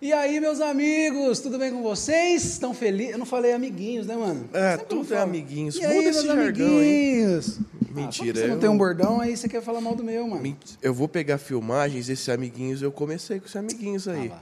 E 0.00 0.12
aí, 0.12 0.38
meus 0.38 0.60
amigos, 0.60 1.40
tudo 1.40 1.58
bem 1.58 1.72
com 1.72 1.82
vocês? 1.82 2.44
Estão 2.44 2.72
felizes? 2.72 3.12
Eu 3.14 3.18
não 3.18 3.26
falei 3.26 3.52
amiguinhos, 3.52 4.06
né, 4.06 4.14
mano? 4.16 4.48
É, 4.52 4.72
Sempre 4.72 4.86
tudo 4.86 5.12
é 5.14 5.18
amiguinhos. 5.18 5.74
E 5.76 5.80
Muda 5.80 5.90
aí, 5.92 6.04
esse 6.06 6.22
meus 6.24 6.36
jargão, 6.38 6.66
hein? 6.68 6.76
amiguinhos? 6.76 7.58
Ah, 7.58 7.90
Mentira, 7.94 8.26
porque 8.26 8.38
você 8.40 8.46
não 8.46 8.54
eu- 8.54 8.60
tem 8.60 8.70
um 8.70 8.78
bordão, 8.78 9.20
aí 9.20 9.36
você 9.36 9.48
quer 9.48 9.60
falar 9.60 9.80
mal 9.80 9.96
do 9.96 10.04
meu, 10.04 10.28
mano. 10.28 10.56
Eu 10.80 10.94
vou 10.94 11.08
pegar 11.08 11.36
filmagens, 11.38 12.08
esses 12.08 12.28
amiguinhos, 12.28 12.80
eu 12.80 12.92
comecei 12.92 13.40
com 13.40 13.46
esses 13.46 13.56
amiguinhos 13.56 14.06
aí. 14.06 14.30
Ah. 14.32 14.38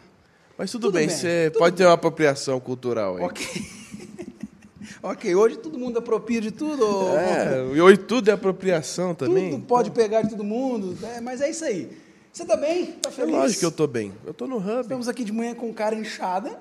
Mas 0.58 0.70
tudo, 0.70 0.88
Tudo 0.88 0.94
bem, 0.94 1.06
bem, 1.06 1.16
você 1.16 1.48
tudo 1.50 1.58
pode 1.60 1.76
ter 1.76 1.84
uma 1.86 1.94
apropriação 1.94 2.60
cultural 2.60 3.16
aí. 3.16 3.22
Ok. 3.24 3.46
ok, 5.02 5.34
hoje 5.34 5.56
todo 5.56 5.78
mundo 5.78 5.98
apropria 5.98 6.40
de 6.42 6.50
tudo. 6.50 6.84
É, 7.16 7.74
e 7.74 7.80
hoje 7.80 7.96
tudo 7.98 8.28
é 8.30 8.32
apropriação 8.34 9.14
também. 9.14 9.52
Tudo 9.52 9.64
pode 9.64 9.90
pegar 9.90 10.20
de 10.20 10.30
todo 10.30 10.44
mundo, 10.44 10.96
é, 11.02 11.20
mas 11.22 11.40
é 11.40 11.48
isso 11.48 11.64
aí. 11.64 11.90
Você 12.36 12.44
tá 12.44 12.54
bem? 12.54 12.84
Tá 13.00 13.08
É 13.08 13.12
feliz? 13.12 13.34
lógico 13.34 13.60
que 13.60 13.64
eu 13.64 13.72
tô 13.72 13.86
bem. 13.86 14.12
Eu 14.26 14.34
tô 14.34 14.46
no 14.46 14.58
hub, 14.58 14.82
Estamos 14.82 15.08
aqui 15.08 15.24
de 15.24 15.32
manhã 15.32 15.54
com 15.54 15.72
cara 15.72 15.94
inchada, 15.94 16.60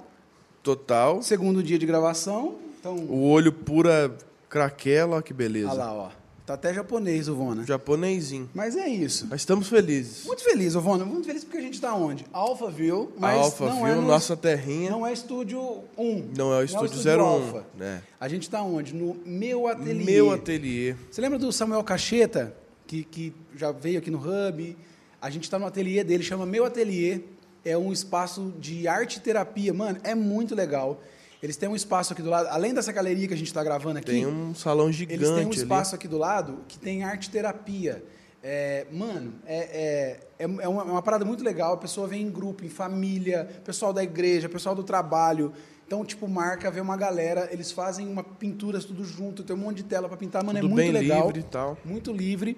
total. 0.63 1.21
segundo 1.21 1.61
dia 1.61 1.77
de 1.77 1.85
gravação. 1.85 2.55
Então, 2.79 2.95
O 2.95 3.27
olho 3.27 3.51
pura 3.51 4.15
craquela, 4.47 5.21
que 5.21 5.33
beleza. 5.33 5.67
olha 5.71 5.77
lá, 5.83 5.93
ó. 5.93 6.09
Tá 6.45 6.53
até 6.53 6.73
japonês 6.73 7.27
o 7.27 7.35
Vona. 7.35 7.65
Japonesinho. 7.65 8.49
Mas 8.53 8.77
é 8.77 8.87
isso. 8.87 9.27
Mas 9.29 9.41
estamos 9.41 9.67
felizes. 9.67 10.23
Muito 10.25 10.43
feliz, 10.45 10.77
Ovona. 10.77 11.03
Muito 11.03 11.25
feliz 11.27 11.43
porque 11.43 11.57
a 11.57 11.61
gente 11.61 11.81
tá 11.81 11.93
onde? 11.93 12.25
Alphaville, 12.31 13.09
mas 13.19 13.37
Alpha, 13.37 13.65
não 13.65 13.85
é 13.85 13.95
no, 13.95 14.01
Nossa 14.03 14.37
terrinha. 14.37 14.91
Não 14.91 15.05
é 15.05 15.11
estúdio 15.11 15.83
1. 15.97 16.29
Não 16.37 16.53
é 16.53 16.59
o 16.59 16.63
estúdio 16.63 16.97
01, 16.97 17.19
Alpha. 17.21 17.65
né? 17.77 18.01
A 18.17 18.29
gente 18.29 18.49
tá 18.49 18.61
onde? 18.61 18.93
No 18.95 19.17
meu 19.25 19.67
ateliê. 19.67 20.05
Meu 20.05 20.31
ateliê. 20.31 20.95
Você 21.11 21.19
lembra 21.19 21.37
do 21.37 21.51
Samuel 21.51 21.83
Cacheta, 21.83 22.55
que, 22.87 23.03
que 23.03 23.33
já 23.57 23.73
veio 23.73 23.99
aqui 23.99 24.09
no 24.09 24.19
Hub? 24.19 24.77
A 25.25 25.29
gente 25.31 25.45
está 25.45 25.57
no 25.57 25.65
ateliê 25.65 26.03
dele, 26.03 26.21
chama 26.21 26.45
Meu 26.45 26.65
Ateliê. 26.65 27.21
É 27.65 27.75
um 27.75 27.91
espaço 27.91 28.53
de 28.59 28.87
arte 28.87 29.15
e 29.17 29.19
terapia. 29.21 29.73
Mano, 29.73 29.97
é 30.03 30.13
muito 30.13 30.53
legal. 30.53 31.01
Eles 31.41 31.57
têm 31.57 31.67
um 31.67 31.75
espaço 31.75 32.13
aqui 32.13 32.21
do 32.21 32.29
lado, 32.29 32.47
além 32.51 32.75
dessa 32.75 32.91
galeria 32.91 33.27
que 33.27 33.33
a 33.33 33.37
gente 33.37 33.47
está 33.47 33.63
gravando 33.63 33.97
aqui. 33.97 34.11
Tem 34.11 34.27
um 34.27 34.53
salão 34.53 34.91
gigante 34.91 35.23
Eles 35.23 35.29
têm 35.29 35.45
um 35.45 35.49
ali. 35.49 35.57
espaço 35.57 35.95
aqui 35.95 36.07
do 36.07 36.19
lado 36.19 36.59
que 36.67 36.77
tem 36.77 37.03
arte 37.03 37.31
terapia. 37.31 38.05
É, 38.43 38.85
mano, 38.91 39.33
é, 39.47 39.57
é, 39.57 40.19
é, 40.37 40.43
é 40.43 40.67
uma, 40.67 40.83
é 40.83 40.85
uma 40.91 41.01
parada 41.01 41.25
muito 41.25 41.43
legal. 41.43 41.73
A 41.73 41.77
pessoa 41.77 42.07
vem 42.07 42.21
em 42.21 42.29
grupo, 42.29 42.63
em 42.63 42.69
família, 42.69 43.49
pessoal 43.65 43.91
da 43.91 44.03
igreja, 44.03 44.47
pessoal 44.47 44.75
do 44.75 44.83
trabalho. 44.83 45.51
Então, 45.87 46.05
tipo, 46.05 46.27
marca, 46.27 46.69
vê 46.69 46.81
uma 46.81 46.95
galera, 46.95 47.49
eles 47.51 47.71
fazem 47.71 48.07
uma 48.07 48.23
pinturas 48.23 48.85
tudo 48.85 49.03
junto, 49.03 49.43
tem 49.43 49.55
um 49.55 49.59
monte 49.59 49.77
de 49.77 49.85
tela 49.85 50.07
para 50.07 50.17
pintar, 50.17 50.43
mano, 50.43 50.59
Tudo 50.59 50.67
é 50.67 50.71
muito 50.71 50.83
bem 50.83 50.91
legal. 50.91 51.25
livre 51.25 51.39
e 51.39 51.43
tal. 51.43 51.75
Muito 51.83 52.11
livre. 52.11 52.55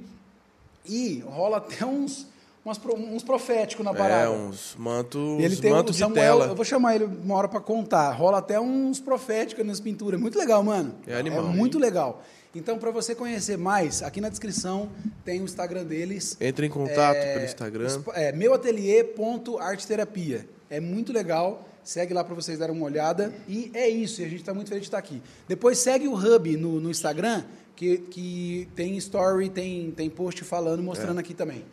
E 0.86 1.20
rola 1.26 1.58
até 1.60 1.86
uns, 1.86 2.28
umas 2.68 2.80
uns 2.86 3.24
proféticos 3.24 3.84
na 3.86 3.92
É, 3.92 3.96
parada. 3.96 4.32
uns 4.32 4.76
mantos, 4.78 5.40
ele 5.40 5.56
tem 5.56 5.72
mantos 5.72 5.92
o 5.96 5.98
de 5.98 6.00
Samuel, 6.00 6.22
tela. 6.22 6.46
eu 6.48 6.56
vou 6.56 6.66
chamar 6.66 6.96
ele 6.96 7.06
uma 7.06 7.36
hora 7.36 7.48
para 7.48 7.60
contar. 7.60 8.12
Rola 8.12 8.40
até 8.40 8.60
uns 8.60 9.00
proféticos 9.00 9.66
nas 9.66 9.80
pinturas. 9.80 10.20
Muito 10.20 10.38
legal, 10.38 10.64
mano. 10.64 10.96
É 11.08 11.18
animal. 11.18 11.44
muito 11.46 11.80
legal. 11.80 12.24
Então, 12.56 12.78
para 12.80 12.90
você 12.92 13.14
conhecer 13.14 13.58
mais, 13.58 14.02
aqui 14.02 14.20
na 14.20 14.30
descrição 14.30 14.90
tem 15.24 15.42
o 15.42 15.44
Instagram 15.44 15.84
deles. 15.84 16.36
Entre 16.42 16.66
em 16.66 16.70
contato 16.70 17.18
É, 17.18 17.34
pelo 17.34 17.46
Instagram. 17.46 18.02
É 18.14 18.32
meuateliê.arteterapia. 18.32 20.48
É 20.70 20.80
muito 20.80 21.14
legal. 21.14 21.68
Segue 21.84 22.14
lá 22.14 22.24
para 22.24 22.34
vocês 22.36 22.60
darem 22.60 22.76
uma 22.76 22.86
olhada. 22.86 23.34
E 23.48 23.72
é 23.74 23.88
isso. 23.88 24.22
E 24.22 24.26
a 24.26 24.28
gente 24.28 24.40
está 24.42 24.54
muito 24.54 24.68
feliz 24.70 24.82
de 24.84 24.88
estar 24.88 24.98
aqui. 24.98 25.22
Depois 25.48 25.78
segue 25.78 26.08
o 26.08 26.14
Hub 26.16 26.58
no, 26.58 26.80
no 26.82 26.90
Instagram, 26.90 27.44
que, 27.76 28.00
que 28.00 28.68
tem 28.76 28.98
story, 28.98 29.50
tem, 29.50 29.92
tem 29.92 30.10
post 30.10 30.44
falando, 30.44 30.82
mostrando 30.84 31.20
aqui 31.20 31.34
também. 31.34 31.64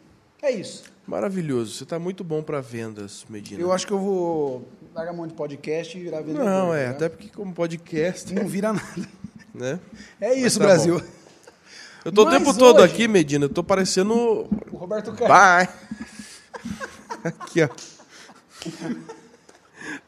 É 0.45 0.51
isso. 0.51 0.83
Maravilhoso. 1.07 1.73
Você 1.73 1.85
está 1.85 1.99
muito 1.99 2.23
bom 2.23 2.43
para 2.43 2.61
vendas, 2.61 3.25
Medina. 3.31 3.59
Eu 3.63 3.73
acho 3.73 3.87
que 3.87 3.95
eu 3.95 3.99
vou 3.99 4.69
largar 4.95 5.13
a 5.13 5.17
mão 5.17 5.27
de 5.27 5.33
podcast 5.33 5.97
e 5.97 6.03
virar 6.03 6.21
vendedor. 6.21 6.45
Não, 6.45 6.75
é, 6.75 6.85
tá? 6.85 6.91
até 6.91 7.09
porque 7.09 7.31
como 7.31 7.55
podcast, 7.55 8.35
Não 8.35 8.47
vira 8.47 8.75
nada. 8.75 9.09
né? 9.55 9.81
É 10.21 10.35
isso, 10.35 10.59
tá 10.59 10.67
Brasil. 10.67 11.03
Eu 12.05 12.13
tô 12.13 12.27
o 12.27 12.31
tempo 12.31 12.53
todo 12.53 12.83
hoje- 12.83 12.93
aqui, 12.93 13.09
Medina, 13.09 13.47
eu 13.47 13.49
tô 13.49 13.65
parecendo... 13.65 14.13
O 14.71 14.77
Roberto 14.77 15.15
Carlos. 15.15 15.75
Aqui, 17.25 17.63
ó. 17.63 17.69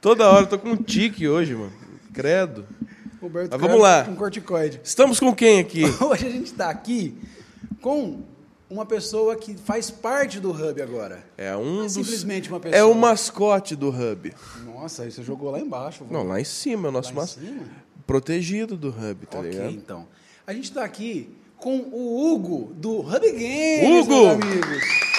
Toda 0.03 0.29
hora, 0.29 0.43
eu 0.43 0.49
tô 0.49 0.59
com 0.59 0.69
um 0.73 0.77
tique 0.77 1.27
hoje, 1.27 1.55
mano. 1.55 1.73
Credo. 2.13 2.67
Roberto 3.23 3.53
Mas 3.53 3.61
vamos 3.61 3.81
lá. 3.81 4.05
Com 4.05 4.15
corticoide. 4.15 4.83
Estamos 4.85 5.19
com 5.19 5.35
quem 5.35 5.61
aqui? 5.61 5.85
Hoje 6.05 6.27
a 6.27 6.31
gente 6.31 6.45
está 6.45 6.69
aqui 6.69 7.17
com 7.81 8.23
uma 8.69 8.85
pessoa 8.85 9.37
que 9.37 9.55
faz 9.55 9.91
parte 9.91 10.41
do 10.41 10.51
Hub 10.51 10.81
agora. 10.83 11.25
É 11.37 11.57
um 11.57 11.83
dos... 11.85 11.93
Simplesmente 11.93 12.49
uma 12.49 12.59
pessoa. 12.61 12.79
É 12.79 12.85
o 12.85 12.95
mascote 12.95 13.77
do 13.77 13.89
Hub. 13.89 14.33
Nossa, 14.65 15.05
aí 15.05 15.11
você 15.13 15.23
jogou 15.23 15.51
lá 15.51 15.61
embaixo. 15.61 16.05
vô. 16.05 16.13
Não, 16.13 16.23
lá 16.25 16.41
em 16.41 16.45
cima, 16.45 16.89
é 16.89 16.91
o 16.91 16.93
nosso 16.93 17.09
Lá 17.11 17.15
em 17.15 17.17
mas... 17.19 17.31
cima? 17.31 17.87
protegido 18.07 18.77
do 18.77 18.89
Hub, 18.89 19.27
tá 19.27 19.39
ok, 19.39 19.51
ligado? 19.51 19.71
então. 19.73 20.07
A 20.47 20.53
gente 20.53 20.65
está 20.65 20.85
aqui 20.85 21.29
com 21.57 21.77
o 21.79 22.33
Hugo, 22.33 22.73
do 22.75 23.01
Hub 23.01 23.33
Games, 23.33 24.07
Hugo! 24.07 24.27
amigos. 24.27 25.16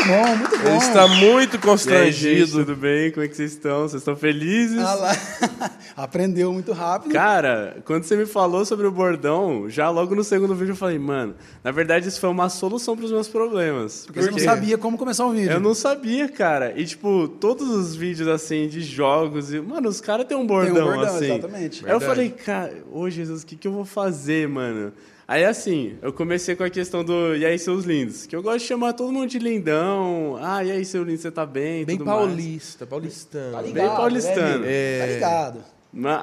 Muito 0.00 0.08
bom, 0.08 0.36
muito 0.36 0.58
bom. 0.58 0.68
Ele 0.68 0.76
está 0.78 1.08
muito 1.08 1.20
E 1.22 1.28
aí, 1.34 1.40
gente, 1.42 1.58
constrangido. 1.58 2.50
tudo 2.64 2.76
bem? 2.76 3.10
Como 3.10 3.24
é 3.24 3.28
que 3.28 3.36
vocês 3.36 3.52
estão? 3.52 3.82
Vocês 3.82 4.00
estão 4.00 4.16
felizes? 4.16 4.78
Ah 4.78 4.94
lá. 4.94 5.12
Aprendeu 5.96 6.52
muito 6.52 6.72
rápido. 6.72 7.12
Cara, 7.12 7.76
quando 7.84 8.04
você 8.04 8.16
me 8.16 8.26
falou 8.26 8.64
sobre 8.64 8.86
o 8.86 8.90
bordão, 8.90 9.68
já 9.68 9.90
logo 9.90 10.14
no 10.14 10.24
segundo 10.24 10.54
vídeo 10.54 10.72
eu 10.72 10.76
falei, 10.76 10.98
mano, 10.98 11.34
na 11.62 11.70
verdade 11.70 12.08
isso 12.08 12.20
foi 12.20 12.30
uma 12.30 12.48
solução 12.48 12.96
para 12.96 13.04
os 13.04 13.12
meus 13.12 13.28
problemas. 13.28 14.06
Porque 14.06 14.22
você 14.22 14.30
não 14.30 14.38
sabia 14.38 14.78
como 14.78 14.96
começar 14.96 15.26
um 15.26 15.32
vídeo. 15.32 15.50
Eu 15.52 15.60
não 15.60 15.74
sabia, 15.74 16.28
cara. 16.28 16.72
E, 16.76 16.84
tipo, 16.84 17.28
todos 17.28 17.68
os 17.68 17.94
vídeos, 17.94 18.28
assim, 18.28 18.68
de 18.68 18.80
jogos, 18.80 19.52
e, 19.52 19.60
mano, 19.60 19.88
os 19.88 20.00
caras 20.00 20.26
têm 20.26 20.36
um 20.36 20.46
bordão, 20.46 20.86
bordão, 20.86 21.14
assim. 21.16 21.24
exatamente. 21.26 21.84
Aí 21.86 21.92
eu 21.92 22.00
falei, 22.00 22.30
cara, 22.30 22.72
ô 22.90 23.08
Jesus, 23.10 23.42
o 23.42 23.46
que, 23.46 23.56
que 23.56 23.68
eu 23.68 23.72
vou 23.72 23.84
fazer, 23.84 24.48
mano? 24.48 24.92
Aí, 25.30 25.44
assim, 25.44 25.96
eu 26.02 26.12
comecei 26.12 26.56
com 26.56 26.64
a 26.64 26.68
questão 26.68 27.04
do 27.04 27.36
e 27.36 27.46
aí, 27.46 27.56
seus 27.56 27.84
lindos? 27.84 28.26
Que 28.26 28.34
eu 28.34 28.42
gosto 28.42 28.58
de 28.58 28.64
chamar 28.64 28.94
todo 28.94 29.12
mundo 29.12 29.28
de 29.28 29.38
lindão. 29.38 30.36
Ah, 30.42 30.64
e 30.64 30.72
aí, 30.72 30.84
seu 30.84 31.04
lindo, 31.04 31.20
você 31.20 31.30
tá 31.30 31.46
bem? 31.46 31.84
Bem 31.84 31.98
tudo 31.98 32.04
mais. 32.04 32.18
paulista, 32.18 32.84
paulistano. 32.84 33.52
Tá 33.52 33.62
bem 33.62 33.72
ligado, 33.72 33.96
paulistano. 33.96 34.58
Né, 34.58 34.98
amigo? 34.98 34.98
Tá 34.98 35.06
ligado. 35.06 35.64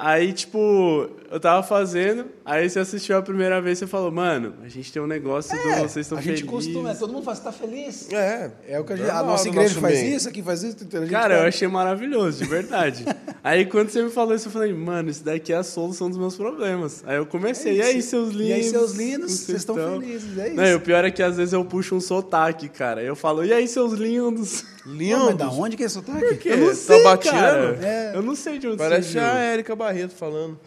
Aí, 0.00 0.32
tipo, 0.32 1.10
eu 1.30 1.38
tava 1.38 1.62
fazendo, 1.62 2.24
aí 2.42 2.70
você 2.70 2.78
assistiu 2.78 3.18
a 3.18 3.22
primeira 3.22 3.60
vez 3.60 3.76
e 3.76 3.80
você 3.80 3.86
falou, 3.86 4.10
mano, 4.10 4.54
a 4.64 4.68
gente 4.68 4.90
tem 4.90 5.02
um 5.02 5.06
negócio 5.06 5.54
do 5.54 5.68
É, 5.68 5.80
vocês 5.80 6.06
estão 6.06 6.16
a 6.16 6.22
gente 6.22 6.42
felizes. 6.42 6.48
costuma, 6.50 6.94
todo 6.94 7.12
mundo 7.12 7.22
fala, 7.22 7.36
você 7.36 7.42
tá 7.42 7.52
feliz? 7.52 8.10
É. 8.10 8.50
É 8.66 8.80
o 8.80 8.84
que 8.84 8.94
a, 8.94 8.96
gente, 8.96 9.10
a 9.10 9.14
Normal 9.16 9.32
nossa 9.32 9.44
no 9.44 9.50
igreja 9.50 9.78
faz 9.78 10.00
meio. 10.00 10.16
isso, 10.16 10.28
aqui 10.28 10.42
faz 10.42 10.62
isso. 10.62 10.76
a 10.90 11.00
gente 11.00 11.10
Cara, 11.10 11.34
tá- 11.36 11.42
eu 11.42 11.48
achei 11.48 11.68
maravilhoso, 11.68 12.38
de 12.42 12.48
verdade. 12.48 13.04
aí 13.44 13.66
quando 13.66 13.90
você 13.90 14.02
me 14.02 14.08
falou 14.10 14.34
isso, 14.34 14.48
eu 14.48 14.52
falei, 14.52 14.72
mano, 14.72 15.10
isso 15.10 15.22
daqui 15.22 15.52
é 15.52 15.56
a 15.56 15.62
solução 15.62 16.08
dos 16.08 16.16
meus 16.18 16.34
problemas. 16.34 17.04
Aí 17.06 17.16
eu 17.16 17.26
comecei, 17.26 17.76
e 17.76 17.82
aí, 17.82 18.00
seus 18.00 18.30
lindos? 18.30 18.48
E 18.48 18.52
aí, 18.54 18.64
seus 18.64 18.92
lindos, 18.94 19.32
vocês 19.32 19.58
estão 19.58 19.76
estão?" 19.76 20.00
felizes, 20.00 20.38
é 20.38 20.46
isso. 20.46 20.56
Não, 20.56 20.64
e 20.64 20.74
o 20.76 20.80
pior 20.80 21.04
é 21.04 21.10
que 21.10 21.22
às 21.22 21.36
vezes 21.36 21.52
eu 21.52 21.62
puxo 21.62 21.94
um 21.94 22.00
sotaque, 22.00 22.70
cara. 22.70 23.02
Eu 23.02 23.14
falo, 23.14 23.44
e 23.44 23.52
aí, 23.52 23.68
seus 23.68 23.92
lindos? 23.92 24.64
Lindo. 24.88 25.24
Mas 25.26 25.36
da 25.36 25.44
Lindo. 25.46 25.60
onde 25.60 25.76
que 25.76 25.82
é 25.82 25.86
esse 25.86 25.94
sotaque? 25.96 26.36
quê? 26.36 26.48
Eu 26.50 26.56
não 26.58 26.68
Tá 26.68 26.74
sei, 26.74 27.02
cara. 27.30 27.78
É. 27.82 28.12
Eu 28.16 28.22
não 28.22 28.34
sei 28.34 28.58
de 28.58 28.66
onde 28.68 28.76
Parece 28.78 29.12
você 29.12 29.18
a. 29.18 29.38
Érica 29.38 29.76
Barreto 29.76 30.14
falando. 30.14 30.58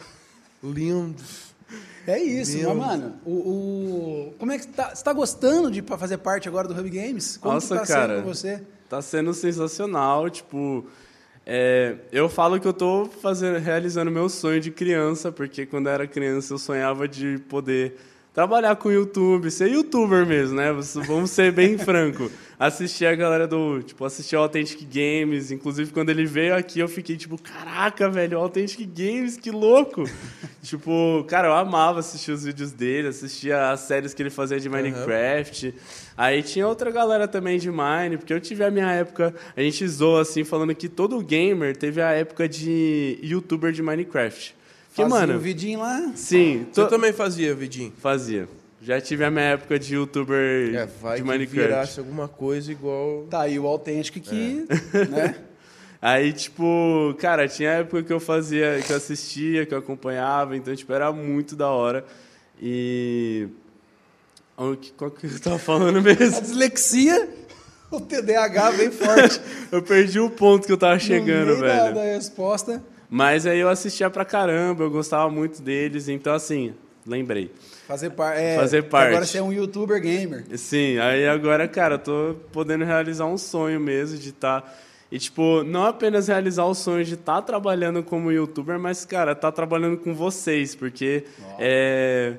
Lindos. 0.64 1.52
É 2.06 2.20
isso, 2.22 2.58
Lindo. 2.58 2.70
mas, 2.76 2.78
mano, 2.88 3.14
o, 3.26 3.32
o- 3.32 4.34
como 4.40 4.52
é 4.52 4.58
que 4.58 4.64
você 4.66 4.70
tá, 4.72 4.94
você 4.96 5.04
tá 5.04 5.14
gostando 5.14 5.70
de 5.72 5.82
fazer 5.82 6.18
parte 6.18 6.48
agora 6.48 6.68
do 6.68 6.74
Hub 6.80 6.90
Games? 6.90 7.38
Como 7.38 7.54
Nossa, 7.54 7.76
que 7.76 7.82
tá 7.82 7.88
cara. 7.88 8.14
sendo 8.16 8.24
pra 8.24 8.34
você? 8.34 8.62
Tá 8.90 9.02
sendo 9.02 9.34
sensacional, 9.34 10.30
tipo... 10.30 10.86
é, 11.46 11.96
eu 12.12 12.28
falo 12.28 12.60
que 12.60 12.68
eu 12.68 12.74
tô 12.74 13.06
fazendo, 13.22 13.58
realizando 13.60 14.12
meu 14.12 14.28
sonho 14.30 14.60
de 14.60 14.70
criança, 14.72 15.32
porque 15.32 15.66
quando 15.66 15.88
eu 15.88 15.94
era 15.94 16.08
criança 16.08 16.54
eu 16.54 16.58
sonhava 16.58 17.08
de 17.08 17.38
poder 17.48 17.96
trabalhar 18.34 18.76
com 18.78 18.92
YouTube, 18.92 19.52
ser 19.52 19.70
youtuber 19.70 20.26
mesmo, 20.26 20.56
né? 20.56 20.72
Vamos 21.06 21.32
ser 21.32 21.52
bem 21.52 21.78
franco. 21.80 22.32
Assistir 22.58 23.08
a 23.08 23.16
galera 23.16 23.48
do, 23.48 23.82
tipo, 23.82 24.06
assistir 24.06 24.36
ao 24.36 24.44
Authentic 24.44 24.88
Games, 24.88 25.50
inclusive 25.50 25.92
quando 25.92 26.12
ele 26.12 26.26
veio 26.26 26.56
aqui 26.56 26.80
eu 26.80 26.88
fiquei 26.88 27.18
tipo, 27.18 27.36
caraca, 27.42 28.08
velho, 28.08 28.38
o 28.38 28.42
Authentic 28.42 28.88
Games, 28.88 29.36
que 29.36 29.50
louco. 29.50 30.04
tipo, 30.62 31.26
cara, 31.28 31.48
eu 31.48 31.54
amava 31.54 32.00
assistir 32.00 32.32
os 32.32 32.44
vídeos 32.44 32.72
dele, 32.72 33.08
assistia 33.08 33.72
as 33.72 33.80
séries 33.82 34.14
que 34.14 34.22
ele 34.22 34.30
fazia 34.30 34.60
de 34.60 34.70
Minecraft. 34.70 35.74
Aí 36.16 36.44
tinha 36.44 36.68
outra 36.68 36.92
galera 36.92 37.28
também 37.28 37.58
de 37.58 37.72
Mine, 37.72 38.18
porque 38.18 38.32
eu 38.32 38.40
tive 38.40 38.64
a 38.64 38.70
minha 38.70 38.92
época, 38.92 39.34
a 39.58 39.62
gente 39.62 39.88
zoa 39.88 40.22
assim 40.22 40.44
falando 40.44 40.76
que 40.76 40.88
todo 40.88 41.20
gamer 41.20 41.76
teve 41.76 42.00
a 42.00 42.12
época 42.12 42.48
de 42.48 43.18
youtuber 43.24 43.72
de 43.72 43.82
Minecraft. 43.82 44.61
Que, 44.94 45.04
Fazia 45.04 45.08
mano, 45.08 45.36
um 45.36 45.40
vidinho 45.40 45.80
lá. 45.80 46.12
sim, 46.16 46.68
Você 46.72 46.86
também 46.88 47.14
fazia, 47.14 47.56
Vidinho? 47.56 47.94
fazia. 47.98 48.48
Já 48.82 49.00
tive 49.00 49.24
a 49.24 49.32
minha 49.32 49.46
época 49.46 49.78
de 49.80 49.94
youtuber 49.96 50.74
É, 50.76 50.86
vai 51.02 51.18
de 51.18 51.24
Minecraft. 51.24 51.56
virasse 51.68 52.00
alguma 52.00 52.28
coisa 52.28 52.72
igual... 52.72 53.26
Tá 53.30 53.42
aí 53.42 53.58
o 53.60 53.68
autêntico 53.68 54.20
que, 54.20 54.66
É. 54.94 55.06
né? 55.06 55.36
Aí, 56.04 56.34
tipo, 56.34 57.16
cara, 57.20 57.48
tinha 57.48 57.70
época 57.70 58.02
que 58.02 58.12
eu 58.12 58.20
fazia, 58.20 58.82
que 58.84 58.92
eu 58.92 58.98
assistia, 58.98 59.68
que 59.68 59.74
eu 59.74 59.78
acompanhava, 59.78 60.58
então, 60.58 60.76
tipo, 60.76 60.92
era 60.92 61.12
muito 61.14 61.56
da 61.56 61.70
hora. 61.70 62.04
E. 62.60 63.48
O 64.58 64.76
que- 64.76 64.92
Qual 64.94 65.12
que 65.12 65.28
eu 65.28 65.40
tava 65.40 65.60
falando 65.60 65.98
A 66.00 66.02
mesmo? 66.02 66.42
dislexia 66.42 67.30
O 67.92 68.00
TDAH 68.02 68.72
bem 68.72 68.90
forte. 68.90 69.40
Eu 69.72 69.84
perdi 69.84 70.20
o 70.20 70.30
ponto 70.32 70.66
que 70.66 70.74
eu 70.74 70.78
tava 70.78 70.98
chegando, 70.98 71.54
no 71.56 71.60
meio 71.62 71.68
da- 71.68 71.84
velho. 71.84 71.96
Da, 71.96 72.02
resposta. 72.04 72.82
Mas 73.14 73.46
aí 73.46 73.60
eu 73.60 73.68
assistia 73.68 74.10
pra 74.10 74.24
caramba, 74.24 74.86
eu 74.86 74.90
gostava 74.90 75.30
muito 75.30 75.62
deles, 75.62 76.08
então 76.08 76.34
assim, 76.34 76.74
lembrei. 77.06 77.52
Fazer, 77.86 78.10
par 78.12 78.38
é, 78.38 78.56
Fazer 78.56 78.84
parte. 78.84 79.10
Agora 79.10 79.26
você 79.26 79.38
é 79.40 79.44
um 79.44 79.52
youtuber 79.52 80.02
gamer. 80.02 80.46
Sim, 80.58 80.98
aí 80.98 81.28
agora, 81.28 81.68
cara, 81.68 81.96
eu 81.96 82.00
tô 82.00 82.36
podendo 82.54 82.86
realizar 82.86 83.26
um 83.26 83.38
sonho 83.38 83.82
mesmo 83.82 84.18
de 84.18 84.30
estar. 84.30 84.82
E, 85.12 85.20
tipo, 85.20 85.62
não 85.62 85.84
apenas 85.84 86.30
realizar 86.30 86.64
o 86.64 86.74
sonho 86.74 87.04
de 87.04 87.16
estar 87.16 87.42
trabalhando 87.42 88.02
como 88.02 88.32
youtuber, 88.32 88.80
mas, 88.80 89.04
cara, 89.04 89.34
estar 89.34 89.52
trabalhando 89.52 89.98
com 89.98 90.16
vocês, 90.16 90.74
porque 90.74 91.26
é. 91.60 92.36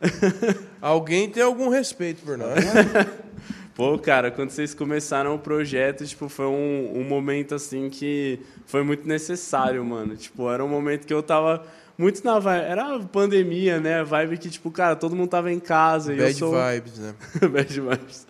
Alguém 0.80 1.28
tem 1.28 1.42
algum 1.42 1.68
respeito 1.68 2.22
por 2.24 2.38
nós. 2.38 2.64
Pô, 3.76 3.98
cara, 3.98 4.30
quando 4.30 4.48
vocês 4.48 4.72
começaram 4.72 5.34
o 5.34 5.38
projeto, 5.38 6.06
tipo, 6.06 6.30
foi 6.30 6.46
um, 6.46 6.92
um 6.94 7.04
momento, 7.04 7.54
assim, 7.54 7.90
que 7.90 8.40
foi 8.64 8.82
muito 8.82 9.06
necessário, 9.06 9.84
mano. 9.84 10.16
Tipo, 10.16 10.50
era 10.50 10.64
um 10.64 10.68
momento 10.68 11.06
que 11.06 11.12
eu 11.12 11.22
tava 11.22 11.62
muito 11.98 12.24
na 12.24 12.38
vibe... 12.38 12.64
Era 12.64 12.98
pandemia, 13.00 13.78
né? 13.78 14.02
Vibe 14.02 14.38
que, 14.38 14.48
tipo, 14.48 14.70
cara, 14.70 14.96
todo 14.96 15.14
mundo 15.14 15.28
tava 15.28 15.52
em 15.52 15.60
casa. 15.60 16.14
e 16.14 16.16
eu 16.16 16.24
Bad 16.24 16.38
sou... 16.38 16.54
vibes, 16.54 16.98
né? 16.98 17.14
Bad 17.52 17.80
vibes. 17.80 18.26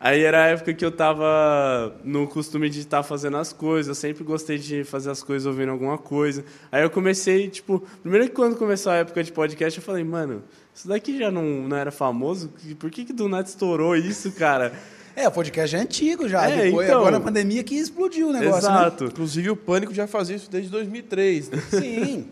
Aí 0.00 0.24
era 0.24 0.44
a 0.44 0.46
época 0.48 0.74
que 0.74 0.84
eu 0.84 0.90
tava 0.90 1.94
no 2.02 2.26
costume 2.26 2.68
de 2.68 2.80
estar 2.80 3.04
fazendo 3.04 3.36
as 3.36 3.52
coisas. 3.52 3.86
Eu 3.86 3.94
sempre 3.94 4.24
gostei 4.24 4.58
de 4.58 4.82
fazer 4.82 5.10
as 5.12 5.22
coisas 5.22 5.46
ouvindo 5.46 5.70
alguma 5.70 5.98
coisa. 5.98 6.44
Aí 6.72 6.82
eu 6.82 6.90
comecei, 6.90 7.48
tipo, 7.48 7.80
primeiro 8.02 8.26
que 8.26 8.34
quando 8.34 8.56
começou 8.56 8.90
a 8.90 8.96
época 8.96 9.22
de 9.22 9.30
podcast, 9.30 9.78
eu 9.78 9.84
falei, 9.84 10.02
mano, 10.02 10.42
isso 10.74 10.88
daqui 10.88 11.18
já 11.18 11.30
não, 11.30 11.42
não 11.42 11.76
era 11.76 11.90
famoso? 11.90 12.52
Por 12.78 12.90
que, 12.90 13.04
que 13.04 13.12
do 13.12 13.28
nada 13.28 13.48
estourou 13.48 13.96
isso, 13.96 14.32
cara? 14.32 14.72
É, 15.14 15.28
o 15.28 15.30
podcast 15.30 15.76
é 15.76 15.78
antigo 15.78 16.28
já. 16.28 16.48
É, 16.48 16.64
Depois, 16.64 16.86
então. 16.86 17.00
Agora 17.00 17.18
na 17.18 17.24
pandemia 17.24 17.62
que 17.62 17.74
explodiu 17.74 18.28
o 18.28 18.32
negócio, 18.32 18.70
né? 18.70 18.76
Exato. 18.76 19.04
Inclusive 19.06 19.50
o 19.50 19.56
Pânico 19.56 19.92
já 19.92 20.06
fazia 20.06 20.36
isso 20.36 20.50
desde 20.50 20.70
2003. 20.70 21.50
Né? 21.50 21.62
Sim. 21.70 22.28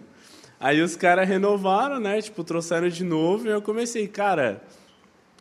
Aí 0.60 0.80
os 0.80 0.96
caras 0.96 1.28
renovaram, 1.28 2.00
né? 2.00 2.20
Tipo, 2.20 2.42
trouxeram 2.42 2.88
de 2.88 3.04
novo 3.04 3.46
e 3.46 3.50
eu 3.50 3.60
comecei, 3.62 4.08
cara, 4.08 4.62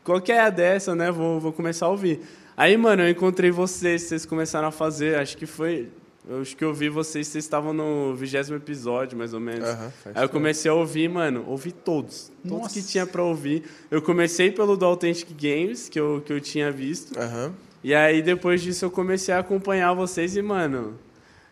qual 0.03 0.21
que 0.21 0.31
é 0.31 0.39
a 0.39 0.49
dessa, 0.49 0.95
né? 0.95 1.11
Vou, 1.11 1.39
vou 1.39 1.53
começar 1.53 1.85
a 1.85 1.89
ouvir. 1.89 2.21
Aí, 2.55 2.75
mano, 2.75 3.03
eu 3.03 3.09
encontrei 3.09 3.51
vocês, 3.51 4.03
vocês 4.03 4.25
começaram 4.25 4.67
a 4.67 4.71
fazer, 4.71 5.17
acho 5.17 5.37
que 5.37 5.45
foi. 5.45 5.89
Eu 6.29 6.41
acho 6.41 6.57
que 6.57 6.65
eu 6.65 6.73
vi 6.73 6.89
vocês, 6.89 7.25
vocês 7.25 7.45
estavam 7.45 7.71
no 7.71 8.13
vigésimo 8.13 8.57
episódio, 8.57 9.17
mais 9.17 9.33
ou 9.33 9.39
menos. 9.39 9.65
Faz 10.03 10.17
Aí 10.17 10.23
eu 10.23 10.29
comecei 10.29 10.69
a 10.69 10.73
ouvir, 10.73 11.07
mano, 11.07 11.45
ouvi 11.47 11.71
todos. 11.71 12.29
Todos 12.43 12.63
Nossa. 12.63 12.73
que 12.73 12.85
tinha 12.85 13.07
pra 13.07 13.23
ouvir. 13.23 13.63
Eu 13.89 14.01
comecei 14.01 14.51
pelo 14.51 14.75
do 14.75 14.83
Authentic 14.85 15.29
Games, 15.31 15.87
que 15.87 15.97
eu, 15.97 16.21
que 16.25 16.33
eu 16.33 16.41
tinha 16.41 16.69
visto. 16.69 17.17
Aham. 17.17 17.53
E 17.81 17.95
aí, 17.95 18.21
depois 18.21 18.61
disso, 18.61 18.83
eu 18.83 18.91
comecei 18.91 19.33
a 19.33 19.39
acompanhar 19.39 19.93
vocês 19.93 20.35
e, 20.35 20.41
mano, 20.41 20.99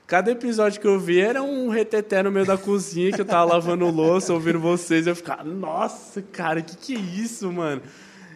cada 0.05 0.29
episódio 0.31 0.81
que 0.81 0.87
eu 0.87 0.99
vi 0.99 1.21
era 1.21 1.41
um 1.41 1.69
reteté 1.69 2.21
no 2.21 2.29
meio 2.29 2.45
da 2.45 2.57
cozinha, 2.57 3.13
que 3.13 3.21
eu 3.21 3.25
tava 3.25 3.45
lavando 3.53 3.89
louça, 3.89 4.33
ouvindo 4.33 4.59
vocês, 4.59 5.07
eu 5.07 5.15
ficava, 5.15 5.45
nossa, 5.45 6.21
cara, 6.21 6.61
que 6.61 6.75
que 6.75 6.95
é 6.95 6.99
isso, 6.99 7.49
mano? 7.49 7.81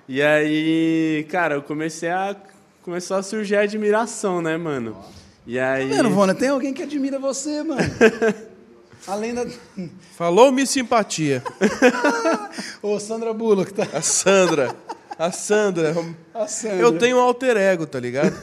E 0.08 0.22
aí, 0.22 1.28
cara, 1.30 1.56
eu 1.56 1.62
comecei 1.62 2.10
a... 2.10 2.34
Começou 2.82 3.18
a 3.18 3.24
surgir 3.24 3.58
a 3.58 3.62
admiração, 3.62 4.42
né, 4.42 4.56
mano? 4.56 4.96
E 5.52 5.56
Tá 5.58 5.72
aí... 5.72 5.88
vendo, 5.90 6.10
Vona? 6.12 6.36
Tem 6.36 6.50
alguém 6.50 6.74
que 6.74 6.84
admira 6.84 7.18
você, 7.18 7.64
mano. 7.64 7.82
Além 9.08 9.34
da. 9.34 9.46
Falou 10.16 10.52
Miss 10.52 10.70
Simpatia. 10.70 11.42
Ô, 12.84 13.00
Sandra 13.00 13.34
Bullock, 13.34 13.74
tá? 13.74 13.88
A 13.94 14.02
Sandra. 14.02 14.76
A 15.18 15.32
Sandra. 15.32 15.96
A 16.34 16.46
Sandra. 16.48 16.78
Eu 16.78 16.98
tenho 16.98 17.18
um 17.18 17.20
alter 17.20 17.58
ego, 17.58 17.88
tá 17.88 18.00
ligado? 18.00 18.34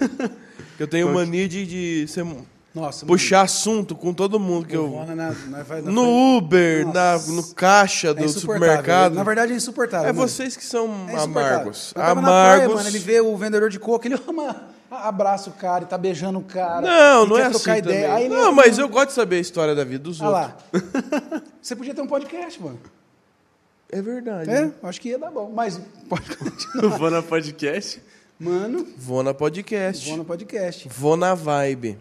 Que 0.77 0.83
eu 0.83 0.89
tenho 0.89 1.13
mania 1.13 1.49
de, 1.49 1.65
de 2.05 2.09
ser- 2.13 2.27
Nossa, 2.75 3.07
puxar 3.07 3.43
assunto 3.43 3.95
com 3.95 4.13
todo 4.13 4.39
mundo 4.41 4.67
que 4.67 4.77
mano, 4.77 5.01
eu. 5.01 5.07
na, 5.07 5.15
na, 5.15 5.35
na 5.83 5.91
No 5.91 6.37
Uber, 6.39 6.87
no 6.87 7.43
caixa 7.55 8.09
É 8.09 8.15
do 8.15 8.25
insuportável. 8.25 8.67
supermercado. 8.69 9.15
Na 9.15 9.23
verdade 9.23 9.53
é 9.53 9.57
insuportável. 9.57 10.09
É 10.09 10.13
mano. 10.13 10.29
vocês 10.29 10.57
que 10.57 10.65
são 10.65 11.07
É 11.09 11.17
amargos. 11.17 11.93
Eu 11.95 12.03
tava 12.03 12.21
na 12.21 12.27
praia, 12.29 12.55
Amargos. 12.57 12.75
mano, 12.77 12.89
ele 12.89 12.99
vê 12.99 13.21
o 13.21 13.37
vendedor 13.37 13.71
de 13.71 13.79
coco, 13.79 14.07
ele 14.07 14.19
ama, 14.29 14.69
abraça 14.91 15.51
o 15.51 15.53
cara 15.53 15.85
e 15.85 15.87
tá 15.87 15.99
beijando 15.99 16.39
o 16.39 16.43
cara. 16.45 16.81
Não, 16.81 17.27
não 17.27 17.39
é 17.39 17.45
assim 17.45 17.71
ideia. 17.77 18.15
Aí 18.15 18.29
Não, 18.29 18.53
mas 18.53 18.79
eu 18.79 18.89
gosto 18.89 19.09
de 19.09 19.15
saber 19.15 19.37
a 19.37 19.41
história 19.41 19.75
da 19.75 19.85
vida 19.85 20.05
dos 20.05 20.21
Olha 20.21 20.53
outros. 20.73 20.93
lá. 21.33 21.43
Você 21.61 21.75
podia 21.77 21.95
ter 21.95 22.01
um 22.01 22.07
podcast, 22.07 22.63
mano. 22.63 22.79
É 23.91 24.03
verdade. 24.03 24.51
É, 24.51 24.63
né? 24.67 24.73
acho 24.83 25.01
que 25.01 25.11
ia 25.11 25.19
dar 25.19 25.31
bom. 25.31 25.53
Mas 25.55 25.81
pode 26.09 26.37
continuar. 26.37 26.99
Vou 26.99 27.11
na 27.11 27.23
podcast. 27.23 28.03
Mano, 28.39 28.87
Vou 28.99 29.23
na 29.23 29.33
podcast. 29.33 30.07
vou 30.07 30.19
no 30.19 30.25
podcast. 30.25 30.89
Vou 30.91 31.17
na 31.17 31.35
vibe. 31.35 31.99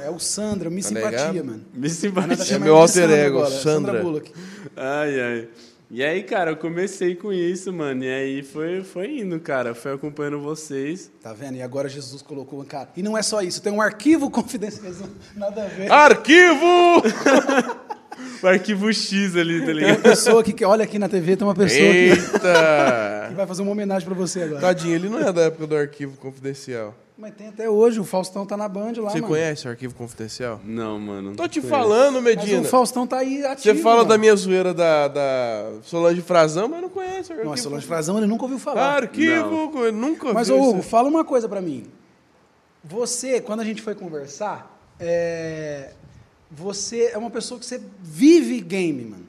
É 0.00 0.10
o 0.10 0.18
Sandra, 0.18 0.70
me 0.70 0.80
Tá 0.80 0.88
simpatia, 0.88 1.42
mano. 1.42 1.64
Me 1.74 1.90
simpatia. 1.90 2.44
chamando 2.44 2.64
meu 2.64 2.76
alter 2.76 3.02
Sandra 3.02 3.16
ego, 3.16 3.38
agora, 3.38 3.60
Sandra. 3.60 4.02
Bullock. 4.02 4.32
Ai, 4.76 5.20
ai. 5.20 5.48
E 5.94 6.02
aí, 6.02 6.22
cara, 6.22 6.52
eu 6.52 6.56
comecei 6.56 7.14
com 7.14 7.30
isso, 7.30 7.70
mano. 7.70 8.02
E 8.02 8.08
aí 8.08 8.42
foi, 8.42 8.82
foi 8.82 9.18
indo, 9.18 9.38
cara. 9.38 9.74
Foi 9.74 9.92
acompanhando 9.92 10.40
vocês. 10.40 11.10
Tá 11.22 11.34
vendo? 11.34 11.56
E 11.56 11.62
agora 11.62 11.86
Jesus 11.86 12.22
colocou, 12.22 12.64
cara. 12.64 12.88
E 12.96 13.02
não 13.02 13.16
é 13.16 13.22
só 13.22 13.42
isso, 13.42 13.60
tem 13.60 13.70
um 13.70 13.82
arquivo 13.82 14.30
confidencial. 14.32 14.90
Nada 15.36 15.64
a 15.64 15.68
ver. 15.68 15.92
Arquivo! 15.92 17.02
O 18.42 18.46
arquivo 18.46 18.92
X 18.92 19.36
ali, 19.36 19.60
tá 19.60 19.66
Tem 19.66 19.74
uma 19.74 19.80
ligado? 19.80 20.02
pessoa 20.02 20.42
que, 20.44 20.52
que 20.52 20.64
olha 20.64 20.84
aqui 20.84 20.98
na 20.98 21.08
TV, 21.08 21.36
tem 21.36 21.46
uma 21.46 21.54
pessoa 21.54 21.80
que, 21.92 22.10
que 22.14 22.34
Eita! 22.36 23.32
vai 23.34 23.46
fazer 23.46 23.62
uma 23.62 23.70
homenagem 23.72 24.06
pra 24.06 24.14
você 24.14 24.42
agora. 24.42 24.60
Tadinho, 24.60 24.94
ele 24.94 25.08
não 25.08 25.18
é 25.18 25.32
da 25.32 25.42
época 25.42 25.66
do 25.66 25.76
arquivo 25.76 26.16
confidencial. 26.18 26.94
Mas 27.16 27.34
tem 27.34 27.48
até 27.48 27.68
hoje, 27.68 28.00
o 28.00 28.04
Faustão 28.04 28.44
tá 28.46 28.56
na 28.56 28.66
Band 28.66 28.94
lá, 28.96 29.10
Você 29.10 29.20
mano. 29.20 29.28
conhece 29.28 29.66
o 29.66 29.70
arquivo 29.70 29.94
confidencial? 29.94 30.58
Não, 30.64 30.98
mano. 30.98 31.36
Tô 31.36 31.46
te 31.46 31.60
Conheço. 31.60 31.68
falando, 31.68 32.14
Mas 32.22 32.36
Medina. 32.36 32.62
o 32.62 32.64
Faustão 32.64 33.06
tá 33.06 33.18
aí 33.18 33.44
ativo. 33.44 33.76
Você 33.76 33.82
fala 33.82 33.98
mano. 33.98 34.08
da 34.08 34.18
minha 34.18 34.34
zoeira 34.34 34.72
da, 34.72 35.08
da 35.08 35.72
Solange 35.82 36.22
Frazão, 36.22 36.68
mas 36.68 36.80
não 36.80 36.88
conhece 36.88 37.30
o 37.30 37.32
arquivo. 37.34 37.50
Nossa, 37.50 37.62
Solange 37.62 37.86
Frazão, 37.86 38.16
ele 38.18 38.26
nunca 38.26 38.44
ouviu 38.44 38.58
falar. 38.58 38.96
Arquivo, 39.02 39.72
eu 39.84 39.92
nunca 39.92 40.32
Mas, 40.32 40.48
isso. 40.48 40.58
Hugo, 40.58 40.82
fala 40.82 41.08
uma 41.08 41.22
coisa 41.24 41.48
pra 41.48 41.60
mim. 41.60 41.84
Você, 42.82 43.40
quando 43.40 43.60
a 43.60 43.64
gente 43.64 43.82
foi 43.82 43.94
conversar, 43.94 44.76
é, 44.98 45.90
você 46.50 47.10
é 47.12 47.18
uma 47.18 47.30
pessoa 47.30 47.60
que 47.60 47.66
você 47.66 47.80
vive 48.00 48.60
game, 48.60 49.04
mano. 49.04 49.26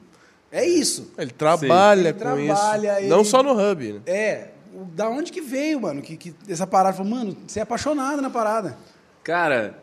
É 0.50 0.66
isso. 0.66 1.12
Ele 1.18 1.30
trabalha 1.32 2.00
Ele 2.08 2.12
com 2.14 2.18
trabalha, 2.18 2.92
isso. 2.92 3.00
ele- 3.00 3.08
Não 3.08 3.22
só 3.24 3.42
no 3.42 3.52
Hub, 3.52 3.92
né? 3.92 4.00
É. 4.06 4.48
Da 4.94 5.08
onde 5.08 5.30
que 5.30 5.40
veio, 5.40 5.80
mano? 5.80 6.02
Que, 6.02 6.16
que 6.16 6.34
essa 6.48 6.66
parada 6.66 6.96
falou, 6.96 7.10
mano, 7.12 7.36
você 7.46 7.60
é 7.60 7.62
apaixonado 7.62 8.20
na 8.20 8.28
parada. 8.30 8.76
Cara, 9.22 9.78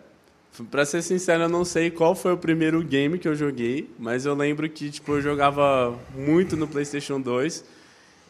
pra 0.70 0.86
ser 0.86 1.02
sincero, 1.02 1.44
eu 1.44 1.50
não 1.50 1.64
sei 1.64 1.90
qual 1.90 2.14
foi 2.14 2.34
o 2.34 2.38
primeiro 2.38 2.84
game 2.84 3.18
que 3.18 3.28
eu 3.28 3.36
joguei, 3.36 3.90
mas 3.98 4.26
eu 4.26 4.34
lembro 4.36 4.70
que, 4.70 4.90
tipo, 4.92 5.14
eu 5.14 5.22
jogava 5.22 5.98
muito 6.16 6.56
no 6.58 6.68
PlayStation 6.68 7.20
2. 7.22 7.64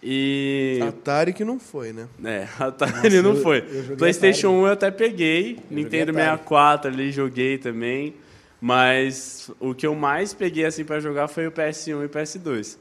E. 0.04 0.80
Atari 0.88 1.32
que 1.34 1.44
não 1.46 1.60
foi, 1.60 1.94
né? 1.94 2.08
É, 2.24 2.48
Atari 2.60 2.92
Nossa, 2.92 3.22
não 3.22 3.36
eu- 3.36 3.42
foi. 3.44 3.60
eu 3.90 3.98
PlayStation 3.98 4.48
Atari. 4.50 4.62
1 4.64 4.68
eu 4.68 4.74
até 4.74 4.92
peguei, 4.92 5.60
Nintendo 5.70 6.12
Atari. 6.12 6.26
64 6.28 6.92
ali 6.92 7.12
joguei 7.12 7.58
também, 7.58 8.16
mas 8.60 9.52
o 9.60 9.74
que 9.76 9.86
eu 9.86 9.94
mais 9.96 10.34
peguei 10.34 10.66
assim 10.66 10.84
para 10.84 11.00
jogar 11.00 11.28
foi 11.28 11.46
o 11.48 11.52
PS1 11.52 12.02
e 12.02 12.06
o 12.06 12.10
PS2. 12.10 12.78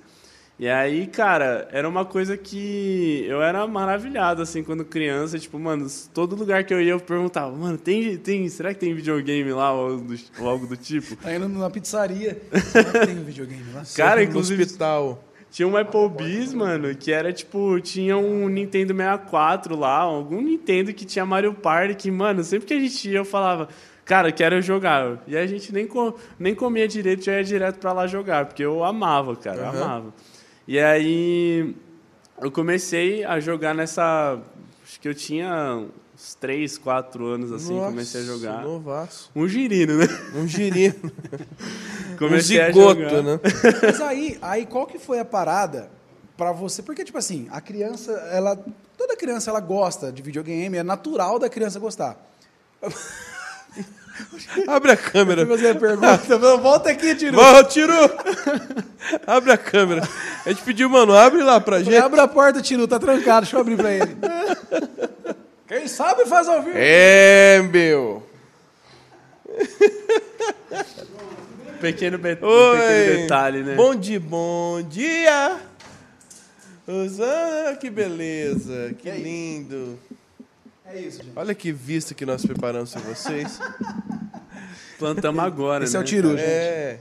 E 0.61 0.69
aí, 0.69 1.07
cara, 1.07 1.67
era 1.73 1.88
uma 1.88 2.05
coisa 2.05 2.37
que 2.37 3.25
eu 3.26 3.40
era 3.40 3.67
maravilhado 3.67 4.43
assim 4.43 4.62
quando 4.62 4.85
criança, 4.85 5.38
tipo, 5.38 5.59
mano, 5.59 5.87
todo 6.12 6.37
lugar 6.37 6.64
que 6.64 6.75
eu 6.75 6.83
ia 6.83 6.90
eu 6.90 7.00
perguntava, 7.00 7.50
mano, 7.57 7.79
tem 7.79 8.19
tem, 8.19 8.47
será 8.50 8.75
que 8.75 8.81
tem 8.81 8.93
videogame 8.93 9.50
lá 9.52 9.73
ou 9.73 9.93
algo 9.93 10.05
do, 10.05 10.21
ou 10.38 10.49
algo 10.50 10.67
do 10.67 10.76
tipo? 10.76 11.17
Tá 11.17 11.35
indo 11.35 11.49
na 11.49 11.71
pizzaria. 11.71 12.38
Será 12.71 12.93
que 12.93 13.07
tem 13.07 13.19
um 13.19 13.25
videogame 13.25 13.73
lá? 13.73 13.85
Cara, 13.97 14.21
no 14.21 14.26
inclusive 14.26 14.62
hospital. 14.62 15.25
Tinha 15.50 15.67
um 15.67 15.79
Applebee's, 15.79 16.52
mano, 16.52 16.95
que 16.95 17.11
era 17.11 17.33
tipo, 17.33 17.81
tinha 17.81 18.19
um 18.19 18.47
Nintendo 18.47 18.95
64 18.95 19.75
lá, 19.75 19.97
algum 19.97 20.43
Nintendo 20.43 20.93
que 20.93 21.07
tinha 21.07 21.25
Mario 21.25 21.55
Party, 21.55 21.95
que, 21.95 22.11
mano, 22.11 22.45
sempre 22.45 22.67
que 22.67 22.75
a 22.75 22.79
gente 22.79 23.09
ia 23.09 23.17
eu 23.17 23.25
falava, 23.25 23.67
cara, 24.05 24.31
quero 24.31 24.61
jogar. 24.61 25.23
E 25.26 25.38
a 25.38 25.47
gente 25.47 25.73
nem, 25.73 25.87
co 25.87 26.14
nem 26.38 26.55
comia 26.55 26.87
direito, 26.87 27.25
já 27.25 27.33
ia 27.33 27.45
direto 27.45 27.79
pra 27.79 27.95
lá 27.95 28.07
jogar, 28.07 28.45
porque 28.45 28.62
eu 28.62 28.85
amava, 28.85 29.35
cara, 29.35 29.62
eu 29.62 29.69
amava. 29.71 30.12
E 30.71 30.79
aí 30.79 31.75
eu 32.41 32.49
comecei 32.49 33.25
a 33.25 33.41
jogar 33.41 33.75
nessa. 33.75 34.41
Acho 34.85 35.00
que 35.00 35.09
eu 35.09 35.15
tinha 35.17 35.85
uns 36.15 36.35
3, 36.37 36.79
4 36.79 37.27
anos 37.27 37.50
assim, 37.50 37.75
Nossa, 37.75 37.91
comecei 37.91 38.21
a 38.21 38.25
jogar. 38.25 38.62
Novaço. 38.62 39.33
Um 39.35 39.49
girino, 39.49 39.97
né? 39.99 40.07
Um 40.33 40.47
girino. 40.47 40.95
Comecei 42.17 42.61
um 42.61 42.62
a 42.62 42.67
zigoto, 42.69 43.00
jogar. 43.00 43.21
né? 43.21 43.41
Mas 43.83 44.00
aí, 44.00 44.39
aí 44.41 44.65
qual 44.65 44.87
que 44.87 45.00
foi 45.00 45.19
a 45.19 45.25
parada 45.25 45.91
pra 46.37 46.53
você? 46.53 46.85
Porque, 46.85 47.05
tipo 47.05 47.19
assim, 47.19 47.49
a 47.50 47.61
criança, 47.61 48.12
ela. 48.31 48.57
Toda 48.97 49.17
criança 49.17 49.50
ela 49.50 49.59
gosta 49.59 50.12
de 50.12 50.23
videogame, 50.23 50.77
é 50.77 50.85
natural 50.85 51.41
da 51.41 51.49
criança 51.49 51.81
gostar. 51.81 52.17
Abre 54.67 54.93
a 54.93 54.97
câmera. 54.97 55.47
Fazer 55.47 55.71
a 55.71 55.75
pergunta. 55.75 56.57
Volta 56.59 56.91
aqui, 56.91 57.15
Tiro. 57.15 57.37
Vamos, 57.37 57.73
tiro! 57.73 57.93
Abre 59.27 59.53
a 59.53 59.59
câmera. 59.59 60.07
A 60.45 60.49
gente 60.50 60.62
pediu, 60.62 60.89
mano, 60.89 61.15
abre 61.15 61.43
lá 61.43 61.61
pra 61.61 61.83
gente. 61.83 61.97
Abre 61.97 62.21
a 62.21 62.29
porta, 62.29 62.61
Tiro, 62.61 62.87
tá 62.89 62.99
trancado, 62.99 63.43
deixa 63.43 63.57
eu 63.57 63.61
abrir 63.61 63.77
pra 63.77 63.93
ele. 63.93 64.17
Quem 65.67 65.87
sabe 65.89 66.27
faz 66.27 66.49
ao 66.49 66.62
vivo. 66.62 66.75
É, 66.77 67.61
meu. 67.62 68.23
Pequeno, 71.81 72.19
be- 72.19 72.37
Oi. 72.43 72.79
pequeno 72.79 73.17
detalhe, 73.23 73.62
né? 73.62 73.75
Bom 73.75 73.95
dia, 73.95 74.21
bom 74.21 74.83
dia. 74.83 75.57
Rosana, 76.87 77.75
que 77.77 77.89
beleza, 77.89 78.95
que 78.99 79.09
aí? 79.09 79.23
lindo. 79.23 79.99
É 80.92 81.00
isso, 81.00 81.18
gente. 81.23 81.32
Olha 81.37 81.54
que 81.54 81.73
vista 81.73 82.14
que 82.14 82.26
nós 82.26 82.44
preparamos 82.44 82.92
para 82.92 83.00
vocês. 83.02 83.61
Plantamos 84.99 85.42
agora, 85.42 85.85
Esse 85.85 85.94
né? 85.94 86.00
é 86.00 86.02
o 86.02 86.04
Tiru, 86.06 86.30
gente. 86.30 86.42
É. 86.42 87.00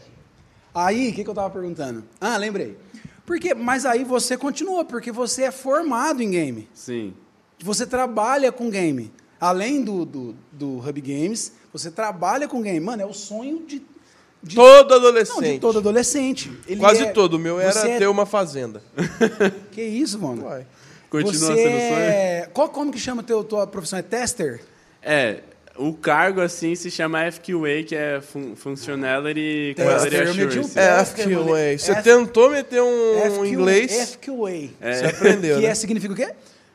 Aí, 0.74 1.10
o 1.10 1.14
que, 1.14 1.24
que 1.24 1.30
eu 1.30 1.34
tava 1.34 1.50
perguntando? 1.50 2.04
Ah, 2.22 2.38
lembrei. 2.38 2.78
Porque, 3.26 3.54
mas 3.54 3.86
aí 3.86 4.04
você 4.04 4.38
continua, 4.38 4.86
porque 4.86 5.12
você 5.12 5.44
é 5.44 5.52
formado 5.52 6.22
em 6.22 6.32
game. 6.32 6.70
Sim. 6.74 7.14
Você 7.64 7.86
trabalha 7.86 8.52
com 8.52 8.70
game. 8.70 9.12
Além 9.40 9.84
do, 9.84 10.06
do, 10.06 10.36
do 10.52 10.78
Hub 10.80 11.02
Games, 11.02 11.54
você 11.72 11.90
trabalha 11.92 12.48
com 12.48 12.62
game. 12.62 12.80
Mano, 12.80 13.02
é 13.02 13.06
o 13.06 13.14
sonho 13.14 13.66
de, 13.66 13.82
de, 14.42 14.56
Todo 14.56 14.90
não, 14.90 14.98
adolescente. 14.98 15.54
de 15.54 15.60
todo 15.60 15.80
adolescente. 15.80 16.52
Ele 16.68 16.80
Quase 16.80 17.04
é- 17.04 17.12
todo. 17.12 17.34
O 17.36 17.40
meu 17.40 17.60
era 17.60 17.88
é- 17.88 17.98
ter 17.98 18.08
uma 18.08 18.26
fazenda. 18.26 18.82
Que 19.72 19.82
isso, 19.82 20.20
mano? 20.20 20.46
Uai. 20.46 20.66
Continua 21.10 21.34
você 21.34 21.56
sendo 21.56 21.80
sonho? 21.80 22.00
é... 22.00 22.50
Qual, 22.54 22.70
como 22.70 22.92
que 22.92 23.00
chama 23.00 23.24
teu, 23.24 23.44
tua 23.44 23.66
profissão? 23.66 23.98
É 24.00 24.02
tester? 24.02 24.62
É, 25.02 25.40
o 25.78 25.94
cargo 25.94 26.42
assim 26.42 26.76
se 26.76 26.92
chama 26.92 27.20
FQA, 27.32 27.84
que 27.88 27.96
é 27.96 28.20
fun 28.22 28.54
Functionality 28.56 29.76
Quality 29.78 30.18
meti 30.38 30.60
um 30.60 30.62
Assurance. 30.62 30.80
É. 30.80 31.06
FQA. 31.06 31.78
Você 31.78 31.92
F- 31.94 32.02
tentou 32.04 32.50
meter 32.50 32.82
um 32.82 33.22
FQ 33.32 33.48
inglês, 33.48 33.92
FQA. 34.12 34.70
você 34.82 35.06
aprendeu, 35.06 35.56
Que 35.58 35.64
né? 35.64 35.70
é, 35.70 35.76
significa 35.76 36.14
o 36.14 36.16
quê? 36.16 36.30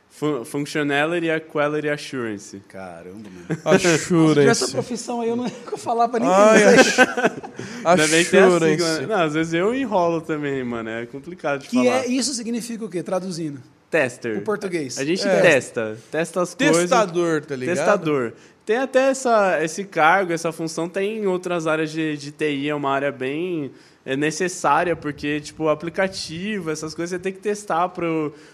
Fun 0.09 0.43
Functionality 0.45 1.27
Quality 1.51 1.89
Assurance. 1.89 2.61
Caramba, 2.67 3.29
mano. 3.29 3.61
Assurance. 3.65 4.41
Se 4.55 4.63
essa 4.63 4.67
profissão 4.69 5.21
aí, 5.21 5.29
eu 5.29 5.35
não 5.35 5.45
ia 5.45 5.51
falar 5.77 6.07
pra 6.07 6.19
ninguém. 6.19 6.33
Ai, 6.33 6.63
a? 7.85 7.93
Assurance. 7.93 9.05
Não, 9.07 9.21
às 9.21 9.33
vezes 9.33 9.53
eu 9.53 9.73
enrolo 9.75 10.21
também, 10.21 10.63
mano. 10.63 10.89
É 10.89 11.05
complicado 11.05 11.61
de 11.61 11.69
que 11.69 11.75
falar. 11.77 12.05
é, 12.05 12.07
isso 12.07 12.33
significa 12.33 12.85
o 12.85 12.89
quê? 12.89 13.03
Traduzindo. 13.03 13.61
Tester. 13.99 14.37
O 14.37 14.41
português. 14.41 14.97
A 14.97 15.05
gente 15.05 15.25
É. 15.27 15.41
testa. 15.41 15.97
Testa 16.11 16.41
as 16.41 16.53
coisas. 16.53 16.77
Testador, 16.81 17.45
tá 17.45 17.55
ligado? 17.55 17.75
Testador. 17.77 18.33
Tem 18.65 18.77
até 18.77 19.09
essa, 19.09 19.63
esse 19.63 19.83
cargo, 19.83 20.33
essa 20.33 20.51
função, 20.51 20.89
tem 20.89 21.19
em 21.19 21.27
outras 21.27 21.67
áreas 21.67 21.91
de, 21.91 22.17
de 22.17 22.31
TI, 22.31 22.67
é 22.67 22.73
uma 22.73 22.89
área 22.89 23.11
bem 23.11 23.71
é, 24.03 24.15
necessária, 24.15 24.95
porque, 24.95 25.39
tipo, 25.39 25.67
aplicativo, 25.69 26.71
essas 26.71 26.95
coisas 26.95 27.11
você 27.11 27.19
tem 27.19 27.31
que 27.31 27.39
testar 27.39 27.91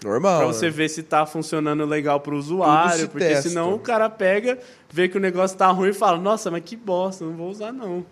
Normal. 0.04 0.38
pra 0.38 0.46
você 0.46 0.66
né? 0.66 0.70
ver 0.70 0.88
se 0.90 1.02
tá 1.02 1.24
funcionando 1.24 1.84
legal 1.86 2.20
pro 2.20 2.36
usuário, 2.36 3.00
se 3.00 3.08
porque 3.08 3.26
testa. 3.26 3.48
senão 3.48 3.74
o 3.74 3.78
cara 3.78 4.10
pega, 4.10 4.58
vê 4.90 5.08
que 5.08 5.16
o 5.16 5.20
negócio 5.20 5.56
tá 5.56 5.68
ruim 5.68 5.88
e 5.90 5.94
fala, 5.94 6.18
nossa, 6.18 6.50
mas 6.50 6.62
que 6.62 6.76
bosta, 6.76 7.24
não 7.24 7.32
vou 7.32 7.48
usar 7.48 7.72
não. 7.72 8.04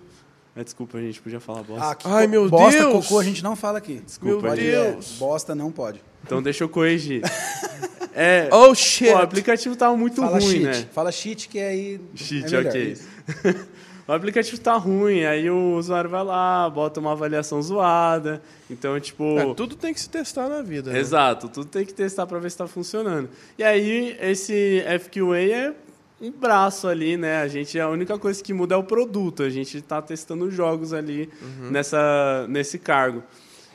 Mas, 0.56 0.64
desculpa, 0.64 0.96
a 0.98 1.02
gente 1.02 1.20
podia 1.20 1.38
falar 1.38 1.62
bosta. 1.62 1.84
Ah, 1.90 1.94
que 1.94 2.08
Ai, 2.08 2.24
co- 2.24 2.30
meu 2.30 2.48
bosta, 2.48 2.80
Deus! 2.80 3.06
cocô, 3.06 3.20
a 3.20 3.24
gente 3.24 3.42
não 3.44 3.54
fala 3.54 3.76
aqui. 3.78 4.02
Desculpa, 4.04 4.34
meu 4.40 4.50
Pode, 4.50 4.62
Deus. 4.62 5.16
é, 5.16 5.18
bosta 5.18 5.54
não 5.54 5.70
pode. 5.70 6.02
Então 6.24 6.42
deixa 6.42 6.64
eu 6.64 6.68
corrigir. 6.68 7.22
é, 8.14 8.48
Oh, 8.52 8.74
shit. 8.74 9.10
pô, 9.10 9.16
o 9.18 9.22
aplicativo 9.22 9.76
tava 9.76 9.96
muito 9.96 10.20
Fala 10.20 10.38
ruim, 10.38 10.42
cheat. 10.42 10.62
né? 10.64 10.88
Fala 10.92 11.12
cheat 11.12 11.48
que 11.48 11.58
aí 11.58 12.00
Cheat, 12.14 12.54
é 12.54 12.58
ok. 12.60 12.96
O 14.08 14.12
aplicativo 14.12 14.60
tá 14.60 14.72
ruim, 14.76 15.22
aí 15.24 15.48
o 15.48 15.76
usuário 15.76 16.10
vai 16.10 16.24
lá, 16.24 16.68
bota 16.68 16.98
uma 16.98 17.12
avaliação 17.12 17.62
zoada. 17.62 18.42
Então, 18.68 18.98
tipo. 18.98 19.38
É, 19.38 19.54
tudo 19.54 19.76
tem 19.76 19.94
que 19.94 20.00
se 20.00 20.10
testar 20.10 20.48
na 20.48 20.62
vida. 20.62 20.90
né? 20.90 20.98
Exato, 20.98 21.48
tudo 21.48 21.66
tem 21.68 21.86
que 21.86 21.94
testar 21.94 22.26
para 22.26 22.40
ver 22.40 22.50
se 22.50 22.54
está 22.54 22.66
funcionando. 22.66 23.28
E 23.56 23.62
aí, 23.62 24.16
esse 24.20 24.82
FQA 24.98 25.38
é 25.38 25.74
um 26.20 26.32
braço 26.32 26.88
ali, 26.88 27.16
né? 27.16 27.40
A 27.40 27.46
gente, 27.46 27.78
a 27.78 27.88
única 27.88 28.18
coisa 28.18 28.42
que 28.42 28.52
muda 28.52 28.74
é 28.74 28.78
o 28.78 28.82
produto. 28.82 29.44
A 29.44 29.48
gente 29.48 29.76
está 29.76 30.02
testando 30.02 30.50
jogos 30.50 30.92
ali 30.92 31.30
nessa, 31.70 32.46
nesse 32.48 32.80
cargo. 32.80 33.22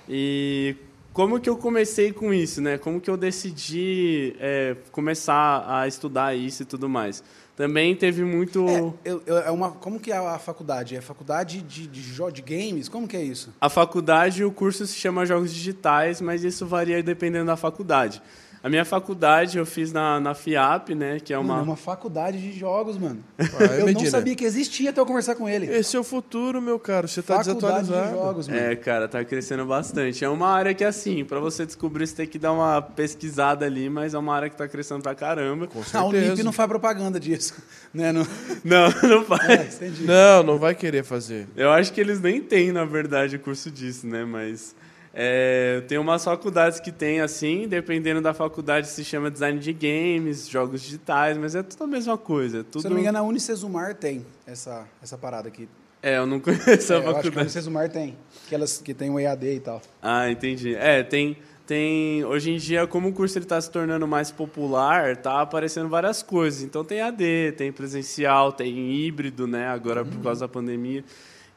E 0.09 0.75
como 1.15 1.39
que 1.39 1.49
eu 1.49 1.55
comecei 1.55 2.11
com 2.11 2.33
isso, 2.33 2.61
né? 2.61 2.77
Como 2.77 2.99
que 2.99 3.09
eu 3.09 3.15
decidi 3.15 4.35
é, 4.37 4.75
começar 4.91 5.63
a 5.65 5.87
estudar 5.87 6.35
isso 6.35 6.63
e 6.63 6.65
tudo 6.65 6.89
mais? 6.89 7.23
Também 7.55 7.95
teve 7.95 8.23
muito... 8.23 8.67
É, 8.67 9.09
eu- 9.09 9.23
eu- 9.25 9.37
é 9.37 9.51
uma, 9.51 9.71
como 9.71 9.99
que 9.99 10.11
é 10.11 10.17
a 10.17 10.37
faculdade? 10.37 10.95
É 10.95 11.01
faculdade 11.01 11.61
de, 11.61 11.87
de, 11.87 12.01
de 12.31 12.41
games? 12.41 12.89
Como 12.89 13.07
que 13.07 13.15
é 13.15 13.23
isso? 13.23 13.53
A 13.61 13.69
faculdade, 13.69 14.43
o 14.43 14.51
curso 14.51 14.85
se 14.85 14.95
chama 14.95 15.25
Jogos 15.25 15.53
Digitais, 15.53 16.19
mas 16.19 16.43
isso 16.43 16.65
varia 16.65 17.01
dependendo 17.01 17.45
da 17.45 17.55
faculdade. 17.55 18.21
A 18.63 18.69
minha 18.69 18.83
faculdade 18.83 19.59
eu 19.59 19.65
fiz 19.65 19.93
na, 19.93 20.19
na 20.19 20.33
FIAP, 20.33 20.95
né? 20.95 21.19
Que 21.19 21.31
é 21.31 21.37
uma... 21.37 21.49
Mano, 21.57 21.59
é 21.59 21.69
uma 21.69 21.75
faculdade 21.75 22.41
de 22.41 22.51
jogos, 22.51 22.97
mano. 22.97 23.23
Vai, 23.37 23.81
eu 23.81 23.93
não 23.93 24.03
sabia 24.07 24.35
que 24.35 24.43
existia 24.43 24.89
até 24.89 24.99
eu 24.99 25.05
conversar 25.05 25.35
com 25.35 25.47
ele. 25.47 25.67
Esse 25.67 25.95
é 25.95 25.99
o 25.99 26.03
futuro, 26.03 26.59
meu 26.59 26.79
caro. 26.79 27.07
Você 27.07 27.21
tá 27.21 27.43
faculdade 27.43 27.85
de 27.85 27.91
desatualizado. 27.91 28.15
jogos, 28.17 28.47
mano. 28.47 28.59
É, 28.59 28.75
cara, 28.75 29.07
tá 29.07 29.23
crescendo 29.23 29.67
bastante. 29.67 30.25
É 30.25 30.29
uma 30.29 30.47
área 30.47 30.73
que, 30.73 30.83
assim, 30.83 31.23
pra 31.23 31.39
você 31.39 31.63
descobrir, 31.63 32.07
você 32.07 32.15
tem 32.15 32.25
que 32.27 32.39
dar 32.39 32.53
uma 32.53 32.81
pesquisada 32.81 33.67
ali, 33.67 33.87
mas 33.87 34.15
é 34.15 34.17
uma 34.17 34.33
área 34.35 34.49
que 34.49 34.57
tá 34.57 34.67
crescendo 34.67 35.03
pra 35.03 35.13
caramba. 35.13 35.67
Com 35.67 35.81
Ah, 35.93 36.03
o 36.05 36.09
certeza. 36.09 36.31
NIP 36.31 36.43
não 36.43 36.51
faz 36.51 36.67
propaganda 36.67 37.19
disso. 37.19 37.44
Né? 37.93 38.11
Não... 38.11 38.27
Não, 38.63 38.89
não 39.07 39.23
faz. 39.23 39.81
É. 39.81 39.89
Não, 40.01 40.43
não 40.43 40.57
vai 40.57 40.75
querer 40.75 41.03
fazer. 41.03 41.47
Eu 41.55 41.71
acho 41.71 41.93
que 41.93 42.01
eles 42.01 42.19
nem 42.19 42.41
têm, 42.41 42.71
na 42.71 42.83
verdade, 42.83 43.35
o 43.35 43.39
curso 43.39 43.69
disso, 43.71 44.05
né? 44.07 44.25
Mas 44.25 44.75
é, 45.13 45.81
tem 45.87 45.97
umas 45.97 46.23
faculdades 46.25 46.81
que 46.81 46.91
tem 46.91 47.21
assim, 47.21 47.69
dependendo 47.69 48.19
da 48.21 48.33
faculdade 48.33 48.87
se 48.87 49.01
chama 49.05 49.31
design 49.31 49.59
de 49.59 49.71
games, 49.71 50.49
jogos 50.49 50.81
digitais, 50.81 51.37
mas 51.37 51.55
é 51.55 51.63
tudo 51.63 51.85
a 51.85 51.87
mesma 51.87 52.17
coisa. 52.17 52.59
é 52.59 52.63
Tudo... 52.63 52.81
Se 52.81 52.87
eu 52.87 52.89
não 52.89 52.95
me 52.95 53.01
engano, 53.01 53.19
a 53.19 53.21
Unicesumar 53.21 53.95
tem 53.95 54.25
essa, 54.45 54.83
essa 55.01 55.17
parada 55.17 55.47
aqui. 55.47 55.69
É, 56.03 56.17
eu 56.17 56.25
não 56.25 56.37
conheço 56.41 56.91
É, 56.91 56.97
a 56.97 56.99
eu 56.99 57.01
acho 57.01 57.03
que 57.03 57.09
a 57.09 57.13
faculdade. 57.13 57.39
Unicesumar 57.39 57.89
tem. 57.89 58.17
Aquelas 58.45 58.77
que 58.79 58.93
tem 58.93 59.09
o 59.09 59.17
EAD 59.17 59.45
e 59.55 59.59
tal. 59.61 59.81
Ah, 60.01 60.29
entendi. 60.29 60.75
É, 60.75 61.01
tem, 61.01 61.37
tem. 61.65 62.23
Hoje 62.25 62.51
em 62.51 62.57
dia, 62.57 62.85
como 62.87 63.09
o 63.09 63.13
curso 63.13 63.37
está 63.39 63.59
se 63.59 63.69
tornando 63.69 64.07
mais 64.07 64.31
popular, 64.31 65.17
tá 65.17 65.41
aparecendo 65.41 65.89
várias 65.89 66.21
coisas. 66.21 66.61
Então 66.61 66.83
tem 66.83 67.01
AD, 67.01 67.53
tem 67.57 67.71
presencial, 67.71 68.51
tem 68.51 68.93
híbrido, 68.93 69.47
né? 69.47 69.67
Agora 69.67 70.05
por 70.05 70.21
causa 70.21 70.41
da 70.41 70.47
pandemia. 70.47 71.03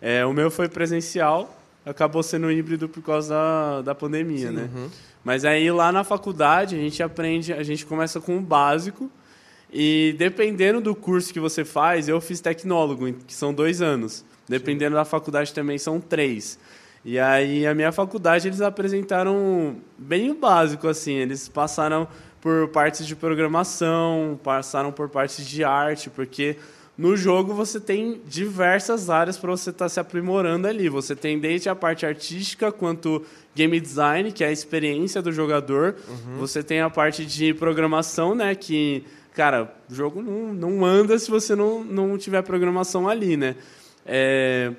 É, 0.01 0.25
o 0.25 0.33
meu 0.33 0.51
foi 0.51 0.69
presencial, 0.69 1.57
acabou 1.85 2.23
sendo 2.23 2.51
híbrido 2.51 2.89
por 2.89 3.03
causa 3.03 3.35
da, 3.35 3.83
da 3.83 3.95
pandemia, 3.95 4.51
né? 4.51 4.71
Mas 5.25 5.45
aí 5.45 5.71
lá 5.71 5.93
na 5.93 6.05
faculdade 6.05 6.77
a 6.77 6.79
gente 6.79 7.03
aprende, 7.03 7.53
a 7.53 7.63
gente 7.63 7.85
começa 7.85 8.21
com 8.21 8.39
o 8.39 8.41
básico. 8.41 9.11
E 9.71 10.15
dependendo 10.17 10.81
do 10.81 10.95
curso 10.95 11.33
que 11.33 11.41
você 11.41 11.65
faz, 11.65 12.09
eu 12.09 12.21
fiz 12.21 12.41
tecnólogo, 12.41 13.13
que 13.27 13.35
são 13.35 13.53
dois 13.53 13.83
anos. 13.83 14.25
Dependendo 14.49 14.97
da 14.97 15.05
faculdade 15.05 15.53
também 15.53 15.77
são 15.77 16.01
três. 16.01 16.59
E 17.05 17.19
aí 17.19 17.67
a 17.67 17.75
minha 17.75 17.93
faculdade 17.93 18.49
eles 18.49 18.61
apresentaram 18.61 19.77
bem 19.97 20.31
o 20.31 20.35
básico 20.35 20.89
assim, 20.89 21.15
eles 21.15 21.49
passaram 21.49 22.09
por 22.41 22.69
partes 22.69 23.07
de 23.07 23.17
programação, 23.17 24.39
passaram 24.43 24.93
por 24.93 25.09
partes 25.09 25.47
de 25.47 25.65
arte, 25.65 26.11
porque 26.11 26.57
no 26.97 27.17
jogo 27.17 27.55
você 27.55 27.79
tem 27.79 28.21
diversas 28.27 29.09
áreas 29.09 29.39
para 29.39 29.51
você 29.51 29.71
estar 29.71 29.89
se 29.89 30.01
aprimorando 30.01 30.67
ali. 30.67 30.89
Você 30.89 31.15
tem 31.15 31.39
desde 31.39 31.69
a 31.69 31.75
parte 31.75 32.05
artística 32.05 32.73
quanto 32.73 33.25
game 33.55 33.79
design, 33.79 34.33
que 34.33 34.43
é 34.43 34.49
a 34.49 34.53
experiência 34.53 35.23
do 35.23 35.31
jogador. 35.31 35.95
Você 36.39 36.63
tem 36.63 36.81
a 36.81 36.91
parte 36.91 37.25
de 37.25 37.55
programação, 37.55 38.35
né, 38.35 38.55
que 38.55 39.05
cara, 39.39 39.73
o 39.89 39.95
jogo 39.95 40.21
não, 40.21 40.53
não 40.53 40.85
anda 40.85 41.17
se 41.17 41.31
você 41.31 41.55
não, 41.55 41.85
não 41.85 42.19
tiver 42.19 42.43
programação 42.43 43.09
ali, 43.09 43.37
né? 43.37 43.55
É, 44.05 44.73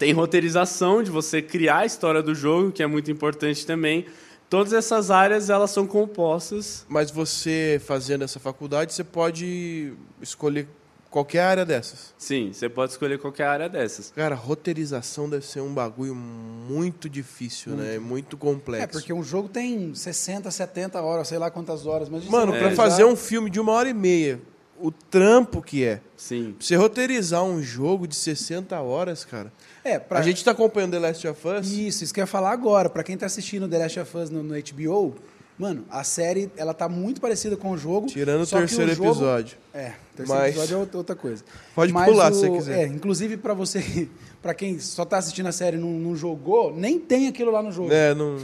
tem 0.00 0.12
roteirização 0.14 1.02
de 1.02 1.10
você 1.10 1.42
criar 1.42 1.80
a 1.80 1.84
história 1.86 2.22
do 2.22 2.34
jogo, 2.34 2.72
que 2.72 2.82
é 2.82 2.86
muito 2.86 3.10
importante 3.10 3.66
também. 3.66 4.06
Todas 4.48 4.72
essas 4.72 5.10
áreas 5.10 5.50
elas 5.50 5.70
são 5.70 5.86
compostas. 5.86 6.86
Mas 6.88 7.10
você 7.10 7.78
fazendo 7.84 8.24
essa 8.24 8.40
faculdade, 8.40 8.94
você 8.94 9.04
pode 9.04 9.92
escolher 10.22 10.66
qualquer 11.10 11.40
área 11.42 11.66
dessas. 11.66 12.14
Sim, 12.16 12.50
você 12.50 12.66
pode 12.66 12.92
escolher 12.92 13.18
qualquer 13.18 13.44
área 13.44 13.68
dessas. 13.68 14.10
Cara, 14.16 14.34
roteirização 14.34 15.28
deve 15.28 15.44
ser 15.44 15.60
um 15.60 15.74
bagulho 15.74 16.14
muito 16.14 17.06
difícil, 17.06 17.72
né? 17.72 17.98
Muito 17.98 18.38
complexo. 18.38 18.84
É, 18.84 18.86
porque 18.86 19.12
um 19.12 19.22
jogo 19.22 19.50
tem 19.50 19.94
60, 19.94 20.50
70 20.50 21.00
horas, 21.02 21.28
sei 21.28 21.36
lá 21.38 21.50
quantas 21.50 21.84
horas. 21.84 22.08
Mas 22.08 22.24
Mano, 22.24 22.52
pra 22.52 22.60
roteirizar- 22.62 22.86
fazer 22.90 23.04
um 23.04 23.14
filme 23.16 23.50
de 23.50 23.60
uma 23.60 23.72
hora 23.72 23.88
e 23.90 23.94
meia, 23.94 24.40
o 24.80 24.90
trampo 24.90 25.60
que 25.60 25.84
é. 25.84 26.00
Sim. 26.16 26.56
Você 26.58 26.74
roteirizar 26.74 27.44
um 27.44 27.62
jogo 27.62 28.08
de 28.08 28.16
60 28.16 28.80
horas, 28.80 29.24
cara. 29.26 29.52
É, 29.84 29.98
pra... 29.98 30.18
A 30.18 30.22
gente 30.22 30.44
tá 30.44 30.50
acompanhando 30.50 30.92
The 30.92 30.98
Last 30.98 31.26
of 31.28 31.48
Us. 31.48 31.70
Isso, 31.70 32.04
isso 32.04 32.12
que 32.14 32.20
eu 32.20 32.22
ia 32.22 32.26
falar 32.26 32.50
agora. 32.52 32.88
Pra 32.90 33.02
quem 33.02 33.16
tá 33.16 33.26
assistindo 33.26 33.68
The 33.68 33.78
Last 33.78 34.00
of 34.00 34.16
Us 34.16 34.30
no, 34.30 34.42
no 34.42 34.54
HBO, 34.54 35.14
mano, 35.58 35.84
a 35.90 36.04
série, 36.04 36.50
ela 36.56 36.74
tá 36.74 36.88
muito 36.88 37.20
parecida 37.20 37.56
com 37.56 37.70
o 37.70 37.78
jogo. 37.78 38.06
Tirando 38.06 38.42
o 38.42 38.46
terceiro 38.46 38.94
jogo- 38.94 39.10
episódio. 39.10 39.56
É, 39.72 39.92
o 40.12 40.16
terceiro 40.16 40.40
Mas- 40.40 40.50
episódio 40.54 40.74
é 40.74 40.78
outra- 40.78 40.98
outra 40.98 41.16
coisa. 41.16 41.42
Pode 41.74 41.92
Mas 41.92 42.10
pular 42.10 42.30
o- 42.30 42.34
se 42.34 42.40
você 42.40 42.50
quiser. 42.50 42.78
É, 42.78 42.86
inclusive 42.86 43.36
pra 43.38 43.54
você, 43.54 44.08
pra 44.42 44.52
quem 44.54 44.78
só 44.78 45.04
tá 45.04 45.16
assistindo 45.18 45.46
a 45.46 45.52
série 45.52 45.76
e 45.76 45.80
não, 45.80 45.88
não 45.90 46.14
jogou, 46.16 46.74
nem 46.76 46.98
tem 46.98 47.26
aquilo 47.28 47.50
lá 47.50 47.62
no 47.62 47.72
jogo. 47.72 47.92
É, 47.92 48.14
não 48.14 48.36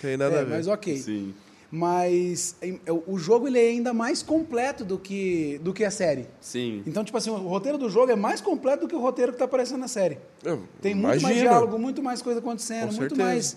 tem 0.00 0.16
nada 0.16 0.36
É, 0.36 0.40
a 0.40 0.44
ver. 0.44 0.50
mas 0.56 0.68
ok. 0.68 0.96
Sim. 0.96 1.34
Mas 1.76 2.54
é, 2.62 2.72
o 3.04 3.18
jogo 3.18 3.48
ele 3.48 3.58
é 3.58 3.68
ainda 3.70 3.92
mais 3.92 4.22
completo 4.22 4.84
do 4.84 4.96
que, 4.96 5.58
do 5.60 5.72
que 5.74 5.84
a 5.84 5.90
série. 5.90 6.28
Sim. 6.40 6.84
Então, 6.86 7.02
tipo 7.02 7.18
assim, 7.18 7.30
o 7.30 7.48
roteiro 7.48 7.76
do 7.76 7.88
jogo 7.90 8.12
é 8.12 8.14
mais 8.14 8.40
completo 8.40 8.82
do 8.82 8.88
que 8.88 8.94
o 8.94 9.00
roteiro 9.00 9.32
que 9.32 9.38
tá 9.38 9.46
aparecendo 9.46 9.80
na 9.80 9.88
série. 9.88 10.18
Eu 10.44 10.62
Tem 10.80 10.94
muito 10.94 11.20
mais 11.20 11.36
diálogo, 11.36 11.76
muito 11.76 12.00
mais 12.00 12.22
coisa 12.22 12.38
acontecendo, 12.38 12.90
Com 12.90 12.94
muito 12.94 13.16
certeza. 13.16 13.24
mais. 13.24 13.56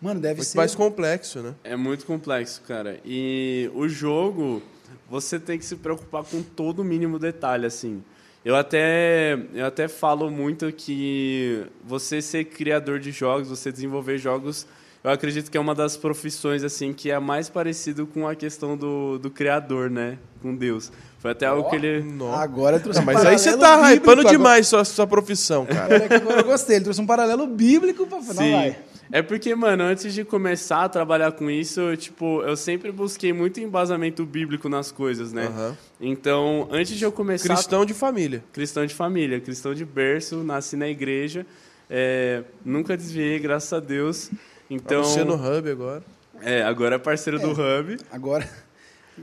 Mano, 0.00 0.18
deve 0.18 0.36
Muito 0.36 0.46
ser. 0.48 0.56
mais 0.56 0.74
complexo, 0.74 1.42
né? 1.42 1.54
É 1.62 1.76
muito 1.76 2.06
complexo, 2.06 2.62
cara. 2.62 2.98
E 3.04 3.70
o 3.74 3.86
jogo, 3.86 4.62
você 5.10 5.38
tem 5.38 5.58
que 5.58 5.64
se 5.66 5.76
preocupar 5.76 6.24
com 6.24 6.42
todo 6.42 6.78
o 6.78 6.84
mínimo 6.84 7.18
detalhe, 7.18 7.66
assim. 7.66 8.02
Eu 8.42 8.56
até, 8.56 9.38
eu 9.52 9.66
até 9.66 9.88
falo 9.88 10.30
muito 10.30 10.72
que 10.72 11.66
você 11.84 12.22
ser 12.22 12.44
criador 12.44 12.98
de 12.98 13.10
jogos, 13.10 13.48
você 13.50 13.70
desenvolver 13.70 14.16
jogos, 14.16 14.66
eu 15.02 15.10
acredito 15.10 15.50
que 15.50 15.56
é 15.56 15.60
uma 15.60 15.74
das 15.74 15.96
profissões 15.96 16.64
assim 16.64 16.92
que 16.92 17.10
é 17.10 17.18
mais 17.18 17.48
parecido 17.48 18.06
com 18.06 18.26
a 18.26 18.34
questão 18.34 18.76
do, 18.76 19.18
do 19.18 19.30
criador, 19.30 19.88
né? 19.90 20.18
Com 20.42 20.54
Deus. 20.54 20.90
Foi 21.18 21.32
até 21.32 21.46
algo 21.46 21.68
que 21.68 21.76
ele. 21.76 22.02
Nossa. 22.02 22.42
Agora 22.42 22.76
eu 22.76 22.80
trouxe 22.80 23.00
Não, 23.00 23.04
um 23.04 23.14
mas 23.14 23.24
aí 23.24 23.38
você 23.38 23.56
tá 23.56 23.92
hypando 23.92 24.24
demais 24.24 24.66
sua, 24.68 24.84
sua 24.84 25.06
profissão, 25.06 25.66
cara. 25.66 25.96
Agora, 25.96 26.08
que 26.08 26.14
agora 26.14 26.40
eu 26.40 26.44
gostei, 26.44 26.76
ele 26.76 26.84
trouxe 26.84 27.00
um 27.00 27.06
paralelo 27.06 27.46
bíblico 27.46 28.06
pra 28.06 28.20
falar. 28.20 28.42
Sim. 28.42 28.52
vai. 28.52 28.76
É 29.10 29.22
porque, 29.22 29.54
mano, 29.54 29.84
antes 29.84 30.12
de 30.12 30.22
começar 30.22 30.84
a 30.84 30.88
trabalhar 30.88 31.32
com 31.32 31.50
isso, 31.50 31.80
eu, 31.80 31.96
tipo, 31.96 32.42
eu 32.42 32.56
sempre 32.56 32.92
busquei 32.92 33.32
muito 33.32 33.58
embasamento 33.58 34.24
bíblico 34.24 34.68
nas 34.68 34.92
coisas, 34.92 35.32
né? 35.32 35.46
Aham. 35.46 35.76
Então, 35.98 36.68
antes 36.70 36.94
de 36.94 37.04
eu 37.04 37.10
começar. 37.10 37.54
Cristão 37.54 37.86
de 37.86 37.94
família. 37.94 38.44
Cristão 38.52 38.84
de 38.84 38.94
família, 38.94 39.40
cristão 39.40 39.74
de 39.74 39.84
berço, 39.84 40.44
nasci 40.44 40.76
na 40.76 40.88
igreja, 40.88 41.46
é, 41.88 42.42
nunca 42.62 42.96
desviei, 42.96 43.38
graças 43.38 43.72
a 43.72 43.80
Deus. 43.80 44.30
Então, 44.70 45.00
Então... 45.00 45.04
Você 45.04 45.24
no 45.24 45.34
hub 45.34 45.70
agora. 45.70 46.02
é, 46.42 46.62
agora 46.62 46.96
é 46.96 46.98
parceiro 46.98 47.38
do 47.38 47.50
Hub. 47.52 47.98
Agora, 48.12 48.48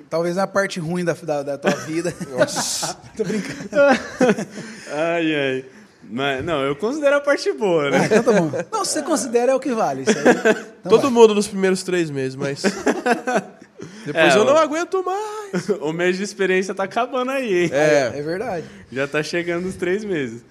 talvez 0.09 0.37
a 0.37 0.45
parte 0.47 0.79
ruim 0.79 1.03
da, 1.05 1.13
da, 1.13 1.43
da 1.43 1.57
tua 1.57 1.71
vida. 1.71 2.11
Tô 3.15 3.23
brincando. 3.23 3.69
Ai, 4.91 5.35
ai. 5.35 5.65
Mas, 6.07 6.45
não, 6.45 6.61
eu 6.61 6.75
considero 6.75 7.15
a 7.15 7.21
parte 7.21 7.51
boa, 7.53 7.87
Ah, 7.87 7.91
né? 7.91 8.05
então 8.05 8.21
tá 8.23 8.31
bom. 8.39 8.51
Não, 8.71 8.85
se 8.85 8.91
você 8.93 9.01
considera 9.01 9.51
é 9.53 9.55
o 9.55 9.59
que 9.59 9.71
vale. 9.73 10.03
Isso 10.03 10.11
aí. 10.15 10.23
Então 10.79 10.89
Todo 10.91 11.01
vai. 11.03 11.09
mundo 11.11 11.33
nos 11.33 11.47
primeiros 11.47 11.81
três 11.81 12.11
meses, 12.11 12.35
mas. 12.35 12.61
Depois 14.05 14.35
É, 14.35 14.37
eu 14.37 14.45
não 14.45 14.55
aguento 14.55 15.03
mais. 15.03 15.67
o 15.81 15.91
mês 15.91 16.15
de 16.17 16.23
experiência 16.23 16.75
tá 16.75 16.83
acabando 16.83 17.31
aí, 17.31 17.63
hein? 17.63 17.69
É. 17.73 18.11
É 18.19 18.21
verdade. 18.21 18.67
Já 18.91 19.07
tá 19.07 19.23
chegando 19.23 19.65
os 19.67 19.75
três 19.75 20.03
meses. 20.03 20.43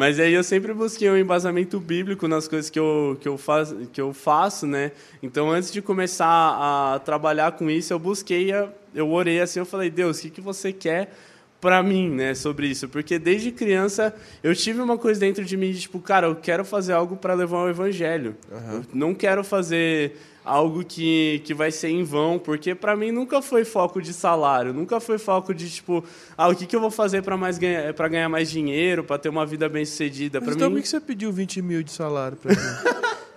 Mas 0.00 0.18
aí 0.18 0.32
eu 0.32 0.42
sempre 0.42 0.72
busquei 0.72 1.10
um 1.10 1.16
embasamento 1.18 1.78
bíblico 1.78 2.26
nas 2.26 2.48
coisas 2.48 2.70
que 2.70 2.78
eu, 2.78 3.18
que 3.20 3.28
eu, 3.28 3.36
faz, 3.36 3.74
que 3.92 4.00
eu 4.00 4.14
faço, 4.14 4.66
né? 4.66 4.92
Então, 5.22 5.50
antes 5.50 5.70
de 5.70 5.82
começar 5.82 6.24
a 6.26 6.98
trabalhar 7.00 7.52
com 7.52 7.68
isso, 7.68 7.92
eu 7.92 7.98
busquei, 7.98 8.50
eu 8.94 9.10
orei 9.10 9.42
assim, 9.42 9.58
eu 9.58 9.66
falei, 9.66 9.90
Deus, 9.90 10.18
o 10.18 10.22
que, 10.22 10.30
que 10.30 10.40
você 10.40 10.72
quer 10.72 11.14
para 11.60 11.82
mim, 11.82 12.08
né, 12.08 12.34
sobre 12.34 12.68
isso? 12.68 12.88
Porque 12.88 13.18
desde 13.18 13.52
criança 13.52 14.14
eu 14.42 14.54
tive 14.54 14.80
uma 14.80 14.96
coisa 14.96 15.20
dentro 15.20 15.44
de 15.44 15.56
mim, 15.56 15.72
de, 15.72 15.80
tipo, 15.80 16.00
cara, 16.00 16.26
eu 16.26 16.36
quero 16.36 16.64
fazer 16.64 16.92
algo 16.92 17.16
para 17.16 17.34
levar 17.34 17.64
o 17.64 17.68
evangelho. 17.68 18.34
Eu 18.50 18.84
não 18.94 19.14
quero 19.14 19.44
fazer 19.44 20.16
algo 20.44 20.82
que, 20.84 21.42
que 21.44 21.52
vai 21.52 21.70
ser 21.70 21.88
em 21.90 22.02
vão, 22.02 22.38
porque 22.38 22.74
para 22.74 22.96
mim 22.96 23.12
nunca 23.12 23.42
foi 23.42 23.64
foco 23.64 24.00
de 24.00 24.12
salário, 24.12 24.72
nunca 24.72 24.98
foi 24.98 25.18
foco 25.18 25.54
de 25.54 25.68
tipo, 25.70 26.02
ah, 26.36 26.48
o 26.48 26.56
que, 26.56 26.66
que 26.66 26.74
eu 26.74 26.80
vou 26.80 26.90
fazer 26.90 27.22
para 27.22 27.36
mais 27.36 27.58
ganhar, 27.58 27.92
para 27.92 28.08
ganhar 28.08 28.28
mais 28.28 28.50
dinheiro, 28.50 29.04
para 29.04 29.18
ter 29.18 29.28
uma 29.28 29.44
vida 29.44 29.68
bem 29.68 29.84
sucedida. 29.84 30.40
Mas 30.40 30.48
Para 30.48 30.56
então 30.56 30.68
por 30.70 30.76
mim, 30.76 30.82
que 30.82 30.88
você 30.88 31.00
pediu 31.00 31.30
20 31.30 31.62
mil 31.62 31.82
de 31.82 31.92
salário 31.92 32.36
pra 32.36 32.52
mim? 32.52 32.58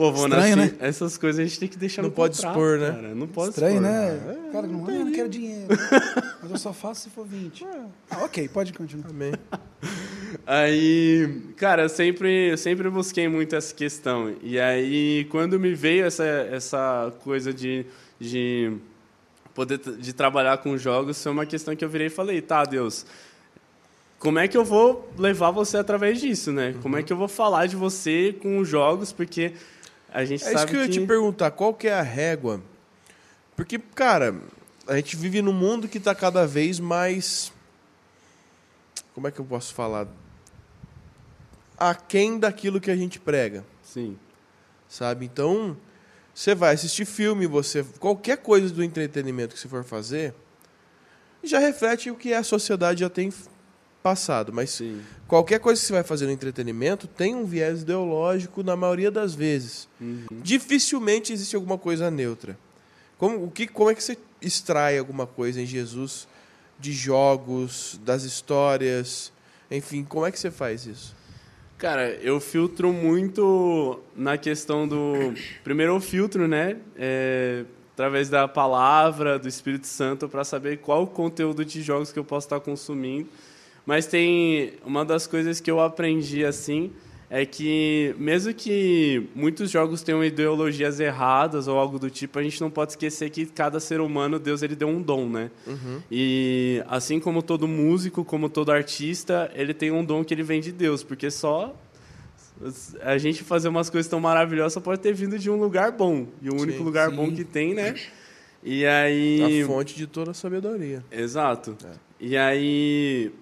pô, 0.00 0.10
Vona, 0.10 0.36
Estranho, 0.36 0.62
assim, 0.62 0.72
né? 0.72 0.76
essas 0.80 1.18
coisas 1.18 1.38
a 1.38 1.44
gente 1.46 1.60
tem 1.60 1.68
que 1.68 1.76
deixar 1.76 2.00
Não 2.00 2.08
no 2.08 2.14
pode 2.14 2.36
contrato, 2.36 2.56
expor, 2.56 2.78
né? 2.78 2.90
Cara. 2.90 3.14
Não 3.14 3.26
pode 3.26 3.50
Estranho, 3.50 3.74
expor. 3.74 3.90
né? 3.90 4.50
Cara, 4.50 4.66
não, 4.66 4.86
ah, 4.86 4.92
eu 4.92 5.04
não 5.04 5.12
quero 5.12 5.28
dinheiro. 5.28 5.68
Mas 6.40 6.50
eu 6.50 6.56
só 6.56 6.72
faço 6.72 7.02
se 7.02 7.10
for 7.10 7.26
20. 7.26 7.66
Ah, 8.10 8.24
ok, 8.24 8.48
pode 8.48 8.72
continuar. 8.72 9.10
Amém. 9.10 9.34
Aí, 10.46 11.42
cara, 11.54 11.82
eu 11.82 11.88
sempre, 11.90 12.50
eu 12.50 12.56
sempre 12.56 12.88
busquei 12.88 13.28
muito 13.28 13.54
essa 13.54 13.74
questão. 13.74 14.34
E 14.42 14.58
aí, 14.58 15.26
quando 15.28 15.58
me 15.60 15.74
veio 15.74 16.06
essa, 16.06 16.24
essa 16.24 17.12
coisa 17.22 17.52
de, 17.52 17.84
de 18.18 18.72
poder 19.54 19.78
de 19.78 20.12
trabalhar 20.12 20.58
com 20.58 20.78
jogos, 20.78 21.22
foi 21.22 21.32
uma 21.32 21.44
questão 21.44 21.74
que 21.76 21.84
eu 21.84 21.88
virei 21.88 22.06
e 22.06 22.10
falei, 22.10 22.40
tá, 22.40 22.64
Deus, 22.64 23.04
como 24.18 24.38
é 24.38 24.46
que 24.46 24.56
eu 24.56 24.64
vou 24.64 25.10
levar 25.18 25.50
você 25.50 25.76
através 25.78 26.20
disso, 26.20 26.52
né? 26.52 26.74
Como 26.80 26.96
é 26.96 27.02
que 27.02 27.12
eu 27.12 27.16
vou 27.16 27.28
falar 27.28 27.66
de 27.66 27.74
você 27.76 28.34
com 28.40 28.58
os 28.58 28.68
jogos, 28.68 29.12
porque 29.12 29.52
a 30.12 30.24
gente 30.24 30.44
É 30.44 30.48
isso 30.48 30.58
sabe 30.58 30.70
que 30.70 30.76
eu 30.76 30.82
ia 30.82 30.88
te 30.88 31.00
perguntar, 31.06 31.50
qual 31.50 31.74
que 31.74 31.88
é 31.88 31.94
a 31.94 32.02
régua? 32.02 32.62
Porque, 33.56 33.78
cara, 33.78 34.34
a 34.86 34.96
gente 34.96 35.16
vive 35.16 35.42
num 35.42 35.52
mundo 35.52 35.88
que 35.88 35.98
está 35.98 36.14
cada 36.14 36.46
vez 36.46 36.80
mais. 36.80 37.52
Como 39.14 39.28
é 39.28 39.30
que 39.30 39.38
eu 39.38 39.44
posso 39.44 39.74
falar? 39.74 40.08
Aquém 41.78 42.38
daquilo 42.38 42.80
que 42.80 42.90
a 42.90 42.96
gente 42.96 43.18
prega, 43.18 43.64
Sim, 43.82 44.18
sabe? 44.88 45.24
Então, 45.24 45.76
você 46.34 46.54
vai 46.54 46.74
assistir 46.74 47.04
filme, 47.04 47.46
você. 47.46 47.84
Qualquer 47.98 48.38
coisa 48.38 48.72
do 48.72 48.82
entretenimento 48.82 49.54
que 49.54 49.60
você 49.60 49.68
for 49.68 49.84
fazer, 49.84 50.34
já 51.42 51.58
reflete 51.58 52.10
o 52.10 52.16
que 52.16 52.34
a 52.34 52.42
sociedade 52.42 53.00
já 53.00 53.10
tem 53.10 53.32
passado. 54.02 54.52
Mas 54.52 54.70
sim. 54.70 55.00
qualquer 55.26 55.60
coisa 55.60 55.80
que 55.80 55.86
você 55.86 55.92
vai 55.92 56.02
fazer 56.02 56.26
no 56.26 56.32
entretenimento 56.32 57.06
tem 57.06 57.34
um 57.34 57.44
viés 57.44 57.82
ideológico 57.82 58.62
na 58.62 58.76
maioria 58.76 59.10
das 59.10 59.34
vezes. 59.34 59.88
Uhum. 60.00 60.26
Dificilmente 60.42 61.32
existe 61.32 61.56
alguma 61.56 61.78
coisa 61.78 62.10
neutra. 62.10 62.58
Como, 63.18 63.44
o 63.44 63.50
que, 63.50 63.66
como 63.66 63.90
é 63.90 63.94
que 63.94 64.02
você 64.02 64.16
extrai 64.40 64.98
alguma 64.98 65.26
coisa 65.26 65.60
em 65.60 65.66
Jesus 65.66 66.26
de 66.78 66.92
jogos, 66.92 68.00
das 68.02 68.22
histórias, 68.22 69.30
enfim, 69.70 70.02
como 70.02 70.26
é 70.26 70.32
que 70.32 70.40
você 70.40 70.50
faz 70.50 70.86
isso? 70.86 71.14
Cara, 71.76 72.10
eu 72.16 72.40
filtro 72.40 72.92
muito 72.92 74.00
na 74.14 74.36
questão 74.36 74.86
do. 74.86 75.32
Primeiro, 75.64 75.94
eu 75.94 76.00
filtro, 76.00 76.46
né? 76.46 76.76
É, 76.96 77.64
através 77.94 78.28
da 78.28 78.46
palavra, 78.46 79.38
do 79.38 79.48
Espírito 79.48 79.86
Santo, 79.86 80.28
para 80.28 80.44
saber 80.44 80.78
qual 80.78 81.04
o 81.04 81.06
conteúdo 81.06 81.64
de 81.64 81.82
jogos 81.82 82.12
que 82.12 82.18
eu 82.18 82.24
posso 82.24 82.46
estar 82.46 82.60
consumindo. 82.60 83.28
Mas 83.86 84.06
tem. 84.06 84.74
Uma 84.84 85.04
das 85.04 85.26
coisas 85.26 85.60
que 85.60 85.70
eu 85.70 85.80
aprendi 85.80 86.44
assim 86.44 86.92
é 87.32 87.46
que, 87.46 88.12
mesmo 88.18 88.52
que 88.52 89.28
muitos 89.36 89.70
jogos 89.70 90.02
tenham 90.02 90.24
ideologias 90.24 90.98
erradas 90.98 91.68
ou 91.68 91.78
algo 91.78 91.96
do 91.96 92.10
tipo, 92.10 92.36
a 92.40 92.42
gente 92.42 92.60
não 92.60 92.68
pode 92.68 92.92
esquecer 92.92 93.30
que 93.30 93.46
cada 93.46 93.78
ser 93.78 94.00
humano, 94.00 94.36
Deus, 94.36 94.62
ele 94.62 94.74
deu 94.74 94.88
um 94.88 95.00
dom, 95.00 95.28
né? 95.28 95.48
E 96.10 96.82
assim 96.88 97.20
como 97.20 97.40
todo 97.40 97.68
músico, 97.68 98.24
como 98.24 98.48
todo 98.48 98.72
artista, 98.72 99.48
ele 99.54 99.72
tem 99.72 99.92
um 99.92 100.04
dom 100.04 100.24
que 100.24 100.34
ele 100.34 100.42
vem 100.42 100.60
de 100.60 100.72
Deus, 100.72 101.04
porque 101.04 101.30
só 101.30 101.72
a 103.00 103.16
gente 103.16 103.44
fazer 103.44 103.68
umas 103.68 103.88
coisas 103.88 104.10
tão 104.10 104.18
maravilhosas 104.18 104.72
só 104.72 104.80
pode 104.80 105.00
ter 105.00 105.14
vindo 105.14 105.38
de 105.38 105.48
um 105.48 105.56
lugar 105.56 105.92
bom. 105.92 106.26
E 106.42 106.50
o 106.50 106.54
único 106.54 106.78
Sim, 106.78 106.84
lugar 106.84 107.10
sim. 107.10 107.16
bom 107.16 107.30
que 107.30 107.44
tem, 107.44 107.74
né? 107.74 107.94
E 108.62 108.84
aí. 108.84 109.62
A 109.62 109.66
fonte 109.66 109.94
de 109.94 110.08
toda 110.08 110.32
a 110.32 110.34
sabedoria. 110.34 111.04
Exato. 111.10 111.76
E 112.18 112.36
aí 112.36 113.32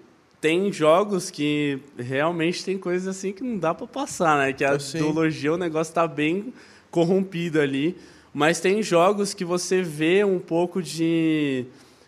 tem 0.41 0.71
jogos 0.71 1.29
que 1.29 1.79
realmente 1.97 2.63
tem 2.63 2.77
coisas 2.77 3.07
assim 3.07 3.33
que 3.33 3.43
não 3.43 3.57
dá 3.57 3.73
pra 3.73 3.85
passar, 3.85 4.37
né? 4.37 4.53
Que 4.53 4.63
a 4.63 4.79
sim. 4.79 4.97
ideologia, 4.97 5.53
o 5.53 5.57
negócio 5.57 5.93
tá 5.93 6.07
bem 6.07 6.53
corrompido 6.89 7.59
ali. 7.59 7.97
Mas 8.33 8.59
tem 8.59 8.81
jogos 8.81 9.33
que 9.33 9.43
você 9.43 9.81
vê 9.81 10.23
um 10.23 10.39
pouco 10.39 10.81
de. 10.81 11.65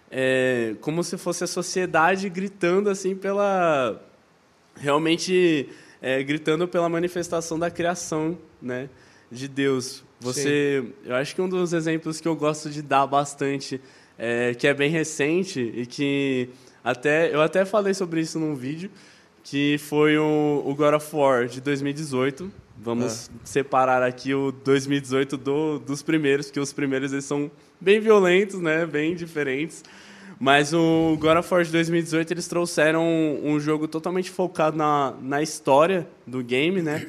é, 0.09 0.75
como 0.81 1.03
se 1.03 1.17
fosse 1.17 1.43
a 1.43 1.47
sociedade 1.47 2.29
gritando 2.29 2.89
assim 2.89 3.15
pela. 3.15 4.01
Realmente 4.75 5.69
é, 6.01 6.23
gritando 6.23 6.67
pela 6.67 6.87
manifestação 6.87 7.59
da 7.59 7.69
criação, 7.69 8.37
né? 8.61 8.89
De 9.29 9.47
Deus. 9.47 10.03
Você. 10.19 10.85
Eu 11.03 11.15
acho 11.15 11.35
que 11.35 11.41
um 11.41 11.49
dos 11.49 11.73
exemplos 11.73 12.21
que 12.21 12.27
eu 12.27 12.35
gosto 12.35 12.69
de 12.69 12.81
dar 12.81 13.05
bastante, 13.07 13.81
é, 14.17 14.53
que 14.53 14.67
é 14.67 14.73
bem 14.73 14.89
recente 14.89 15.59
e 15.59 15.85
que 15.85 16.49
até 16.83 17.33
eu 17.33 17.41
até 17.41 17.65
falei 17.65 17.93
sobre 17.93 18.21
isso 18.21 18.39
num 18.39 18.55
vídeo, 18.55 18.89
que 19.43 19.77
foi 19.79 20.17
o, 20.17 20.63
o 20.65 20.75
God 20.75 20.95
of 20.95 21.15
War 21.15 21.47
de 21.47 21.61
2018. 21.61 22.51
Vamos 22.77 23.29
separar 23.43 24.01
aqui 24.01 24.33
o 24.33 24.51
2018 24.51 25.37
do, 25.37 25.79
dos 25.79 26.01
primeiros, 26.01 26.47
porque 26.47 26.59
os 26.59 26.73
primeiros 26.73 27.13
eles 27.13 27.25
são 27.25 27.51
bem 27.79 27.99
violentos, 27.99 28.59
né? 28.59 28.85
Bem 28.85 29.15
diferentes. 29.15 29.83
Mas 30.39 30.73
o 30.73 31.15
God 31.19 31.37
of 31.37 31.53
War 31.53 31.63
de 31.63 31.71
2018 31.71 32.33
eles 32.33 32.47
trouxeram 32.47 33.03
um, 33.03 33.51
um 33.51 33.59
jogo 33.59 33.87
totalmente 33.87 34.31
focado 34.31 34.75
na, 34.75 35.13
na 35.21 35.41
história 35.43 36.07
do 36.25 36.43
game, 36.43 36.81
né? 36.81 37.05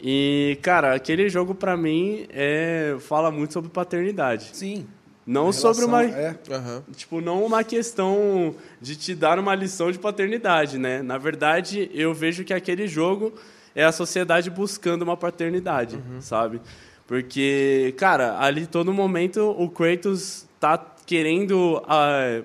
E, 0.00 0.58
cara, 0.62 0.94
aquele 0.94 1.28
jogo 1.28 1.54
pra 1.54 1.76
mim 1.76 2.26
é, 2.30 2.96
fala 3.00 3.30
muito 3.30 3.52
sobre 3.52 3.70
paternidade. 3.70 4.50
Sim. 4.52 4.86
Não 5.26 5.48
A 5.48 5.52
sobre 5.52 5.84
uma. 5.84 6.02
relação- 6.02 6.84
É. 6.88 6.92
Tipo, 6.94 7.20
não 7.20 7.44
uma 7.44 7.64
questão 7.64 8.54
de 8.80 8.94
te 8.94 9.12
dar 9.14 9.38
uma 9.40 9.54
lição 9.56 9.90
de 9.90 9.98
paternidade, 9.98 10.78
né? 10.78 11.02
Na 11.02 11.18
verdade, 11.18 11.90
eu 11.92 12.14
vejo 12.14 12.44
que 12.44 12.54
aquele 12.54 12.86
jogo 12.86 13.32
é 13.74 13.84
a 13.84 13.90
sociedade 13.90 14.48
buscando 14.50 15.02
uma 15.02 15.16
paternidade, 15.16 15.98
sabe? 16.20 16.60
Porque, 17.08 17.92
cara, 17.98 18.38
ali 18.40 18.66
todo 18.66 18.92
momento 18.94 19.54
o 19.58 19.68
Kratos 19.68 20.46
tá 20.60 20.78
querendo 21.04 21.82
ah, 21.88 22.42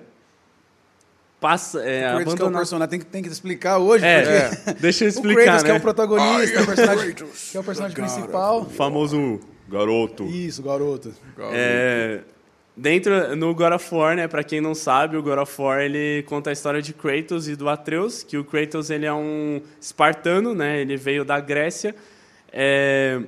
passa, 1.40 1.80
é, 1.82 1.82
o 1.82 1.84
Kratos 1.84 2.00
que 2.00 2.12
é 2.12 2.16
o 2.16 2.20
abandonar... 2.46 2.60
personagem, 2.60 2.88
tem 2.90 2.98
que, 3.00 3.06
tem 3.06 3.22
que 3.22 3.28
explicar 3.28 3.78
hoje, 3.78 4.04
É, 4.04 4.48
porque 4.48 4.72
deixa 4.80 5.04
eu 5.04 5.06
o 5.08 5.10
explicar, 5.10 5.42
Kratos, 5.44 5.62
que 5.62 5.70
é 5.70 5.72
né? 5.72 5.78
o 5.78 5.82
protagonista, 5.82 6.62
o 6.62 6.66
personagem, 6.66 7.14
que 7.14 7.56
é 7.56 7.60
o 7.60 7.64
personagem 7.64 7.96
principal. 7.96 8.60
O 8.62 8.64
famoso 8.70 9.40
garoto. 9.68 10.24
Isso, 10.24 10.62
garoto. 10.62 11.12
É, 11.52 12.20
dentro 12.76 13.36
no 13.36 13.54
God 13.54 13.72
of 13.74 13.94
War, 13.94 14.16
né, 14.16 14.26
para 14.28 14.42
quem 14.42 14.60
não 14.60 14.74
sabe, 14.74 15.16
o 15.16 15.22
God 15.22 15.38
of 15.38 15.60
War 15.60 15.80
ele 15.80 16.22
conta 16.24 16.50
a 16.50 16.52
história 16.52 16.80
de 16.80 16.92
Kratos 16.92 17.48
e 17.48 17.54
do 17.56 17.68
Atreus, 17.68 18.22
que 18.22 18.36
o 18.38 18.44
Kratos 18.44 18.90
ele 18.90 19.06
é 19.06 19.12
um 19.12 19.60
espartano, 19.80 20.54
né? 20.54 20.80
Ele 20.80 20.96
veio 20.96 21.24
da 21.24 21.38
Grécia. 21.40 21.94
é, 22.52 23.20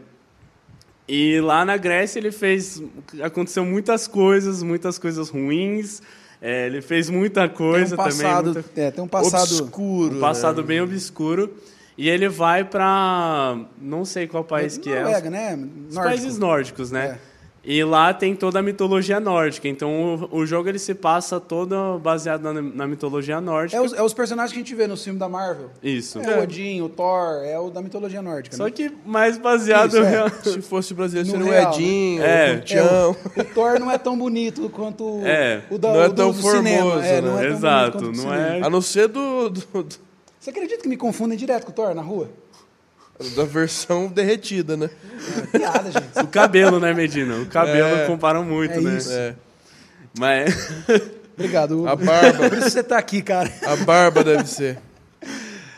e 1.06 1.38
lá 1.40 1.64
na 1.66 1.76
Grécia 1.76 2.18
ele 2.18 2.30
fez 2.32 2.82
aconteceu 3.22 3.64
muitas 3.64 4.08
coisas, 4.08 4.62
muitas 4.62 4.98
coisas 4.98 5.28
ruins. 5.28 6.00
é, 6.40 6.66
ele 6.66 6.80
fez 6.80 7.10
muita 7.10 7.46
coisa 7.48 7.94
tem 7.96 8.04
um 8.04 8.08
passado, 8.08 8.44
também, 8.54 8.62
muita- 8.62 8.80
é, 8.80 8.90
tem 8.90 9.04
um 9.04 9.08
passado 9.08 9.42
Obscuro. 9.42 10.16
um 10.16 10.20
passado 10.20 10.60
né? 10.62 10.66
bem 10.68 10.80
obscuro. 10.80 11.52
E 11.96 12.08
ele 12.08 12.28
vai 12.28 12.64
para 12.64 13.56
não 13.80 14.04
sei 14.04 14.26
qual 14.26 14.42
país 14.42 14.76
que 14.76 14.90
é, 14.90 15.00
Noruega, 15.02 15.30
né? 15.30 15.58
os 15.88 15.94
países 15.94 16.38
nórdicos, 16.38 16.90
né? 16.90 17.18
É. 17.20 17.33
E 17.66 17.82
lá 17.82 18.12
tem 18.12 18.36
toda 18.36 18.58
a 18.58 18.62
mitologia 18.62 19.18
nórdica. 19.18 19.66
Então 19.66 20.28
o, 20.30 20.38
o 20.40 20.46
jogo 20.46 20.68
ele 20.68 20.78
se 20.78 20.94
passa 20.94 21.40
todo 21.40 21.98
baseado 21.98 22.42
na, 22.42 22.60
na 22.60 22.86
mitologia 22.86 23.40
nórdica. 23.40 23.78
É 23.78 23.80
os, 23.80 23.92
é 23.94 24.02
os 24.02 24.12
personagens 24.12 24.52
que 24.52 24.58
a 24.58 24.62
gente 24.62 24.74
vê 24.74 24.86
no 24.86 24.96
filme 24.98 25.18
da 25.18 25.28
Marvel. 25.30 25.70
Isso. 25.82 26.18
É 26.20 26.38
o 26.38 26.42
Odin, 26.42 26.82
o 26.82 26.88
Thor, 26.90 27.42
é 27.44 27.58
o 27.58 27.70
da 27.70 27.80
mitologia 27.80 28.20
nórdica. 28.20 28.54
Só 28.56 28.64
né? 28.64 28.70
que 28.70 28.92
mais 29.06 29.38
baseado 29.38 29.88
Isso, 29.88 29.98
é. 29.98 30.10
real- 30.10 30.30
Se 30.44 30.60
fosse 30.60 30.92
brasileiro, 30.92 31.30
seria 31.30 31.46
o 31.46 31.48
né? 31.50 31.62
Edinho, 31.62 32.22
É. 32.22 32.52
o 32.56 32.60
Tião. 32.60 32.84
É, 32.86 33.06
o, 33.06 33.40
o 33.40 33.44
Thor 33.54 33.80
não 33.80 33.90
é 33.90 33.96
tão 33.96 34.18
bonito 34.18 34.68
quanto 34.68 35.20
o- 35.20 35.26
É. 35.26 35.62
o 35.70 35.78
da, 35.78 35.92
Não 35.92 36.02
é 36.02 36.08
tão 36.10 36.34
formoso, 36.34 36.98
É, 37.00 37.20
não 37.22 37.36
né? 37.36 37.44
é 37.46 37.48
tão 37.48 37.56
Exato, 37.56 38.12
não 38.12 38.34
é- 38.34 38.60
A 38.62 38.68
não 38.68 38.82
ser 38.82 39.08
do, 39.08 39.48
do- 39.48 39.82
do- 39.84 39.96
Você 40.38 40.50
acredita 40.50 40.82
que 40.82 40.88
me 40.88 40.98
confundem 40.98 41.38
direto 41.38 41.64
com 41.64 41.72
o 41.72 41.74
Thor 41.74 41.94
na 41.94 42.02
rua? 42.02 42.28
Da 43.36 43.44
versão 43.44 44.08
derretida, 44.08 44.76
né? 44.76 44.90
É 45.52 45.58
piada, 45.58 45.90
gente. 45.90 46.18
O 46.22 46.26
cabelo, 46.28 46.80
né, 46.80 46.92
Medina? 46.92 47.36
O 47.36 47.46
cabelo 47.46 47.96
É. 47.96 48.06
comparam 48.06 48.44
muito, 48.44 48.74
É 48.74 48.80
né? 48.80 48.96
isso. 48.96 49.12
É. 49.12 49.34
Mas 50.18 50.54
Obrigado. 51.36 51.88
A 51.88 51.96
barba. 51.96 52.48
Por 52.48 52.58
isso 52.58 52.70
você 52.70 52.82
tá 52.82 52.96
aqui, 52.98 53.20
cara. 53.22 53.50
A 53.62 53.76
barba 53.76 54.22
deve 54.22 54.48
ser. 54.48 54.78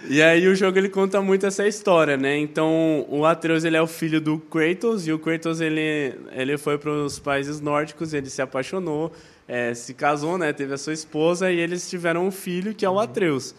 E 0.08 0.22
aí 0.22 0.46
o 0.46 0.54
jogo 0.54 0.78
ele 0.78 0.88
conta 0.88 1.20
muito 1.20 1.46
essa 1.46 1.66
história, 1.66 2.16
né? 2.16 2.36
Então 2.38 3.04
o 3.08 3.24
Atreus 3.24 3.64
ele 3.64 3.76
é 3.76 3.82
o 3.82 3.86
filho 3.86 4.20
do 4.20 4.38
Kratos 4.38 5.06
e 5.06 5.12
o 5.12 5.18
Kratos 5.18 5.60
ele 5.60 6.14
ele 6.32 6.56
foi 6.58 6.78
para 6.78 6.90
os 6.90 7.18
países 7.18 7.60
nórdicos, 7.60 8.12
ele 8.14 8.30
se 8.30 8.40
apaixonou, 8.40 9.12
eh, 9.48 9.74
se 9.74 9.94
casou, 9.94 10.38
né? 10.38 10.52
Teve 10.52 10.74
a 10.74 10.78
sua 10.78 10.92
esposa 10.92 11.50
e 11.50 11.58
eles 11.58 11.88
tiveram 11.90 12.26
um 12.26 12.30
filho 12.30 12.72
que 12.74 12.84
é 12.84 12.90
o 12.90 13.00
Atreus. 13.00 13.54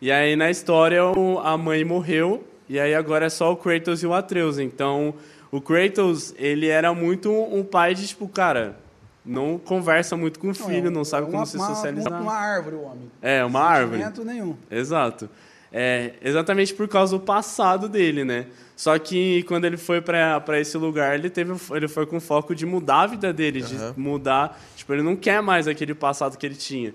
E 0.00 0.10
aí 0.10 0.36
na 0.36 0.50
história 0.50 1.04
o- 1.04 1.38
a 1.40 1.58
mãe 1.58 1.84
morreu 1.84 2.42
e 2.68 2.78
aí 2.80 2.94
agora 2.94 3.26
é 3.26 3.30
só 3.30 3.52
o 3.52 3.56
Kratos 3.56 4.02
e 4.02 4.06
o 4.06 4.14
Atreus. 4.14 4.58
Então 4.58 5.14
o 5.50 5.60
Kratos 5.60 6.34
ele 6.36 6.68
era 6.68 6.94
muito 6.94 7.30
um 7.32 7.62
pai 7.62 7.94
de 7.94 8.06
tipo 8.06 8.28
cara 8.28 8.76
não 9.24 9.58
conversa 9.58 10.16
muito 10.16 10.38
com 10.38 10.50
o 10.50 10.54
filho, 10.54 10.90
não, 10.90 11.04
sabe 11.04 11.22
é 11.22 11.26
como 11.26 11.38
uma, 11.38 11.46
se 11.46 11.56
uma- 11.56 11.66
socializar. 11.68 12.20
Uma, 12.20 12.34
árvore, 12.34 12.76
o 12.76 12.82
homem. 12.82 13.10
É, 13.22 13.44
uma 13.44 13.60
árvore. 13.60 14.02
Sentimento 14.02 14.24
nenhum. 14.24 14.56
Exato. 14.70 15.30
É, 15.72 16.12
exatamente 16.22 16.72
por 16.74 16.86
causa 16.86 17.18
do 17.18 17.24
passado 17.24 17.88
dele, 17.88 18.22
né? 18.22 18.46
Só 18.76 18.96
que 18.98 19.42
quando 19.44 19.64
ele 19.64 19.76
foi 19.76 20.00
para 20.00 20.60
esse 20.60 20.76
lugar, 20.76 21.14
ele 21.18 21.30
teve 21.30 21.52
ele 21.72 21.88
foi 21.88 22.06
com 22.06 22.20
foco 22.20 22.54
de 22.54 22.66
mudar 22.66 23.02
a 23.02 23.06
vida 23.06 23.32
dele, 23.32 23.60
de 23.60 23.76
mudar, 23.96 24.60
tipo, 24.76 24.92
ele 24.92 25.02
não 25.02 25.16
quer 25.16 25.42
mais 25.42 25.66
aquele 25.66 25.94
passado 25.94 26.36
que 26.36 26.44
ele 26.46 26.54
tinha. 26.54 26.94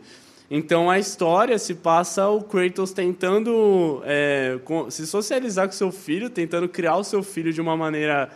Então 0.52 0.90
a 0.90 0.98
história 0.98 1.58
se 1.60 1.76
passa 1.76 2.28
o 2.28 2.42
Kratos 2.42 2.92
tentando 2.92 4.02
é, 4.04 4.58
se 4.90 5.06
socializar 5.06 5.68
com 5.68 5.74
seu 5.74 5.92
filho, 5.92 6.30
tentando 6.30 6.68
criar 6.68 6.96
o 6.98 7.04
seu 7.04 7.22
filho 7.22 7.54
de 7.54 7.62
uma 7.62 7.78
maneira 7.78 8.30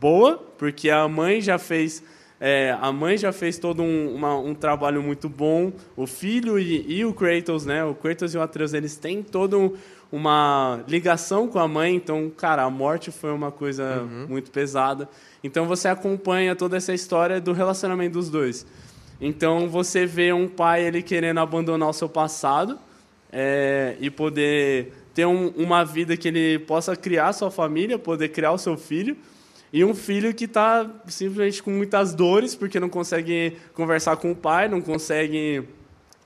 boa, 0.00 0.38
porque 0.56 0.88
a 0.88 1.06
mãe 1.06 1.40
já 1.40 1.58
fez 1.58 2.02
é, 2.42 2.74
a 2.80 2.90
mãe 2.90 3.18
já 3.18 3.32
fez 3.32 3.58
todo 3.58 3.82
um, 3.82 4.14
uma- 4.14 4.38
um 4.38 4.54
trabalho 4.54 5.02
muito 5.02 5.28
bom. 5.28 5.70
O 5.94 6.06
filho 6.06 6.58
e, 6.58 6.86
e 6.90 7.04
o 7.04 7.12
Kratos, 7.12 7.66
né? 7.66 7.84
O 7.84 7.94
Kratos 7.94 8.32
e 8.34 8.38
o 8.38 8.40
Atreus, 8.40 8.72
eles 8.72 8.96
têm 8.96 9.22
toda 9.22 9.58
um- 9.58 9.74
uma 10.10 10.80
ligação 10.88 11.46
com 11.46 11.58
a 11.58 11.68
mãe. 11.68 11.94
Então, 11.94 12.32
cara, 12.34 12.62
a 12.62 12.70
morte 12.70 13.10
foi 13.10 13.30
uma 13.30 13.52
coisa 13.52 14.08
muito 14.26 14.50
pesada. 14.50 15.06
Então, 15.44 15.66
você 15.66 15.86
acompanha 15.88 16.56
toda 16.56 16.78
essa 16.78 16.94
história 16.94 17.38
do 17.42 17.52
relacionamento 17.52 18.14
dos 18.14 18.30
dois. 18.30 18.66
Então, 19.20 19.68
você 19.68 20.06
vê 20.06 20.32
um 20.32 20.48
pai 20.48 20.82
ele 20.84 21.02
querendo 21.02 21.38
abandonar 21.40 21.88
o 21.88 21.92
seu 21.92 22.08
passado 22.08 22.78
é, 23.32 23.96
e 24.00 24.10
poder 24.10 24.92
ter 25.14 25.24
um- 25.26 25.48
uma 25.56 25.84
vida 25.84 26.16
que 26.16 26.26
ele 26.28 26.58
possa 26.60 26.96
criar 26.96 27.32
sua 27.32 27.50
família, 27.50 27.98
poder 27.98 28.30
criar 28.30 28.52
o 28.52 28.58
seu 28.58 28.76
filho. 28.76 29.16
E 29.72 29.84
um 29.84 29.94
filho 29.94 30.34
que 30.34 30.46
está 30.46 30.88
simplesmente 31.06 31.62
com 31.62 31.70
muitas 31.70 32.12
dores, 32.14 32.56
porque 32.56 32.80
não 32.80 32.88
consegue 32.88 33.56
conversar 33.74 34.16
com 34.16 34.32
o 34.32 34.34
pai, 34.34 34.68
não 34.68 34.80
consegue 34.80 35.62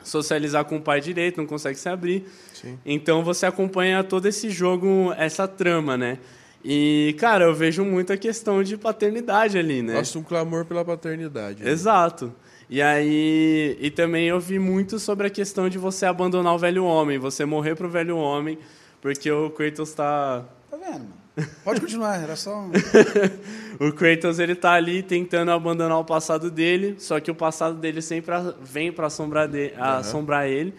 socializar 0.02 0.64
com 0.64 0.76
o 0.76 0.80
pai 0.80 1.00
direito, 1.00 1.38
não 1.38 1.46
consegue 1.46 1.78
se 1.78 1.88
abrir. 1.88 2.24
Sim. 2.54 2.78
Então 2.86 3.22
você 3.24 3.44
acompanha 3.46 4.02
todo 4.04 4.26
esse 4.26 4.48
jogo, 4.50 5.12
essa 5.18 5.46
trama, 5.48 5.96
né? 5.96 6.18
E, 6.64 7.14
cara, 7.18 7.44
eu 7.44 7.54
vejo 7.54 7.84
muita 7.84 8.16
questão 8.16 8.62
de 8.62 8.76
paternidade 8.78 9.58
ali, 9.58 9.82
né? 9.82 9.94
Nossa, 9.94 10.18
um 10.18 10.22
clamor 10.22 10.64
pela 10.64 10.82
paternidade. 10.84 11.62
né? 11.62 11.70
Exato. 11.70 12.32
E 12.68 12.80
aí, 12.80 13.76
e 13.80 13.90
também 13.90 14.26
eu 14.26 14.40
vi 14.40 14.58
muito 14.58 14.98
sobre 14.98 15.26
a 15.26 15.30
questão 15.30 15.68
de 15.68 15.76
você 15.78 16.06
abandonar 16.06 16.54
o 16.54 16.58
velho 16.58 16.84
homem, 16.84 17.18
você 17.18 17.44
morrer 17.44 17.74
pro 17.74 17.88
velho 17.88 18.16
homem, 18.16 18.58
porque 19.00 19.30
o 19.30 19.50
Kratos 19.50 19.92
tá 19.92 20.44
Tá 20.70 20.76
vendo, 20.76 20.92
mano? 21.04 21.24
Pode 21.64 21.80
continuar, 21.80 22.22
era 22.22 22.36
só. 22.36 22.56
um- 22.56 22.70
o 23.80 23.92
Kratos 23.92 24.38
ele 24.38 24.54
tá 24.54 24.72
ali 24.72 25.02
tentando 25.02 25.50
abandonar 25.50 25.98
o 25.98 26.04
passado 26.04 26.50
dele, 26.50 26.94
só 26.98 27.20
que 27.20 27.30
o 27.30 27.34
passado 27.34 27.76
dele 27.76 28.00
sempre 28.00 28.32
vem 28.62 28.90
para 28.92 29.08
assombrar, 29.08 29.46
de- 29.48 29.72
assombrar 29.78 30.48
ele. 30.48 30.72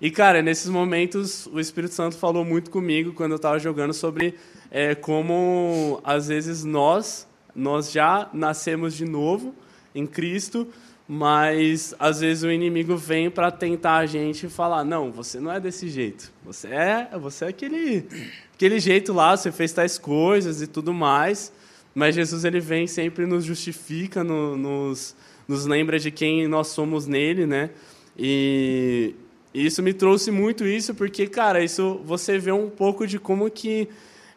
E 0.00 0.10
cara, 0.10 0.40
nesses 0.42 0.68
momentos 0.70 1.46
o 1.46 1.60
Espírito 1.60 1.94
Santo 1.94 2.16
falou 2.16 2.44
muito 2.44 2.70
comigo 2.70 3.12
quando 3.12 3.32
eu 3.32 3.36
estava 3.36 3.58
jogando 3.58 3.92
sobre 3.92 4.34
é, 4.70 4.94
como 4.94 6.00
às 6.02 6.28
vezes 6.28 6.64
nós 6.64 7.28
nós 7.54 7.92
já 7.92 8.28
nascemos 8.32 8.94
de 8.94 9.04
novo 9.04 9.54
em 9.94 10.06
Cristo, 10.06 10.68
mas 11.12 11.92
às 11.98 12.20
vezes 12.20 12.44
o 12.44 12.52
inimigo 12.52 12.96
vem 12.96 13.28
para 13.28 13.50
tentar 13.50 13.96
a 13.96 14.06
gente 14.06 14.46
e 14.46 14.48
falar: 14.48 14.84
"Não, 14.84 15.10
você 15.10 15.40
não 15.40 15.50
é 15.50 15.58
desse 15.58 15.88
jeito. 15.88 16.30
Você 16.44 16.68
é, 16.68 17.08
você 17.20 17.46
é 17.46 17.48
aquele 17.48 18.06
aquele 18.54 18.78
jeito 18.78 19.12
lá, 19.12 19.36
você 19.36 19.50
fez 19.50 19.72
tais 19.72 19.98
coisas 19.98 20.62
e 20.62 20.68
tudo 20.68 20.94
mais". 20.94 21.52
Mas 21.92 22.14
Jesus 22.14 22.44
ele 22.44 22.60
vem 22.60 22.86
sempre 22.86 23.26
nos 23.26 23.44
justifica, 23.44 24.22
no- 24.22 24.56
nos 24.56 25.16
nos 25.48 25.66
lembra 25.66 25.98
de 25.98 26.12
quem 26.12 26.46
nós 26.46 26.68
somos 26.68 27.08
nele, 27.08 27.44
né? 27.44 27.70
E 28.16 29.12
isso 29.52 29.82
me 29.82 29.92
trouxe 29.92 30.30
muito 30.30 30.64
isso 30.64 30.94
porque, 30.94 31.26
cara, 31.26 31.60
isso 31.60 32.00
você 32.04 32.38
vê 32.38 32.52
um 32.52 32.70
pouco 32.70 33.04
de 33.04 33.18
como 33.18 33.50
que 33.50 33.88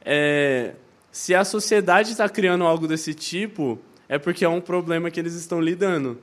é, 0.04 0.74
se 1.12 1.36
a 1.36 1.46
sociedade 1.46 2.14
está 2.14 2.28
criando 2.28 2.64
algo 2.64 2.88
desse 2.88 3.14
tipo, 3.14 3.78
é 4.10 4.18
porque 4.18 4.44
é 4.44 4.50
um 4.50 4.60
problema 4.60 5.12
que 5.12 5.20
eles 5.20 5.36
estão 5.36 5.62
lidando. 5.62 6.18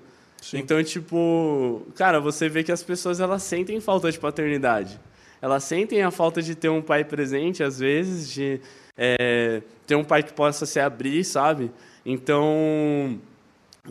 Então, 0.55 0.83
tipo, 0.83 1.83
cara, 1.95 2.21
você 2.21 2.49
vê 2.49 2.63
que 2.63 2.73
as 2.73 2.83
pessoas 2.83 3.21
elas 3.21 3.43
sentem 3.43 3.81
falta 3.81 4.11
de 4.11 4.19
paternidade. 4.19 4.99
Elas 5.43 5.65
sentem 5.65 6.03
a 6.03 6.11
falta 6.11 6.43
de 6.43 6.55
ter 6.55 6.69
um 6.69 6.83
pai 6.83 7.05
presente, 7.05 7.63
às 7.63 7.79
vezes, 7.79 8.31
de 8.31 8.61
é, 8.97 9.63
ter 9.87 9.95
um 9.95 10.05
pai 10.05 10.23
que 10.23 10.33
possa 10.33 10.67
se 10.67 10.79
abrir, 10.79 11.25
sabe? 11.25 11.71
Então, 12.05 13.19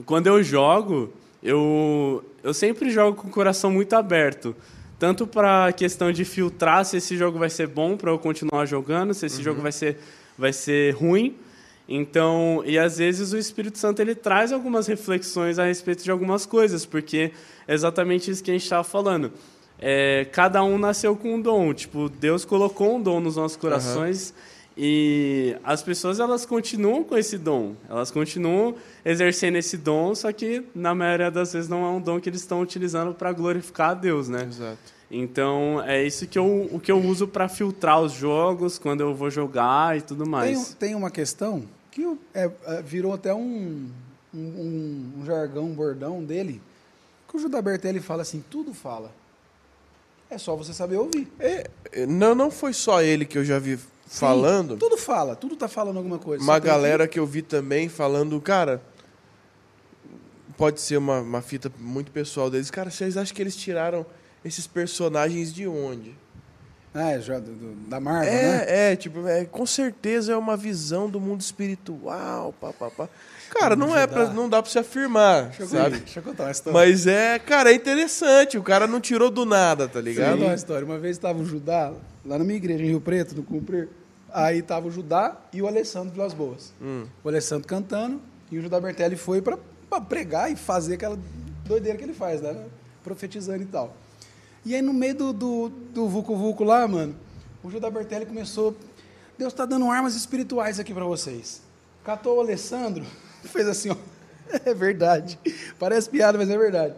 quando 0.05 0.27
eu 0.27 0.43
jogo, 0.43 1.11
eu, 1.41 2.23
eu 2.43 2.53
sempre 2.53 2.91
jogo 2.91 3.21
com 3.21 3.27
o 3.27 3.31
coração 3.31 3.71
muito 3.71 3.93
aberto. 3.93 4.55
Tanto 4.99 5.25
para 5.25 5.67
a 5.67 5.73
questão 5.73 6.11
de 6.11 6.25
filtrar 6.25 6.83
se 6.83 6.97
esse 6.97 7.15
jogo 7.15 7.39
vai 7.39 7.49
ser 7.49 7.67
bom 7.67 7.95
para 7.95 8.11
eu 8.11 8.19
continuar 8.19 8.65
jogando, 8.65 9.13
se 9.13 9.25
esse 9.25 9.41
jogo 9.41 9.61
vai 9.61 9.71
ser, 9.71 9.97
vai 10.37 10.51
ser 10.51 10.93
ruim. 10.93 11.35
Então, 11.91 12.61
e 12.67 12.77
às 12.77 12.99
vezes 12.99 13.33
o 13.33 13.37
Espírito 13.37 13.79
Santo 13.79 13.99
ele 13.99 14.13
traz 14.13 14.53
algumas 14.53 14.85
reflexões 14.85 15.57
a 15.57 15.65
respeito 15.65 16.03
de 16.03 16.11
algumas 16.11 16.45
coisas, 16.45 16.85
porque 16.85 17.31
é 17.67 17.73
exatamente 17.73 18.29
isso 18.29 18.43
que 18.43 18.51
a 18.51 18.53
gente 18.53 18.61
estava 18.63 18.83
falando. 18.83 19.31
É, 19.79 20.27
cada 20.31 20.63
um 20.63 20.77
nasceu 20.77 21.15
com 21.15 21.33
um 21.33 21.41
dom, 21.41 21.73
tipo, 21.73 22.07
Deus 22.07 22.45
colocou 22.45 22.97
um 22.97 23.01
dom 23.01 23.19
nos 23.19 23.37
nossos 23.37 23.57
corações 23.57 24.35
e 24.77 25.55
as 25.63 25.81
pessoas 25.81 26.19
elas 26.19 26.45
continuam 26.45 27.03
com 27.03 27.17
esse 27.17 27.39
dom, 27.39 27.73
elas 27.89 28.11
continuam 28.11 28.75
exercendo 29.03 29.55
esse 29.55 29.75
dom, 29.75 30.13
só 30.13 30.31
que 30.31 30.63
na 30.75 30.93
maioria 30.93 31.31
das 31.31 31.53
vezes 31.53 31.67
não 31.67 31.83
é 31.85 31.89
um 31.89 31.99
dom 31.99 32.19
que 32.19 32.29
eles 32.29 32.41
estão 32.41 32.61
utilizando 32.61 33.15
para 33.15 33.31
glorificar 33.31 33.91
a 33.91 33.93
Deus, 33.95 34.29
né? 34.29 34.45
Exato. 34.47 34.77
Então 35.09 35.81
é 35.83 36.05
isso 36.05 36.27
que 36.27 36.37
eu, 36.37 36.69
o 36.71 36.79
que 36.79 36.91
eu 36.91 36.99
uso 36.99 37.27
para 37.27 37.49
filtrar 37.49 37.99
os 37.99 38.13
jogos 38.13 38.77
quando 38.77 39.01
eu 39.01 39.15
vou 39.15 39.31
jogar 39.31 39.97
e 39.97 40.01
tudo 40.01 40.23
Tem, 40.23 40.31
mais. 40.31 40.75
tem 40.75 40.93
uma 40.93 41.09
questão 41.09 41.63
que 41.99 42.15
que 42.15 42.17
é, 42.33 42.51
é, 42.65 42.81
virou 42.81 43.13
até 43.13 43.33
um, 43.33 43.89
um, 44.33 44.39
um- 45.19 45.25
jargão, 45.25 45.65
um 45.65 45.73
bordão 45.73 46.23
dele, 46.23 46.61
que 47.27 47.35
o 47.35 47.39
Judá 47.39 47.61
Bertelli 47.61 47.99
fala 47.99 48.21
assim, 48.21 48.43
tudo 48.49 48.73
fala. 48.73 49.11
É 50.29 50.37
só 50.37 50.55
você 50.55 50.73
saber 50.73 50.97
ouvir. 50.97 51.27
É, 51.39 51.69
não, 52.07 52.35
não 52.35 52.51
foi 52.51 52.71
só 52.73 53.01
ele 53.01 53.25
que 53.25 53.37
eu 53.37 53.43
já 53.43 53.57
vi 53.59 53.79
falando. 54.05 54.73
Sim, 54.73 54.79
tudo 54.79 54.97
fala, 54.97 55.35
tudo 55.35 55.55
tá 55.55 55.67
falando 55.67 55.97
alguma 55.97 56.19
coisa. 56.19 56.43
Uma 56.43 56.59
galera 56.59 57.07
que 57.07 57.19
eu 57.19 57.25
vi 57.25 57.41
também 57.41 57.89
falando, 57.89 58.39
cara, 58.39 58.81
pode 60.55 60.81
ser 60.81 60.97
uma, 60.97 61.19
uma 61.21 61.41
fita 61.41 61.71
muito 61.79 62.11
pessoal 62.11 62.49
deles. 62.49 62.69
Cara, 62.69 62.91
vocês 62.91 63.17
acham 63.17 63.35
que 63.35 63.41
eles 63.41 63.55
tiraram 63.55 64.05
esses 64.45 64.67
personagens 64.67 65.51
de 65.53 65.67
onde? 65.67 66.15
Ah, 66.93 67.11
é, 67.11 67.21
já, 67.21 67.37
do- 67.39 67.51
do- 67.51 67.75
da 67.87 67.99
Marvel, 67.99 68.31
né? 68.33 68.65
É, 68.67 68.91
é, 68.91 68.95
tipo, 68.95 69.27
é, 69.27 69.45
com 69.45 69.65
certeza 69.65 70.33
é 70.33 70.37
uma 70.37 70.57
visão 70.57 71.09
do 71.09 71.19
mundo 71.21 71.41
espiritual, 71.41 72.53
pá, 72.59 72.73
pá, 72.73 72.89
pá. 72.89 73.09
Cara, 73.51 73.75
não 73.75 73.95
é 73.97 74.05
pra, 74.05 74.31
não 74.31 74.47
dá 74.47 74.61
pra 74.61 74.71
se 74.71 74.77
afirmar, 74.77 75.45
Deixa 75.47 75.63
eu, 75.63 75.67
sabe? 75.67 75.97
deixa 75.99 76.19
eu 76.19 76.23
contar 76.23 76.43
uma 76.45 76.51
história. 76.51 76.79
Mas 76.79 77.07
é, 77.07 77.39
cara, 77.39 77.71
é 77.71 77.75
interessante. 77.75 78.57
O 78.59 78.63
cara 78.63 78.85
não 78.85 78.99
tirou 79.01 79.29
do 79.31 79.43
nada, 79.45 79.87
tá 79.87 79.99
eu 79.99 80.03
ligado? 80.03 80.39
uma 80.43 80.53
história. 80.53 80.85
Uma 80.85 80.99
vez 80.99 81.17
estava 81.17 81.39
o 81.39 81.45
Judá, 81.45 81.91
lá 82.25 82.37
na 82.37 82.43
minha 82.43 82.57
igreja, 82.57 82.83
em 82.83 82.87
Rio 82.87 83.01
Preto, 83.01 83.35
no 83.35 83.41
Cumprir. 83.43 83.89
Aí 84.31 84.61
tava 84.61 84.87
o 84.87 84.91
Judá 84.91 85.35
e 85.51 85.61
o 85.63 85.67
Alessandro 85.67 86.11
Vilas 86.13 86.33
Boas. 86.33 86.71
Hum. 86.79 87.05
O 87.23 87.29
Alessandro 87.29 87.67
cantando 87.67 88.21
e 88.51 88.59
o 88.59 88.61
Judá 88.61 88.79
Bertelli 88.79 89.15
foi 89.15 89.41
pra 89.41 89.57
pregar 90.07 90.51
e 90.51 90.55
fazer 90.55 90.93
aquela 90.95 91.17
doideira 91.65 91.97
que 91.97 92.03
ele 92.03 92.13
faz, 92.13 92.41
né? 92.41 92.55
Profetizando 93.03 93.63
e 93.63 93.65
tal. 93.65 93.95
E 94.69 94.75
aí 94.75 94.83
no 94.83 94.93
meio 94.93 95.15
do, 95.15 95.33
do, 95.33 95.69
do 95.69 96.07
Vucu 96.07 96.35
Vucu 96.35 96.63
lá, 96.63 96.87
mano, 96.87 97.15
o 97.63 97.71
Judá 97.71 97.89
Bertelli 97.89 98.27
começou. 98.27 98.77
Deus 99.35 99.51
tá 99.51 99.65
dando 99.65 99.89
armas 99.89 100.13
espirituais 100.13 100.79
aqui 100.79 100.93
pra 100.93 101.05
vocês. 101.05 101.63
Catou 102.05 102.37
o 102.37 102.39
Alessandro, 102.39 103.03
fez 103.45 103.67
assim, 103.67 103.89
ó. 103.89 103.95
É 104.63 104.71
verdade. 104.71 105.39
Parece 105.79 106.07
piada, 106.07 106.37
mas 106.37 106.51
é 106.51 106.55
verdade. 106.55 106.93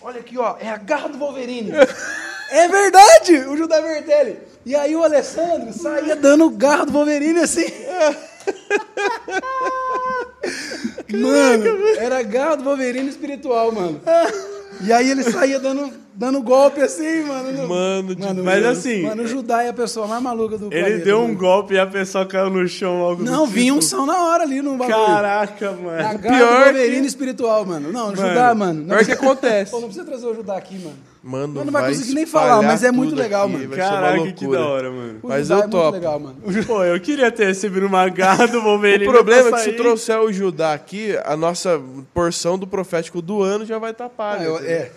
Olha 0.00 0.18
aqui, 0.18 0.36
ó, 0.36 0.56
é 0.58 0.68
a 0.68 0.76
garra 0.76 1.08
do 1.08 1.16
Wolverine. 1.16 1.70
é 2.50 2.66
verdade, 2.66 3.36
o 3.50 3.56
Judá 3.56 3.80
Bertelli. 3.80 4.40
E 4.64 4.74
aí 4.74 4.96
o 4.96 5.04
Alessandro 5.04 5.72
saía 5.72 6.16
dando 6.16 6.50
garra 6.50 6.86
do 6.86 6.92
Wolverine 6.92 7.38
assim. 7.38 7.66
mano, 11.12 11.64
era 11.98 12.20
garra 12.24 12.56
do 12.56 12.64
Wolverine 12.64 13.08
espiritual, 13.08 13.70
mano. 13.70 14.00
E 14.80 14.92
aí 14.92 15.10
ele 15.10 15.22
saía 15.22 15.58
dando, 15.58 15.90
dando 16.14 16.42
golpe 16.42 16.80
assim, 16.80 17.22
mano. 17.24 17.52
no- 17.52 17.68
Mano, 17.68 18.14
de- 18.14 18.42
Mas 18.42 18.64
o- 18.64 18.68
assim- 18.68 19.02
Mano, 19.02 19.22
o 19.22 19.26
Judá 19.26 19.62
é 19.62 19.68
a 19.68 19.72
pessoa 19.72 20.06
mais 20.06 20.22
maluca 20.22 20.58
do 20.58 20.66
Ele 20.66 20.80
planeta, 20.80 21.04
deu 21.04 21.18
um 21.20 21.22
mano. 21.28 21.38
golpe 21.38 21.74
e 21.74 21.78
a 21.78 21.86
pessoa 21.86 22.26
caiu 22.26 22.50
no 22.50 22.66
chão 22.68 23.00
logo 23.00 23.22
Não, 23.22 23.46
vinha 23.46 23.72
um 23.72 23.78
tipo. 23.78 23.88
som 23.90 24.04
na 24.06 24.22
hora 24.28 24.42
ali 24.44 24.60
no 24.60 24.76
bagulho. 24.76 24.96
Caraca, 24.96 25.72
mano. 25.72 26.18
pior 26.18 26.72
do 26.72 26.78
que- 26.78 27.06
espiritual, 27.06 27.64
mano. 27.64 27.90
Não, 27.92 28.06
Mano, 28.06 28.16
Judá, 28.16 28.54
mano. 28.54 28.80
Não 28.80 28.96
pior 28.96 29.04
que 29.04 29.12
acontece. 29.12 29.70
Pô, 29.72 29.80
não 29.80 29.88
precisa 29.88 30.04
trazer 30.06 30.26
o 30.26 30.34
Judá 30.34 30.56
aqui, 30.56 30.74
mano. 30.78 30.96
Mano, 31.28 31.54
Mas 31.56 31.64
não 31.66 31.72
vai 31.72 31.88
conseguir 31.88 32.14
nem 32.14 32.24
falar, 32.24 32.62
mas 32.62 32.84
é 32.84 32.92
muito 32.92 33.16
legal, 33.16 33.46
aqui, 33.48 33.56
mano. 33.56 33.68
Caraca, 33.76 34.32
que 34.32 34.46
da 34.48 34.64
hora, 34.64 34.90
mano. 34.92 35.18
O 35.24 35.28
Mas 35.28 35.48
Judá 35.48 35.54
eu 35.54 35.58
é 35.58 35.62
muito 35.62 35.72
topo. 35.72 35.90
legal, 35.90 36.20
mano. 36.20 36.36
Pô, 36.68 36.84
eu 36.84 37.00
queria 37.00 37.32
ter 37.32 37.46
recebido 37.46 37.84
uma 37.86 38.08
garra 38.08 38.46
do 38.46 38.58
O 38.58 38.62
Wolverine. 38.62 39.04
problema 39.10 39.48
é 39.48 39.52
que 39.52 39.58
se 39.58 39.72
trouxer 39.72 40.20
o 40.20 40.32
Judá 40.32 40.72
aqui, 40.72 41.18
a 41.24 41.36
nossa 41.36 41.82
porção 42.14 42.56
do 42.56 42.64
profético 42.64 43.20
do 43.20 43.42
ano 43.42 43.66
já 43.66 43.76
vai 43.76 43.90
estar 43.90 44.04
Ah, 44.04 44.08
paga. 44.08 44.44
eu, 44.44 44.54
entendeu? 44.54 44.70
é. 44.72 44.90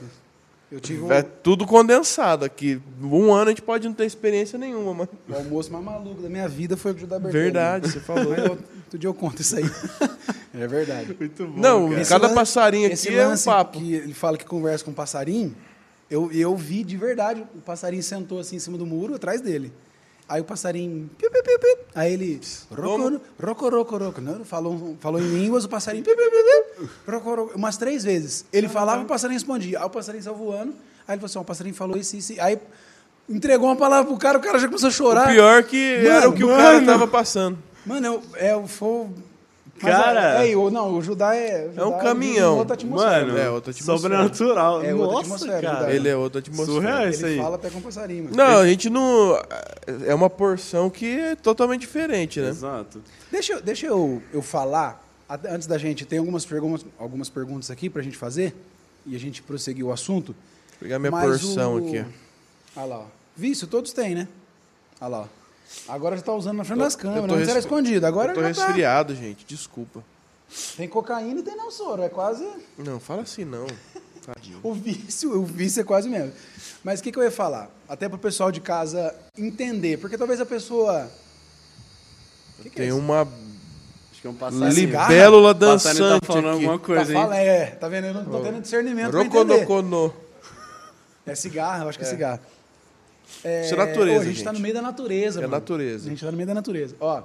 Eu 0.71 0.79
tive 0.79 1.01
um, 1.01 1.11
É 1.11 1.23
tudo 1.23 1.65
condensado 1.65 2.45
aqui. 2.45 2.79
Um 3.01 3.33
ano 3.33 3.45
a 3.45 3.49
gente 3.49 3.63
pode 3.63 3.87
não 3.87 3.95
ter 3.95 4.05
experiência 4.05 4.59
nenhuma, 4.59 4.93
mano. 4.93 5.09
o 5.27 5.33
almoço 5.35 5.73
mais 5.73 5.83
maluco 5.83 6.21
da 6.21 6.29
minha 6.29 6.47
vida 6.47 6.77
foi 6.77 6.93
o 6.93 6.97
Judá 6.99 7.17
Bertelli. 7.17 7.43
Verdade, 7.45 7.89
você 7.91 7.99
falou. 7.99 8.35
Eu- 8.35 8.51
outro 8.51 8.99
dia 8.99 9.07
eu 9.09 9.13
conto 9.15 9.41
isso 9.41 9.57
aí. 9.57 9.65
é 10.53 10.67
verdade. 10.67 11.15
Muito 11.19 11.47
bom. 11.47 11.59
Não, 11.59 11.89
cara. 11.89 12.05
Cada 12.05 12.29
passarinho 12.29 12.91
esse 12.91 13.07
aqui 13.07 13.17
é 13.17 13.27
um 13.27 13.35
papo. 13.35 13.79
Que 13.79 13.95
ele 13.95 14.13
fala 14.13 14.37
que 14.37 14.45
conversa 14.45 14.85
com 14.85 14.91
um 14.91 14.93
passarinho. 14.93 15.55
Eu, 16.09 16.31
eu 16.31 16.55
vi 16.55 16.83
de 16.83 16.97
verdade. 16.97 17.43
O 17.55 17.61
passarinho 17.61 18.01
sentou 18.03 18.39
assim 18.39 18.55
em 18.55 18.59
cima 18.59 18.77
do 18.77 18.85
muro, 18.85 19.15
atrás 19.15 19.41
dele. 19.41 19.71
Aí 20.27 20.41
o 20.41 20.43
passarinho. 20.43 21.09
Piu, 21.17 21.29
piu, 21.31 21.43
piu, 21.43 21.59
piu. 21.59 21.77
Aí 21.95 22.13
ele. 22.13 22.39
Roco, 22.71 23.19
roco, 23.41 23.69
roco, 23.69 23.97
roco. 23.97 24.21
Não, 24.21 24.45
falou, 24.45 24.95
falou 24.99 25.19
em 25.19 25.27
línguas, 25.27 25.65
o 25.65 25.69
passarinho. 25.69 26.03
Piu, 26.03 26.15
piu, 26.15 26.29
piu, 26.29 26.43
piu. 26.77 26.89
Roco, 27.13 27.35
roco, 27.35 27.57
umas 27.57 27.77
três 27.77 28.03
vezes. 28.03 28.45
Ele 28.53 28.67
falava, 28.67 29.01
o 29.03 29.05
passarinho 29.05 29.37
respondia. 29.39 29.79
Aí 29.79 29.85
o 29.85 29.89
passarinho 29.89 30.23
saiu 30.23 30.35
voando. 30.35 30.73
Aí 31.07 31.15
ele 31.15 31.19
falou 31.21 31.25
assim: 31.25 31.39
o 31.39 31.43
passarinho 31.43 31.75
falou 31.75 31.97
isso, 31.97 32.15
isso. 32.15 32.33
Aí 32.39 32.59
entregou 33.27 33.67
uma 33.69 33.75
palavra 33.75 34.07
pro 34.07 34.17
cara, 34.17 34.37
o 34.37 34.41
cara 34.41 34.59
já 34.59 34.67
começou 34.67 34.87
a 34.87 34.89
O 34.89 34.93
chorar. 34.93 35.27
pior 35.29 35.63
que 35.63 35.95
era 35.95 36.21
Mano, 36.21 36.29
o 36.29 36.33
que 36.33 36.43
o 36.43 36.47
cara 36.47 36.73
mano. 36.73 36.85
tava 36.85 37.07
passando. 37.07 37.57
Mano, 37.85 38.05
eu, 38.05 38.23
é, 38.35 38.53
eu 38.53 38.67
foi. 38.67 39.07
Mas 39.81 39.95
Cara. 39.95 40.43
É, 40.45 40.51
é, 40.51 40.55
o- 40.57 40.69
não, 40.69 40.97
o 40.97 41.01
Judá 41.01 41.33
é. 41.35 41.65
o 41.75 41.79
É 41.79 41.85
um 41.85 41.91
Judá 41.91 41.97
caminhão. 42.03 42.57
outra 42.57 42.73
atmosfera. 42.73 43.25
Mano, 43.25 43.37
É, 43.37 43.49
outra 43.49 43.71
atmosfera. 43.71 43.97
sobrenatural. 43.97 44.83
É 44.83 44.93
outra 44.93 45.07
Nossa, 45.07 45.19
atmosfera, 45.35 45.61
cara. 45.61 45.93
Ele 45.93 46.09
é 46.09 46.15
outra 46.15 46.39
atmosfera. 46.39 46.71
Surreal 46.73 47.01
Ele 47.03 47.09
isso 47.11 47.25
aí. 47.25 47.37
fala 47.37 47.55
até 47.55 47.69
com 47.69 47.81
passarinho, 47.81 48.23
mano. 48.25 48.35
Não, 48.35 48.59
a 48.59 48.67
gente 48.67 48.89
não. 48.89 49.41
É 50.05 50.13
uma 50.13 50.29
porção 50.29 50.89
que 50.89 51.19
é 51.19 51.35
totalmente 51.35 51.81
diferente, 51.81 52.39
né? 52.41 52.49
Exato. 52.49 53.01
Deixa, 53.31 53.53
eu- 53.53 53.61
deixa 53.61 53.85
eu, 53.87 54.21
eu 54.33 54.41
falar, 54.41 55.01
antes 55.49 55.67
da 55.67 55.77
gente, 55.77 56.05
tem 56.05 56.19
algumas 56.19 56.45
perguntas, 56.45 56.85
algumas 56.97 57.29
perguntas 57.29 57.71
aqui 57.71 57.89
pra 57.89 58.01
gente 58.01 58.17
fazer, 58.17 58.53
e 59.05 59.15
a 59.15 59.19
gente 59.19 59.41
prosseguir 59.41 59.85
o 59.85 59.91
assunto. 59.91 60.33
Vou 60.71 60.79
pegar 60.81 60.99
minha 60.99 61.11
mas 61.11 61.23
porção 61.25 61.75
o- 61.75 61.77
aqui. 61.77 62.05
Olha 62.75 62.85
lá, 62.85 62.99
ó. 62.99 63.05
Vício, 63.35 63.65
todos 63.67 63.93
têm, 63.93 64.13
né? 64.15 64.27
Olha 64.99 65.09
lá. 65.09 65.19
ó. 65.21 65.38
Agora 65.87 66.15
já 66.15 66.23
tá 66.23 66.33
usando 66.33 66.57
na 66.57 66.63
frente 66.63 66.77
Tô- 66.79 66.83
das 66.83 66.95
câmeras, 66.95 67.27
tô 67.27 67.33
antes 67.35 67.49
era 67.49 67.59
escondido, 67.59 68.05
agora 68.05 68.31
Eu 68.31 68.35
tô 68.35 68.41
já 68.43 68.53
tá. 68.53 68.65
resfriado, 68.65 69.15
gente. 69.15 69.45
Desculpa. 69.47 70.03
Tem 70.75 70.87
cocaína 70.87 71.39
e 71.39 71.43
tem 71.43 71.55
não 71.55 71.69
soro, 71.71 72.01
é 72.01 72.09
quase... 72.09 72.47
Não, 72.77 72.99
fala 72.99 73.21
assim 73.21 73.45
não. 73.45 73.67
Tadinho. 74.25 74.59
O 74.63 74.73
vício, 74.73 75.39
o 75.39 75.45
vício 75.45 75.81
é 75.81 75.83
quase 75.83 76.09
mesmo. 76.09 76.31
Mas 76.83 76.99
o 76.99 77.03
que, 77.03 77.11
que 77.11 77.19
eu 77.19 77.23
ia 77.23 77.31
falar? 77.31 77.69
Até 77.87 78.09
pro 78.09 78.17
pessoal 78.17 78.51
de 78.51 78.59
casa 78.61 79.13
entender, 79.37 79.97
porque 79.97 80.17
talvez 80.17 80.41
a 80.41 80.45
pessoa... 80.45 81.09
Que 82.61 82.69
que 82.69 82.75
é 82.79 82.81
Tem 82.85 82.87
isso? 82.89 82.97
uma 82.97 83.21
Acho 83.21 84.21
que 84.21 84.27
é 84.27 84.29
um 84.29 84.33
passarinho. 84.35 84.69
Libélula 84.71 85.51
O 85.51 85.55
passarinho 85.55 86.03
dançante 86.03 86.21
tá 86.21 86.27
falando 86.27 86.45
aqui. 86.47 86.53
alguma 86.55 86.79
coisa, 86.79 87.05
tá, 87.05 87.09
hein? 87.11 87.15
fala- 87.23 87.37
é, 87.37 87.65
tá 87.67 87.87
vendo? 87.87 88.05
Eu 88.07 88.13
não 88.15 88.25
tô 88.25 88.39
tendo 88.41 88.61
discernimento. 88.61 89.15
Roconocono. 89.15 90.13
É 91.25 91.35
cigarro, 91.35 91.83
eu 91.83 91.89
acho 91.89 91.97
que 91.97 92.03
é, 92.03 92.07
cigarro. 92.07 92.39
É, 93.43 93.65
Isso 93.65 93.73
é 93.73 93.77
natureza, 93.77 94.21
a 94.21 94.25
gente, 94.25 94.43
tá 94.43 94.49
gente. 94.51 94.57
no 94.57 94.61
meio 94.61 94.73
da 94.73 94.81
natureza, 94.81 95.39
É 95.39 95.41
mano. 95.43 95.53
natureza. 95.53 96.07
A 96.07 96.09
gente 96.09 96.23
tá 96.25 96.31
no 96.31 96.37
meio 96.37 96.47
da 96.47 96.53
natureza. 96.53 96.95
Ó, 96.99 97.23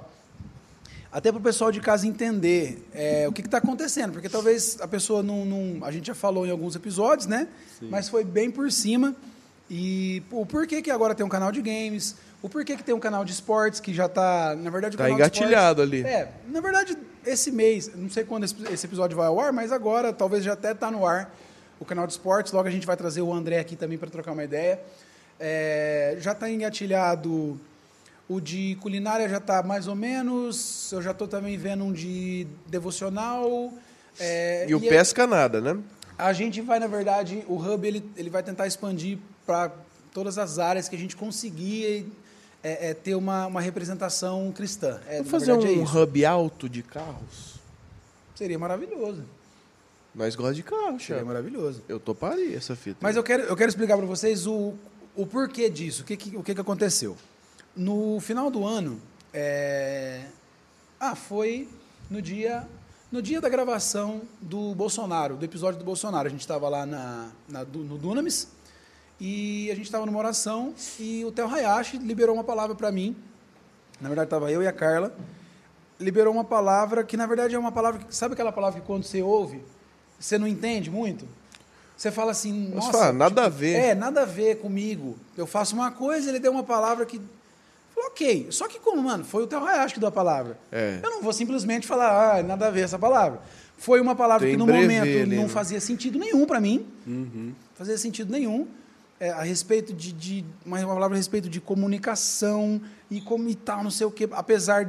até 1.11 1.31
pro 1.31 1.39
pessoal 1.41 1.71
de 1.71 1.79
casa 1.79 2.05
entender 2.05 2.85
é, 2.93 3.25
o 3.27 3.31
que 3.31 3.41
que 3.41 3.49
tá 3.49 3.57
acontecendo, 3.57 4.11
porque 4.11 4.27
talvez 4.29 4.77
a 4.81 4.87
pessoa 4.87 5.23
não, 5.23 5.45
não- 5.45 5.85
A 5.85 5.91
gente 5.91 6.07
já 6.07 6.15
falou 6.15 6.45
em 6.45 6.51
alguns 6.51 6.75
episódios, 6.75 7.25
né? 7.27 7.47
Mas 7.81 8.09
foi 8.09 8.23
bem 8.23 8.51
por 8.51 8.71
cima. 8.71 9.15
E 9.69 10.21
o 10.31 10.45
porquê 10.45 10.81
que 10.81 10.91
agora 10.91 11.15
tem 11.15 11.25
um 11.25 11.29
canal 11.29 11.51
de 11.51 11.61
games, 11.61 12.15
o 12.41 12.47
porquê 12.49 12.75
que 12.75 12.83
tem 12.83 12.93
um 12.93 12.99
canal 12.99 13.25
de 13.25 13.31
esportes, 13.31 13.79
que 13.79 13.93
já 13.93 14.07
tá... 14.07 14.55
Na 14.61 14.69
verdade, 14.69 14.95
o 14.95 14.97
Tá 14.97 15.09
engatilhado 15.09 15.81
esportes- 15.83 16.05
ali. 16.05 16.13
É, 16.15 16.31
na 16.49 16.59
verdade, 16.61 16.95
esse 17.25 17.51
mês, 17.51 17.89
não 17.95 18.09
sei 18.09 18.23
quando 18.23 18.43
esse, 18.43 18.85
episódio 18.85 19.17
vai 19.17 19.25
ao 19.27 19.39
ar, 19.39 19.51
mas 19.51 19.71
agora 19.71 20.13
talvez 20.13 20.43
já 20.43 20.53
até 20.53 20.73
tá 20.73 20.91
no 20.91 21.05
ar 21.05 21.33
o 21.79 21.85
canal 21.85 22.05
de 22.05 22.13
esportes. 22.13 22.51
Logo 22.53 22.67
a 22.67 22.71
gente 22.71 22.85
vai 22.85 22.95
trazer 22.95 23.21
o 23.21 23.33
André 23.33 23.57
aqui 23.59 23.75
também 23.75 23.97
para 23.97 24.09
trocar 24.09 24.33
uma 24.33 24.43
ideia. 24.43 24.79
É, 25.39 26.17
já 26.19 26.31
está 26.31 26.49
engatilhado 26.49 27.59
o 28.27 28.39
de 28.39 28.75
culinária, 28.81 29.27
já 29.29 29.37
está 29.37 29.61
mais 29.61 29.87
ou 29.87 29.95
menos. 29.95 30.91
Eu 30.91 31.01
já 31.01 31.11
estou 31.11 31.27
também 31.27 31.57
vendo 31.57 31.83
um 31.83 31.91
de 31.93 32.47
devocional. 32.67 33.71
é, 34.19 34.65
E 34.67 34.73
o 34.75 34.83
é- 34.83 34.89
pesca 34.89 35.27
nada, 35.27 35.59
né? 35.61 35.77
a 36.17 36.31
gente 36.31 36.61
vai, 36.61 36.79
na 36.79 36.87
verdade, 36.87 37.43
o 37.47 37.55
Hub 37.57 37.85
ele, 37.85 38.09
ele 38.15 38.29
vai 38.29 38.41
tentar 38.41 38.65
expandir 38.67 39.17
para 39.45 39.69
todas 40.13 40.37
as 40.37 40.57
áreas 40.59 40.87
que 40.87 40.95
a 40.95 40.99
gente 40.99 41.13
conseguir 41.15 42.09
é, 42.63 42.91
é, 42.91 42.93
ter 42.93 43.15
uma, 43.15 43.45
uma 43.47 43.59
representação 43.61 44.49
cristã. 44.55 44.99
É, 45.07 45.17
Vamos 45.17 45.29
fazer 45.31 45.51
verdade, 45.51 45.73
é 45.73 45.77
um 45.77 45.83
isso. 45.83 45.99
hub 46.01 46.25
alto 46.25 46.69
de 46.69 46.81
carros? 46.81 47.55
Seria 48.33 48.57
maravilhoso. 48.57 49.23
Nós 50.15 50.33
gostamos 50.35 50.55
de 50.55 50.63
carro, 50.63 50.97
Seria 50.99 51.25
maravilhoso. 51.25 51.83
Eu 51.89 51.99
toparia 51.99 52.55
essa 52.55 52.75
fita. 52.77 52.97
Mas 53.01 53.17
eu 53.17 53.23
quero, 53.23 53.43
eu 53.43 53.55
quero 53.57 53.67
explicar 53.69 53.97
para 53.97 54.05
vocês 54.05 54.47
o, 54.47 54.73
o 55.15 55.25
porquê 55.25 55.69
disso, 55.69 56.03
o 56.03 56.05
que, 56.05 56.17
que, 56.17 56.37
o 56.37 56.43
que, 56.43 56.53
que 56.53 56.61
aconteceu. 56.61 57.15
No 57.75 58.19
final 58.19 58.49
do 58.49 58.65
ano, 58.65 59.01
é... 59.33 60.25
ah, 60.99 61.15
foi 61.15 61.67
no 62.09 62.21
dia, 62.21 62.67
no 63.11 63.21
dia 63.21 63.41
da 63.41 63.49
gravação 63.49 64.21
do 64.41 64.73
Bolsonaro, 64.75 65.35
do 65.35 65.45
episódio 65.45 65.79
do 65.79 65.85
Bolsonaro. 65.85 66.27
A 66.27 66.31
gente 66.31 66.41
estava 66.41 66.69
lá 66.69 66.85
na, 66.85 67.29
na 67.47 67.63
no 67.63 67.97
Dunamis 67.97 68.47
e 69.19 69.69
a 69.71 69.75
gente 69.75 69.85
estava 69.85 70.05
numa 70.05 70.19
oração 70.19 70.73
e 70.99 71.23
o 71.25 71.31
Theo 71.31 71.47
Hayashi 71.47 71.97
liberou 71.97 72.35
uma 72.35 72.43
palavra 72.43 72.75
para 72.75 72.91
mim. 72.91 73.15
Na 73.99 74.09
verdade, 74.09 74.27
estava 74.27 74.51
eu 74.51 74.61
e 74.61 74.67
a 74.67 74.73
Carla. 74.73 75.15
Liberou 75.97 76.33
uma 76.33 76.43
palavra 76.43 77.03
que, 77.03 77.15
na 77.15 77.25
verdade, 77.25 77.55
é 77.55 77.59
uma 77.59 77.71
palavra 77.71 78.03
que. 78.03 78.13
Sabe 78.13 78.33
aquela 78.33 78.51
palavra 78.51 78.81
que 78.81 78.85
quando 78.85 79.03
você 79.03 79.21
ouve, 79.21 79.63
você 80.19 80.37
não 80.37 80.47
entende 80.47 80.91
muito? 80.91 81.25
Você 81.95 82.11
fala 82.11 82.31
assim, 82.31 82.71
nossa. 82.73 82.91
fala, 82.91 83.13
nada 83.13 83.45
a 83.45 83.49
ver. 83.49 83.73
É, 83.73 83.95
nada 83.95 84.23
a 84.23 84.25
ver 84.25 84.57
comigo. 84.59 85.17
Eu 85.37 85.47
faço 85.47 85.75
uma 85.75 85.91
coisa, 85.91 86.29
ele 86.29 86.39
deu 86.39 86.51
uma 86.51 86.63
palavra 86.63 87.05
que. 87.05 87.21
Falei, 87.93 88.09
ok. 88.09 88.47
Só 88.49 88.67
que 88.67 88.79
como, 88.79 89.01
mano, 89.01 89.23
foi 89.23 89.43
o 89.43 89.47
Theo 89.47 89.65
Hayashi 89.65 89.93
que 89.93 89.99
deu 89.99 90.09
a 90.09 90.11
palavra. 90.11 90.57
É. 90.71 90.99
Eu 91.01 91.09
não 91.09 91.21
vou 91.21 91.31
simplesmente 91.31 91.87
falar, 91.87 92.37
ah, 92.37 92.43
nada 92.43 92.67
a 92.67 92.71
ver 92.71 92.81
essa 92.81 92.99
palavra. 92.99 93.39
Foi 93.77 94.01
uma 94.01 94.15
palavra 94.15 94.47
Tem 94.47 94.55
que 94.55 94.57
no 94.57 94.67
momento 94.67 95.27
não 95.29 95.43
né? 95.43 95.47
fazia 95.47 95.79
sentido 95.79 96.17
nenhum 96.19 96.45
para 96.45 96.59
mim. 96.59 96.85
Fazia 97.75 97.97
sentido 97.97 98.31
nenhum. 98.31 98.67
É, 99.19 99.29
a 99.29 99.43
respeito 99.43 99.93
de, 99.93 100.11
de. 100.11 100.45
Uma 100.65 100.79
uma 100.79 100.93
palavra 100.93 101.15
a 101.15 101.17
respeito 101.17 101.49
de 101.49 101.61
comunicação 101.61 102.81
e 103.09 103.21
como 103.21 103.47
e 103.47 103.55
tal, 103.55 103.83
não 103.83 103.91
sei 103.91 104.05
o 104.05 104.11
quê. 104.11 104.27
Apesar 104.31 104.85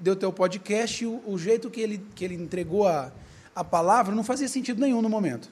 de 0.00 0.10
eu 0.10 0.16
ter 0.16 0.26
o 0.26 0.32
podcast, 0.32 1.04
o, 1.04 1.20
o 1.26 1.38
jeito 1.38 1.68
que 1.70 1.80
ele, 1.80 2.02
que 2.14 2.24
ele 2.24 2.34
entregou 2.34 2.86
a, 2.88 3.12
a 3.54 3.62
palavra 3.62 4.14
não 4.14 4.24
fazia 4.24 4.48
sentido 4.48 4.80
nenhum 4.80 5.02
no 5.02 5.08
momento. 5.08 5.50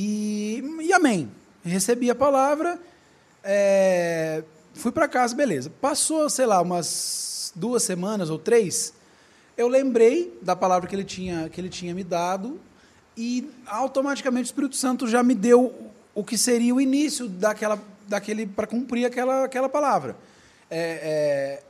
E, 0.00 0.62
e 0.80 0.92
amém. 0.92 1.28
Recebi 1.64 2.08
a 2.08 2.14
palavra, 2.14 2.80
é, 3.42 4.44
fui 4.72 4.92
para 4.92 5.08
casa, 5.08 5.34
beleza. 5.34 5.72
Passou, 5.80 6.30
sei 6.30 6.46
lá, 6.46 6.62
umas 6.62 7.52
duas 7.52 7.82
semanas 7.82 8.30
ou 8.30 8.38
três, 8.38 8.94
eu 9.56 9.66
lembrei 9.66 10.38
da 10.40 10.54
palavra 10.54 10.88
que 10.88 10.94
ele 10.94 11.02
tinha, 11.02 11.48
que 11.48 11.60
ele 11.60 11.68
tinha 11.68 11.92
me 11.96 12.04
dado 12.04 12.60
e 13.16 13.50
automaticamente 13.66 14.44
o 14.44 14.50
Espírito 14.50 14.76
Santo 14.76 15.08
já 15.08 15.20
me 15.20 15.34
deu 15.34 15.74
o 16.14 16.22
que 16.22 16.38
seria 16.38 16.72
o 16.72 16.80
início 16.80 17.28
daquela, 17.28 17.82
daquele 18.06 18.46
para 18.46 18.68
cumprir 18.68 19.04
aquela, 19.04 19.46
aquela 19.46 19.68
palavra. 19.68 20.16
É, 20.70 20.78
é, 21.02 21.62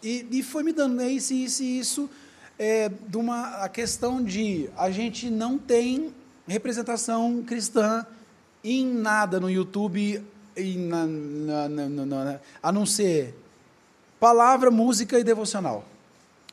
e, 0.00 0.28
e 0.30 0.42
foi 0.44 0.62
me 0.62 0.72
dando 0.72 0.94
né, 0.94 1.08
isso, 1.08 1.34
isso 1.34 1.62
e 1.64 1.78
isso, 1.80 2.10
é, 2.56 2.88
de 2.88 3.16
uma, 3.16 3.64
a 3.64 3.68
questão 3.68 4.22
de 4.22 4.70
a 4.76 4.92
gente 4.92 5.28
não 5.28 5.58
tem 5.58 6.14
representação 6.46 7.42
cristã 7.42 8.06
em 8.62 8.84
nada 8.86 9.38
no 9.40 9.50
YouTube, 9.50 10.22
na, 10.56 11.06
na- 11.06 11.68
na- 11.68 12.40
a 12.62 12.72
não 12.72 12.86
ser 12.86 13.34
palavra, 14.20 14.70
música 14.70 15.18
e 15.18 15.24
devocional. 15.24 15.84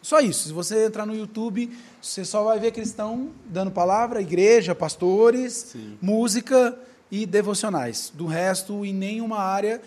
Só 0.02 0.20
isso. 0.20 0.48
Se 0.48 0.54
você 0.54 0.88
entrar 0.88 1.06
no 1.06 1.16
YouTube, 1.16 1.70
você 2.02 2.26
só 2.26 2.44
vai 2.44 2.60
ver 2.60 2.72
cristão 2.72 3.30
dando 3.46 3.70
palavra, 3.72 4.20
igreja, 4.22 4.74
pastores, 4.74 5.54
Sim. 5.54 5.98
música 6.02 6.78
e 7.12 7.26
devocionais. 7.26 8.12
Do 8.16 8.26
resto, 8.26 8.84
em 8.84 8.94
nenhuma 8.94 9.38
área. 9.38 9.80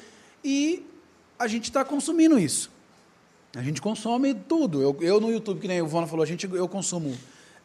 E 0.44 0.86
a 1.38 1.48
gente 1.48 1.64
está 1.64 1.84
consumindo 1.84 2.38
isso. 2.38 2.70
A 3.56 3.62
gente 3.62 3.82
consome 3.82 4.34
tudo. 4.34 4.80
Eu, 4.80 4.96
eu 5.00 5.20
no 5.20 5.32
YouTube, 5.32 5.60
que 5.60 5.66
nem 5.68 5.82
o 5.82 5.86
Vona 5.86 6.06
falou, 6.06 6.22
a 6.22 6.26
gente, 6.26 6.46
eu 6.46 6.68
consumo 6.68 7.16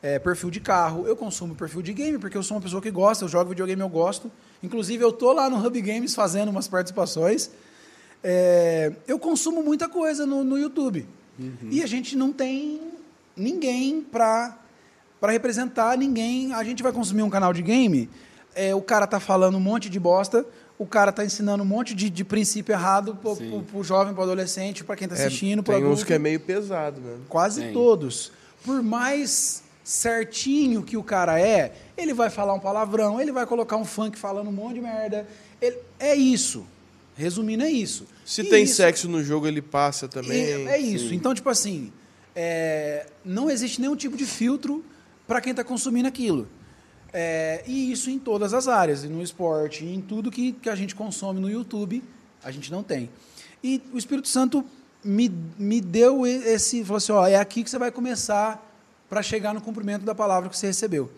é, 0.01 0.17
perfil 0.17 0.49
de 0.49 0.59
carro, 0.59 1.05
eu 1.07 1.15
consumo 1.15 1.55
perfil 1.55 1.81
de 1.81 1.93
game, 1.93 2.17
porque 2.17 2.37
eu 2.37 2.43
sou 2.43 2.57
uma 2.57 2.63
pessoa 2.63 2.81
que 2.81 2.89
gosta, 2.89 3.25
eu 3.25 3.29
jogo 3.29 3.49
videogame, 3.49 3.81
eu 3.81 3.89
gosto. 3.89 4.31
Inclusive, 4.63 5.03
eu 5.03 5.11
tô 5.11 5.33
lá 5.33 5.49
no 5.49 5.57
Hub 5.65 5.81
Games 5.81 6.15
fazendo 6.15 6.49
umas 6.49 6.67
participações. 6.67 7.49
É, 8.23 8.93
eu 9.07 9.19
consumo 9.19 9.63
muita 9.63 9.87
coisa 9.89 10.25
no, 10.25 10.43
no 10.43 10.57
YouTube. 10.57 11.07
E 11.71 11.81
a 11.81 11.87
gente 11.87 12.17
não 12.17 12.33
tem 12.33 12.81
ninguém 13.35 14.01
para 14.01 14.57
representar 15.21 15.97
ninguém. 15.97 16.53
A 16.53 16.63
gente 16.63 16.83
vai 16.83 16.91
consumir 16.91 17.23
um 17.23 17.29
canal 17.29 17.53
de 17.53 17.61
game, 17.61 18.09
é, 18.53 18.75
o 18.75 18.81
cara 18.81 19.07
tá 19.07 19.19
falando 19.19 19.55
um 19.55 19.61
monte 19.61 19.89
de 19.89 19.99
bosta, 19.99 20.45
o 20.77 20.85
cara 20.85 21.11
tá 21.11 21.23
ensinando 21.23 21.63
um 21.63 21.65
monte 21.65 21.93
de, 21.93 22.09
de 22.09 22.25
princípio 22.25 22.73
errado 22.73 23.17
pro, 23.21 23.35
pro, 23.35 23.61
pro 23.63 23.83
jovem, 23.83 24.13
pro 24.13 24.23
adolescente, 24.23 24.83
para 24.83 24.95
quem 24.95 25.07
tá 25.07 25.15
assistindo, 25.15 25.63
pro 25.63 25.73
tem 25.73 25.85
uns 25.85 26.03
que 26.03 26.13
é 26.13 26.19
meio 26.19 26.39
pesado 26.39 26.99
mesmo. 26.99 27.25
Quase 27.29 27.61
Tem. 27.61 27.73
todos. 27.73 28.31
Por 28.65 28.81
mais 28.83 29.63
certinho 29.89 30.83
que 30.83 30.95
o 30.95 31.03
cara 31.03 31.39
é, 31.41 31.73
ele 31.97 32.13
vai 32.13 32.29
falar 32.29 32.53
um 32.53 32.59
palavrão, 32.59 33.19
ele 33.19 33.31
vai 33.31 33.45
colocar 33.47 33.75
um 33.75 33.83
funk 33.83 34.19
falando 34.19 34.47
um 34.47 34.51
monte 34.51 34.75
de 34.75 34.81
merda. 34.81 35.27
Ele- 35.59 35.77
é 35.99 36.15
isso. 36.15 36.63
Resumindo, 37.15 37.63
é 37.63 37.71
isso. 37.71 38.05
Se 38.23 38.41
E 38.41 38.49
tem 38.49 38.63
isso- 38.63 38.75
sexo 38.75 39.09
no 39.09 39.23
jogo, 39.23 39.47
ele 39.47 39.61
passa 39.63 40.07
também. 40.07 40.37
e 40.37 40.67
é 40.67 40.77
isso. 40.77 41.11
Então, 41.13 41.33
tipo 41.33 41.49
assim, 41.49 41.91
é, 42.35 43.07
não 43.25 43.49
existe 43.49 43.81
nenhum 43.81 43.95
tipo 43.95 44.15
de 44.15 44.25
filtro 44.25 44.85
para 45.27 45.41
quem 45.41 45.51
está 45.51 45.63
consumindo 45.63 46.07
aquilo. 46.07 46.47
É, 47.11 47.63
e 47.65 47.91
isso 47.91 48.11
em 48.11 48.19
todas 48.19 48.53
as 48.53 48.67
áreas, 48.67 49.03
e 49.03 49.07
no 49.07 49.23
esporte, 49.23 49.83
em 49.83 49.99
tudo 49.99 50.29
que, 50.29 50.51
que 50.53 50.69
a 50.69 50.75
gente 50.75 50.93
consome 50.93 51.39
no 51.39 51.49
YouTube, 51.49 52.03
a 52.43 52.51
gente 52.51 52.71
não 52.71 52.83
tem. 52.83 53.09
E 53.63 53.81
o 53.91 53.97
Espírito 53.97 54.27
Santo 54.27 54.63
me, 55.03 55.29
me 55.57 55.81
deu 55.81 56.27
esse, 56.27 56.83
falou 56.83 56.97
assim, 56.97 57.11
ó, 57.11 57.25
é 57.25 57.35
aqui 57.37 57.63
que 57.63 57.69
você 57.71 57.79
vai 57.79 57.91
começar 57.91 58.67
para 59.09 59.23
chegar 59.23 59.53
no 59.53 59.61
cumprimento 59.61 60.05
da 60.05 60.13
palavra 60.13 60.49
que 60.49 60.57
você 60.57 60.67
recebeu. 60.67 61.09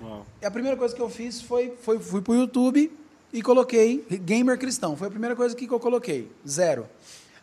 Uau. 0.00 0.26
E 0.40 0.46
a 0.46 0.50
primeira 0.50 0.76
coisa 0.76 0.94
que 0.94 1.00
eu 1.00 1.10
fiz 1.10 1.40
foi, 1.40 1.74
foi 1.82 1.98
fui 1.98 2.22
para 2.22 2.32
o 2.32 2.34
YouTube 2.34 2.90
e 3.32 3.42
coloquei 3.42 4.04
gamer 4.22 4.58
cristão. 4.58 4.96
Foi 4.96 5.08
a 5.08 5.10
primeira 5.10 5.36
coisa 5.36 5.54
que 5.54 5.68
eu 5.68 5.80
coloquei. 5.80 6.30
Zero. 6.48 6.88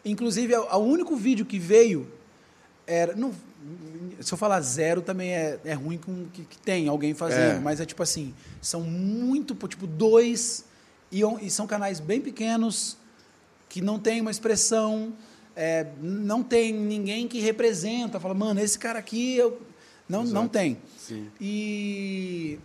Inclusive, 0.04 0.56
o 0.56 0.78
único 0.78 1.16
vídeo 1.16 1.46
que 1.46 1.60
veio 1.60 2.12
era. 2.88 3.16
Não, 3.16 3.32
se 4.20 4.34
eu 4.34 4.38
falar 4.38 4.60
zero, 4.62 5.02
também 5.02 5.30
é, 5.32 5.60
é 5.64 5.74
ruim 5.74 5.98
com, 5.98 6.26
que, 6.34 6.44
que 6.44 6.58
tem 6.58 6.88
alguém 6.88 7.14
fazendo. 7.14 7.58
É. 7.58 7.60
Mas 7.60 7.80
é 7.80 7.86
tipo 7.86 8.02
assim: 8.02 8.34
são 8.62 8.82
muito, 8.82 9.54
tipo, 9.68 9.86
dois. 9.86 10.66
E, 11.12 11.22
e 11.42 11.50
são 11.50 11.68
canais 11.68 12.00
bem 12.00 12.22
pequenos, 12.22 12.98
que 13.70 13.82
não 13.82 14.00
tem 14.00 14.22
uma 14.22 14.32
expressão. 14.32 15.14
é, 15.56 15.88
não 16.02 16.42
tem 16.42 16.74
ninguém 16.74 17.28
que 17.28 17.40
representa. 17.40 18.20
Fala, 18.20 18.34
mano, 18.34 18.60
esse 18.60 18.80
cara 18.80 18.98
aqui. 19.00 19.36
Eu... 19.36 19.62
Não, 20.12 20.24
não 20.26 20.48
tem. 20.48 20.78
Sim. 20.98 21.28
E, 21.40 22.60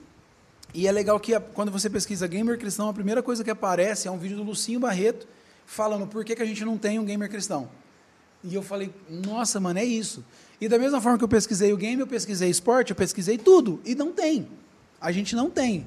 e 0.75 0.87
é 0.87 0.93
legal 0.93 1.19
que 1.21 1.35
a- 1.35 1.41
quando 1.41 1.71
você 1.71 1.89
pesquisa 1.89 2.27
gamer 2.27 2.59
cristão, 2.59 2.89
a 2.89 2.93
primeira 2.93 3.23
coisa 3.23 3.45
que 3.45 3.51
aparece 3.51 4.09
é 4.09 4.11
um 4.11 4.19
vídeo 4.19 4.37
do 4.37 4.43
Lucinho 4.43 4.81
Barreto 4.81 5.27
falando 5.65 6.07
por 6.07 6.25
que, 6.25 6.35
que 6.37 6.43
a 6.43 6.47
gente 6.47 6.65
não 6.65 6.77
tem 6.77 6.99
um 6.99 7.05
gamer 7.05 7.29
cristão. 7.31 7.69
E 8.45 8.55
eu 8.55 8.63
falei, 8.63 8.93
nossa, 9.09 9.59
mano, 9.59 9.79
é 9.79 9.85
isso. 9.85 10.25
E 10.61 10.69
da 10.69 10.79
mesma 10.79 11.01
forma 11.01 11.19
que 11.19 11.25
eu 11.25 11.29
pesquisei 11.29 11.73
o 11.73 11.77
game, 11.77 12.01
eu 12.01 12.07
pesquisei 12.07 12.49
esporte, 12.51 12.91
eu 12.91 12.97
pesquisei 12.97 13.37
tudo. 13.39 13.81
E 13.85 13.95
não 13.95 14.13
tem. 14.13 14.49
A 15.01 15.11
gente 15.13 15.35
não 15.35 15.51
tem. 15.51 15.87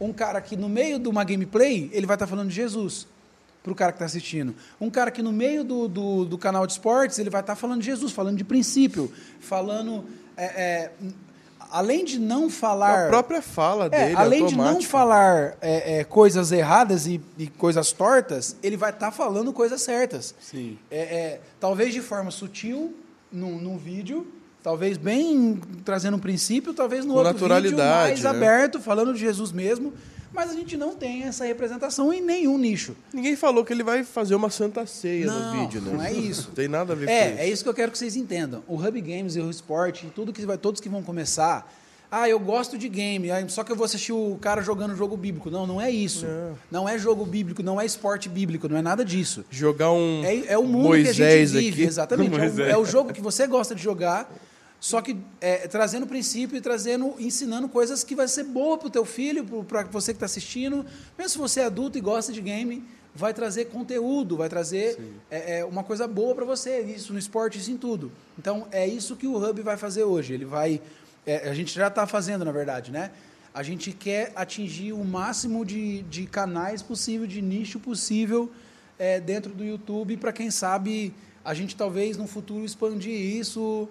Um 0.00 0.12
cara 0.12 0.40
que 0.40 0.56
no 0.56 0.68
meio 0.68 0.98
de 0.98 1.08
uma 1.08 1.24
gameplay, 1.24 1.90
ele 1.92 2.06
vai 2.06 2.14
estar 2.16 2.26
falando 2.26 2.48
de 2.48 2.54
Jesus 2.54 3.06
para 3.68 3.72
o 3.72 3.76
cara 3.76 3.92
que 3.92 3.96
está 3.96 4.06
assistindo. 4.06 4.54
Um 4.80 4.90
cara 4.90 5.10
que 5.10 5.22
no 5.22 5.32
meio 5.32 5.62
do, 5.62 5.86
do, 5.86 6.24
do 6.24 6.38
canal 6.38 6.66
de 6.66 6.72
esportes, 6.72 7.18
ele 7.18 7.30
vai 7.30 7.40
estar 7.40 7.54
falando 7.54 7.80
de 7.80 7.86
Jesus, 7.86 8.12
falando 8.12 8.36
de 8.36 8.44
princípio, 8.44 9.12
falando... 9.38 10.04
é, 10.36 10.44
é, 10.44 10.90
além 11.70 12.02
de 12.04 12.18
não 12.18 12.48
falar... 12.48 13.06
A 13.06 13.08
própria 13.08 13.42
fala 13.42 13.86
É, 13.86 13.88
dele, 13.90 14.16
além 14.16 14.46
de 14.46 14.56
não 14.56 14.80
falar 14.80 15.56
é, 15.60 15.98
é, 15.98 16.04
coisas 16.04 16.50
erradas 16.50 17.06
e, 17.06 17.20
e 17.36 17.46
coisas 17.46 17.92
tortas, 17.92 18.56
ele 18.62 18.76
vai 18.76 18.90
estar 18.90 19.10
falando 19.10 19.52
coisas 19.52 19.82
certas. 19.82 20.34
Sim. 20.40 20.78
É, 20.90 20.98
é, 20.98 21.40
talvez 21.60 21.92
de 21.92 22.00
forma 22.00 22.30
sutil, 22.30 22.94
num, 23.30 23.58
num 23.58 23.76
vídeo, 23.76 24.26
talvez 24.62 24.96
bem 24.96 25.60
trazendo 25.84 26.16
um 26.16 26.20
princípio, 26.20 26.72
talvez 26.72 27.04
no 27.04 27.12
Com 27.12 27.18
outro 27.18 27.34
naturalidade, 27.34 28.14
vídeo 28.14 28.24
mais 28.24 28.40
né? 28.40 28.46
aberto, 28.46 28.80
falando 28.80 29.12
de 29.12 29.20
Jesus 29.20 29.52
mesmo, 29.52 29.92
mas 30.38 30.50
a 30.50 30.54
gente 30.54 30.76
não 30.76 30.94
tem 30.94 31.24
essa 31.24 31.44
representação 31.44 32.12
em 32.12 32.20
nenhum 32.20 32.56
nicho. 32.56 32.94
Ninguém 33.12 33.34
falou 33.34 33.64
que 33.64 33.72
ele 33.72 33.82
vai 33.82 34.04
fazer 34.04 34.36
uma 34.36 34.50
santa 34.50 34.86
ceia 34.86 35.26
Não, 35.26 35.56
no 35.56 35.60
vídeo, 35.60 35.80
né? 35.80 35.92
não 35.92 36.00
é 36.00 36.12
isso. 36.12 36.46
Não 36.48 36.54
tem 36.54 36.68
nada 36.68 36.92
a 36.92 36.96
ver 36.96 37.06
com 37.06 37.10
É, 37.12 37.28
isso. 37.30 37.38
é 37.40 37.48
isso 37.48 37.62
que 37.64 37.68
eu 37.70 37.74
quero 37.74 37.90
que 37.90 37.98
vocês 37.98 38.14
entendam. 38.14 38.62
O 38.68 38.76
Hub 38.76 39.00
Games 39.00 39.34
e 39.34 39.40
o 39.40 39.50
Sport, 39.50 40.04
e 40.04 40.06
tudo 40.06 40.32
que 40.32 40.46
vai, 40.46 40.56
todos 40.56 40.80
que 40.80 40.88
vão 40.88 41.02
começar. 41.02 41.68
Ah, 42.08 42.28
eu 42.28 42.38
gosto 42.38 42.78
de 42.78 42.88
game, 42.88 43.30
ah, 43.32 43.46
só 43.48 43.64
que 43.64 43.72
eu 43.72 43.76
vou 43.76 43.84
assistir 43.84 44.12
o 44.12 44.38
cara 44.40 44.62
jogando 44.62 44.94
jogo 44.94 45.16
bíblico. 45.16 45.50
Não, 45.50 45.66
não 45.66 45.80
é 45.80 45.90
isso. 45.90 46.24
Não, 46.70 46.88
é 46.88 46.96
jogo 46.96 47.26
bíblico, 47.26 47.60
não 47.60 47.80
é 47.80 47.84
esporte 47.84 48.28
bíblico, 48.28 48.68
não 48.68 48.76
é 48.78 48.82
nada 48.82 49.04
disso. 49.04 49.44
Jogar 49.50 49.90
um 49.90 50.22
É, 50.24 50.52
é 50.52 50.56
o 50.58 50.62
mundo 50.62 50.84
Moisés 50.84 51.16
que 51.16 51.22
a 51.22 51.36
gente 51.44 51.50
vive, 51.52 51.82
aqui. 51.82 51.82
exatamente. 51.90 52.34
É 52.38 52.44
o, 52.48 52.60
é 52.62 52.78
o 52.78 52.84
jogo 52.84 53.12
que 53.12 53.20
você 53.20 53.44
gosta 53.46 53.74
de 53.74 53.82
jogar, 53.82 54.32
só 54.80 55.00
que 55.00 55.16
é, 55.40 55.66
trazendo 55.66 56.06
princípio 56.06 56.56
e 56.56 56.60
trazendo, 56.60 57.14
ensinando 57.18 57.68
coisas 57.68 58.04
que 58.04 58.14
vai 58.14 58.28
ser 58.28 58.44
boa 58.44 58.78
para 58.78 58.86
o 58.86 58.90
teu 58.90 59.04
filho, 59.04 59.44
para 59.64 59.82
você 59.84 60.12
que 60.12 60.16
está 60.16 60.26
assistindo. 60.26 60.86
Mesmo 61.16 61.30
se 61.30 61.38
você 61.38 61.60
é 61.60 61.64
adulto 61.64 61.98
e 61.98 62.00
gosta 62.00 62.32
de 62.32 62.40
game, 62.40 62.84
vai 63.12 63.34
trazer 63.34 63.66
conteúdo, 63.66 64.36
vai 64.36 64.48
trazer 64.48 64.96
é, 65.28 65.58
é, 65.58 65.64
uma 65.64 65.82
coisa 65.82 66.06
boa 66.06 66.32
para 66.34 66.44
você. 66.44 66.80
Isso 66.80 67.12
no 67.12 67.18
esporte, 67.18 67.58
isso 67.58 67.72
em 67.72 67.76
tudo. 67.76 68.12
Então 68.38 68.68
é 68.70 68.86
isso 68.86 69.16
que 69.16 69.26
o 69.26 69.36
Hub 69.36 69.60
vai 69.62 69.76
fazer 69.76 70.04
hoje. 70.04 70.34
Ele 70.34 70.44
vai, 70.44 70.80
é, 71.26 71.48
a 71.48 71.54
gente 71.54 71.74
já 71.74 71.88
está 71.88 72.06
fazendo, 72.06 72.44
na 72.44 72.52
verdade, 72.52 72.92
né? 72.92 73.10
A 73.52 73.64
gente 73.64 73.90
quer 73.90 74.30
atingir 74.36 74.92
o 74.92 75.04
máximo 75.04 75.64
de, 75.64 76.02
de 76.02 76.26
canais 76.26 76.82
possível, 76.82 77.26
de 77.26 77.42
nicho 77.42 77.80
possível 77.80 78.48
é, 78.96 79.18
dentro 79.18 79.52
do 79.52 79.64
YouTube, 79.64 80.16
para 80.18 80.32
quem 80.32 80.52
sabe 80.52 81.12
a 81.44 81.54
gente 81.54 81.74
talvez 81.74 82.16
no 82.16 82.26
futuro 82.26 82.64
expandir 82.64 83.14
isso, 83.14 83.88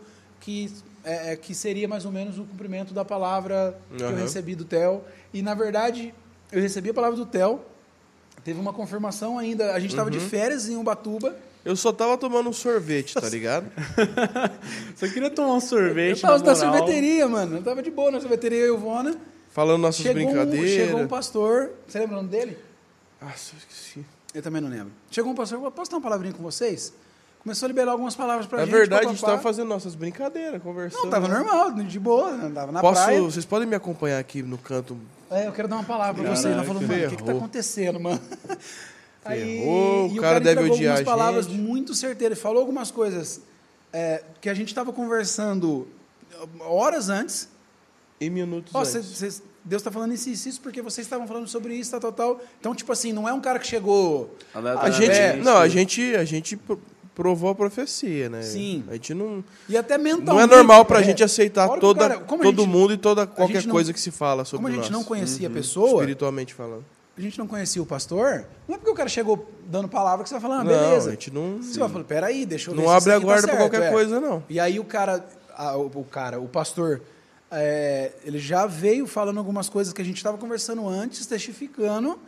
que, 0.47 0.71
é, 1.03 1.33
é, 1.33 1.35
que 1.35 1.53
seria 1.53 1.89
mais 1.89 2.05
ou 2.05 2.11
menos 2.11 2.39
o 2.39 2.45
cumprimento 2.45 2.93
da 2.93 3.03
palavra 3.03 3.77
que 3.95 4.01
eu 4.01 4.15
recebi 4.15 4.55
do 4.55 4.63
Theo. 4.63 5.01
E 5.33 5.41
na 5.41 5.53
verdade, 5.53 6.13
eu 6.53 6.61
recebi 6.61 6.91
a 6.91 6.93
palavra 6.93 7.17
do 7.17 7.25
Theo, 7.25 7.59
teve 8.45 8.57
uma 8.57 8.71
confirmação 8.71 9.37
ainda. 9.37 9.73
A 9.73 9.79
gente 9.79 9.89
estava 9.89 10.09
de 10.09 10.21
férias 10.21 10.69
em 10.69 10.77
Ubatuba. 10.77 11.35
Eu 11.65 11.75
só 11.75 11.91
tava 11.91 12.17
tomando 12.17 12.49
um 12.49 12.53
sorvete, 12.53 13.13
tá 13.15 13.27
ligado? 13.27 13.69
Só 14.95 15.05
queria 15.09 15.29
tomar 15.29 15.55
um 15.55 15.59
sorvete. 15.59 16.15
eu 16.15 16.21
tava 16.21 16.37
na 16.37 16.45
na 16.45 16.55
sorveteria, 16.55 17.27
mano. 17.27 17.57
Eu 17.57 17.63
tava 17.63 17.83
de 17.83 17.91
boa 17.91 18.09
na 18.09 18.21
sorveteria, 18.21 18.59
eu 18.59 18.67
e 18.67 18.71
o 18.71 18.77
Vona. 18.77 19.17
Falando 19.51 19.81
nossas 19.81 20.01
Chegou 20.01 20.21
um, 20.21 20.25
brincadeiras. 20.27 20.69
chegou 20.69 21.01
um 21.01 21.07
pastor. 21.07 21.71
Você 21.85 21.99
lembra 21.99 22.13
o 22.13 22.17
nome 22.19 22.29
dele? 22.29 22.57
Nossa, 23.21 23.53
eu 23.53 23.57
esqueci. 23.57 24.05
Eu 24.33 24.41
também 24.41 24.61
não 24.61 24.69
lembro. 24.69 24.93
Chegou 25.11 25.29
um 25.29 25.35
pastor, 25.35 25.57
falou, 25.57 25.71
posso 25.73 25.91
dar 25.91 25.97
uma 25.97 26.03
palavrinha 26.03 26.33
com 26.33 26.43
vocês? 26.43 26.93
Começou 27.47 27.65
a 27.65 27.69
liberar 27.69 27.91
algumas 27.93 28.13
palavras 28.13 28.45
pra 28.45 28.59
Na 28.59 28.65
gente. 28.65 28.73
verdade, 28.73 28.93
a 28.93 29.05
papapá. 29.05 29.15
gente 29.15 29.25
tava 29.25 29.41
fazendo 29.41 29.69
nossas 29.69 29.95
brincadeiras, 29.95 30.61
conversando. 30.61 31.03
Não, 31.03 31.09
tava 31.09 31.29
normal, 31.29 31.71
de 31.71 31.97
boa, 31.99 32.37
tava 32.53 32.71
na 32.73 32.81
Posso, 32.81 33.01
praia. 33.03 33.21
vocês 33.21 33.45
podem 33.45 33.65
me 33.65 33.73
acompanhar 33.75 34.19
aqui 34.19 34.43
no 34.43 34.57
canto? 34.57 34.97
É, 35.31 35.47
eu 35.47 35.53
quero 35.53 35.67
dar 35.69 35.77
uma 35.77 35.83
palavra 35.85 36.21
pra 36.21 36.35
vocês. 36.35 36.53
Ela 36.53 36.63
falou, 36.65 36.81
mano, 36.81 36.93
o 36.93 37.09
que, 37.09 37.15
que 37.15 37.17
tá 37.17 37.25
ferrou. 37.25 37.37
acontecendo, 37.39 37.99
mano? 38.01 38.19
Ferrou, 39.25 40.09
e 40.11 40.19
o 40.19 40.21
cara 40.21 40.39
deve 40.39 40.59
entregou 40.61 40.75
odiar 40.77 40.97
algumas 40.97 41.13
a 41.13 41.17
palavras 41.17 41.45
gente. 41.47 41.57
muito 41.61 41.93
certeiras. 41.95 42.37
Falou 42.39 42.59
algumas 42.59 42.91
coisas 42.91 43.41
é, 43.93 44.23
que 44.41 44.49
a 44.49 44.53
gente 44.53 44.73
tava 44.75 44.91
conversando 44.91 45.87
horas 46.59 47.09
antes. 47.09 47.47
Em 48.19 48.29
minutos 48.29 48.73
Ó, 48.75 48.79
antes. 48.79 48.91
cês- 48.91 49.05
cês- 49.05 49.43
Deus 49.63 49.81
tá 49.83 49.91
falando 49.91 50.13
isso, 50.13 50.29
isso, 50.29 50.47
isso, 50.49 50.61
porque 50.61 50.81
vocês 50.81 51.05
estavam 51.05 51.27
falando 51.27 51.47
sobre 51.47 51.75
isso, 51.75 51.91
tal, 51.91 51.99
tal, 51.99 52.11
tal. 52.13 52.41
Então, 52.59 52.73
tipo 52.73 52.91
assim, 52.91 53.11
não 53.11 53.27
é 53.27 53.33
um 53.33 53.41
cara 53.41 53.59
que 53.59 53.67
chegou... 53.67 54.33
A 54.53 54.89
gente, 54.89 55.11
É, 55.11 55.35
não, 55.35 55.57
a 55.57 55.67
gente, 55.67 56.15
a 56.15 56.23
gente 56.23 56.57
provou 57.17 57.49
a 57.49 57.55
profecia, 57.55 58.29
né? 58.29 58.43
Sim. 58.43 58.83
A 58.87 58.93
gente 58.93 59.11
não, 59.15 59.43
E 59.67 59.75
até 59.75 59.97
mentalmente... 59.97 60.27
não 60.27 60.39
é 60.39 60.45
normal 60.45 60.85
pra 60.85 60.99
é, 60.99 61.03
gente 61.03 61.23
aceitar 61.23 61.67
toda, 61.79 62.07
cara- 62.09 62.19
todo 62.19 62.43
gente- 62.61 62.67
mundo 62.69 62.93
e 62.93 62.97
toda 62.97 63.25
qualquer 63.25 63.63
não- 63.65 63.71
coisa 63.71 63.91
que 63.91 63.99
se 63.99 64.11
fala 64.11 64.45
sobre 64.45 64.63
Como 64.65 64.67
a 64.67 64.71
gente 64.83 64.91
nós, 64.91 64.99
não 65.01 65.03
conhecia 65.03 65.47
Uhum. 65.47 65.53
a 65.53 65.57
pessoa, 65.57 65.89
espiritualmente 66.01 66.53
falando. 66.53 66.85
a 67.17 67.21
gente 67.21 67.39
não 67.39 67.47
conhecia 67.47 67.81
o 67.81 67.85
pastor, 67.87 68.45
não 68.67 68.75
é 68.75 68.77
porque 68.77 68.91
o 68.91 68.93
cara 68.93 69.09
chegou 69.09 69.49
dando 69.67 69.89
palavra 69.89 70.21
que 70.21 70.29
você 70.29 70.35
vai 70.35 70.41
falar, 70.43 70.59
ah, 70.59 70.63
Não, 70.63 70.71
beleza. 70.71 71.07
a 71.09 71.11
gente 71.13 71.33
não- 71.33 71.57
Você 71.59 71.79
vai 71.79 71.89
falar, 71.89 72.03
peraí, 72.03 72.45
deixa 72.45 72.69
eu 72.69 72.75
ver 72.75 72.83
Não 72.83 72.89
abre 72.91 73.11
a 73.11 73.15
aqui 73.15 73.25
guarda 73.25 73.47
tá 73.47 73.53
pra 73.53 73.57
qualquer 73.63 73.81
é. 73.81 73.91
coisa, 73.91 74.19
não. 74.21 74.43
E 74.47 74.59
aí 74.59 74.79
o 74.79 74.83
cara, 74.85 75.25
a- 75.57 75.75
o, 75.75 75.87
o 75.87 76.03
cara, 76.03 76.39
o 76.39 76.47
pastor, 76.47 77.01
é, 77.49 78.11
ele 78.23 78.37
já 78.37 78.67
veio 78.67 79.07
falando 79.07 79.39
algumas 79.39 79.67
coisas 79.69 79.91
que 79.91 80.01
a 80.03 80.05
gente 80.05 80.17
estava 80.17 80.37
conversando 80.37 80.87
antes, 80.87 81.25
testificando, 81.25 82.19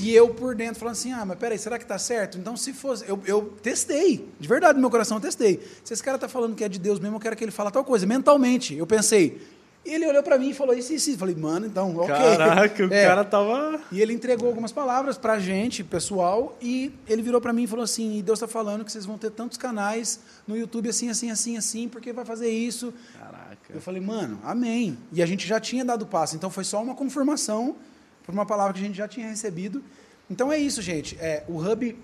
e 0.00 0.14
eu 0.14 0.30
por 0.30 0.54
dentro 0.54 0.76
falando 0.80 0.92
assim, 0.94 1.12
ah, 1.12 1.24
mas 1.24 1.38
peraí, 1.38 1.58
será 1.58 1.78
que 1.78 1.86
tá 1.86 1.98
certo? 1.98 2.38
Então 2.38 2.56
se 2.56 2.72
fosse, 2.72 3.04
eu, 3.08 3.20
eu 3.26 3.52
testei, 3.62 4.28
de 4.40 4.48
verdade 4.48 4.74
no 4.74 4.80
meu 4.80 4.90
coração 4.90 5.18
eu 5.18 5.20
testei. 5.20 5.60
Se 5.84 5.92
esse 5.92 6.02
cara 6.02 6.18
tá 6.18 6.28
falando 6.28 6.54
que 6.56 6.64
é 6.64 6.68
de 6.68 6.78
Deus 6.78 6.98
mesmo, 6.98 7.16
eu 7.16 7.20
quero 7.20 7.36
que 7.36 7.44
ele 7.44 7.50
fale 7.52 7.70
tal 7.70 7.84
coisa, 7.84 8.06
mentalmente. 8.06 8.74
Eu 8.76 8.86
pensei, 8.86 9.40
e 9.84 9.94
ele 9.94 10.06
olhou 10.06 10.22
para 10.22 10.38
mim 10.38 10.50
e 10.50 10.54
falou 10.54 10.74
isso, 10.74 10.92
isso, 10.92 11.10
isso. 11.10 11.16
Eu 11.16 11.18
falei, 11.18 11.34
mano, 11.34 11.66
então, 11.66 11.96
ok. 11.96 12.06
Caraca, 12.14 12.86
o 12.86 12.92
É. 12.94 13.04
cara 13.04 13.24
tava. 13.24 13.80
E 13.90 14.00
ele 14.00 14.12
entregou 14.12 14.46
algumas 14.48 14.70
palavras 14.70 15.18
pra 15.18 15.40
gente, 15.40 15.82
pessoal, 15.82 16.56
e 16.62 16.92
ele 17.08 17.20
virou 17.20 17.40
pra 17.40 17.52
mim 17.52 17.64
e 17.64 17.66
falou 17.66 17.82
assim: 17.84 18.16
e 18.18 18.22
Deus 18.22 18.38
está 18.38 18.46
falando 18.46 18.84
que 18.84 18.92
vocês 18.92 19.04
vão 19.04 19.18
ter 19.18 19.30
tantos 19.32 19.58
canais 19.58 20.20
no 20.46 20.56
YouTube 20.56 20.88
assim, 20.88 21.10
assim, 21.10 21.32
assim, 21.32 21.56
assim, 21.56 21.88
porque 21.88 22.12
vai 22.12 22.24
fazer 22.24 22.48
isso. 22.48 22.94
Caraca. 23.18 23.56
Eu 23.74 23.80
falei, 23.80 24.00
mano, 24.00 24.38
amém. 24.44 24.96
E 25.12 25.20
a 25.20 25.26
gente 25.26 25.46
já 25.48 25.58
tinha 25.58 25.84
dado 25.84 26.06
passo, 26.06 26.36
então 26.36 26.48
foi 26.48 26.62
só 26.62 26.80
uma 26.80 26.94
confirmação 26.94 27.74
por 28.22 28.32
uma 28.32 28.46
palavra 28.46 28.72
que 28.72 28.80
a 28.80 28.82
gente 28.82 28.96
já 28.96 29.08
tinha 29.08 29.28
recebido. 29.28 29.82
Então 30.30 30.52
é 30.52 30.58
isso, 30.58 30.80
gente. 30.80 31.16
É, 31.20 31.44
o 31.48 31.58
Hub, 31.58 31.96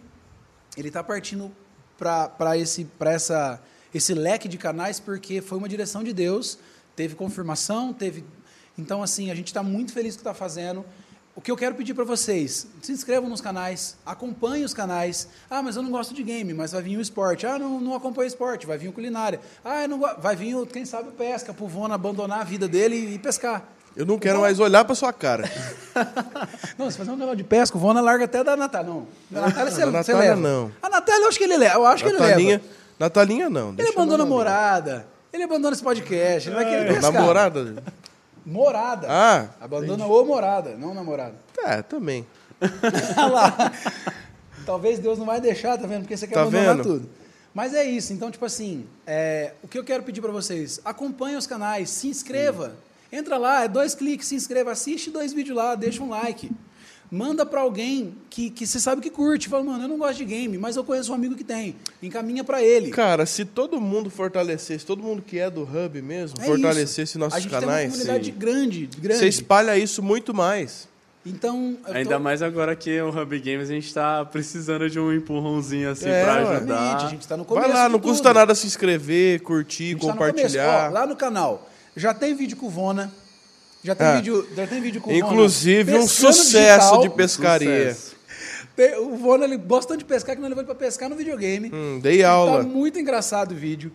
ele 0.77 0.89
está 0.89 1.03
partindo 1.03 1.51
para 1.97 2.57
esse, 2.57 2.87
essa, 3.01 3.61
esse 3.95 4.15
leque 4.15 4.49
de 4.49 4.59
canais 4.59 5.01
porque 5.01 5.41
foi 5.41 5.59
uma 5.59 5.69
direção 5.69 6.05
de 6.05 6.13
Deus, 6.13 6.59
teve 6.95 7.15
confirmação, 7.15 7.93
teve. 7.93 8.25
Então, 8.77 9.03
assim, 9.03 9.31
a 9.31 9.35
gente 9.35 9.49
está 9.49 9.63
muito 9.63 9.93
feliz 9.93 10.15
com 10.15 10.21
o 10.21 10.23
que 10.23 10.29
está 10.29 10.35
fazendo. 10.35 10.85
O 11.39 11.41
que 11.41 11.53
eu 11.53 11.57
quero 11.57 11.77
pedir 11.77 11.95
para 11.95 12.03
vocês, 12.03 12.67
se 12.83 12.91
inscrevam 12.91 13.31
nos 13.31 13.41
canais, 13.41 13.97
acompanhem 14.05 14.65
os 14.65 14.75
canais. 14.75 15.29
Ah, 15.49 15.63
mas 15.63 15.77
eu 15.77 15.83
não 15.83 15.91
gosto 15.93 16.13
de 16.13 16.21
game, 16.25 16.53
mas 16.53 16.73
vai 16.73 16.83
vir 16.83 16.97
o 16.97 17.01
esporte. 17.01 17.47
Ah, 17.47 17.57
não, 17.57 17.81
não 17.81 17.95
acompanho 17.95 18.27
esporte, 18.27 18.67
vai 18.67 18.77
vir 18.77 18.89
o 18.89 18.93
culinária. 18.93 19.41
Ah, 19.65 19.87
não 19.87 20.01
vai 20.01 20.35
vir, 20.35 20.55
quem 20.67 20.85
sabe, 20.85 21.11
o 21.11 21.13
pesca, 21.13 21.55
pro 21.55 21.69
Vona 21.69 21.95
abandonar 21.95 22.41
a 22.41 22.45
vida 22.45 22.67
dele 22.67 23.15
e 23.15 23.19
pescar. 23.21 23.69
Eu 23.99 24.07
não 24.07 24.17
quero 24.17 24.41
mais 24.41 24.61
olhar 24.61 24.85
pra 24.85 24.95
sua 24.95 25.13
cara. 25.13 25.51
Não, 26.79 26.89
se 26.89 26.97
fazer 26.97 27.11
um 27.11 27.17
negócio 27.17 27.37
de 27.37 27.43
pesca, 27.43 27.77
o 27.77 27.81
Vona 27.81 28.01
larga 28.01 28.27
até 28.27 28.45
da 28.45 28.57
Natália. 28.57 28.89
Não, 28.93 29.09
da 29.29 29.41
Natália 29.51 29.73
você, 29.73 29.85
você 29.85 29.91
Natália, 29.91 30.21
leva. 30.21 30.41
não. 30.41 30.71
A 30.81 30.89
Natália 30.89 31.25
eu 31.25 31.29
acho 31.29 31.37
que 31.39 31.43
ele 31.43 31.57
leva. 31.57 31.75
Eu 31.75 31.85
acho 31.85 32.05
que 32.05 32.11
ele 32.11 32.19
Natalinha, 32.21 32.51
leva. 32.59 32.65
Natalinha 32.97 33.51
não. 33.51 33.75
Ele 33.77 33.89
abandona 33.89 34.23
a 34.23 34.27
namorada. 34.27 35.07
Ele 35.33 35.43
abandona 35.43 35.75
esse 35.75 35.83
podcast. 35.83 36.49
Ele 36.49 36.55
vai 36.55 36.65
querer 36.65 36.95
pescar. 36.95 37.13
Namorada? 37.13 37.83
Morada. 38.47 39.07
Ah, 39.11 39.49
Abandona 39.61 40.07
o 40.07 40.25
morada, 40.25 40.77
não 40.79 40.95
namorada. 40.95 41.35
é, 41.67 41.83
também. 41.83 42.25
Olha 43.19 43.27
lá. 43.27 43.73
Talvez 44.65 45.01
Deus 45.01 45.19
não 45.19 45.27
vai 45.27 45.41
deixar, 45.41 45.77
tá 45.77 45.89
vendo? 45.89 46.03
Porque 46.03 46.17
você 46.17 46.29
quer 46.29 46.35
Tá 46.35 46.43
abandonar 46.43 46.77
vendo? 46.77 46.85
tudo. 46.85 47.11
Mas 47.53 47.75
é 47.75 47.83
isso. 47.83 48.13
Então, 48.13 48.31
tipo 48.31 48.45
assim, 48.45 48.87
é, 49.05 49.55
o 49.61 49.67
que 49.67 49.77
eu 49.77 49.83
quero 49.83 50.05
pedir 50.05 50.21
para 50.21 50.31
vocês, 50.31 50.81
acompanhem 50.85 51.37
os 51.37 51.49
canais, 51.49 51.91
se 51.91 52.07
inscreva. 52.07 52.73
Entra 53.11 53.37
lá, 53.39 53.65
é 53.65 53.69
dois 53.69 53.95
cliques, 53.95 54.29
se 54.29 54.35
inscreva, 54.35 54.71
assiste 54.73 55.11
dois 55.11 55.33
vídeos 55.33 55.57
lá, 55.57 55.75
deixa 55.75 56.03
um 56.03 56.11
like. 56.11 56.51
Manda 57.11 57.47
para 57.47 57.63
alguém 57.63 58.15
que, 58.29 58.51
que 58.51 58.67
você 58.67 58.79
sabe 58.79 59.01
que 59.01 59.09
curte. 59.09 59.49
Fala, 59.49 59.65
mano, 59.65 59.85
eu 59.85 59.89
não 59.89 59.97
gosto 59.97 60.19
de 60.19 60.27
game, 60.27 60.59
mas 60.59 60.77
eu 60.77 60.85
conheço 60.85 61.11
um 61.11 61.15
amigo 61.15 61.35
que 61.35 61.43
tem. 61.45 61.75
Encaminha 62.03 62.45
para 62.45 62.63
ele. 62.63 62.91
Cara, 62.91 63.25
se 63.25 63.47
todo 63.47 63.81
mundo 63.81 64.11
fortalecesse, 64.11 64.85
todo 64.85 65.03
mundo 65.03 65.23
que 65.23 65.39
é 65.39 65.49
do 65.49 65.63
Hub 65.63 66.03
mesmo, 66.03 66.39
É 66.39 66.45
fortalecesse 66.45 67.03
isso. 67.03 67.19
nossos 67.19 67.39
a 67.39 67.41
gente 67.41 67.51
Tem 67.51 67.61
canais, 67.61 67.85
uma 67.87 67.93
comunidade 67.93 68.31
grande, 68.33 68.91
grande. 68.99 69.21
você 69.21 69.27
espalha 69.29 69.79
isso 69.79 70.03
muito 70.03 70.35
mais. 70.35 70.87
Então, 71.25 71.79
eu 71.87 71.95
Ainda 71.95 72.17
tô- 72.17 72.21
mais 72.21 72.43
agora 72.43 72.77
que 72.77 73.01
o 73.01 73.09
Hub 73.09 73.39
Games 73.41 73.71
a 73.71 73.73
gente 73.73 73.93
tá 73.93 74.23
precisando 74.27 74.89
de 74.91 75.01
um 75.01 75.11
empurrãozinho 75.13 75.91
assim 75.91 76.09
É. 76.11 76.23
Exatamente, 76.23 76.57
ajudar. 76.57 76.97
a 77.07 77.09
gente 77.09 77.21
está 77.23 77.37
no 77.39 77.45
começo. 77.47 77.67
Vai 77.69 77.75
lá, 77.77 77.89
não 77.89 77.99
tudo. 77.99 78.11
custa 78.11 78.35
nada 78.35 78.55
se 78.55 78.67
inscrever, 78.67 79.41
A 79.41 79.45
curtir, 79.45 79.93
gente 79.93 80.01
tá 80.03 80.07
no 80.09 80.15
começo. 80.15 80.35
compartilhar. 80.35 80.89
Ó, 80.91 80.93
lá 80.93 81.07
no 81.07 81.17
canal 81.17 81.71
já 81.99 82.15
tem 82.15 82.35
vídeo 82.35 82.57
com 82.57 82.67
o 82.67 82.71
Vona. 82.71 83.13
Já 83.83 83.95
tem, 83.95 84.07
Ah. 84.07 84.15
vídeo, 84.17 84.49
já 84.57 84.67
tem 84.67 84.81
vídeo 84.81 85.01
com 85.01 85.11
o 85.11 85.13
Vona. 85.15 85.27
Inclusive, 85.27 85.95
um 85.97 86.07
sucesso 86.09 86.45
digital. 86.53 87.01
de 87.03 87.11
pescaria. 87.11 87.95
Sucesso. 87.95 88.17
Tem- 88.75 88.97
o 88.99 89.17
Vona 89.17 89.45
ele 89.45 89.57
gosta 89.57 89.89
tanto 89.89 89.99
de 90.01 90.05
pescar 90.05 90.35
que 90.35 90.41
nós 90.41 90.49
levamos 90.51 90.69
ele 90.69 90.77
para 90.77 90.87
pescar 90.87 91.09
no 91.09 91.17
videogame. 91.17 91.71
Hum, 91.73 91.99
dei 92.01 92.23
aula. 92.25 92.59
Tá 92.63 92.69
muito 92.69 92.99
engraçado 92.99 93.53
o 93.53 93.55
vídeo. 93.55 93.93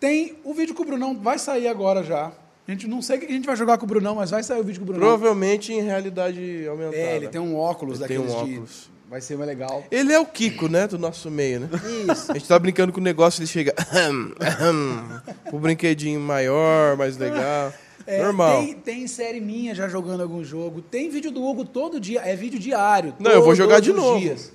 Tem 0.00 0.36
o 0.44 0.52
vídeo 0.52 0.74
com 0.74 0.82
o 0.82 0.86
Brunão, 0.86 1.18
vai 1.18 1.38
sair 1.38 1.66
agora 1.68 2.02
já. 2.02 2.32
A 2.66 2.70
gente 2.70 2.86
não 2.88 3.00
sei 3.02 3.16
o 3.16 3.20
que 3.20 3.26
a 3.26 3.30
gente 3.30 3.46
vai 3.46 3.56
jogar 3.56 3.76
com 3.78 3.84
o 3.84 3.88
Brunão, 3.88 4.14
mas 4.14 4.30
vai 4.30 4.42
sair 4.42 4.60
o 4.60 4.64
vídeo 4.64 4.80
com 4.80 4.84
o 4.84 4.92
Brunão. 4.92 5.06
Provavelmente 5.08 5.72
em 5.72 5.82
realidade 5.82 6.66
aumentada. 6.68 6.96
É, 6.96 7.16
ele 7.16 7.28
tem 7.28 7.40
um 7.40 7.56
óculos 7.56 8.00
Ele 8.00 8.08
tem 8.08 8.16
daqueles 8.18 8.34
um 8.42 8.44
de- 8.46 8.52
óculos. 8.54 8.90
Vai 9.14 9.20
ser 9.20 9.36
mais 9.36 9.48
legal. 9.48 9.84
Ele 9.92 10.12
é 10.12 10.18
o 10.18 10.26
Kiko, 10.26 10.66
né, 10.66 10.88
do 10.88 10.98
nosso 10.98 11.30
meio, 11.30 11.60
né? 11.60 11.68
Isso. 12.12 12.32
A 12.32 12.34
gente 12.34 12.48
tá 12.48 12.58
brincando 12.58 12.92
com 12.92 12.98
o 12.98 13.02
negócio, 13.02 13.38
ele 13.38 13.46
chega. 13.46 13.72
o 15.52 15.58
brinquedinho 15.60 16.18
maior, 16.18 16.96
mais 16.96 17.16
legal. 17.16 17.72
É, 18.08 18.20
Normal. 18.20 18.62
Tem, 18.64 18.74
tem 18.74 19.06
série 19.06 19.40
minha 19.40 19.72
já 19.72 19.88
jogando 19.88 20.20
algum 20.20 20.42
jogo. 20.42 20.82
Tem 20.82 21.08
vídeo 21.10 21.30
do 21.30 21.44
Hugo 21.44 21.64
todo 21.64 22.00
dia. 22.00 22.22
É 22.24 22.34
vídeo 22.34 22.58
diário. 22.58 23.14
Não, 23.20 23.30
eu 23.30 23.44
vou 23.44 23.54
jogar 23.54 23.78
de 23.78 23.90
todos 23.90 24.02
os 24.04 24.08
novo. 24.10 24.20
dias. 24.20 24.52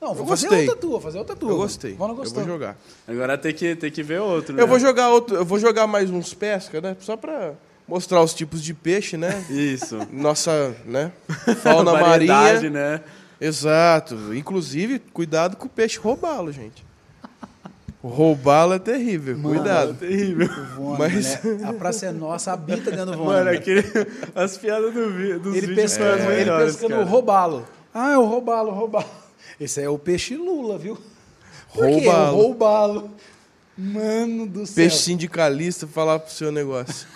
Não, 0.00 0.14
vou 0.14 0.22
Eu 0.22 0.28
fazer 0.28 0.46
gostei. 0.46 0.68
outra 0.68 0.80
tua, 0.80 0.90
vou 0.90 1.00
fazer 1.00 1.18
outra 1.18 1.34
tua. 1.34 1.50
Eu 1.50 1.56
gostei. 1.56 1.94
Vona 1.94 2.12
Eu 2.12 2.16
gostou. 2.16 2.44
vou 2.44 2.52
jogar. 2.52 2.76
Agora 3.08 3.36
tem 3.36 3.52
que, 3.52 3.74
tem 3.74 3.90
que 3.90 4.04
ver 4.04 4.20
outro, 4.20 4.54
né? 4.54 4.62
Eu 4.62 4.68
vou 4.68 4.78
jogar 4.78 5.08
outro, 5.08 5.34
eu 5.34 5.44
vou 5.44 5.58
jogar 5.58 5.88
mais 5.88 6.10
uns 6.10 6.32
pesca, 6.32 6.80
né? 6.80 6.96
Só 7.00 7.16
pra 7.16 7.54
mostrar 7.88 8.22
os 8.22 8.32
tipos 8.32 8.62
de 8.62 8.72
peixe, 8.72 9.16
né? 9.16 9.44
Isso. 9.50 9.98
Nossa, 10.12 10.76
né? 10.84 11.10
Fauna 11.60 11.90
marinha. 11.90 12.70
né? 12.70 13.00
Exato. 13.40 14.34
Inclusive, 14.34 14.98
cuidado 14.98 15.56
com 15.56 15.66
o 15.66 15.70
peixe 15.70 15.98
roubá-lo, 15.98 16.50
gente. 16.52 16.84
Roubá-lo 18.02 18.74
é 18.74 18.78
terrível. 18.78 19.36
Mano, 19.36 19.54
cuidado. 19.56 19.94
Terrível. 19.94 20.46
O 20.46 20.64
Vona, 20.76 20.98
Mas- 20.98 21.42
né? 21.42 21.68
A 21.68 21.72
praça 21.72 22.06
é 22.06 22.12
nossa, 22.12 22.52
habita 22.52 22.90
dentro 22.90 23.06
do 23.12 23.18
Vona. 23.18 23.44
Mano, 23.44 23.50
aquele, 23.50 23.82
as 24.34 24.56
piadas 24.56 24.94
do, 24.94 25.38
dos 25.40 25.56
ele 25.56 25.74
pescando, 25.74 26.22
as 26.22 26.30
ele 26.38 26.50
pescando 26.50 26.90
cara. 26.90 27.02
o 27.02 27.08
robalo. 27.08 27.66
Ah, 27.92 28.12
é 28.12 28.18
o 28.18 28.24
robalo, 28.24 28.70
o 28.70 28.74
robalo. 28.74 29.06
Esse 29.58 29.80
é 29.82 29.88
o 29.88 29.98
peixe 29.98 30.36
Lula, 30.36 30.78
viu? 30.78 30.96
Por 31.74 31.86
quê? 31.86 31.94
Roubalo. 32.06 32.36
O 32.38 32.42
roubalo. 32.42 33.10
Mano 33.76 34.46
do 34.46 34.66
céu. 34.66 34.76
Peixe 34.76 34.98
sindicalista 34.98 35.86
falar 35.86 36.18
pro 36.20 36.32
seu 36.32 36.52
negócio. 36.52 37.06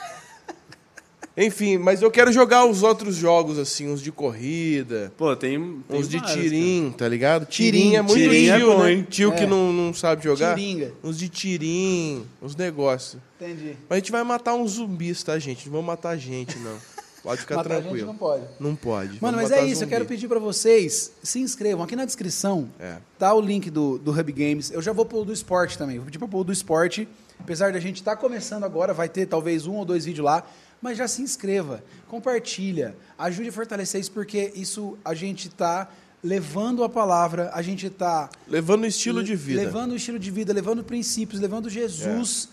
Enfim, 1.41 1.79
mas 1.79 2.03
eu 2.03 2.11
quero 2.11 2.31
jogar 2.33 2.67
os 2.67 2.83
outros 2.83 3.17
jogos, 3.17 3.59
assim, 3.59 3.89
uns 3.91 4.03
de 4.03 4.13
corrida, 4.13 5.13
Pô, 5.17 5.35
tem, 5.35 5.81
tem 5.89 5.99
uns 6.01 6.09
de 6.09 6.19
vários, 6.19 6.35
tirim, 6.43 6.95
tá 6.97 7.09
ligado? 7.09 7.47
Tirim, 7.47 7.79
Tirim 7.81 7.95
é 7.97 8.03
muito 8.03 8.19
tirim 8.19 8.49
é 8.49 8.59
tio, 8.59 8.67
bom, 8.73 8.83
né? 8.83 8.93
hein? 8.93 9.07
Tio 9.09 9.33
que 9.33 9.45
É. 9.45 9.47
não, 9.47 9.73
não 9.73 9.95
sabe 9.95 10.23
jogar. 10.23 10.55
Tiringa. 10.55 10.93
Uns 11.03 11.19
de 11.19 11.29
tirim, 11.29 12.25
uns 12.43 12.55
negócios. 12.55 13.21
Entendi. 13.41 13.77
Mas 13.89 13.97
a 13.97 14.01
gente 14.01 14.13
vai 14.13 14.23
matar 14.23 14.55
uns 14.55 14.73
zumbis, 14.73 15.23
tá, 15.23 15.39
gente? 15.39 15.67
Não 15.67 15.73
vamos 15.73 15.87
matar 15.87 16.17
gente, 16.17 16.59
não. 16.59 16.77
Pode 17.23 17.41
ficar 17.41 17.57
Matar 17.57 17.71
a 17.71 17.75
gente 17.77 17.83
tranquilo. 17.85 18.07
não 18.07 18.17
pode. 18.17 18.45
Não 18.59 18.75
pode. 18.77 19.09
Mano, 19.21 19.37
Vamos 19.39 19.51
mas 19.51 19.53
é 19.53 19.61
isso. 19.65 19.71
Eu 19.83 19.87
zumbi. 19.87 19.91
quero 19.91 20.05
pedir 20.07 20.29
pra 20.29 20.39
vocês, 20.39 21.13
se 21.23 21.39
inscrevam. 21.39 21.85
Aqui 21.85 21.97
na 21.97 22.05
descrição 22.05 22.69
É. 22.79 22.97
tá 23.19 23.33
o 23.35 23.41
link 23.41 23.71
do, 23.71 23.99
do 23.99 24.11
Hub 24.11 24.33
Games. 24.33 24.71
Eu 24.71 24.83
já 24.83 24.93
vou 24.93 25.05
pôr 25.07 25.23
o 25.23 25.25
do 25.25 25.33
esporte 25.33 25.77
também. 25.79 25.97
Vou 25.97 26.05
pedir 26.07 26.19
pra 26.19 26.29
pôr 26.29 26.41
o 26.41 26.45
do 26.45 26.53
esporte. 26.53 27.09
Apesar 27.39 27.73
da 27.73 27.81
gente 27.81 27.97
estar 27.97 28.17
começando 28.17 28.65
agora, 28.65 28.93
vai 28.93 29.09
ter 29.09 29.25
talvez 29.27 29.67
um 29.67 29.77
ou 29.77 29.85
dois 29.87 30.05
vídeos 30.05 30.25
lá. 30.25 30.45
Mas 30.81 30.97
já 30.97 31.07
se 31.07 31.21
inscreva, 31.21 31.83
compartilha, 32.09 32.97
ajude 33.19 33.51
a 33.51 33.53
fortalecer 33.53 34.01
isso, 34.01 34.13
porque 34.13 34.53
isso 34.55 34.97
a 35.05 35.15
gente 35.15 35.49
tá 35.51 35.91
levando 36.23 36.85
a 36.85 36.89
palavra, 36.89 37.51
a 37.53 37.63
gente 37.63 37.89
tá 37.91 38.31
Levando 38.47 38.83
o 38.83 38.87
estilo 38.87 39.23
de 39.23 39.35
vida. 39.35 39.63
Levando 39.63 39.93
o 39.93 39.97
estilo 39.97 40.19
de 40.19 40.31
vida, 40.31 40.53
levando 40.53 40.83
princípios, 40.83 41.41
levando 41.41 41.69
Jesus 41.69 42.49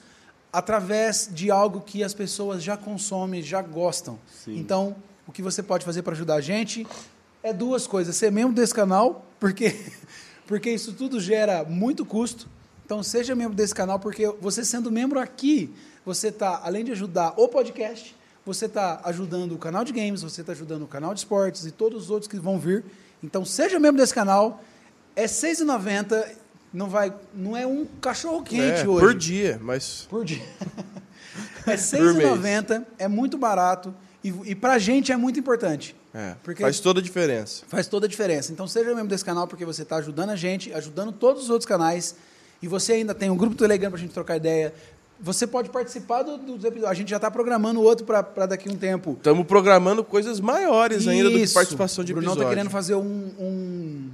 através 0.51 1.30
de 1.32 1.51
algo 1.51 1.82
que 1.82 2.03
as 2.03 2.13
pessoas 2.13 2.63
já 2.63 2.78
consomem, 2.78 3.41
já 3.41 3.61
gostam. 3.61 4.17
Sim. 4.43 4.57
Então, 4.57 4.95
o 5.28 5.32
que 5.32 5.41
você 5.41 5.61
pode 5.61 5.86
fazer 5.86 6.01
para 6.01 6.13
ajudar 6.13 6.36
a 6.36 6.41
gente 6.41 6.88
é 7.43 7.53
duas 7.53 7.86
coisas: 7.86 8.15
ser 8.15 8.32
membro 8.32 8.55
desse 8.55 8.73
canal, 8.73 9.25
porque 9.39 9.75
porque 10.47 10.69
isso 10.71 10.93
tudo 10.93 11.19
gera 11.19 11.63
muito 11.63 12.05
custo. 12.05 12.47
Então 12.86 13.03
seja 13.03 13.36
membro 13.36 13.53
desse 13.53 13.75
canal, 13.75 13.99
porque 13.99 14.28
você 14.39 14.63
sendo 14.63 14.89
membro 14.89 15.19
aqui, 15.19 15.73
você 16.05 16.30
está, 16.30 16.61
além 16.63 16.86
de 16.86 16.93
ajudar 16.93 17.34
o 17.36 17.49
podcast, 17.49 18.15
você 18.47 18.65
está 18.65 19.01
ajudando 19.03 19.51
o 19.53 19.57
canal 19.57 19.83
de 19.83 19.91
games, 19.91 20.21
você 20.21 20.41
está 20.41 20.53
ajudando 20.53 20.83
o 20.83 20.87
canal 20.87 21.13
de 21.13 21.19
esportes 21.19 21.65
e 21.65 21.71
todos 21.71 22.03
os 22.05 22.09
outros 22.09 22.29
que 22.29 22.37
vão 22.39 22.57
vir. 22.57 22.83
Então 23.21 23.43
seja 23.43 23.79
membro 23.79 24.01
desse 24.01 24.13
canal. 24.13 24.63
É 25.15 25.23
R$ 25.23 25.27
6,90. 25.27 26.25
Não, 26.73 26.89
vai, 26.89 27.13
não 27.33 27.55
é 27.57 27.65
um 27.65 27.85
cachorro 27.99 28.43
quente 28.43 28.81
É, 28.81 28.87
hoje. 28.87 29.05
Por 29.05 29.13
dia, 29.15 29.59
mas. 29.61 30.07
Por 30.09 30.23
dia. 30.23 30.43
é 31.65 31.71
R$ 31.75 31.97
Por 31.97 32.13
mês. 32.13 32.29
6,90. 32.39 32.85
É 32.97 33.07
muito 33.07 33.37
barato. 33.37 33.93
E, 34.23 34.29
e 34.45 34.55
pra 34.55 34.77
gente 34.79 35.11
é 35.11 35.17
muito 35.17 35.39
importante. 35.39 35.95
É, 36.13 36.35
Porque- 36.43 36.61
faz 36.63 36.79
toda 36.79 36.99
a 36.99 37.03
diferença. 37.03 37.63
Faz 37.67 37.87
toda 37.87 38.05
a 38.05 38.09
diferença. 38.09 38.51
Então 38.51 38.67
seja 38.67 38.89
membro 38.89 39.07
desse 39.07 39.25
canal 39.25 39.47
porque 39.47 39.65
você 39.65 39.83
está 39.83 39.97
ajudando 39.97 40.29
a 40.29 40.35
gente, 40.35 40.73
ajudando 40.73 41.11
todos 41.11 41.43
os 41.43 41.49
outros 41.49 41.67
canais. 41.67 42.15
E 42.61 42.67
você 42.67 42.93
ainda 42.93 43.13
tem 43.13 43.29
um 43.29 43.37
grupo 43.37 43.55
do 43.55 43.59
Telegram 43.59 43.91
para 43.91 43.99
a 43.99 44.01
gente 44.01 44.13
trocar 44.13 44.37
ideia. 44.37 44.73
Você 45.20 45.47
pode 45.47 45.70
participar 45.70 46.22
do- 46.24 46.38
dos 46.38 46.63
episódios. 46.63 46.86
A 46.91 46.93
gente 46.93 47.09
já 47.09 47.15
está 47.15 47.32
programando 47.32 47.82
outro 47.82 48.05
para 48.05 48.45
daqui 48.45 48.70
a 48.70 48.72
um 48.72 48.76
tempo. 48.76 49.13
Estamos 49.18 49.45
programando 49.47 50.03
coisas 50.03 50.39
maiores 50.39 51.07
ainda 51.07 51.30
do 51.30 51.36
que 51.38 51.41
Isso. 51.43 51.53
participação 51.55 52.03
de 52.03 52.11
O 52.11 52.15
Brunão 52.15 52.34
episódio. 52.34 52.47
está 52.49 52.55
querendo 52.55 52.72
fazer 52.72 52.95
um, 52.95 53.32
um- 53.39 54.11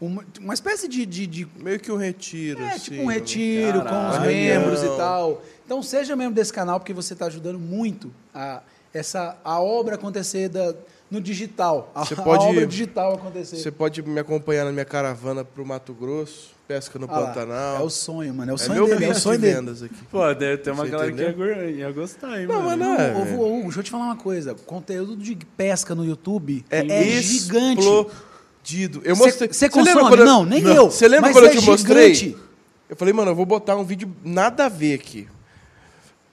uma, 0.00 0.24
uma 0.40 0.52
espécie 0.54 0.88
de, 0.88 1.06
de, 1.06 1.26
de 1.26 1.48
Meio 1.56 1.78
que 1.80 1.90
um 1.90 1.96
retiro. 1.96 2.60
é, 2.60 2.72
assim, 2.72 2.90
tipo 2.90 3.02
um 3.02 3.06
retiro 3.06 3.78
com 3.80 3.84
os 3.86 3.90
Caralho. 4.16 4.26
membros 4.30 4.82
e 4.82 4.88
tal. 4.96 5.42
Então 5.64 5.82
seja 5.82 6.14
membro 6.16 6.34
desse 6.34 6.52
canal 6.52 6.78
porque 6.80 6.92
você 6.92 7.12
está 7.14 7.26
ajudando 7.26 7.58
muito 7.58 8.12
a 8.34 8.60
essa 8.92 9.38
a 9.42 9.60
obra 9.62 9.94
acontecer 9.94 10.48
da, 10.50 10.74
no 11.10 11.20
digital. 11.20 11.90
A, 11.94 12.04
Você 12.04 12.14
a 12.14 12.22
pode- 12.22 12.44
obra 12.44 12.66
digital 12.66 13.14
acontecer. 13.14 13.56
Você 13.56 13.70
pode 13.70 14.02
me 14.02 14.20
acompanhar 14.20 14.64
na 14.66 14.72
minha 14.72 14.84
caravana 14.84 15.44
pro 15.44 15.64
Mato 15.64 15.94
Grosso, 15.94 16.50
pesca 16.72 16.98
no 16.98 17.04
Ah 17.06 17.08
Pantanal. 17.08 17.76
É 17.76 17.80
o 17.82 17.90
sonho, 17.90 18.34
mano. 18.34 18.50
É 18.50 18.54
o 18.54 18.56
É 18.56 18.58
sonho 18.58 18.74
meu 18.74 18.86
dele, 18.86 19.04
é 19.04 19.08
o 19.10 19.14
sonho 19.14 19.36
de 19.38 19.42
dele. 19.42 19.54
vendas 19.56 19.82
aqui. 19.82 19.94
Pô, 20.10 20.34
deve 20.34 20.56
ter 20.58 20.70
uma 20.70 20.84
Você 20.84 20.90
galera 20.90 21.12
que 21.12 21.20
ia, 21.22 21.28
entendeu? 21.30 21.70
ia 21.70 21.92
gostar, 21.92 22.40
hein, 22.40 22.46
Não, 22.46 22.62
mano. 22.62 22.66
mas 22.68 22.78
não 22.78 22.94
é. 22.94 23.34
Hugo, 23.34 23.62
deixa 23.64 23.80
eu 23.80 23.82
te 23.84 23.90
falar 23.90 24.04
uma 24.04 24.16
coisa. 24.16 24.54
Conteúdo 24.54 25.16
de 25.16 25.34
pesca 25.36 25.94
no 25.94 26.04
YouTube 26.04 26.64
É, 26.70 26.78
é, 26.86 27.22
gigante. 27.22 27.80
explodido. 27.80 29.02
Eu 29.04 29.16
mostrei. 29.16 29.52
cê 29.52 29.68
Você 29.68 29.82
lembra 29.82 30.02
consome? 30.04 30.20
eu- 30.20 30.24
Não, 30.26 30.44
nem 30.44 30.62
eu. 30.62 30.90
Você 30.90 31.06
lembra 31.08 31.28
Mas 31.30 31.36
quando 31.36 31.46
é 31.46 31.56
eu 31.56 31.60
te 31.60 31.66
mostrei? 31.66 32.14
gigante. 32.14 32.42
Eu 32.88 32.96
falei, 32.96 33.12
mano, 33.14 33.30
eu 33.30 33.34
vou 33.34 33.46
botar 33.46 33.76
um 33.76 33.84
vídeo 33.84 34.10
nada 34.24 34.66
a 34.66 34.68
ver 34.68 34.94
aqui. 34.94 35.26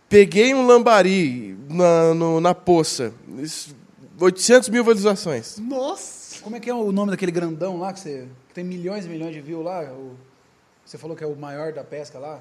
Peguei 0.08 0.54
um 0.54 0.66
lambari 0.66 1.56
na, 1.70 2.14
no- 2.14 2.42
na 2.42 2.56
poça. 2.56 3.14
Isso, 3.38 3.76
800 4.20 4.68
mil 4.70 4.84
visualizações. 4.84 5.58
Nossa! 5.60 6.42
Como 6.42 6.56
é 6.56 6.60
que 6.60 6.70
é 6.70 6.74
o 6.74 6.92
nome 6.92 7.12
daquele 7.12 7.32
grandão 7.32 7.78
lá 7.80 7.94
que, 7.94 8.00
você, 8.00 8.26
que 8.48 8.54
tem 8.54 8.64
milhões 8.64 9.06
e 9.06 9.10
milhões 9.10 9.34
de 9.34 9.42
views 9.42 9.64
lá? 9.64 9.84
O- 9.92 10.16
você 10.90 10.98
falou 10.98 11.16
que 11.16 11.24
é 11.24 11.28
o 11.28 11.36
maior 11.36 11.72
da 11.72 11.84
pesca 11.84 12.18
lá? 12.18 12.40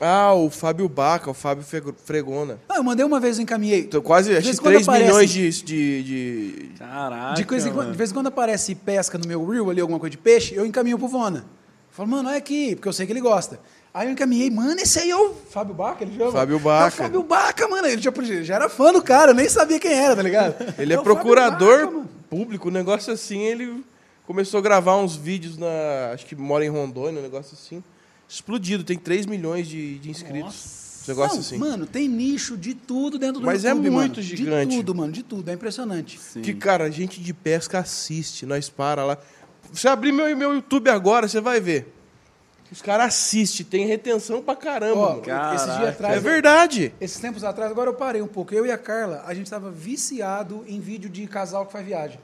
Ah, 0.00 0.32
o 0.32 0.48
Fábio 0.50 0.88
Baca, 0.88 1.30
o 1.30 1.34
Fábio 1.34 1.64
Fregona. 2.04 2.58
Ah, 2.68 2.76
eu 2.76 2.84
mandei 2.84 3.04
uma 3.04 3.18
vez, 3.18 3.36
eu 3.38 3.42
encaminhei. 3.42 3.80
Então, 3.80 4.00
quase, 4.00 4.36
acho 4.36 4.48
que 4.48 4.54
em 4.54 4.56
quando 4.56 4.74
3 4.74 4.88
aparece- 4.88 5.04
milhões 5.08 5.30
de, 5.30 5.62
de, 5.62 6.02
de- 6.02 6.68
Caraca, 6.78 7.34
De, 7.34 7.44
coisa 7.44 7.70
mano. 7.72 7.90
de 7.92 7.96
vez 7.96 8.10
em 8.10 8.14
quando 8.14 8.28
aparece 8.28 8.74
pesca 8.74 9.18
no 9.18 9.26
meu 9.26 9.44
reel 9.46 9.70
ali, 9.70 9.80
alguma 9.80 9.98
coisa 9.98 10.10
de 10.12 10.18
peixe, 10.18 10.54
eu 10.54 10.64
encaminho 10.66 10.98
pro 10.98 11.08
Vona. 11.08 11.44
Falo, 11.90 12.08
mano, 12.08 12.28
olha 12.28 12.38
aqui, 12.38 12.76
porque 12.76 12.88
eu 12.88 12.92
sei 12.92 13.06
que 13.06 13.12
ele 13.12 13.20
gosta. 13.20 13.58
Aí 13.92 14.06
eu 14.06 14.12
encaminhei, 14.12 14.50
mano, 14.50 14.80
esse 14.80 15.00
aí 15.00 15.10
é 15.10 15.16
o 15.16 15.34
Fábio 15.50 15.74
Baca, 15.74 16.04
ele 16.04 16.16
chama? 16.16 16.30
Fábio 16.30 16.54
É 16.54 16.56
o 16.56 16.60
Baca. 16.60 16.90
Fábio 16.96 17.22
Baca, 17.24 17.66
mano. 17.68 17.88
Ele 17.88 18.00
já, 18.02 18.12
já 18.42 18.54
era 18.54 18.68
fã 18.68 18.92
do 18.92 19.02
cara, 19.02 19.32
eu 19.32 19.34
nem 19.34 19.48
sabia 19.48 19.80
quem 19.80 19.92
era, 19.92 20.14
tá 20.14 20.22
ligado? 20.22 20.54
Ele 20.78 20.92
é, 20.92 20.96
Fábio 20.96 21.02
procurador 21.14 21.86
Baca, 21.86 22.06
público, 22.30 22.68
um 22.68 22.72
negócio 22.72 23.12
assim, 23.12 23.40
ele 23.42 23.84
começou 24.28 24.58
a 24.58 24.60
gravar 24.60 24.94
uns 24.98 25.16
vídeos 25.16 25.56
na. 25.56 26.10
Acho 26.12 26.26
que 26.26 26.36
mora 26.36 26.62
em 26.62 26.68
Rondônia, 26.68 27.18
um 27.18 27.22
negócio 27.22 27.54
assim. 27.54 27.82
Explodido, 28.28 28.84
tem 28.84 28.98
3 28.98 29.24
milhões 29.24 29.66
de, 29.66 29.98
de 29.98 30.10
inscritos. 30.10 31.02
Um 31.06 31.08
negócio 31.08 31.36
Não, 31.36 31.40
assim. 31.40 31.56
Mano, 31.56 31.86
tem 31.86 32.06
nicho 32.06 32.54
de 32.54 32.74
tudo 32.74 33.18
dentro 33.18 33.40
do 33.40 33.46
Mas 33.46 33.64
é 33.64 33.70
YouTube, 33.70 33.88
muito 33.88 34.16
mano. 34.16 34.22
gigante. 34.22 34.70
De 34.70 34.76
tudo, 34.76 34.94
mano, 34.94 35.12
de 35.12 35.22
tudo. 35.22 35.50
É 35.50 35.54
impressionante. 35.54 36.20
Sim. 36.20 36.42
Que, 36.42 36.52
cara, 36.52 36.90
gente 36.90 37.22
de 37.22 37.32
pesca 37.32 37.78
assiste, 37.78 38.44
nós 38.44 38.68
para 38.68 39.02
lá. 39.02 39.18
Você 39.72 39.88
abrir 39.88 40.12
meu, 40.12 40.36
meu 40.36 40.52
YouTube 40.52 40.90
agora, 40.90 41.26
você 41.26 41.40
vai 41.40 41.58
ver. 41.58 41.94
Os 42.70 42.82
caras 42.82 43.06
assistem, 43.06 43.64
tem 43.64 43.86
retenção 43.86 44.42
pra 44.42 44.54
caramba. 44.54 45.22
Caraca. 45.22 45.54
esses 45.54 45.76
dias 45.78 45.88
atrás... 45.88 46.16
é 46.18 46.20
verdade. 46.20 46.94
Esses 47.00 47.18
tempos 47.18 47.42
atrás, 47.42 47.70
agora 47.70 47.88
eu 47.88 47.94
parei 47.94 48.20
um 48.20 48.26
pouco. 48.26 48.52
Eu 48.52 48.66
e 48.66 48.70
a 48.70 48.76
Carla, 48.76 49.24
a 49.26 49.32
gente 49.32 49.46
estava 49.46 49.70
viciado 49.70 50.62
em 50.68 50.78
vídeo 50.78 51.08
de 51.08 51.26
casal 51.26 51.64
que 51.64 51.72
faz 51.72 51.86
viagem. 51.86 52.20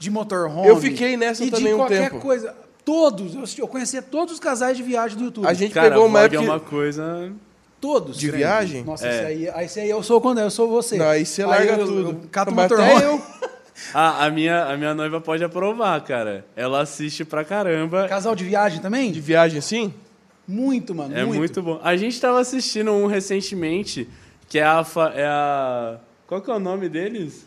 De 0.00 0.10
motorhome. 0.10 0.66
Eu 0.66 0.76
fiquei 0.78 1.16
nessa 1.16 1.44
e 1.44 1.50
também 1.50 1.68
de 1.68 1.74
um 1.74 1.76
qualquer 1.76 2.10
tempo. 2.10 2.20
coisa. 2.20 2.56
Todos. 2.84 3.34
Eu, 3.34 3.44
eu 3.64 3.68
conhecia 3.68 4.02
todos 4.02 4.34
os 4.34 4.40
casais 4.40 4.76
de 4.76 4.82
viagem 4.82 5.16
do 5.16 5.24
YouTube. 5.24 5.46
A 5.46 5.52
gente 5.52 5.72
Cara, 5.72 5.90
pegou 5.90 6.06
uma 6.06 6.18
vlog 6.20 6.34
época. 6.34 6.50
é 6.50 6.52
uma 6.54 6.58
coisa... 6.60 7.32
Todos. 7.80 8.18
De 8.18 8.30
viagem? 8.30 8.82
Nossa, 8.84 9.06
É. 9.06 9.10
esse 9.10 9.24
aí, 9.26 9.48
aí 9.50 9.64
esse 9.66 9.80
aí 9.80 9.88
eu 9.88 10.02
sou 10.02 10.20
quando 10.20 10.38
eu 10.38 10.50
sou 10.50 10.68
você. 10.68 10.98
Não, 10.98 11.06
aí 11.08 11.24
você 11.24 11.44
larga 11.46 11.72
eu- 11.74 11.86
tudo. 11.86 12.10
Eu, 12.10 12.20
cato 12.30 12.50
o 12.50 12.54
Mas 12.54 12.70
motorhome. 12.70 12.92
até 12.96 13.06
eu. 13.06 13.22
Ah, 13.94 14.26
a 14.26 14.30
minha, 14.30 14.66
a 14.66 14.76
minha 14.76 14.94
noiva 14.94 15.22
pode 15.22 15.42
aprovar, 15.42 15.98
cara. 16.04 16.44
Ela 16.54 16.82
assiste 16.82 17.24
pra 17.24 17.42
caramba. 17.42 18.06
Casal 18.08 18.34
de 18.36 18.44
viagem 18.44 18.78
também? 18.80 19.10
De 19.10 19.20
viagem 19.22 19.58
assim? 19.58 19.94
Muito, 20.46 20.94
mano. 20.94 21.16
É 21.16 21.24
muito. 21.24 21.62
bom. 21.62 21.80
A 21.82 21.96
gente 21.96 22.20
tava 22.20 22.38
assistindo 22.40 22.90
um 22.92 23.06
recentemente, 23.06 24.06
que 24.50 24.58
é 24.58 24.64
a, 24.64 24.84
é 25.14 25.24
a. 25.26 25.96
Qual 26.26 26.42
que 26.42 26.50
é 26.50 26.54
o 26.54 26.58
nome 26.58 26.90
deles? 26.90 27.46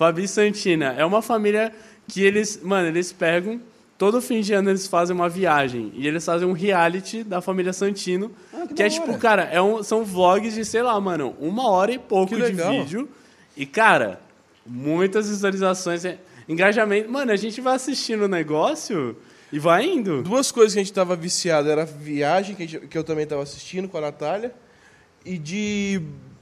Fabi 0.00 0.26
Santina. 0.26 0.94
É 0.96 1.04
uma 1.04 1.20
família 1.20 1.70
que 2.08 2.22
eles. 2.24 2.58
Mano, 2.62 2.88
eles 2.88 3.12
pegam. 3.12 3.60
Todo 3.98 4.22
fim 4.22 4.40
de 4.40 4.54
ano 4.54 4.70
eles 4.70 4.86
fazem 4.86 5.14
uma 5.14 5.28
viagem. 5.28 5.92
E 5.94 6.08
eles 6.08 6.24
fazem 6.24 6.48
um 6.48 6.52
reality 6.52 7.22
da 7.22 7.42
família 7.42 7.70
Santino. 7.74 8.32
Ah, 8.50 8.66
que 8.66 8.72
que 8.72 8.82
é 8.82 8.86
hora. 8.86 8.94
tipo, 8.94 9.18
cara, 9.18 9.42
é 9.52 9.60
um, 9.60 9.82
são 9.82 10.02
vlogs 10.02 10.54
de, 10.54 10.64
sei 10.64 10.80
lá, 10.82 10.98
mano, 10.98 11.36
uma 11.38 11.68
hora 11.68 11.92
e 11.92 11.98
pouco 11.98 12.34
de 12.34 12.50
vídeo. 12.50 13.10
E, 13.54 13.66
cara, 13.66 14.18
muitas 14.66 15.28
visualizações. 15.28 16.02
é- 16.06 16.16
Engajamento. 16.48 17.10
Mano, 17.12 17.30
a 17.30 17.36
gente 17.36 17.60
vai 17.60 17.74
assistindo 17.76 18.22
o 18.22 18.28
negócio 18.28 19.14
e 19.52 19.58
vai 19.58 19.84
indo. 19.84 20.22
Duas 20.22 20.50
coisas 20.50 20.72
que 20.72 20.80
a 20.80 20.82
gente 20.82 20.94
tava 20.94 21.14
viciado. 21.14 21.68
Era 21.68 21.84
viagem, 21.84 22.56
que, 22.56 22.62
a 22.62 22.66
gente- 22.66 22.86
que 22.86 22.96
eu 22.96 23.04
também 23.04 23.26
tava 23.26 23.42
assistindo 23.42 23.86
com 23.86 23.98
a 23.98 24.00
Natália. 24.00 24.50
E 25.26 25.36
de 25.36 26.00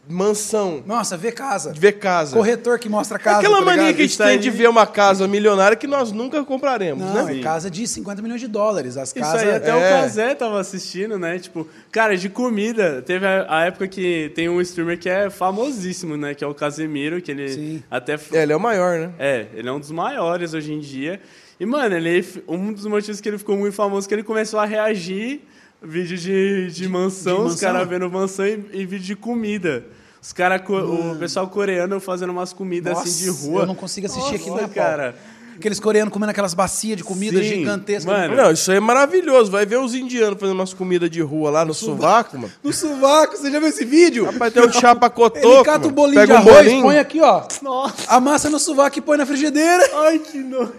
mansão. 0.08 0.82
Nossa, 0.86 1.16
vê 1.16 1.30
casa. 1.32 1.72
De 1.72 1.78
ver 1.80 1.92
casa. 1.92 2.36
Corretor 2.36 2.78
que 2.78 2.88
mostra 2.88 3.18
casa. 3.18 3.38
Aquela 3.40 3.58
tá 3.58 3.64
mania 3.64 3.92
que 3.92 4.02
a 4.02 4.04
gente 4.06 4.16
tem 4.16 4.26
aí- 4.26 4.38
de 4.38 4.50
ver 4.50 4.68
uma 4.68 4.86
casa 4.86 5.28
milionária 5.28 5.76
que 5.76 5.86
nós 5.86 6.12
nunca 6.12 6.42
compraremos, 6.44 7.04
Não, 7.04 7.26
né? 7.26 7.38
é 7.38 7.42
casa 7.42 7.70
de 7.70 7.86
50 7.86 8.22
milhões 8.22 8.40
de 8.40 8.48
dólares. 8.48 8.96
As 8.96 9.08
Isso 9.10 9.18
casas. 9.20 9.42
aí, 9.42 9.54
até 9.54 9.70
é. 9.70 9.74
o 9.74 9.78
Kazé 9.80 10.34
tava 10.34 10.58
assistindo, 10.60 11.18
né? 11.18 11.38
Tipo, 11.38 11.66
cara, 11.92 12.16
de 12.16 12.28
comida. 12.28 13.02
Teve 13.02 13.26
a, 13.26 13.46
a 13.48 13.64
época 13.66 13.86
que 13.88 14.30
tem 14.34 14.48
um 14.48 14.60
streamer 14.60 14.98
que 14.98 15.08
é 15.08 15.30
famosíssimo, 15.30 16.16
né? 16.16 16.34
Que 16.34 16.42
é 16.44 16.46
o 16.46 16.54
Casemiro, 16.54 17.20
que 17.20 17.30
ele 17.30 17.48
Sim. 17.48 17.82
até. 17.90 18.18
É, 18.32 18.42
ele 18.42 18.52
é 18.52 18.56
o 18.56 18.60
maior, 18.60 18.98
né? 18.98 19.12
É, 19.18 19.46
ele 19.54 19.68
é 19.68 19.72
um 19.72 19.78
dos 19.80 19.90
maiores 19.90 20.54
hoje 20.54 20.72
em 20.72 20.80
dia. 20.80 21.20
E, 21.60 21.66
mano, 21.66 21.94
ele, 21.96 22.24
um 22.46 22.72
dos 22.72 22.86
motivos 22.86 23.20
que 23.20 23.28
ele 23.28 23.36
ficou 23.38 23.56
muito 23.56 23.74
famoso 23.74 24.06
é 24.06 24.08
que 24.08 24.14
ele 24.14 24.22
começou 24.22 24.60
a 24.60 24.64
reagir 24.64 25.40
vídeo 25.82 26.16
de, 26.16 26.70
de, 26.72 26.88
mansão, 26.88 27.36
de 27.36 27.42
os 27.42 27.50
mansão? 27.52 27.72
caras 27.72 27.88
vendo 27.88 28.10
mansão 28.10 28.46
e, 28.46 28.64
e 28.72 28.86
vídeo 28.86 29.06
de 29.06 29.16
comida. 29.16 29.84
Os 30.20 30.32
cara, 30.32 30.58
co- 30.58 30.76
o 30.78 31.16
pessoal 31.16 31.46
coreano 31.48 32.00
fazendo 32.00 32.30
umas 32.30 32.52
comidas 32.52 32.98
assim 32.98 33.24
de 33.24 33.26
Nossa, 33.28 33.46
rua. 33.46 33.62
Eu 33.62 33.66
não 33.66 33.74
consigo 33.74 34.06
assistir 34.06 34.32
Nossa, 34.32 34.36
aquilo 34.36 34.58
pau. 34.58 34.68
cara. 34.68 35.14
Aqueles 35.56 35.80
coreanos 35.80 36.12
comendo 36.12 36.30
aquelas 36.30 36.54
bacias 36.54 36.96
de 36.96 37.02
comida 37.02 37.42
Sim, 37.42 37.48
gigantescas. 37.48 38.04
mano. 38.04 38.36
Não, 38.36 38.52
isso 38.52 38.70
aí 38.70 38.76
é 38.76 38.80
maravilhoso. 38.80 39.50
Vai 39.50 39.66
ver 39.66 39.78
os 39.78 39.92
indianos 39.92 40.38
fazendo 40.38 40.54
umas 40.56 40.72
comidas 40.72 41.10
de 41.10 41.20
rua 41.20 41.50
lá 41.50 41.64
no 41.64 41.74
sovaco, 41.74 42.36
mano. 42.38 42.52
No 42.62 42.72
sovaco, 42.72 43.36
você 43.36 43.50
já 43.50 43.58
viu 43.58 43.68
esse 43.68 43.84
vídeo? 43.84 44.24
Rapaz, 44.26 44.52
tem 44.54 44.64
um 44.64 44.72
chapa 44.72 45.10
cotoco, 45.10 45.44
Ele 45.46 45.64
cata 45.64 45.78
o 45.78 45.82
mano. 45.82 45.94
bolinho 45.94 46.20
Pega 46.20 46.26
de 46.26 46.32
um 46.32 46.36
arroz, 46.48 46.64
bolinho. 46.64 46.82
põe 46.84 46.98
aqui, 47.00 47.20
ó. 47.20 47.42
Nossa. 47.60 47.94
Amassa 48.06 48.48
no 48.48 48.60
sovaco 48.60 48.98
e 48.98 49.02
põe 49.02 49.18
na 49.18 49.26
frigideira. 49.26 49.82
Ai, 50.06 50.20
que 50.20 50.38
nojo. 50.38 50.74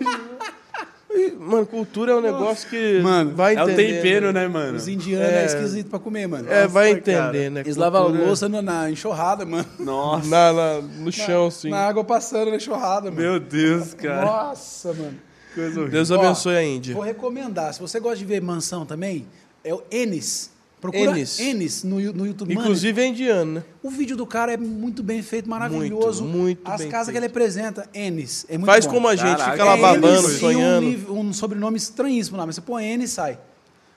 Mano, 1.39 1.65
cultura 1.65 2.11
é 2.11 2.15
um 2.15 2.21
negócio 2.21 2.69
que 2.69 2.99
Mano, 3.01 3.35
vai 3.35 3.55
É 3.55 3.63
o 3.63 3.69
entender. 3.69 3.95
tempero, 3.95 4.31
né, 4.31 4.47
mano? 4.47 4.77
Os 4.77 4.87
indianos 4.87 5.27
é, 5.27 5.41
É. 5.41 5.45
esquisito 5.45 5.89
pra 5.89 5.97
comer, 5.97 6.27
mano. 6.27 6.47
É, 6.51 6.67
vai 6.67 6.89
Nossa, 6.89 6.99
entender, 6.99 7.17
cara. 7.17 7.49
né? 7.49 7.59
Eles 7.61 7.75
lavam 7.75 8.03
Cultura- 8.05 8.25
louça 8.25 8.47
na, 8.49 8.61
na 8.61 8.91
enxurrada, 8.91 9.45
mano. 9.45 9.65
Nossa. 9.79 10.27
Na, 10.29 10.53
na- 10.53 10.81
no 10.81 11.11
chão, 11.11 11.47
assim. 11.47 11.69
Na 11.71 11.79
água 11.87 12.03
passando 12.03 12.51
na 12.51 12.57
enxurrada, 12.57 13.09
mano. 13.09 13.21
Meu 13.21 13.39
Deus, 13.39 13.93
cara. 13.95 14.23
Nossa, 14.25 14.93
mano. 14.93 15.15
Coisa 15.55 15.69
horrível. 15.79 15.89
Deus 15.89 16.11
Ó, 16.11 16.15
abençoe 16.19 16.55
a 16.55 16.63
Índia. 16.63 16.93
Vou 16.93 17.03
recomendar. 17.03 17.73
Se 17.73 17.81
você 17.81 17.99
gosta 17.99 18.17
de 18.17 18.25
ver 18.25 18.39
mansão 18.41 18.85
também, 18.85 19.25
é 19.63 19.73
o 19.73 19.81
Enes. 19.89 20.51
Procura 20.81 21.11
Enes. 21.11 21.39
Enes, 21.39 21.83
no, 21.83 21.99
no 22.13 22.25
YouTube. 22.25 22.53
Mano, 22.53 22.61
Inclusive 22.67 23.01
é 23.01 23.05
indiano, 23.07 23.51
né? 23.55 23.63
o 23.83 23.89
vídeo 23.89 24.15
do 24.15 24.25
cara 24.25 24.53
é 24.53 24.57
muito 24.57 25.03
bem 25.03 25.21
feito, 25.21 25.49
maravilhoso. 25.49 26.23
Muito, 26.23 26.37
muito 26.37 26.71
As 26.71 26.79
bem 26.81 26.89
casas 26.89 27.07
feito. 27.07 27.11
que 27.13 27.17
ele 27.17 27.25
apresenta, 27.25 27.89
Enes. 27.93 28.45
É 28.47 28.57
muito 28.57 28.65
Faz 28.71 28.85
bom. 28.85 28.93
como 28.93 29.07
a 29.09 29.15
gente, 29.15 29.37
Caraca. 29.37 29.51
fica 29.51 29.63
lá 29.65 29.75
babando, 29.77 30.27
Enes 30.27 30.39
sonhando. 30.39 30.87
E 30.87 31.05
um, 31.09 31.19
um 31.19 31.33
sobrenome 31.33 31.75
estranhíssimo 31.77 32.37
lá, 32.37 32.45
mas 32.45 32.55
você 32.55 32.61
põe 32.61 32.85
Enes 32.85 33.11
e 33.11 33.13
sai. 33.13 33.31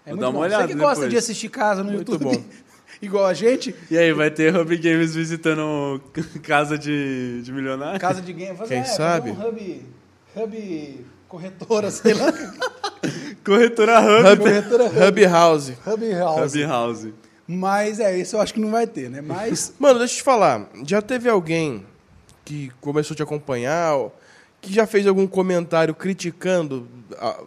É 0.05 0.11
Vou 0.11 0.17
muito 0.17 0.21
dar 0.23 0.27
uma 0.29 0.33
bom. 0.33 0.39
olhada 0.41 0.67
Você 0.67 0.73
que 0.73 0.79
gosta 0.79 0.95
depois. 0.97 1.11
de 1.13 1.17
assistir 1.19 1.49
casa 1.49 1.85
no 1.85 1.93
Muito 1.93 2.11
YouTube, 2.13 2.37
bom. 2.37 2.45
igual 3.01 3.27
a 3.27 3.35
gente, 3.35 3.73
E 3.89 3.97
aí, 3.97 4.13
vai 4.13 4.31
ter 4.33 4.53
Hub 4.57 4.77
Games 4.77 5.15
visitando 5.15 6.01
casa 6.43 6.77
de, 6.77 7.43
de 7.43 7.53
milionário? 7.53 8.01
casa 8.01 8.21
de 8.21 8.33
game, 8.33 8.57
fazer, 8.57 8.75
Quem 8.75 8.83
é, 8.83 8.85
sabe? 8.85 9.31
um 9.31 9.49
hub, 9.49 9.83
hub 10.35 11.07
corretora, 11.29 11.91
sei 11.93 12.15
lá. 12.15 12.33
Corretora 13.45 14.01
Hub. 14.01 14.29
Hub, 14.33 14.39
Corretora 14.43 14.85
Hub. 14.87 14.99
Hub 15.09 15.25
House. 15.27 15.69
Hub 15.87 16.13
House. 16.15 16.55
Hub 16.55 16.63
House. 16.65 17.07
Mas 17.47 17.99
é, 18.01 18.17
isso 18.17 18.37
eu 18.37 18.41
acho 18.41 18.55
que 18.55 18.61
não 18.61 18.71
vai 18.71 18.87
ter, 18.87 19.11
né? 19.11 19.21
Mas. 19.21 19.75
Mano, 19.81 19.99
deixa 19.99 20.15
eu 20.15 20.19
te 20.19 20.23
falar. 20.23 20.69
Já 20.87 21.03
teve 21.03 21.29
alguém 21.29 21.85
que 22.45 22.71
começou 22.81 23.15
a 23.15 23.17
te 23.17 23.23
acompanhar, 23.23 23.95
ou 23.97 24.17
que 24.61 24.73
já 24.73 24.87
fez 24.87 25.07
algum 25.07 25.27
comentário 25.27 25.95
criticando 25.95 26.87
a- 27.19 27.41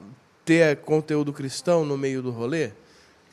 ter 0.43 0.78
conteúdo 0.78 1.34
cristão 1.34 1.84
no 1.86 1.98
meio 1.98 2.22
do 2.22 2.30
rolê? 2.30 2.72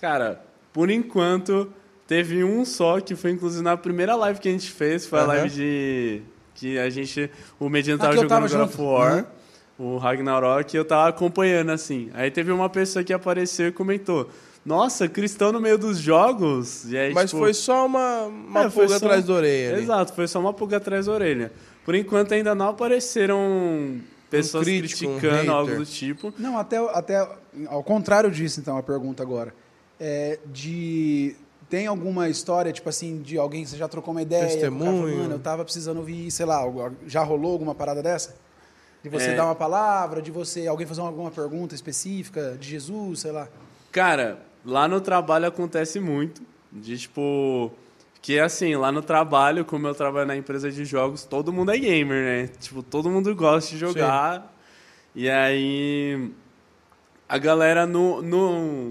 Cara, 0.01 0.41
por 0.73 0.91
enquanto, 0.91 1.71
teve 2.07 2.43
um 2.43 2.65
só, 2.65 3.01
que 3.01 3.15
foi 3.15 3.33
inclusive 3.33 3.63
na 3.63 3.77
primeira 3.77 4.15
live 4.17 4.41
que 4.41 4.49
a 4.49 4.53
gente 4.53 4.71
fez, 4.71 5.05
foi 5.07 5.19
a 5.19 5.23
Aham. 5.23 5.29
live 5.35 5.51
de. 5.51 6.23
que 6.55 6.79
a 6.79 6.89
gente. 6.89 7.31
O 7.61 7.69
Mediano 7.69 8.01
Ah, 8.01 8.05
tava 8.07 8.15
jogando 8.17 8.29
tava 8.29 8.49
God 8.49 8.61
of. 8.69 8.81
War, 8.81 9.27
o 9.85 9.97
Ragnarok, 9.99 10.73
e 10.75 10.77
eu 10.79 10.85
tava 10.85 11.09
acompanhando 11.09 11.71
assim. 11.71 12.11
Aí 12.15 12.31
teve 12.31 12.53
uma 12.53 12.69
pessoa 12.69 13.03
que 13.05 13.13
apareceu 13.13 13.69
e 13.69 13.73
comentou: 13.73 14.29
Nossa, 14.65 15.09
cristão 15.09 15.51
no 15.53 15.61
meio 15.61 15.77
dos 15.79 15.99
jogos? 15.99 16.91
E 16.91 16.97
aí, 16.97 17.13
Mas 17.13 17.31
tipo, 17.31 17.41
foi 17.43 17.53
só 17.55 17.87
uma, 17.87 18.23
uma 18.27 18.65
é, 18.65 18.69
pulga 18.71 18.89
só- 18.91 18.97
atrás 18.97 19.25
da 19.25 19.33
orelha. 19.35 19.79
Exato, 19.79 20.13
foi 20.15 20.29
só 20.29 20.39
uma 20.41 20.53
pulga 20.53 20.77
atrás 20.77 21.07
da 21.07 21.13
orelha. 21.13 21.53
Por 21.85 21.95
enquanto 21.95 22.33
ainda 22.33 22.55
não 22.55 22.69
apareceram 22.69 24.01
pessoas 24.31 24.65
crítico, 24.65 25.11
um 25.11 25.19
criticando 25.19 25.51
algo 25.53 25.67
hater. 25.73 25.79
do 25.85 25.87
tipo. 25.87 26.33
Não, 26.39 26.57
até, 26.57 26.77
até 26.79 27.29
ao 27.67 27.83
contrário 27.83 28.31
disso, 28.31 28.61
então, 28.61 28.77
a 28.79 28.83
pergunta 28.83 29.23
agora. 29.23 29.53
É 30.01 30.39
de. 30.47 31.35
Tem 31.69 31.87
alguma 31.87 32.29
história, 32.29 32.71
tipo 32.71 32.89
assim, 32.91 33.23
de 33.23 33.39
alguém 33.39 33.65
que 33.65 33.71
você 33.71 33.79
já 33.79 33.89
trocou 33.89 34.13
uma 34.13 34.21
ideia? 34.21 34.47
que 34.47 34.57
o 34.57 34.61
cara 34.61 34.71
falou, 34.73 34.87
Testemunho. 34.93 35.19
Mano, 35.23 35.35
eu 35.35 35.39
tava 35.39 35.65
precisando 35.65 35.97
ouvir, 35.99 36.31
sei 36.31 36.45
lá, 36.45 36.57
algo- 36.57 36.93
já 37.07 37.23
rolou 37.23 37.53
alguma 37.53 37.75
parada 37.75 38.03
dessa? 38.03 38.35
De 39.03 39.09
você 39.09 39.31
É. 39.31 39.35
dar 39.35 39.47
uma 39.47 39.55
palavra, 39.55 40.23
de 40.23 40.31
você. 40.31 40.67
Alguém 40.67 40.87
fazer 40.87 41.01
alguma 41.01 41.31
pergunta 41.31 41.75
específica 41.75 42.57
de 42.59 42.69
Jesus, 42.69 43.21
sei 43.21 43.33
lá. 43.33 43.49
Cara, 43.91 44.41
lá 44.65 44.87
no 44.87 45.01
trabalho 45.01 45.47
acontece 45.47 45.99
muito. 45.99 46.43
De 46.71 46.97
tipo. 46.97 47.71
Que 48.21 48.39
assim, 48.39 48.77
lá 48.77 48.93
no 48.93 49.03
trabalho, 49.03 49.65
como 49.65 49.89
eu 49.89 49.95
trabalho 49.97 50.29
na 50.29 50.37
empresa 50.37 50.71
de 50.71 50.85
jogos, 50.85 51.25
todo 51.25 51.53
mundo 51.53 51.73
é 51.73 51.79
gamer, 51.79 52.25
né? 52.25 52.51
Tipo, 52.61 52.81
todo 52.81 53.11
mundo 53.11 53.35
gosta 53.35 53.71
de 53.73 53.79
jogar. 53.79 54.55
E 55.15 55.29
aí. 55.29 56.31
A 57.29 57.39
galera 57.39 57.87
no. 57.87 58.23
no, 58.23 58.91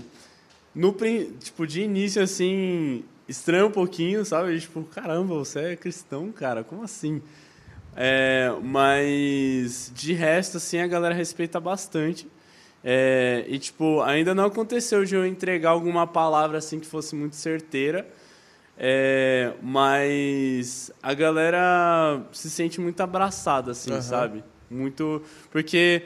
no 0.76 0.96
tipo, 1.40 1.66
de 1.66 1.82
início, 1.84 2.22
assim. 2.22 3.06
Estranha 3.28 3.66
um 3.66 3.72
pouquinho, 3.72 4.26
sabe? 4.26 4.60
Tipo, 4.60 4.84
caramba, 4.84 5.36
você 5.36 5.60
é 5.60 5.76
cristão, 5.78 6.30
cara? 6.34 6.66
Como 6.66 6.84
assim? 6.84 7.22
É, 7.96 8.52
mas 8.64 9.92
de 9.94 10.14
resto, 10.14 10.58
assim, 10.58 10.80
a 10.80 10.88
galera 10.88 11.14
respeita 11.14 11.60
bastante. 11.60 12.28
É, 12.84 13.46
e, 13.48 13.60
tipo, 13.60 14.02
ainda 14.02 14.34
não 14.34 14.46
aconteceu 14.46 15.06
de 15.06 15.16
eu 15.16 15.26
entregar 15.26 15.72
alguma 15.72 16.08
palavra 16.08 16.58
assim 16.58 16.80
que 16.80 16.88
fosse 16.88 17.16
muito 17.16 17.36
certeira. 17.36 18.08
É, 18.78 19.54
mas 19.62 20.92
a 21.04 21.14
galera 21.14 22.22
se 22.32 22.50
sente 22.50 22.82
muito 22.82 23.00
abraçada, 23.02 23.72
assim, 23.72 23.92
Aham. 23.92 24.02
sabe? 24.02 24.44
Muito. 24.70 25.22
Porque 25.52 26.04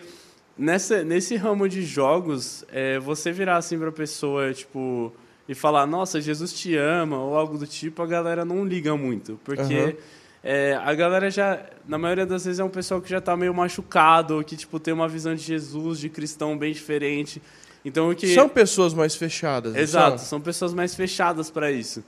nessa, 0.57 1.03
nesse 1.03 1.37
ramo 1.37 1.69
de 1.69 1.83
jogos, 1.83 2.65
é, 2.69 2.99
você 2.99 3.31
virar 3.31 3.57
assim 3.57 3.79
pra 3.79 3.91
pessoa, 3.91 4.53
tipo, 4.53 5.13
e 5.47 5.55
falar, 5.55 5.85
nossa, 5.85 6.19
Jesus 6.19 6.51
te 6.51 6.75
ama, 6.75 7.17
ou 7.17 7.37
algo 7.37 7.57
do 7.57 7.67
tipo, 7.67 8.01
a 8.01 8.07
galera 8.07 8.43
não 8.43 8.65
liga 8.65 8.97
muito. 8.97 9.39
Porque. 9.43 9.73
Aham. 9.73 10.24
É, 10.47 10.79
a 10.79 10.93
galera 10.93 11.31
já, 11.31 11.59
na 11.87 11.97
maioria 11.97 12.23
das 12.23 12.45
vezes, 12.45 12.59
é 12.59 12.63
um 12.63 12.69
pessoal 12.69 13.01
que 13.01 13.09
já 13.09 13.19
tá 13.19 13.35
meio 13.35 13.51
machucado, 13.51 14.35
ou 14.35 14.43
que, 14.43 14.55
tipo, 14.55 14.79
tem 14.79 14.93
uma 14.93 15.07
visão 15.07 15.33
de 15.33 15.41
Jesus, 15.41 15.97
de 15.97 16.07
cristão 16.07 16.55
bem 16.55 16.71
diferente. 16.71 17.41
Então, 17.83 18.11
o 18.11 18.15
que... 18.15 18.31
São 18.31 18.47
pessoas 18.47 18.93
mais 18.93 19.15
fechadas. 19.15 19.75
Exato, 19.75 20.19
são? 20.19 20.27
são 20.27 20.41
pessoas 20.41 20.71
mais 20.71 20.93
fechadas 20.93 21.49
para 21.49 21.71
isso. 21.71 22.03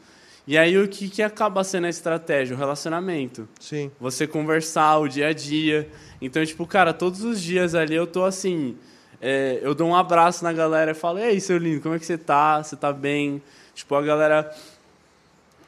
E 0.45 0.55
aí, 0.55 0.77
o 0.77 0.87
que, 0.87 1.09
que 1.09 1.23
acaba 1.23 1.63
sendo 1.63 1.87
a 1.87 1.89
estratégia? 1.89 2.55
O 2.55 2.59
relacionamento. 2.59 3.49
Sim. 3.59 3.89
Você 3.99 4.27
conversar 4.27 4.99
o 4.99 5.07
dia 5.07 5.29
a 5.29 5.33
dia. 5.33 5.89
Então, 6.21 6.45
tipo, 6.45 6.67
cara, 6.67 6.93
todos 6.93 7.23
os 7.23 7.41
dias 7.41 7.73
ali 7.73 7.95
eu 7.95 8.05
tô 8.05 8.23
assim... 8.23 8.77
é, 9.19 9.57
eu 9.63 9.73
dou 9.73 9.87
um 9.87 9.95
abraço 9.95 10.43
na 10.43 10.53
galera 10.53 10.91
e 10.91 10.93
falo, 10.93 11.17
e 11.17 11.23
aí, 11.23 11.41
seu 11.41 11.57
lindo, 11.57 11.81
como 11.81 11.95
é 11.95 11.99
que 11.99 12.05
você 12.05 12.19
tá? 12.19 12.61
Você 12.61 12.75
tá 12.75 12.93
bem? 12.93 13.41
Tipo, 13.73 13.95
a 13.95 14.01
galera... 14.03 14.55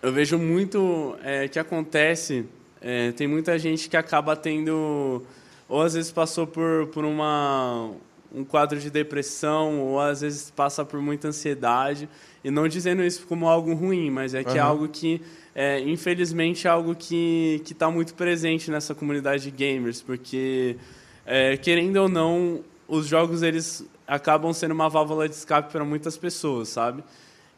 Eu 0.04 0.14
vejo 0.14 0.38
muito 0.38 1.18
é, 1.24 1.48
que 1.48 1.58
acontece... 1.58 2.46
é, 2.82 3.12
tem 3.12 3.28
muita 3.28 3.58
gente 3.58 3.90
que 3.90 3.98
acaba 3.98 4.36
tendo... 4.36 5.24
Ou 5.68 5.82
às 5.82 5.94
vezes 5.94 6.12
passou 6.12 6.48
por, 6.48 6.88
por 6.88 7.06
uma, 7.06 7.92
um 8.34 8.44
quadro 8.44 8.80
de 8.80 8.90
depressão, 8.90 9.80
ou 9.82 10.00
às 10.00 10.22
vezes 10.22 10.50
passa 10.50 10.84
por 10.84 11.00
muita 11.02 11.28
ansiedade. 11.28 12.10
E 12.44 12.50
não 12.50 12.68
dizendo 12.68 13.04
isso 13.04 13.26
como 13.28 13.48
algo 13.48 13.74
ruim, 13.74 14.10
mas 14.10 14.34
é 14.34 14.44
que 14.44 14.58
é 14.58 14.62
Aham. 14.62 14.70
algo 14.70 14.88
que, 14.88 15.22
é, 15.54 15.80
infelizmente, 15.82 16.68
é 16.68 16.70
algo 16.70 16.96
que 16.96 17.62
está 17.70 17.92
muito 17.92 18.14
presente 18.14 18.72
nessa 18.72 18.96
comunidade 18.96 19.44
de 19.44 19.52
gamers, 19.52 20.02
porque, 20.02 20.78
é, 21.26 21.58
querendo 21.58 21.98
ou 21.98 22.10
não, 22.10 22.62
os 22.88 23.08
jogos 23.08 23.44
eles 23.44 23.86
acabam 24.08 24.54
sendo 24.54 24.72
uma 24.74 24.90
válvula 24.90 25.30
de 25.30 25.36
escape 25.36 25.72
para 25.72 25.86
muitas 25.86 26.18
pessoas, 26.18 26.70
sabe? 26.70 27.04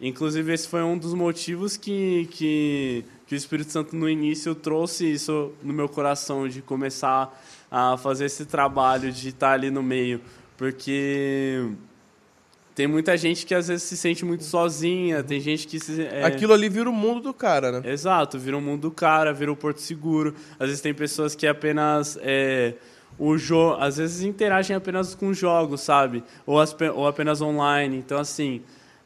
Inclusive, 0.01 0.51
esse 0.51 0.67
foi 0.67 0.81
um 0.81 0.97
dos 0.97 1.13
motivos 1.13 1.77
que, 1.77 2.27
que, 2.31 3.05
que 3.31 3.35
o 3.35 3.37
Espírito 3.37 3.71
Santo, 3.71 3.95
no 3.95 4.09
início, 4.09 4.53
trouxe 4.53 5.09
isso 5.09 5.53
no 5.63 5.71
meu 5.71 5.87
coração, 5.87 6.49
de 6.49 6.61
começar 6.61 7.33
a 7.71 7.95
fazer 7.95 8.25
esse 8.25 8.45
trabalho, 8.45 9.09
de 9.09 9.29
estar 9.29 9.53
ali 9.53 9.71
no 9.71 9.81
meio. 9.81 10.19
Porque 10.57 11.65
tem 12.75 12.87
muita 12.87 13.15
gente 13.15 13.45
que 13.45 13.55
às 13.55 13.69
vezes 13.69 13.83
se 13.83 13.95
sente 13.95 14.25
muito 14.25 14.43
sozinha, 14.43 15.23
tem 15.23 15.39
gente 15.39 15.65
que 15.65 15.79
se. 15.79 16.01
é, 16.01 16.25
Aquilo 16.25 16.51
ali 16.51 16.67
vira 16.67 16.89
o 16.89 16.93
mundo 16.93 17.21
do 17.21 17.33
cara, 17.33 17.79
né? 17.79 17.89
Exato, 17.89 18.37
vira 18.37 18.57
o 18.57 18.61
mundo 18.61 18.81
do 18.81 18.91
cara, 18.91 19.31
vira 19.31 19.49
o 19.49 19.55
porto 19.55 19.79
seguro. 19.79 20.35
Às 20.59 20.67
vezes 20.67 20.81
tem 20.81 20.93
pessoas 20.93 21.33
que 21.33 21.47
apenas. 21.47 22.19
É, 22.21 22.73
o 23.17 23.37
jo 23.37 23.77
às 23.79 23.95
vezes 23.95 24.23
interagem 24.23 24.75
apenas 24.75 25.15
com 25.15 25.33
jogos, 25.33 25.79
sabe? 25.79 26.21
Ou, 26.45 26.59
as 26.59 26.75
ou 26.93 27.07
apenas 27.07 27.41
online. 27.41 27.95
Então, 27.95 28.19
assim. 28.19 28.61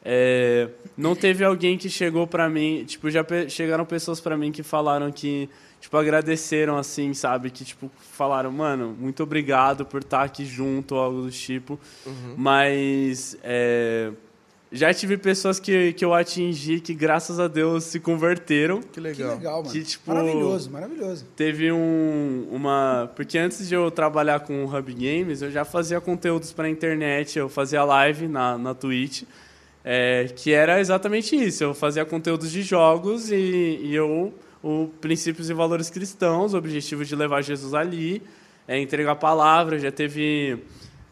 É, 0.08 0.68
não 0.96 1.16
teve 1.16 1.42
alguém 1.44 1.76
que 1.76 1.88
chegou 1.90 2.28
pra 2.28 2.48
mim. 2.48 2.84
Tipo, 2.86 3.10
já 3.10 3.24
pe- 3.24 3.50
chegaram 3.50 3.84
pessoas 3.84 4.20
pra 4.20 4.36
mim 4.36 4.52
que 4.52 4.62
falaram 4.62 5.10
que. 5.10 5.48
Tipo, 5.80 5.96
agradeceram, 5.98 6.78
assim, 6.78 7.12
sabe? 7.12 7.50
Que, 7.50 7.64
tipo, 7.64 7.90
falaram, 8.12 8.50
mano, 8.52 8.96
muito 8.98 9.22
obrigado 9.22 9.84
por 9.84 10.00
estar 10.00 10.22
aqui 10.22 10.44
junto, 10.44 10.94
ou 10.94 11.00
algo 11.00 11.22
do 11.22 11.30
tipo. 11.30 11.78
Mas. 12.36 13.36
é, 13.42 14.12
já 14.72 14.92
tive 14.92 15.16
pessoas 15.16 15.60
que, 15.60 15.92
que 15.92 16.04
eu 16.04 16.12
atingi 16.12 16.80
que, 16.80 16.92
graças 16.92 17.38
a 17.38 17.46
Deus, 17.46 17.84
se 17.84 18.00
converteram. 18.00 18.80
Que 18.80 18.88
Que 18.94 19.00
legal. 19.00 19.36
legal, 19.36 19.58
mano. 19.62 19.70
Que, 19.72 19.82
tipo, 19.82 20.12
Maravilhoso, 20.12 20.70
maravilhoso. 20.70 21.24
Teve 21.36 21.70
um, 21.72 22.48
uma. 22.50 23.10
Porque 23.14 23.38
antes 23.38 23.68
de 23.68 23.74
eu 23.74 23.90
trabalhar 23.90 24.40
com 24.40 24.64
o 24.64 24.76
Hub 24.76 24.92
Games, 24.92 25.40
eu 25.42 25.50
já 25.50 25.64
fazia 25.64 26.00
conteúdos 26.00 26.52
para 26.52 26.66
a 26.66 26.70
internet, 26.70 27.38
eu 27.38 27.48
fazia 27.48 27.84
live 27.84 28.26
na, 28.28 28.58
na 28.58 28.74
Twitch, 28.74 29.22
é, 29.88 30.26
que 30.34 30.52
era 30.52 30.80
exatamente 30.80 31.36
isso. 31.36 31.62
Eu 31.62 31.72
fazia 31.72 32.04
conteúdos 32.04 32.50
de 32.50 32.62
jogos 32.62 33.30
e, 33.30 33.78
e 33.82 33.94
eu. 33.94 34.34
O 34.62 34.90
princípios 35.00 35.48
e 35.48 35.54
valores 35.54 35.88
cristãos, 35.88 36.52
o 36.52 36.58
objetivo 36.58 37.04
de 37.04 37.14
levar 37.14 37.40
Jesus 37.40 37.72
ali, 37.72 38.20
é 38.66 38.76
entregar 38.80 39.12
a 39.12 39.16
palavra. 39.16 39.78
Já 39.78 39.92
teve. 39.92 40.58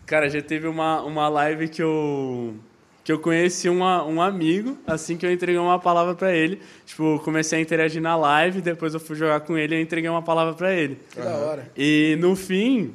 Cara, 0.04 0.28
já 0.28 0.42
teve 0.42 0.66
uma, 0.66 1.02
uma 1.02 1.28
live 1.28 1.68
que 1.68 1.80
eu 1.80 2.56
que 3.04 3.12
eu 3.12 3.18
conheci 3.18 3.68
uma, 3.68 4.02
um 4.02 4.20
amigo, 4.20 4.78
assim 4.86 5.16
que 5.16 5.26
eu 5.26 5.30
entreguei 5.30 5.60
uma 5.60 5.78
palavra 5.78 6.14
para 6.14 6.34
ele. 6.34 6.58
Tipo, 6.86 7.20
comecei 7.22 7.58
a 7.58 7.62
interagir 7.62 8.00
na 8.00 8.16
live, 8.16 8.62
depois 8.62 8.94
eu 8.94 8.98
fui 8.98 9.14
jogar 9.14 9.40
com 9.40 9.58
ele 9.58 9.76
e 9.76 9.82
entreguei 9.82 10.08
uma 10.08 10.22
palavra 10.22 10.54
para 10.54 10.72
ele. 10.72 10.98
Que 11.10 11.20
da 11.20 11.36
hora. 11.36 11.70
E 11.76 12.16
no 12.18 12.34
fim, 12.34 12.94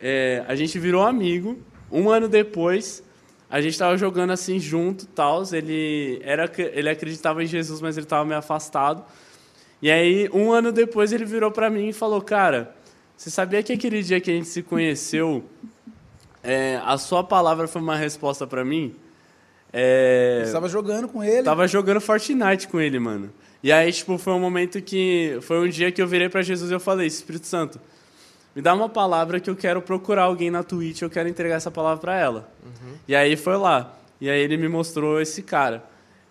é, 0.00 0.44
a 0.48 0.56
gente 0.56 0.78
virou 0.80 1.06
amigo. 1.06 1.56
Um 1.92 2.10
ano 2.10 2.28
depois, 2.28 3.04
a 3.50 3.60
gente 3.60 3.76
tava 3.76 3.96
jogando 3.96 4.30
assim 4.30 4.60
junto, 4.60 5.06
tal. 5.06 5.42
Ele 5.52 6.20
era 6.22 6.50
ele 6.58 6.88
acreditava 6.88 7.42
em 7.42 7.46
Jesus, 7.46 7.80
mas 7.80 7.96
ele 7.96 8.06
tava 8.06 8.24
meio 8.24 8.38
afastado. 8.38 9.04
E 9.82 9.90
aí, 9.90 10.28
um 10.32 10.52
ano 10.52 10.70
depois, 10.70 11.12
ele 11.12 11.24
virou 11.24 11.50
para 11.50 11.68
mim 11.68 11.88
e 11.88 11.92
falou: 11.92 12.22
"Cara, 12.22 12.74
você 13.16 13.28
sabia 13.28 13.62
que 13.62 13.72
aquele 13.72 14.02
dia 14.02 14.20
que 14.20 14.30
a 14.30 14.34
gente 14.34 14.46
se 14.48 14.62
conheceu, 14.62 15.44
é, 16.42 16.80
a 16.84 16.96
sua 16.96 17.24
palavra 17.24 17.66
foi 17.66 17.82
uma 17.82 17.96
resposta 17.96 18.46
para 18.46 18.64
mim?" 18.64 18.94
É, 19.72 20.40
Você 20.42 20.48
estava 20.48 20.68
jogando 20.68 21.08
com 21.08 21.22
ele. 21.22 21.42
Tava 21.44 21.66
jogando 21.66 22.00
Fortnite 22.00 22.68
com 22.68 22.80
ele, 22.80 22.98
mano. 22.98 23.32
E 23.62 23.70
aí, 23.70 23.92
tipo, 23.92 24.16
foi 24.18 24.32
um 24.32 24.40
momento 24.40 24.80
que. 24.80 25.38
Foi 25.42 25.60
um 25.60 25.68
dia 25.68 25.92
que 25.92 26.00
eu 26.00 26.06
virei 26.06 26.28
pra 26.28 26.42
Jesus 26.42 26.70
e 26.70 26.74
eu 26.74 26.80
falei: 26.80 27.06
Espírito 27.06 27.46
Santo, 27.46 27.80
me 28.60 28.62
dá 28.62 28.74
uma 28.74 28.90
palavra 28.90 29.40
que 29.40 29.48
eu 29.48 29.56
quero 29.56 29.80
procurar 29.80 30.24
alguém 30.24 30.50
na 30.50 30.62
Twitch, 30.62 31.00
eu 31.00 31.08
quero 31.08 31.26
entregar 31.26 31.54
essa 31.54 31.70
palavra 31.70 31.98
pra 31.98 32.18
ela. 32.18 32.52
E 33.08 33.16
aí 33.16 33.34
foi 33.34 33.56
lá. 33.56 33.96
E 34.20 34.28
aí 34.28 34.38
ele 34.38 34.58
me 34.58 34.68
mostrou 34.68 35.18
esse 35.18 35.42
cara. 35.42 35.82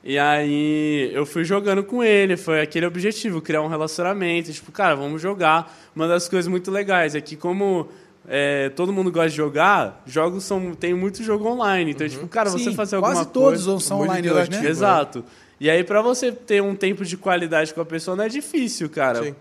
E 0.03 0.17
aí 0.17 1.09
eu 1.11 1.25
fui 1.25 1.43
jogando 1.43 1.83
com 1.83 2.03
ele, 2.03 2.37
foi 2.37 2.61
aquele 2.61 2.85
objetivo, 2.85 3.41
criar 3.41 3.63
um 3.63 3.67
relacionamento. 3.67 4.53
Tipo, 4.53 4.71
cara, 4.71 4.95
vamos 4.95 5.19
jogar. 5.19 5.75
Uma 5.95 6.07
das 6.07 6.29
coisas 6.29 6.47
muito 6.47 6.69
legais 6.69 7.15
é 7.15 7.21
que 7.21 7.35
como 7.35 7.89
é, 8.27 8.69
todo 8.69 8.93
mundo 8.93 9.11
gosta 9.11 9.31
de 9.31 9.35
jogar, 9.35 10.03
jogos 10.05 10.43
são. 10.43 10.75
Tem 10.75 10.93
muito 10.93 11.23
jogo 11.23 11.47
online. 11.49 11.91
Então, 11.91 12.07
tipo, 12.07 12.27
cara, 12.27 12.51
você 12.51 12.65
Sim, 12.65 12.75
fazer 12.75 12.97
alguma 12.97 13.15
quase 13.15 13.29
coisa. 13.31 13.65
todos 13.65 13.83
são 13.83 14.01
online 14.01 14.29
hoje, 14.29 14.51
né? 14.51 14.69
Exato. 14.69 15.25
E 15.59 15.67
aí, 15.67 15.83
pra 15.83 16.03
você 16.03 16.31
ter 16.31 16.61
um 16.61 16.75
tempo 16.75 17.03
de 17.03 17.17
qualidade 17.17 17.73
com 17.73 17.81
a 17.81 17.85
pessoa, 17.85 18.15
não 18.15 18.23
é 18.23 18.29
difícil, 18.29 18.87
cara. 18.87 19.23
Sim. 19.23 19.35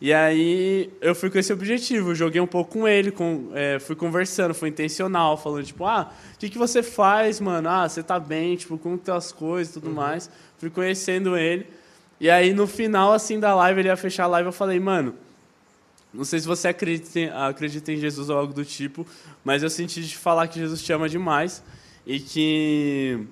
E 0.00 0.12
aí, 0.12 0.92
eu 1.00 1.14
fui 1.14 1.28
com 1.28 1.38
esse 1.38 1.52
objetivo. 1.52 2.14
Joguei 2.14 2.40
um 2.40 2.46
pouco 2.46 2.72
com 2.72 2.88
ele, 2.88 3.10
com, 3.10 3.50
é, 3.52 3.78
fui 3.80 3.96
conversando, 3.96 4.54
foi 4.54 4.68
intencional, 4.68 5.36
falando, 5.36 5.64
tipo, 5.64 5.84
ah, 5.84 6.12
o 6.34 6.38
que, 6.38 6.48
que 6.48 6.58
você 6.58 6.82
faz, 6.82 7.40
mano? 7.40 7.68
Ah, 7.68 7.88
você 7.88 8.02
tá 8.02 8.20
bem, 8.20 8.56
tipo, 8.56 8.78
como 8.78 8.94
estão 8.94 9.16
as 9.16 9.32
coisas 9.32 9.74
e 9.74 9.80
tudo 9.80 9.90
mais. 9.90 10.30
Fui 10.58 10.70
conhecendo 10.70 11.36
ele. 11.36 11.66
E 12.20 12.30
aí, 12.30 12.52
no 12.52 12.66
final, 12.66 13.12
assim, 13.12 13.40
da 13.40 13.54
live, 13.54 13.80
ele 13.80 13.88
ia 13.88 13.96
fechar 13.96 14.24
a 14.24 14.28
live, 14.28 14.48
eu 14.48 14.52
falei, 14.52 14.78
mano, 14.78 15.14
não 16.12 16.24
sei 16.24 16.40
se 16.40 16.46
você 16.46 16.68
acredita 16.68 17.18
em, 17.18 17.28
acredita 17.28 17.92
em 17.92 17.96
Jesus 17.96 18.30
ou 18.30 18.38
algo 18.38 18.52
do 18.52 18.64
tipo, 18.64 19.06
mas 19.44 19.62
eu 19.62 19.70
senti 19.70 20.02
de 20.02 20.16
falar 20.16 20.48
que 20.48 20.58
Jesus 20.58 20.82
te 20.82 20.92
ama 20.92 21.08
demais 21.08 21.62
e 22.06 22.18
que 22.18 23.26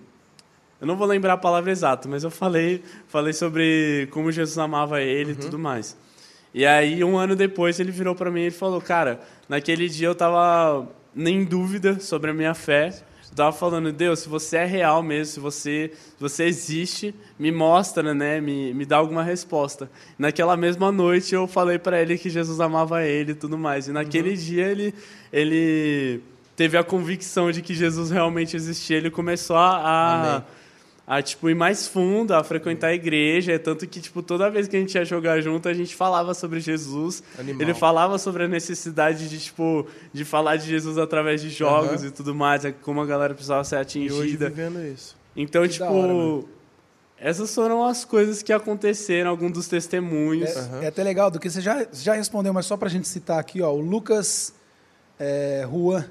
eu 0.81 0.87
não 0.87 0.97
vou 0.97 1.07
lembrar 1.07 1.33
a 1.33 1.39
palavra 1.39 1.71
exata, 1.71 2.07
mas 2.07 2.23
eu 2.23 2.31
falei, 2.31 2.83
falei 3.09 3.33
sobre 3.33 4.09
como 4.13 4.31
Jesus 4.31 4.59
amava 4.59 5.01
ele 5.01 5.33
e 5.33 5.35
tudo 5.35 5.59
mais. 5.59 5.97
E 6.57 6.65
aí 6.65 7.05
um 7.05 7.19
ano 7.19 7.37
depois 7.37 7.79
ele 7.79 7.93
virou 7.93 8.15
para 8.15 8.31
mim 8.31 8.47
e 8.47 8.51
falou: 8.51 8.81
"Cara, 8.81 9.21
naquele 9.47 9.91
dia 9.91 10.09
eu 10.09 10.15
tava 10.15 10.89
em 11.15 11.45
dúvida 11.45 12.01
sobre 12.01 12.31
a 12.31 12.35
minha 12.35 12.55
fé. 12.55 12.89
Eu 13.31 13.37
tava 13.37 13.53
falando, 13.53 13.93
Deus, 13.93 14.21
se 14.21 14.29
você 14.29 14.57
é 14.57 14.65
real 14.65 15.03
mesmo, 15.03 15.35
se 15.35 15.41
você, 15.41 15.91
se 15.95 16.19
você 16.19 16.45
existe, 16.45 17.15
me 17.39 17.53
mostra, 17.53 18.15
né? 18.15 18.41
Me, 18.41 18.73
me 18.73 18.87
dá 18.87 18.97
alguma 18.97 19.23
resposta. 19.23 19.91
Naquela 20.19 20.57
mesma 20.57 20.91
noite 20.91 21.35
eu 21.35 21.47
falei 21.47 21.79
para 21.79 22.01
ele 22.01 22.17
que 22.17 22.31
Jesus 22.31 22.59
amava 22.59 23.05
ele 23.05 23.33
e 23.33 23.35
tudo 23.35 23.59
mais. 23.59 23.89
E 23.89 23.93
naquele 23.93 24.35
dia 24.35 24.65
ele, 24.65 24.95
ele 25.31 26.23
teve 26.57 26.79
a 26.79 26.83
convicção 26.83 27.53
de 27.53 27.61
que 27.61 27.75
Jesus 27.75 28.11
realmente 28.11 28.57
existia. 28.57 28.97
Ele 28.97 29.11
começou 29.11 29.57
a, 29.57 30.39
a. 30.39 30.43
a, 31.07 31.23
tipo, 31.23 31.49
ir 31.49 31.55
mais 31.55 31.87
fundo, 31.87 32.35
a 32.35 32.43
frequentar 32.43 32.89
a 32.89 32.95
igreja. 32.95 33.53
É 33.53 33.59
Tanto 33.59 33.87
que, 33.87 34.01
tipo, 34.01 34.23
toda 34.23 34.51
vez 34.51 34.67
que 34.67 34.77
a 34.77 34.81
gente 34.81 34.95
ia 34.97 35.05
jogar 35.05 35.41
junto, 35.41 35.69
a 35.69 35.73
gente 35.75 35.95
falava 35.95 36.35
sobre 36.35 36.59
Jesus. 36.59 37.23
Animal. 37.39 37.63
Ele 37.63 37.75
falava 37.75 38.19
sobre 38.19 38.45
a 38.45 38.49
necessidade 38.49 39.29
de, 39.29 39.39
tipo, 39.39 39.87
de 40.13 40.25
falar 40.25 40.57
de 40.57 40.67
Jesus 40.67 40.99
através 40.99 41.41
de 41.41 41.49
jogos 41.51 42.01
Aham. 42.01 42.09
e 42.09 42.11
tudo 42.11 42.35
mais, 42.35 42.65
é 42.65 42.73
como 42.73 43.01
a 43.01 43.07
galera 43.07 43.35
precisava 43.35 43.63
ser 43.63 43.77
E 43.77 43.79
atingida. 43.79 44.15
hoje 44.15 44.37
vivendo 44.37 44.85
isso. 44.85 45.17
Então, 45.37 45.63
Que 45.63 45.69
tipo, 45.69 45.85
hora, 45.85 46.45
essas 47.19 47.55
foram 47.55 47.85
as 47.85 48.05
coisas 48.05 48.43
que 48.43 48.53
aconteceram, 48.53 49.31
alguns 49.31 49.53
dos 49.53 49.69
testemunhos. 49.69 50.51
É, 50.81 50.85
é 50.85 50.87
até 50.89 51.05
legal, 51.05 51.31
do 51.31 51.39
que 51.39 51.49
você 51.49 51.61
já, 51.61 51.87
já 51.93 52.15
respondeu, 52.15 52.53
mas 52.53 52.67
só 52.67 52.77
pra 52.77 52.89
gente 52.89 53.07
citar 53.07 53.39
aqui, 53.39 53.63
ó, 53.63 53.71
o 53.73 53.81
Lucas 53.81 54.53
é, 55.21 55.67
Juan, 55.71 56.05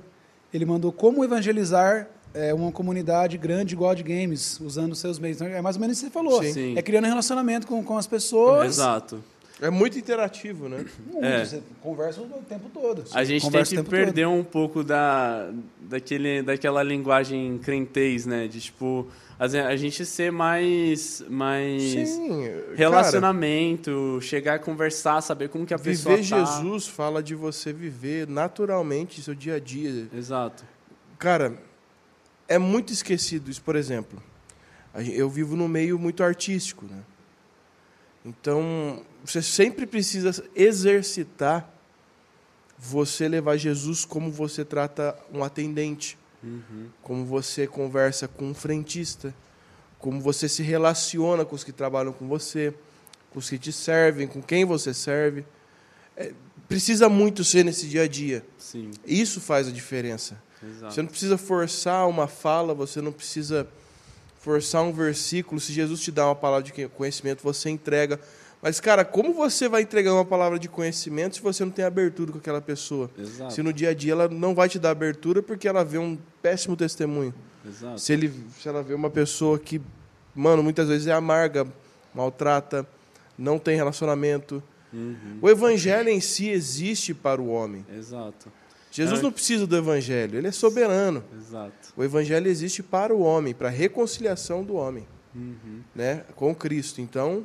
ele 0.53 0.65
mandou 0.65 0.91
como 0.91 1.23
evangelizar 1.23 2.07
é, 2.35 2.53
uma 2.53 2.71
comunidade 2.71 3.37
grande 3.37 3.73
igual 3.73 3.91
a 3.91 3.95
de 3.95 4.03
games, 4.03 4.59
usando 4.59 4.93
seus 4.95 5.17
meios. 5.17 5.37
Então, 5.37 5.47
é 5.47 5.61
mais 5.61 5.77
ou 5.77 5.81
menos 5.81 5.97
isso 5.97 6.05
que 6.05 6.11
você 6.11 6.13
falou. 6.13 6.43
Sim. 6.43 6.53
Sim. 6.53 6.77
É 6.77 6.81
criando 6.81 7.05
relacionamento 7.05 7.65
com, 7.65 7.83
com 7.83 7.97
as 7.97 8.05
pessoas. 8.05 8.67
Exato. 8.67 9.23
É 9.61 9.69
muito 9.69 9.97
interativo, 9.97 10.67
né? 10.67 10.85
Muito, 11.09 11.25
É. 11.25 11.45
Você 11.45 11.63
conversa 11.81 12.21
o 12.21 12.27
tempo 12.47 12.69
todo. 12.73 13.05
A 13.13 13.23
gente 13.23 13.49
tem 13.49 13.63
que 13.63 13.83
perder 13.83 14.27
um 14.27 14.43
pouco 14.43 14.83
da, 14.83 15.49
daquele, 15.79 16.41
daquela 16.41 16.83
linguagem 16.83 17.57
crentez, 17.59 18.25
né? 18.25 18.49
De, 18.49 18.59
tipo, 18.59 19.07
a 19.39 19.45
a 19.45 19.75
gente 19.77 20.05
ser 20.05 20.29
mais, 20.29 21.23
mais 21.29 21.81
Sim. 21.81 22.49
relacionamento, 22.75 24.19
chegar 24.21 24.55
a 24.55 24.59
conversar, 24.59 25.21
saber 25.21 25.47
como 25.47 25.65
que 25.65 25.73
a 25.73 25.77
Cara, 25.77 25.89
pessoa 25.89 26.17
viver 26.17 26.29
tá. 26.29 26.43
Jesus 26.43 26.87
fala 26.87 27.23
de 27.23 27.33
você 27.33 27.71
viver 27.71 28.27
naturalmente 28.27 29.21
seu 29.21 29.33
dia 29.33 29.55
a 29.55 29.59
dia. 29.59 30.07
Exato. 30.13 30.65
Cara, 31.17 31.53
é 32.47 32.57
muito 32.57 32.93
esquecido 32.93 33.49
isso, 33.49 33.61
por 33.61 33.75
exemplo. 33.75 34.21
Eu 35.13 35.29
vivo 35.29 35.55
num 35.55 35.67
meio 35.67 35.99
muito 35.99 36.23
artístico, 36.23 36.85
né? 36.85 37.03
Então, 38.23 39.03
você 39.23 39.41
sempre 39.41 39.85
precisa 39.85 40.43
exercitar 40.55 41.71
você 42.77 43.27
levar 43.27 43.57
Jesus 43.57 44.03
como 44.03 44.31
você 44.31 44.65
trata 44.65 45.17
um 45.31 45.43
atendente, 45.43 46.17
como 47.01 47.25
você 47.25 47.65
conversa 47.65 48.27
com 48.27 48.49
um 48.49 48.53
frentista, 48.53 49.33
como 49.97 50.19
você 50.19 50.47
se 50.47 50.61
relaciona 50.61 51.43
com 51.45 51.55
os 51.55 51.63
que 51.63 51.71
trabalham 51.71 52.13
com 52.13 52.27
você, 52.27 52.73
com 53.31 53.39
os 53.39 53.49
que 53.49 53.57
te 53.57 53.71
servem, 53.71 54.27
com 54.27 54.41
quem 54.41 54.65
você 54.65 54.93
serve. 54.93 55.45
É, 56.15 56.33
precisa 56.67 57.09
muito 57.09 57.43
ser 57.43 57.63
nesse 57.63 57.87
dia 57.87 58.03
a 58.03 58.07
dia. 58.07 58.45
Sim, 58.57 58.91
Isso 59.05 59.39
faz 59.39 59.67
a 59.67 59.71
diferença. 59.71 60.41
exato. 60.63 60.93
Você 60.93 61.01
não 61.01 61.09
precisa 61.09 61.37
forçar 61.37 62.07
uma 62.07 62.27
fala, 62.27 62.73
você 62.73 63.01
não 63.01 63.11
precisa 63.11 63.67
forçar 64.39 64.83
um 64.83 64.91
versículo. 64.91 65.59
Se 65.59 65.73
Jesus 65.73 66.01
te 66.01 66.11
dá 66.11 66.27
uma 66.27 66.35
palavra 66.35 66.63
de 66.63 66.87
conhecimento, 66.89 67.41
você 67.43 67.69
entrega. 67.69 68.19
Mas, 68.61 68.79
cara, 68.79 69.05
como 69.05 69.33
você 69.33 69.69
vai 69.69 69.83
entregar 69.83 70.13
uma 70.13 70.25
palavra 70.25 70.57
de 70.57 70.67
conhecimento 70.67 71.35
se 71.35 71.41
você 71.41 71.63
não 71.63 71.71
tem 71.71 71.85
abertura 71.85 72.31
com 72.31 72.37
aquela 72.39 72.61
pessoa? 72.61 73.11
Exato. 73.17 73.53
Se 73.53 73.61
no 73.61 73.71
dia 73.71 73.89
a 73.89 73.93
dia 73.93 74.13
ela 74.13 74.27
não 74.27 74.55
vai 74.55 74.67
te 74.67 74.79
dar 74.79 74.89
abertura 74.91 75.43
porque 75.43 75.67
ela 75.67 75.83
vê 75.83 75.97
um 75.97 76.17
péssimo 76.41 76.75
testemunho. 76.75 77.33
Exato. 77.67 77.99
Se, 77.99 78.13
ele, 78.13 78.33
se 78.59 78.67
ela 78.67 78.81
vê 78.81 78.93
uma 78.93 79.09
pessoa 79.09 79.59
que, 79.59 79.81
mano, 80.33 80.63
muitas 80.63 80.87
vezes 80.87 81.05
é 81.05 81.11
amarga, 81.11 81.67
maltrata, 82.13 82.87
não 83.37 83.59
tem 83.59 83.75
relacionamento. 83.75 84.63
Uhum. 84.95 85.39
O 85.41 85.49
evangelho 85.49 86.09
em 86.09 86.21
si 86.21 86.49
existe 86.49 87.13
para 87.13 87.41
o 87.41 87.47
homem. 87.49 87.85
Exato. 87.95 88.51
Jesus 88.91 89.19
É. 89.19 89.23
não 89.23 89.31
precisa 89.31 89.67
do 89.67 89.75
evangelho, 89.75 90.37
ele 90.37 90.47
é 90.47 90.51
soberano. 90.51 91.21
Exato. 91.37 91.93
O 91.97 92.03
evangelho 92.03 92.47
existe 92.47 92.81
para 92.81 93.13
o 93.13 93.19
homem, 93.19 93.53
para 93.53 93.67
a 93.67 93.71
reconciliação 93.71 94.63
do 94.63 94.75
homem, 94.75 95.05
Uhum. 95.35 95.81
né, 95.93 96.23
com 96.35 96.55
Cristo. 96.55 97.01
Então, 97.01 97.43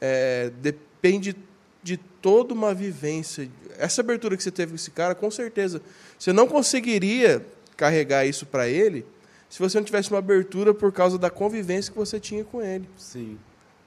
é, 0.00 0.50
depende 0.62 1.36
de 1.82 1.96
toda 1.98 2.54
uma 2.54 2.72
vivência. 2.72 3.48
Essa 3.78 4.00
abertura 4.00 4.36
que 4.36 4.42
você 4.42 4.50
teve 4.50 4.70
com 4.72 4.76
esse 4.76 4.90
cara, 4.90 5.14
com 5.14 5.30
certeza, 5.30 5.82
você 6.18 6.32
não 6.32 6.46
conseguiria 6.48 7.44
carregar 7.76 8.24
isso 8.26 8.46
para 8.46 8.66
ele 8.68 9.04
se 9.50 9.58
você 9.58 9.78
não 9.78 9.84
tivesse 9.84 10.10
uma 10.10 10.18
abertura 10.18 10.72
por 10.72 10.92
causa 10.92 11.18
da 11.18 11.28
convivência 11.28 11.90
que 11.92 11.98
você 11.98 12.20
tinha 12.20 12.44
com 12.44 12.62
ele, 12.62 12.88
Sim. 12.96 13.36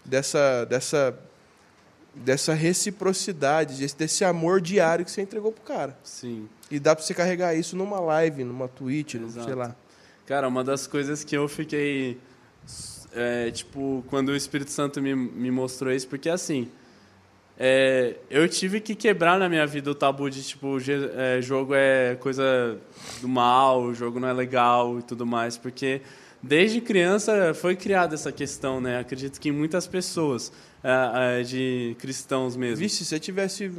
dessa 0.04 0.66
dessa 0.66 1.18
dessa 2.16 2.54
reciprocidade, 2.54 3.78
desse, 3.78 3.98
desse 3.98 4.24
amor 4.24 4.62
diário 4.62 5.04
que 5.04 5.12
você 5.12 5.22
entregou 5.22 5.52
pro 5.52 5.64
cara. 5.64 5.98
Sim. 6.04 6.48
E 6.70 6.80
dá 6.80 6.96
para 6.96 7.04
você 7.04 7.14
carregar 7.14 7.56
isso 7.56 7.76
numa 7.76 8.00
live, 8.00 8.44
numa 8.44 8.68
Twitch, 8.68 9.16
num, 9.16 9.30
sei 9.30 9.56
lá. 9.56 9.76
Cara, 10.26 10.48
uma 10.48 10.64
das 10.64 10.88
coisas 10.88 11.24
que 11.24 11.36
eu 11.36 11.48
fiquei. 11.48 12.18
é, 13.14 13.52
tipo, 13.52 14.04
quando 14.10 14.30
o 14.30 14.36
Espírito 14.36 14.72
Santo 14.72 15.02
me, 15.02 15.16
me 15.16 15.52
mostrou 15.52 15.92
isso, 15.92 16.08
porque 16.08 16.30
assim. 16.30 16.70
é, 17.60 18.16
eu 18.30 18.48
tive 18.48 18.80
que 18.80 18.96
quebrar 18.96 19.38
na 19.38 19.50
minha 19.50 19.66
vida 19.68 19.92
o 19.92 19.96
tabu 19.96 20.30
de, 20.30 20.44
tipo, 20.44 20.78
é, 21.16 21.42
jogo 21.42 21.74
é 21.76 22.16
coisa 22.16 22.78
do 23.22 23.28
mal, 23.28 23.82
o 23.84 23.94
jogo 23.94 24.20
não 24.20 24.28
é 24.28 24.34
legal 24.34 25.00
e 25.00 25.04
tudo 25.04 25.26
mais, 25.26 25.58
porque 25.58 26.02
desde 26.44 26.82
criança 26.82 27.54
foi 27.54 27.76
criada 27.76 28.14
essa 28.14 28.32
questão, 28.32 28.80
né? 28.82 29.00
Acredito 29.00 29.40
que 29.40 29.50
em 29.50 29.52
muitas 29.52 29.88
pessoas, 29.88 30.52
é, 30.84 31.40
é, 31.40 31.44
de 31.44 31.96
cristãos 31.98 32.56
mesmo. 32.58 32.78
Vixe, 32.78 32.98
se 32.98 33.06
você 33.06 33.20
tivesse 33.20 33.72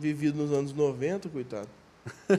vivido 0.00 0.40
nos 0.40 0.52
anos 0.56 0.72
90, 0.72 1.28
coitado, 1.28 1.68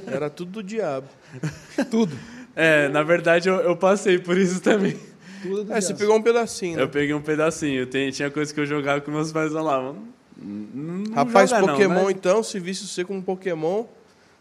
era 0.07 0.29
tudo 0.29 0.51
do 0.51 0.63
diabo. 0.63 1.07
Tudo. 1.91 2.17
É, 2.55 2.88
na 2.89 3.01
verdade 3.03 3.47
eu, 3.49 3.55
eu 3.55 3.75
passei 3.75 4.19
por 4.19 4.38
isso 4.38 4.61
também. 4.61 4.97
Tudo 5.41 5.63
do 5.65 5.73
É, 5.73 5.79
você 5.81 5.93
pegou 5.93 6.15
um 6.17 6.21
pedacinho, 6.21 6.77
né? 6.77 6.84
Eu 6.84 6.89
peguei 6.89 7.13
um 7.13 7.21
pedacinho. 7.21 7.86
Tem, 7.88 8.11
tinha 8.11 8.29
coisa 8.31 8.53
que 8.53 8.59
eu 8.59 8.65
jogava 8.65 9.01
que 9.01 9.09
meus 9.09 9.31
pais 9.31 9.51
falavam. 9.53 9.97
"Não- 10.38 11.03
não 11.05 11.13
Rapaz, 11.13 11.49
joga 11.49 11.61
não, 11.61 11.69
Pokémon, 11.73 12.05
né?" 12.05 12.11
então, 12.11 12.43
se 12.43 12.59
visse 12.59 12.88
você 12.88 13.03
com 13.05 13.15
um 13.17 13.21
Pokémon, 13.21 13.86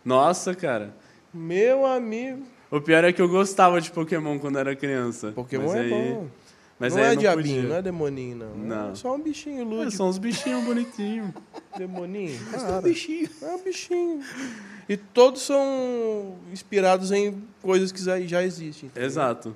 Nossa, 0.04 0.54
cara. 0.54 0.94
meu 1.32 1.86
amigo. 1.86 2.42
O 2.72 2.80
pior 2.80 3.04
é 3.04 3.12
que 3.12 3.22
eu 3.22 3.28
gostava 3.28 3.80
de 3.80 3.90
Pokémon 3.92 4.38
quando 4.38 4.58
era 4.58 4.74
criança. 4.74 5.30
Pokémon 5.32 5.66
Mas 5.68 5.74
é 5.76 5.80
aí- 5.80 5.90
bom. 5.90 6.26
Mas 6.80 6.96
não 6.96 7.02
é 7.04 7.08
não 7.10 7.16
diabinho, 7.16 7.54
podia. 7.56 7.68
não 7.68 7.76
é 7.76 7.82
demoninho, 7.82 8.36
não. 8.36 8.56
Não. 8.56 8.90
É 8.90 8.94
só 8.96 9.14
um 9.14 9.20
bichinho 9.20 9.60
É, 9.60 9.64
lúdico. 9.64 9.90
são 9.92 10.08
uns 10.08 10.18
bichinhos 10.18 10.64
bonitinhos. 10.64 11.30
Demoninho. 11.78 12.36
Mas 12.50 12.60
Para. 12.62 12.68
tem 12.72 12.78
um 12.78 12.82
bichinho. 12.82 13.28
É 13.40 13.46
um 13.54 13.62
bichinho. 13.62 14.20
E 14.88 14.96
todos 14.96 15.42
são 15.42 16.34
inspirados 16.52 17.12
em 17.12 17.40
coisas 17.62 17.92
que 17.92 18.02
já, 18.02 18.42
existem. 18.42 18.88
entendeu? 18.88 19.06
Exato. 19.06 19.54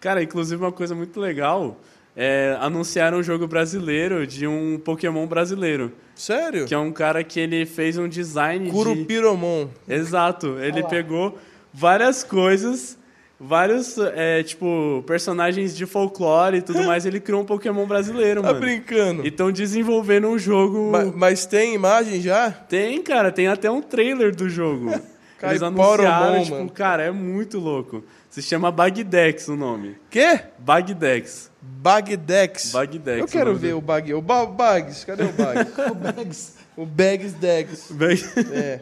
Cara, 0.00 0.20
inclusive 0.20 0.60
uma 0.60 0.72
coisa 0.72 0.96
muito 0.96 1.20
legal 1.20 1.78
é 2.16 2.56
anunciaram 2.60 3.18
um 3.18 3.22
jogo 3.22 3.46
brasileiro 3.46 4.26
de 4.26 4.44
um 4.48 4.80
Pokémon 4.84 5.26
brasileiro. 5.28 5.92
Sério? 6.16 6.66
Que 6.66 6.74
é 6.74 6.78
um 6.78 6.90
cara 6.90 7.22
que 7.22 7.38
ele 7.38 7.64
fez 7.66 7.96
um 7.98 8.08
design 8.08 8.64
de... 8.64 8.72
Curupiromon. 8.72 9.68
Exato. 9.88 10.58
Ele 10.58 10.82
pegou 10.88 11.38
várias 11.72 12.22
coisas, 12.24 12.96
vários, 13.40 13.96
é, 13.98 14.42
tipo, 14.42 15.02
personagens 15.06 15.76
de 15.76 15.86
folclore 15.86 16.58
e 16.58 16.62
tudo 16.62 16.82
mais. 16.84 17.06
Ele 17.06 17.20
criou 17.20 17.42
um 17.42 17.44
Pokémon 17.44 17.86
brasileiro, 17.86 18.42
Tá 18.42 18.48
mano. 18.48 18.60
brincando. 18.60 19.24
E 19.24 19.28
estão 19.28 19.50
desenvolvendo 19.52 20.28
um 20.28 20.38
jogo. 20.38 20.90
Ma- 20.90 21.04
Mas, 21.14 21.46
tem 21.46 21.74
imagem 21.74 22.20
já? 22.20 22.50
Tem, 22.50 23.02
cara, 23.02 23.30
tem 23.32 23.46
até 23.48 23.70
um 23.70 23.80
trailer 23.82 24.34
do 24.34 24.48
jogo. 24.48 24.90
Eles 25.40 25.62
anunciaram, 25.62 26.34
bom, 26.38 26.42
tipo, 26.42 26.56
mano. 26.56 26.70
cara, 26.70 27.02
é 27.04 27.10
muito 27.12 27.60
louco. 27.60 28.02
Se 28.28 28.42
chama 28.42 28.72
Bagdex 28.72 29.46
o 29.46 29.54
nome. 29.56 29.96
Quê? 30.10 30.40
Bagdex. 30.58 31.48
Bagdex. 31.62 32.72
Bagdex. 32.72 33.20
Eu 33.20 33.26
quero 33.28 33.54
ver 33.54 33.74
o 33.74 33.80
Bag. 33.80 34.12
O 34.14 34.20
ba 34.20 34.44
Bags, 34.44 35.04
cadê 35.04 35.22
o 35.22 35.32
Bag? 35.32 35.70
O 35.90 35.94
Bags. 35.94 36.54
o 36.76 36.84
Bags 36.84 37.32
Degs. 37.34 37.86
Bag- 37.92 38.24
É. 38.52 38.80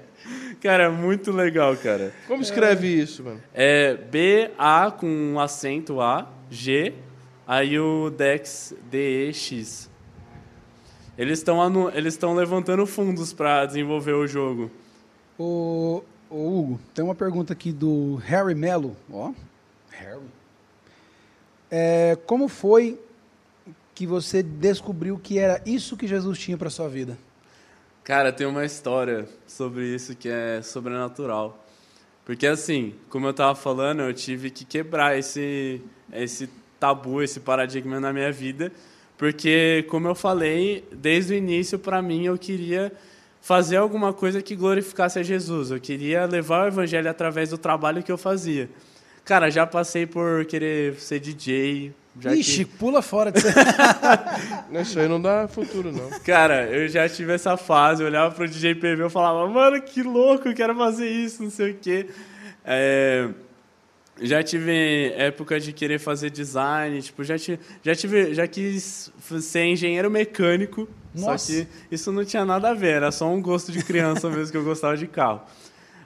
Cara, 0.61 0.85
é 0.85 0.89
muito 0.89 1.31
legal, 1.33 1.77
cara. 1.77 2.13
Como 2.27 2.43
escreve 2.43 2.89
isso, 2.89 3.23
mano? 3.23 3.41
É 3.55 3.95
B-A 3.95 4.91
com 4.91 5.07
um 5.07 5.39
acento 5.39 6.01
A, 6.01 6.29
G, 6.51 6.95
aí 7.47 7.79
o 7.79 8.11
Dex 8.11 8.75
D-E-X. 8.91 9.91
Eles 11.17 11.39
estão 11.39 11.63
anu- 11.63 11.91
eles 11.95 12.15
estão 12.15 12.35
levantando 12.35 12.85
fundos 12.87 13.33
para 13.33 13.65
desenvolver 13.67 14.13
o 14.13 14.27
jogo. 14.27 14.71
Ô, 15.39 16.03
ô, 16.29 16.59
Hugo, 16.61 16.81
tem 16.95 17.05
uma 17.05 17.15
pergunta 17.15 17.53
aqui 17.53 17.73
do 17.73 18.17
Harry 18.25 18.55
Mello. 18.55 18.97
Ó, 19.11 19.33
Harry. 19.91 20.21
É, 21.71 22.17
como 22.27 22.49
foi 22.49 22.99
que 23.95 24.07
você 24.07 24.43
descobriu 24.43 25.19
que 25.19 25.39
era 25.39 25.61
isso 25.65 25.97
que 25.97 26.07
Jesus 26.07 26.39
tinha 26.39 26.57
para 26.59 26.69
sua 26.71 26.89
vida? 26.89 27.17
Cara, 28.07 28.33
tem 28.33 28.47
uma 28.47 28.65
história 28.65 29.29
sobre 29.49 29.85
isso 29.85 30.15
que 30.15 30.29
é 30.29 30.63
sobrenatural. 30.63 31.67
Porque 32.25 32.47
assim, 32.47 32.95
como 33.11 33.27
eu 33.27 33.35
tava 33.35 33.57
falando, 33.57 34.01
eu 34.01 34.15
tive 34.15 34.49
que 34.49 34.65
quebrar 34.65 35.19
esse 35.19 35.83
esse 36.13 36.49
tabu, 36.79 37.21
esse 37.21 37.41
paradigma 37.41 37.99
na 37.99 38.13
minha 38.13 38.31
vida, 38.31 38.71
porque 39.19 39.85
como 39.91 40.07
eu 40.07 40.15
falei, 40.15 40.85
desde 40.93 41.35
o 41.35 41.37
início 41.37 41.81
para 41.81 42.01
mim 42.01 42.27
eu 42.27 42.39
queria 42.39 42.93
fazer 43.41 43.79
alguma 43.79 44.13
coisa 44.13 44.41
que 44.41 44.55
glorificasse 44.55 45.19
a 45.19 45.25
Jesus. 45.25 45.73
Eu 45.73 45.81
queria 45.81 46.27
levar 46.27 46.67
o 46.67 46.69
evangelho 46.69 47.11
através 47.11 47.51
do 47.51 47.59
trabalho 47.59 48.05
que 48.05 48.13
eu 48.13 48.19
fazia. 48.19 48.71
Cara, 49.25 49.51
já 49.51 49.67
passei 49.67 50.07
por 50.07 50.45
querer 50.45 50.95
ser 51.01 51.19
DJ, 51.19 51.93
já 52.21 52.31
que- 52.31 52.37
Ixi, 52.37 52.65
pula 52.65 53.03
fora 53.03 53.31
disso. 53.33 53.47
Não, 54.71 54.81
Isso 54.81 54.99
aí 54.99 55.09
não 55.09 55.21
dá 55.21 55.47
futuro, 55.49 55.93
não. 55.93 56.11
Cara, 56.21 56.65
eu 56.67 56.89
já 56.89 57.09
tive 57.09 57.33
essa 57.33 57.57
fase, 57.57 58.03
eu 58.03 58.07
olhava 58.09 58.35
pro 58.35 58.49
DJ 58.49 58.75
PV 58.75 59.07
e 59.07 59.11
falava, 59.11 59.47
mano, 59.49 59.81
que 59.83 60.03
louco, 60.03 60.49
eu 60.49 60.55
quero 60.55 60.75
fazer 60.77 61.09
isso, 61.09 61.43
não 61.43 61.51
sei 61.51 61.71
o 61.73 61.75
quê. 61.75 62.07
É, 62.65 63.29
já 64.21 64.43
tive 64.43 65.13
época 65.17 65.61
de 65.61 65.73
querer 65.73 65.99
fazer 65.99 66.31
design, 66.31 67.01
tipo, 67.03 67.23
já 67.23 67.39
tive, 67.39 67.59
já 67.83 67.95
tive, 67.95 68.35
já 68.35 68.47
quis 68.47 69.13
ser 69.43 69.65
engenheiro 69.67 70.11
mecânico, 70.11 70.89
Nossa. 71.15 71.39
só 71.39 71.53
que 71.53 71.69
isso 71.91 72.11
não 72.11 72.25
tinha 72.25 72.45
nada 72.45 72.71
a 72.71 72.75
ver, 72.75 72.95
era 72.97 73.13
só 73.13 73.29
um 73.31 73.41
gosto 73.43 73.71
de 73.71 73.85
criança 73.85 74.29
mesmo 74.31 74.51
que 74.51 74.57
eu 74.57 74.65
gostava 74.65 74.97
de 74.97 75.07
carro. 75.07 75.43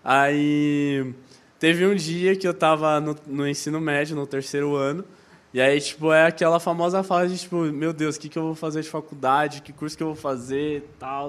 Aí 0.05 1.15
teve 1.59 1.87
um 1.87 1.95
dia 1.95 2.35
que 2.35 2.47
eu 2.49 2.55
tava 2.55 3.01
no, 3.01 3.17
no 3.27 3.47
ensino 3.49 3.81
médio, 3.81 4.17
no 4.17 4.27
terceiro 4.27 4.75
ano, 4.75 5.05
e 5.53 5.61
aí, 5.61 5.81
tipo, 5.81 6.13
é 6.13 6.27
aquela 6.27 6.61
famosa 6.61 7.03
fase 7.03 7.35
de, 7.35 7.41
tipo, 7.41 7.57
meu 7.57 7.93
Deus, 7.93 8.17
o 8.17 8.21
que, 8.21 8.29
que 8.29 8.39
eu 8.39 8.45
vou 8.45 8.55
fazer 8.55 8.83
de 8.83 8.89
faculdade, 8.89 9.63
que 9.63 9.73
curso 9.73 9.97
que 9.97 10.03
eu 10.03 10.09
vou 10.09 10.17
fazer 10.17 10.89
tal. 10.99 11.29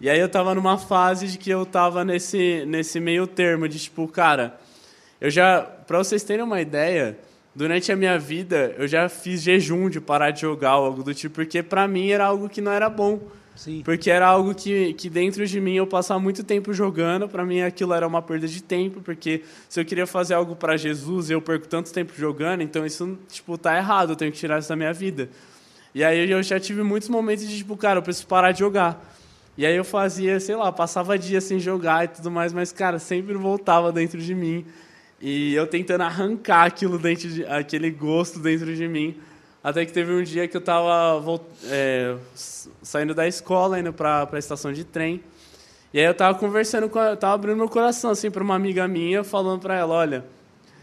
E 0.00 0.10
aí 0.10 0.18
eu 0.18 0.28
tava 0.28 0.54
numa 0.54 0.76
fase 0.76 1.28
de 1.28 1.38
que 1.38 1.48
eu 1.48 1.64
tava 1.64 2.04
nesse, 2.04 2.64
nesse 2.66 2.98
meio 2.98 3.26
termo, 3.26 3.68
de 3.68 3.78
tipo, 3.78 4.08
cara, 4.08 4.58
eu 5.20 5.30
já, 5.30 5.62
pra 5.62 5.98
vocês 5.98 6.24
terem 6.24 6.44
uma 6.44 6.60
ideia, 6.60 7.18
durante 7.54 7.90
a 7.90 7.96
minha 7.96 8.18
vida, 8.18 8.74
eu 8.76 8.86
já 8.86 9.08
fiz 9.08 9.42
jejum 9.42 9.88
de 9.88 10.00
parar 10.00 10.30
de 10.30 10.42
jogar, 10.42 10.70
algo 10.70 11.02
do 11.02 11.14
tipo, 11.14 11.36
porque 11.36 11.62
pra 11.62 11.86
mim 11.88 12.10
era 12.10 12.26
algo 12.26 12.48
que 12.48 12.60
não 12.60 12.72
era 12.72 12.90
bom. 12.90 13.20
Sim. 13.56 13.82
Porque 13.84 14.10
era 14.10 14.26
algo 14.26 14.54
que, 14.54 14.92
que 14.94 15.08
dentro 15.08 15.46
de 15.46 15.60
mim 15.60 15.74
eu 15.74 15.86
passava 15.86 16.20
muito 16.20 16.44
tempo 16.44 16.72
jogando, 16.72 17.28
para 17.28 17.44
mim 17.44 17.62
aquilo 17.62 17.94
era 17.94 18.06
uma 18.06 18.20
perda 18.20 18.46
de 18.46 18.62
tempo, 18.62 19.00
porque 19.00 19.42
se 19.68 19.80
eu 19.80 19.84
queria 19.84 20.06
fazer 20.06 20.34
algo 20.34 20.54
para 20.54 20.76
Jesus 20.76 21.30
eu 21.30 21.40
perco 21.40 21.66
tanto 21.66 21.92
tempo 21.92 22.12
jogando, 22.16 22.62
então 22.62 22.84
isso 22.84 23.18
tipo 23.28 23.56
tá 23.56 23.76
errado, 23.76 24.10
eu 24.10 24.16
tenho 24.16 24.30
que 24.30 24.38
tirar 24.38 24.58
isso 24.58 24.68
da 24.68 24.76
minha 24.76 24.92
vida. 24.92 25.30
E 25.94 26.04
aí 26.04 26.30
eu 26.30 26.42
já 26.42 26.60
tive 26.60 26.82
muitos 26.82 27.08
momentos 27.08 27.48
de 27.48 27.56
tipo, 27.56 27.74
cara, 27.76 27.98
eu 27.98 28.02
preciso 28.02 28.26
parar 28.26 28.52
de 28.52 28.58
jogar. 28.58 29.02
E 29.56 29.64
aí 29.64 29.74
eu 29.74 29.84
fazia, 29.84 30.38
sei 30.38 30.54
lá, 30.54 30.70
passava 30.70 31.18
dias 31.18 31.44
sem 31.44 31.58
jogar 31.58 32.04
e 32.04 32.08
tudo 32.08 32.30
mais, 32.30 32.52
mas 32.52 32.70
cara, 32.70 32.98
sempre 32.98 33.34
voltava 33.34 33.90
dentro 33.90 34.20
de 34.20 34.34
mim. 34.34 34.66
E 35.20 35.54
eu 35.54 35.66
tentando 35.66 36.02
arrancar 36.02 36.66
aquilo 36.66 36.98
dentro 36.98 37.30
de, 37.30 37.46
aquele 37.46 37.90
gosto 37.90 38.38
dentro 38.38 38.76
de 38.76 38.86
mim. 38.86 39.16
Até 39.66 39.84
que 39.84 39.92
teve 39.92 40.12
um 40.12 40.22
dia 40.22 40.46
que 40.46 40.56
eu 40.56 40.60
tava 40.60 41.18
vol- 41.18 41.44
é, 41.64 42.14
saindo 42.80 43.12
da 43.12 43.26
escola, 43.26 43.80
indo 43.80 43.92
pra, 43.92 44.24
pra 44.24 44.38
estação 44.38 44.72
de 44.72 44.84
trem. 44.84 45.20
E 45.92 45.98
aí 45.98 46.04
eu 46.04 46.14
tava 46.14 46.38
conversando 46.38 46.88
com 46.88 47.00
a, 47.00 47.06
eu 47.06 47.16
tava 47.16 47.34
abrindo 47.34 47.56
meu 47.56 47.68
coração 47.68 48.12
assim 48.12 48.30
para 48.30 48.44
uma 48.44 48.54
amiga 48.54 48.86
minha, 48.86 49.24
falando 49.24 49.60
para 49.62 49.74
ela, 49.74 49.92
olha, 49.92 50.24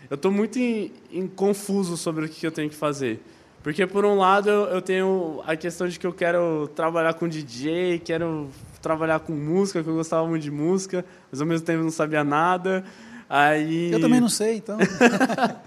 eu 0.10 0.18
tô 0.18 0.30
muito 0.30 0.60
em, 0.60 0.92
em 1.10 1.26
confuso 1.28 1.96
sobre 1.96 2.26
o 2.26 2.30
que 2.30 2.46
eu 2.46 2.52
tenho 2.52 2.70
que 2.70 2.76
fazer. 2.76 3.24
Porque 3.64 3.88
por 3.88 4.04
um 4.04 4.18
lado 4.18 4.50
eu, 4.50 4.66
eu 4.66 4.82
tenho 4.82 5.42
a 5.48 5.56
questão 5.56 5.88
de 5.88 5.98
que 5.98 6.06
eu 6.06 6.12
quero 6.12 6.70
trabalhar 6.76 7.14
com 7.14 7.26
DJ, 7.26 8.00
quero 8.00 8.50
trabalhar 8.82 9.22
com 9.22 9.32
música, 9.32 9.82
que 9.82 9.88
eu 9.90 9.96
gostava 9.96 10.28
muito 10.28 10.44
de 10.44 10.52
música, 10.52 11.06
mas 11.32 11.40
ao 11.40 11.48
mesmo 11.48 11.66
tempo 11.66 11.82
não 11.84 11.90
sabia 11.90 12.26
nada. 12.26 12.84
Aí 13.30 13.94
Eu 13.94 14.02
também 14.02 14.20
não 14.20 14.28
sei, 14.28 14.58
então. 14.58 14.78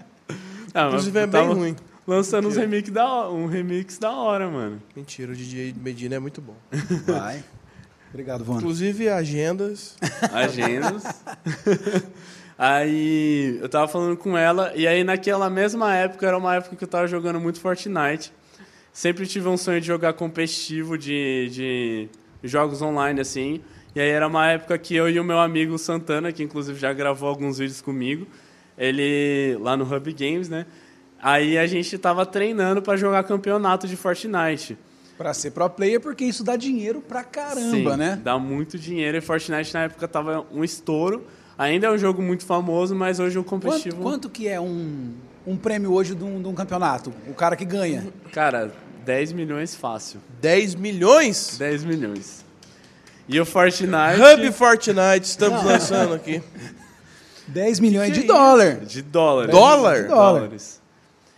Ah, 0.73 0.87
Inclusive 0.89 1.17
é 1.17 1.25
bem 1.25 1.41
tava 1.41 1.53
ruim. 1.55 1.75
Lançando 2.07 2.47
uns 2.47 2.55
remix 2.55 2.89
da 2.89 3.05
hora, 3.05 3.31
um 3.33 3.47
remix 3.47 3.97
da 3.97 4.11
hora, 4.11 4.49
mano. 4.49 4.81
Mentira, 4.95 5.33
o 5.33 5.35
DJ 5.35 5.75
Medina 5.77 6.15
é 6.15 6.19
muito 6.19 6.39
bom. 6.39 6.55
Vai. 7.05 7.43
Obrigado, 8.09 8.45
Vona. 8.45 8.59
Inclusive, 8.59 9.09
agendas. 9.09 9.97
agendas. 10.31 11.03
aí 12.57 13.59
eu 13.61 13.67
tava 13.67 13.89
falando 13.89 14.15
com 14.15 14.37
ela, 14.37 14.71
e 14.73 14.87
aí 14.87 15.03
naquela 15.03 15.49
mesma 15.49 15.93
época, 15.93 16.25
era 16.25 16.37
uma 16.37 16.55
época 16.55 16.77
que 16.77 16.83
eu 16.85 16.87
tava 16.87 17.07
jogando 17.07 17.41
muito 17.41 17.59
Fortnite. 17.59 18.31
Sempre 18.93 19.27
tive 19.27 19.49
um 19.49 19.57
sonho 19.57 19.81
de 19.81 19.87
jogar 19.87 20.13
competitivo 20.13 20.97
de, 20.97 21.49
de 21.51 22.09
jogos 22.41 22.81
online, 22.81 23.19
assim. 23.19 23.61
E 23.93 23.99
aí 23.99 24.09
era 24.09 24.27
uma 24.27 24.49
época 24.49 24.77
que 24.77 24.95
eu 24.95 25.09
e 25.09 25.19
o 25.19 25.25
meu 25.25 25.39
amigo 25.39 25.77
Santana, 25.77 26.31
que 26.31 26.41
inclusive 26.41 26.79
já 26.79 26.93
gravou 26.93 27.27
alguns 27.27 27.57
vídeos 27.57 27.81
comigo, 27.81 28.25
ele 28.77 29.57
lá 29.59 29.75
no 29.75 29.83
Hub 29.83 30.13
Games, 30.13 30.47
né? 30.47 30.65
Aí 31.21 31.57
a 31.57 31.65
gente 31.65 31.97
tava 31.97 32.25
treinando 32.25 32.81
para 32.81 32.95
jogar 32.97 33.23
campeonato 33.23 33.87
de 33.87 33.95
Fortnite. 33.95 34.77
Pra 35.17 35.33
ser 35.33 35.51
pro 35.51 35.67
player, 35.67 35.99
porque 35.99 36.23
isso 36.23 36.43
dá 36.43 36.55
dinheiro 36.55 37.01
pra 37.01 37.23
caramba, 37.23 37.91
Sim, 37.93 37.97
né? 37.97 38.21
Dá 38.23 38.37
muito 38.37 38.77
dinheiro 38.77 39.17
e 39.17 39.21
Fortnite 39.21 39.73
na 39.73 39.83
época 39.83 40.07
tava 40.07 40.45
um 40.53 40.63
estouro. 40.63 41.25
Ainda 41.57 41.87
é 41.87 41.91
um 41.91 41.97
jogo 41.97 42.21
muito 42.21 42.45
famoso, 42.45 42.93
mas 42.93 43.19
hoje 43.19 43.39
o 43.39 43.43
Quanto, 43.43 43.63
competitivo. 43.63 44.01
quanto 44.03 44.29
que 44.29 44.47
é 44.47 44.61
um, 44.61 45.11
um 45.45 45.57
prêmio 45.57 45.91
hoje 45.91 46.13
de 46.13 46.23
um, 46.23 46.39
de 46.39 46.47
um 46.47 46.53
campeonato? 46.53 47.11
O 47.27 47.33
cara 47.33 47.55
que 47.55 47.65
ganha. 47.65 48.07
Cara, 48.31 48.71
10 49.03 49.31
milhões 49.31 49.73
fácil. 49.73 50.19
10 50.39 50.75
milhões? 50.75 51.57
10 51.57 51.83
milhões. 51.83 52.45
E 53.27 53.39
o 53.39 53.45
Fortnite. 53.45 54.21
Hub 54.21 54.51
Fortnite, 54.51 55.25
estamos 55.25 55.63
lançando 55.63 56.13
aqui. 56.13 56.43
10 57.47 57.79
milhões 57.79 58.13
de 58.13 58.23
dólar. 58.23 58.75
De 58.81 59.01
dólares. 59.01 59.51
Dólar? 59.51 60.01
De 60.03 60.07
dólares. 60.09 60.81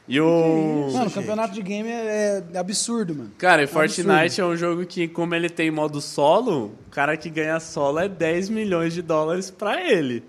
E 0.09 0.19
o. 0.19 0.89
Mano, 0.91 1.05
o 1.05 1.11
campeonato 1.11 1.53
de 1.53 1.61
game 1.61 1.87
é, 1.87 2.43
é 2.51 2.57
absurdo, 2.57 3.13
mano. 3.13 3.31
Cara, 3.37 3.61
e 3.61 3.65
Absurdo. 3.65 3.87
Fortnite 3.93 4.41
é 4.41 4.45
um 4.45 4.57
jogo 4.57 4.83
que, 4.83 5.07
como 5.07 5.35
ele 5.35 5.51
tem 5.51 5.69
modo 5.69 6.01
solo, 6.01 6.75
o 6.87 6.89
cara 6.89 7.15
que 7.15 7.29
ganha 7.29 7.59
solo 7.59 7.99
é 7.99 8.09
10 8.09 8.49
milhões 8.49 8.91
de 8.95 9.03
dólares 9.03 9.51
pra 9.51 9.79
ele. 9.79 10.23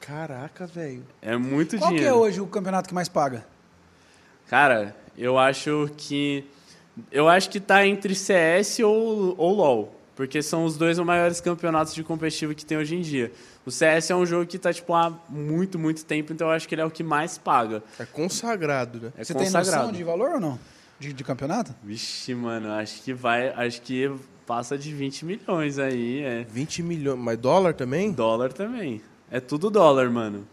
Caraca, 0.00 0.66
velho. 0.66 1.04
É 1.22 1.36
muito 1.36 1.78
Qual 1.78 1.88
que 1.88 1.98
dinheiro. 1.98 2.16
é 2.16 2.18
hoje 2.18 2.40
o 2.40 2.48
campeonato 2.48 2.88
que 2.88 2.94
mais 2.94 3.08
paga? 3.08 3.46
Cara, 4.48 4.96
eu 5.16 5.38
acho 5.38 5.88
que. 5.96 6.44
Eu 7.12 7.28
acho 7.28 7.48
que 7.48 7.60
tá 7.60 7.86
entre 7.86 8.12
CS 8.12 8.80
ou, 8.80 9.36
ou 9.38 9.54
LoL. 9.54 10.00
Porque 10.16 10.42
são 10.42 10.64
os 10.64 10.76
dois 10.76 10.98
maiores 10.98 11.40
campeonatos 11.40 11.94
de 11.94 12.02
competitivo 12.02 12.56
que 12.56 12.66
tem 12.66 12.76
hoje 12.76 12.96
em 12.96 13.00
dia. 13.02 13.30
O 13.64 13.70
CS 13.70 14.10
é 14.10 14.16
um 14.16 14.24
jogo 14.24 14.46
que 14.46 14.58
tá, 14.58 14.72
tipo, 14.72 14.94
há 14.94 15.12
muito, 15.28 15.78
muito 15.78 16.04
tempo, 16.04 16.32
então 16.32 16.48
eu 16.48 16.52
acho 16.52 16.66
que 16.66 16.74
ele 16.74 16.82
é 16.82 16.84
o 16.84 16.90
que 16.90 17.02
mais 17.02 17.36
paga. 17.38 17.82
É 17.98 18.04
consagrado, 18.06 18.98
né? 19.00 19.12
É 19.16 19.22
Você 19.24 19.34
tem 19.34 19.44
consagrado. 19.44 19.76
noção 19.82 19.92
de 19.92 20.02
valor 20.02 20.30
ou 20.32 20.40
não? 20.40 20.58
De, 20.98 21.12
de 21.12 21.22
campeonato? 21.24 21.74
Vixe, 21.82 22.34
mano, 22.34 22.70
acho 22.72 23.02
que 23.02 23.12
vai. 23.14 23.48
Acho 23.50 23.80
que 23.82 24.10
passa 24.46 24.76
de 24.76 24.92
20 24.94 25.24
milhões 25.24 25.78
aí. 25.78 26.20
É 26.22 26.44
20 26.50 26.82
milhões. 26.82 27.18
Mas 27.18 27.38
dólar 27.38 27.74
também? 27.74 28.12
dólar 28.12 28.52
também. 28.52 29.00
É 29.30 29.40
tudo 29.40 29.70
dólar, 29.70 30.10
mano. 30.10 30.46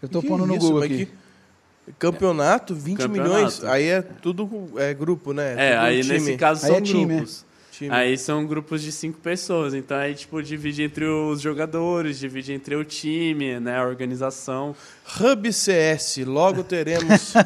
Eu 0.00 0.08
tô 0.08 0.20
Que 0.22 0.28
pondo 0.28 0.46
no 0.46 0.54
isso, 0.54 0.60
Google 0.66 0.80
mas 0.80 0.90
aqui. 0.92 1.06
que- 1.06 1.92
Campeonato, 1.98 2.74
20 2.74 2.98
Campeonato. 2.98 3.34
milhões. 3.34 3.64
Aí 3.64 3.86
é 3.86 4.02
tudo 4.02 4.48
é 4.76 4.92
grupo, 4.94 5.32
né? 5.32 5.54
É, 5.56 5.72
tudo 5.74 5.84
aí 5.86 6.00
time. 6.02 6.12
nesse 6.14 6.36
caso 6.36 6.64
Aí 6.66 6.70
são 6.70 6.78
é 6.78 6.80
time, 6.82 7.14
grupos. 7.16 7.44
Time. 7.78 7.90
Aí 7.94 8.18
são 8.18 8.44
grupos 8.46 8.82
de 8.82 8.90
cinco 8.90 9.18
pessoas, 9.20 9.72
então 9.72 9.96
aí 9.96 10.14
tipo 10.14 10.42
divide 10.42 10.82
entre 10.82 11.04
os 11.04 11.40
jogadores, 11.40 12.18
divide 12.18 12.52
entre 12.52 12.74
o 12.74 12.84
time, 12.84 13.60
né, 13.60 13.78
a 13.78 13.84
organização. 13.86 14.74
Hub 15.20 15.52
CS, 15.52 16.18
logo 16.26 16.62
teremos. 16.64 17.32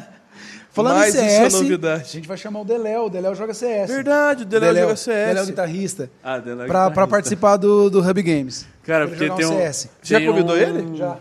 Falando 0.71 0.95
Mais 0.97 1.13
em 1.13 1.19
isso 1.19 1.27
é 1.27 1.39
CS, 1.49 1.53
novidade. 1.53 2.01
a 2.01 2.05
gente 2.13 2.27
vai 2.27 2.35
chamar 2.35 2.61
o 2.61 2.65
Deléo. 2.65 3.03
O 3.05 3.09
Deléo 3.11 3.35
joga 3.35 3.53
CS. 3.53 3.91
Verdade, 3.91 4.41
o 4.41 4.45
Deléo 4.47 4.73
joga 4.75 4.95
CS. 4.95 5.27
Deléo 5.27 5.45
guitarrista. 5.45 6.09
Ah, 6.23 6.39
dela 6.39 6.65
Pra, 6.65 6.89
pra 6.89 7.05
participar 7.05 7.57
do, 7.57 7.91
do 7.91 7.99
Hub 7.99 8.23
Games. 8.23 8.65
Cara, 8.83 9.07
Pra 9.07 9.15
porque 9.15 9.31
tem 9.35 9.45
um. 9.45 9.49
CS. 9.59 9.89
Já 10.01 10.17
tem 10.17 10.27
convidou 10.27 10.55
um- 10.55 10.57
ele? 10.57 10.97
Já. 10.97 11.19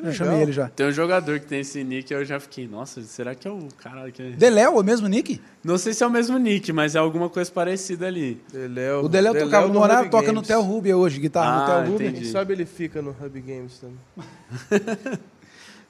Legal. 0.00 0.12
chamei 0.14 0.42
ele 0.42 0.52
já. 0.52 0.68
Tem 0.68 0.86
um 0.86 0.92
jogador 0.92 1.40
que 1.40 1.46
tem 1.46 1.60
esse 1.60 1.82
nick, 1.82 2.12
eu 2.12 2.24
já 2.24 2.38
fiquei, 2.40 2.66
nossa, 2.66 3.02
será 3.02 3.34
que 3.34 3.46
é 3.46 3.50
o 3.50 3.68
cara 3.78 4.10
que 4.10 4.22
é... 4.22 4.30
Deléo, 4.30 4.66
é 4.76 4.80
o 4.80 4.82
mesmo 4.82 5.06
nick? 5.08 5.40
Não 5.62 5.76
sei 5.78 5.92
se 5.92 6.02
é 6.02 6.06
o 6.06 6.10
mesmo 6.10 6.38
nick, 6.38 6.72
mas 6.72 6.94
é 6.94 6.98
alguma 6.98 7.28
coisa 7.28 7.50
parecida 7.50 8.06
ali. 8.06 8.40
Deléo, 8.52 9.04
O 9.04 9.08
Deléo 9.08 9.34
tocava 9.38 9.66
do 9.66 9.74
no 9.74 9.80
horário, 9.80 10.10
toca 10.10 10.32
no. 10.32 10.42
Tel 10.42 10.62
Rubia 10.62 10.96
hoje, 10.96 11.20
guitarra 11.20 11.56
no 11.56 11.62
Ah, 11.62 11.66
Tel 11.66 11.92
Rubia. 11.92 12.12
Quem 12.12 12.24
sabe 12.24 12.52
ele 12.52 12.64
fica 12.66 13.02
no 13.02 13.10
Hub 13.10 13.40
Games 13.40 13.78
também. 13.78 13.98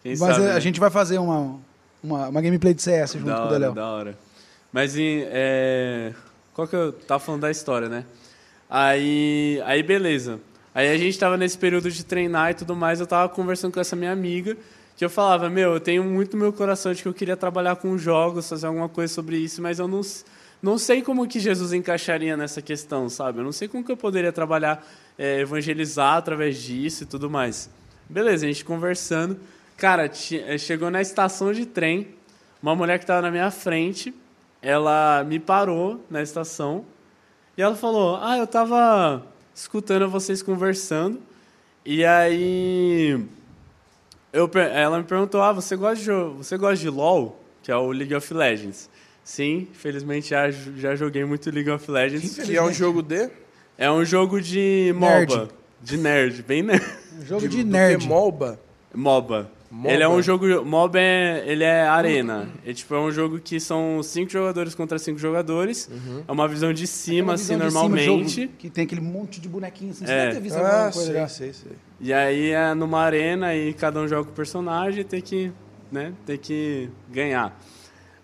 Quem 0.03 0.17
Mas 0.17 0.19
sabe, 0.19 0.47
é, 0.47 0.51
a 0.51 0.55
né? 0.55 0.61
gente 0.61 0.79
vai 0.81 0.91
fazer 0.91 1.19
uma, 1.19 1.59
uma, 2.03 2.29
uma 2.29 2.41
gameplay 2.41 2.73
de 2.73 2.83
CS 2.83 3.13
junto 3.15 3.27
da 3.27 3.35
com 3.35 3.41
o 3.41 3.45
hora, 3.45 3.53
Deléo. 3.53 3.73
da 3.75 3.87
hora. 3.87 4.19
Mas 4.73 4.97
em, 4.97 5.23
é... 5.27 6.13
qual 6.55 6.69
que 6.69 6.77
eu 6.77 6.93
tava 6.93 7.21
falando 7.21 7.43
da 7.43 7.51
história, 7.51 7.89
né? 7.89 8.05
Aí, 8.71 9.63
aí 9.65 9.83
beleza. 9.83 10.39
Aí 10.75 10.89
a 10.89 10.97
gente 10.99 11.19
tava 11.19 11.37
nesse 11.37 11.57
período 11.57 11.91
de 11.91 12.05
treinar 12.05 12.51
e 12.51 12.55
tudo 12.55 12.77
mais, 12.77 13.01
eu 13.01 13.07
tava 13.07 13.29
conversando 13.29 13.73
com 13.73 13.81
essa 13.81 13.97
minha 13.97 14.13
amiga, 14.13 14.57
que 14.97 15.05
eu 15.05 15.11
falava, 15.11 15.49
meu, 15.49 15.75
eu 15.75 15.81
tenho 15.81 16.05
muito 16.05 16.37
no 16.37 16.43
meu 16.43 16.53
coração 16.53 16.93
de 16.93 17.03
que 17.03 17.09
eu 17.09 17.15
queria 17.15 17.37
trabalhar 17.37 17.77
com 17.77 17.97
jogos, 17.97 18.49
fazer 18.49 18.67
alguma 18.67 18.89
coisa 18.89 19.13
sobre 19.13 19.37
isso, 19.37 19.63
mas 19.63 19.79
eu 19.79 19.87
não, 19.87 20.01
não 20.63 20.77
sei 20.77 21.03
como 21.03 21.27
que 21.27 21.39
Jesus 21.39 21.73
encaixaria 21.73 22.37
nessa 22.37 22.61
questão, 22.61 23.09
sabe? 23.09 23.39
Eu 23.39 23.45
não 23.45 23.53
sei 23.53 23.69
como 23.69 23.85
que 23.85 23.93
eu 23.93 23.97
poderia 23.97 24.33
trabalhar, 24.33 24.85
é, 25.17 25.41
evangelizar 25.41 26.15
através 26.15 26.61
disso 26.61 27.05
e 27.05 27.07
tudo 27.07 27.31
mais. 27.31 27.71
Beleza, 28.09 28.45
a 28.45 28.49
gente 28.49 28.65
conversando. 28.65 29.39
Cara, 29.77 30.07
eh, 30.07 30.59
chegou 30.59 30.91
na 30.91 31.01
estação 31.01 31.53
de 31.53 31.65
trem, 31.65 32.09
uma 32.61 32.75
mulher 32.75 32.99
que 32.99 33.05
estava 33.05 33.23
na 33.23 33.31
minha 33.31 33.51
frente, 33.51 34.13
ela 34.61 35.23
me 35.23 35.39
parou 35.39 36.05
na 36.11 36.23
estação 36.23 36.85
e 37.57 37.63
ela 37.63 37.77
falou: 37.77 38.19
Ah, 38.21 38.37
eu 38.37 38.47
tava 38.47 39.23
escutando 39.59 40.09
vocês 40.09 40.43
conversando. 40.43 41.21
E 41.85 42.05
aí. 42.05 43.21
Eu, 44.33 44.51
ela 44.73 44.99
me 44.99 45.05
perguntou: 45.05 45.43
Ah, 45.43 45.53
você 45.53 45.77
gosta, 45.77 46.05
de, 46.05 46.37
você 46.37 46.57
gosta 46.57 46.77
de 46.77 46.89
LOL? 46.89 47.43
Que 47.63 47.73
é 47.73 47.77
o 47.77 47.91
League 47.91 48.15
of 48.15 48.33
Legends. 48.33 48.89
Sim, 49.25 49.69
felizmente 49.75 50.31
já, 50.31 50.51
já 50.51 50.97
joguei 50.97 51.25
muito 51.25 51.51
League 51.51 51.71
of 51.71 51.91
Legends. 51.91 52.39
Que 52.39 52.57
é 52.57 52.63
um 52.63 52.73
jogo 52.73 53.03
de... 53.03 53.29
É 53.77 53.91
um 53.91 54.03
jogo 54.05 54.41
de 54.41 54.95
Nerd. 54.99 55.35
MOBA. 55.35 55.49
De 55.81 55.97
nerd, 55.97 56.43
bem 56.43 56.63
nerd. 56.63 56.85
Um 57.21 57.27
jogo 57.27 57.41
de, 57.43 57.49
do 57.49 57.57
que 57.57 57.65
nerd. 57.65 58.07
MOBA. 58.09 58.59
MOBA. 58.95 59.51
MOBA. 59.71 59.93
Ele 59.93 60.03
é 60.03 60.09
um 60.09 60.23
jogo. 60.23 60.65
MOBA 60.65 60.99
é, 60.99 61.45
ele 61.47 61.63
é 61.63 61.83
arena. 61.83 62.49
É, 62.65 62.73
tipo, 62.73 62.95
é 62.95 62.99
um 63.01 63.11
jogo 63.11 63.39
que 63.39 63.61
são 63.61 64.03
cinco 64.03 64.31
jogadores 64.31 64.75
contra 64.75 64.99
cinco 64.99 65.19
jogadores. 65.19 65.91
É 66.27 66.33
uma 66.33 66.49
visão 66.49 66.73
de 66.73 66.87
cima, 66.87 67.35
Aquela 67.35 67.35
assim, 67.35 67.55
visão 67.55 67.67
de 67.67 67.73
cima 67.73 67.89
do 67.89 67.89
normalmente. 68.07 68.41
jogo, 68.43 68.53
que 68.59 68.71
tem 68.71 68.85
aquele 68.85 69.01
monte 69.03 69.41
de 69.41 69.49
bonequinho 69.49 69.91
assim. 69.91 70.07
Você 70.07 70.13
É. 70.13 70.21
deve 70.27 70.35
ter 70.37 70.41
visto 70.41 70.57
Ah, 70.57 70.61
alguma 70.61 70.93
coisa 70.93 71.05
sei, 71.07 71.15
já. 71.15 71.29
sei, 71.29 71.53
sei. 71.53 71.73
E 72.01 72.13
aí 72.15 72.51
é 72.51 72.73
numa 72.75 73.01
arena 73.01 73.55
e 73.55 73.75
cada 73.75 74.01
um 74.01 74.09
joga 74.09 74.25
com 74.25 74.31
o 74.31 74.35
personagem 74.35 75.01
e 75.01 75.05
tem 75.05 75.21
que, 75.21 75.53
né, 75.93 76.15
tem 76.25 76.39
que 76.39 76.89
ganhar. 77.11 77.55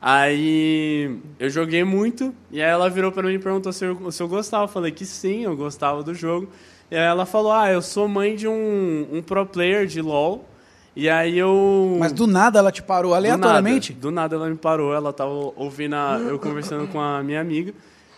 Aí 0.01 1.17
eu 1.39 1.49
joguei 1.51 1.83
muito 1.85 2.35
e 2.51 2.61
aí 2.63 2.71
ela 2.71 2.89
virou 2.91 3.11
pra 3.11 3.23
mim 3.23 3.35
e 3.35 3.39
perguntou 3.39 3.73
se 3.73 3.85
eu, 3.85 4.11
se 4.13 4.23
eu 4.23 4.29
gostava. 4.29 4.65
Eu 4.65 4.69
falei 4.69 4.93
que 4.93 5.05
sim, 5.07 5.45
eu 5.45 5.57
gostava 5.57 6.03
do 6.03 6.15
jogo. 6.15 6.49
E 6.91 6.97
aí 6.97 7.03
ela 7.05 7.25
falou: 7.27 7.53
Ah, 7.53 7.71
eu 7.71 7.81
sou 7.83 8.07
mãe 8.07 8.37
de 8.37 8.47
um, 8.47 9.09
um 9.13 9.23
pro 9.23 9.45
player 9.47 9.87
de 9.87 10.01
LoL. 10.03 10.49
E 10.97 11.09
aí 11.09 11.39
eu. 11.39 11.97
Mas 11.99 12.13
do 12.13 12.27
nada 12.27 12.59
ela 12.59 12.71
te 12.71 12.83
parou 12.83 13.11
Do 13.13 13.17
aleatoriamente? 13.17 13.93
nada, 13.93 14.01
do 14.01 14.11
nada 14.11 14.37
ela 14.37 14.49
me 14.49 14.57
parou, 14.57 14.95
ela 14.95 15.13
tava 15.13 15.31
ouvindo 15.57 15.95
a- 15.95 16.21
eu 16.29 16.39
conversando 16.41 16.87
com 16.87 17.01
a 17.01 17.23
minha 17.23 17.41
amiga. 17.41 17.73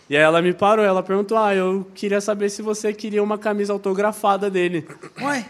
E 0.09 0.15
aí 0.15 0.21
ela 0.23 0.41
me 0.41 0.53
parou, 0.53 0.85
ela 0.85 1.01
perguntou: 1.03 1.37
"Ah, 1.37 1.53
eu 1.55 1.87
queria 1.95 2.21
saber 2.21 2.49
se 2.49 2.61
você 2.61 2.93
queria 2.93 3.21
uma 3.23 3.37
camisa 3.37 3.73
autografada 3.73 4.49
dele". 4.49 4.87
Ué, 5.21 5.45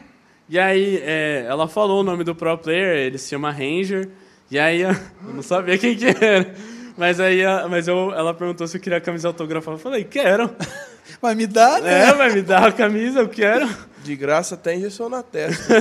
E 0.50 0.58
aí 0.58 1.02
é, 1.04 1.46
ela 1.48 1.68
falou 1.68 2.00
o 2.00 2.04
nome 2.04 2.24
do 2.24 2.34
pro 2.34 2.58
player, 2.58 2.96
ele 3.08 3.18
se 3.18 3.30
chama 3.30 3.52
Ranger. 3.52 4.10
E 4.50 4.58
aí 4.58 4.82
eu 4.82 4.92
não 5.34 5.42
sabia 5.44 5.78
quem 5.78 5.96
que 5.98 6.06
era. 6.08 6.54
Mas 6.98 7.20
aí 7.20 7.42
mas 7.70 7.88
eu, 7.90 8.12
ela 8.14 8.34
perguntou 8.34 8.66
se 8.68 8.78
eu 8.78 8.82
queria 8.82 8.98
a 9.00 9.02
camisa 9.02 9.28
autografada. 9.28 9.76
Eu 9.76 9.82
falei: 9.82 10.06
"Quero". 10.06 10.50
vai 11.22 11.36
me 11.36 11.46
dar? 11.46 11.86
É, 11.86 12.14
vai 12.14 12.32
me 12.34 12.42
dar 12.42 12.68
a 12.68 12.72
camisa, 12.72 13.20
eu 13.20 13.28
quero. 13.30 13.68
De 14.04 14.16
graça 14.16 14.56
até 14.56 14.74
injeção 14.76 15.10
na 15.10 15.22
testa. 15.22 15.76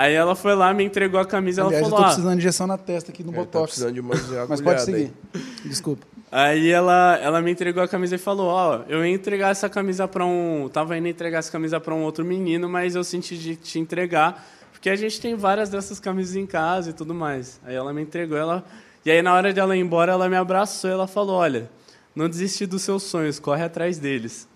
Aí 0.00 0.14
ela 0.14 0.34
foi 0.34 0.54
lá, 0.54 0.72
me 0.72 0.82
entregou 0.82 1.20
a 1.20 1.26
camisa, 1.26 1.60
ela 1.60 1.68
Aliás, 1.68 1.84
eu 1.84 1.90
falou: 1.90 2.02
tô 2.02 2.04
"Ah, 2.06 2.08
precisando 2.14 2.32
de 2.32 2.38
injeção 2.38 2.66
na 2.66 2.78
testa 2.78 3.10
aqui 3.12 3.22
no 3.22 3.28
Ele 3.30 3.36
tá 3.36 3.42
Botox. 3.44 3.64
precisando 3.66 3.92
de 3.92 4.00
umas 4.00 4.48
Mas 4.48 4.60
pode 4.62 4.80
seguir. 4.82 4.96
aí. 5.34 5.42
Desculpa. 5.66 6.06
Aí 6.32 6.70
ela, 6.70 7.18
ela 7.20 7.42
me 7.42 7.50
entregou 7.50 7.82
a 7.82 7.88
camisa 7.88 8.14
e 8.14 8.18
falou, 8.18 8.46
ó, 8.48 8.80
eu 8.88 9.04
ia 9.04 9.12
entregar 9.12 9.50
essa 9.50 9.68
camisa 9.68 10.08
pra 10.08 10.24
um... 10.24 10.70
Tava 10.72 10.96
indo 10.96 11.06
entregar 11.06 11.40
essa 11.40 11.52
camisa 11.52 11.78
pra 11.78 11.94
um 11.94 12.02
outro 12.02 12.24
menino, 12.24 12.66
mas 12.66 12.94
eu 12.94 13.04
senti 13.04 13.36
de 13.36 13.56
te 13.56 13.78
entregar, 13.78 14.46
porque 14.72 14.88
a 14.88 14.96
gente 14.96 15.20
tem 15.20 15.34
várias 15.34 15.68
dessas 15.68 16.00
camisas 16.00 16.34
em 16.36 16.46
casa 16.46 16.90
e 16.90 16.92
tudo 16.94 17.12
mais. 17.12 17.60
Aí 17.62 17.74
ela 17.74 17.92
me 17.92 18.00
entregou, 18.00 18.38
ela... 18.38 18.64
E 19.04 19.10
aí 19.10 19.20
na 19.20 19.34
hora 19.34 19.52
de 19.52 19.60
ela 19.60 19.76
ir 19.76 19.80
embora, 19.80 20.12
ela 20.12 20.30
me 20.30 20.36
abraçou 20.36 20.88
e 20.88 20.92
ela 20.94 21.06
falou, 21.06 21.36
olha, 21.36 21.68
não 22.16 22.26
desiste 22.26 22.64
dos 22.64 22.80
seus 22.80 23.02
sonhos, 23.02 23.38
corre 23.38 23.64
atrás 23.64 23.98
deles. 23.98 24.48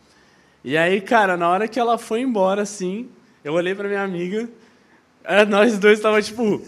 E 0.64 0.74
aí, 0.78 1.02
cara, 1.02 1.36
na 1.36 1.50
hora 1.50 1.68
que 1.68 1.78
ela 1.78 1.98
foi 1.98 2.20
embora, 2.22 2.62
assim, 2.62 3.10
eu 3.44 3.52
olhei 3.52 3.74
pra 3.74 3.88
minha 3.88 4.02
amiga, 4.02 4.48
é, 5.24 5.44
nós 5.44 5.78
dois 5.78 5.98
tava 6.00 6.20
tipo, 6.22 6.62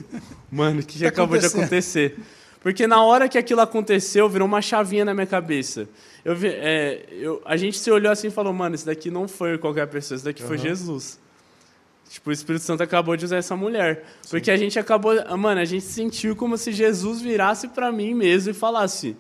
mano, 0.51 0.81
o 0.81 0.83
que, 0.83 0.99
que 0.99 1.03
Tá 1.05 1.09
acabou 1.11 1.39
de 1.39 1.47
acontecer? 1.47 2.17
Porque 2.61 2.87
na 2.87 3.03
hora 3.05 3.29
que 3.29 3.39
aquilo 3.39 3.61
aconteceu, 3.61 4.29
virou 4.29 4.49
uma 4.49 4.61
chavinha 4.61 5.05
na 5.05 5.15
minha 5.15 5.27
cabeça. 5.27 5.89
Eu 6.25 6.35
vi, 6.35 6.49
é, 6.49 7.05
eu- 7.13 7.41
a 7.45 7.57
gente 7.57 7.79
se 7.79 7.91
olhou 7.91 8.11
assim 8.11 8.27
e 8.29 8.31
falou, 8.31 8.53
mano, 8.53 8.75
isso 8.75 8.87
daqui 8.87 9.11
não 9.11 9.29
foi 9.29 9.57
qualquer 9.59 9.87
pessoa, 9.87 10.17
isso 10.17 10.25
daqui 10.25 10.43
foi 10.43 10.59
Jesus. 10.59 11.19
Tipo, 12.11 12.31
o 12.31 12.33
Espírito 12.33 12.65
Santo 12.65 12.83
acabou 12.83 13.17
de 13.17 13.25
usar 13.25 13.37
essa 13.37 13.55
mulher. 13.57 14.05
Porque 14.31 14.51
a 14.51 14.57
gente 14.57 14.79
acabou. 14.79 15.13
Mano, 15.37 15.61
a 15.61 15.65
gente 15.65 15.85
sentiu 15.85 16.35
como 16.37 16.57
se 16.57 16.73
Jesus 16.73 17.21
virasse 17.21 17.69
pra 17.69 17.91
mim 17.93 18.15
mesmo 18.15 18.51
e 18.51 18.55
falasse: 18.55 19.17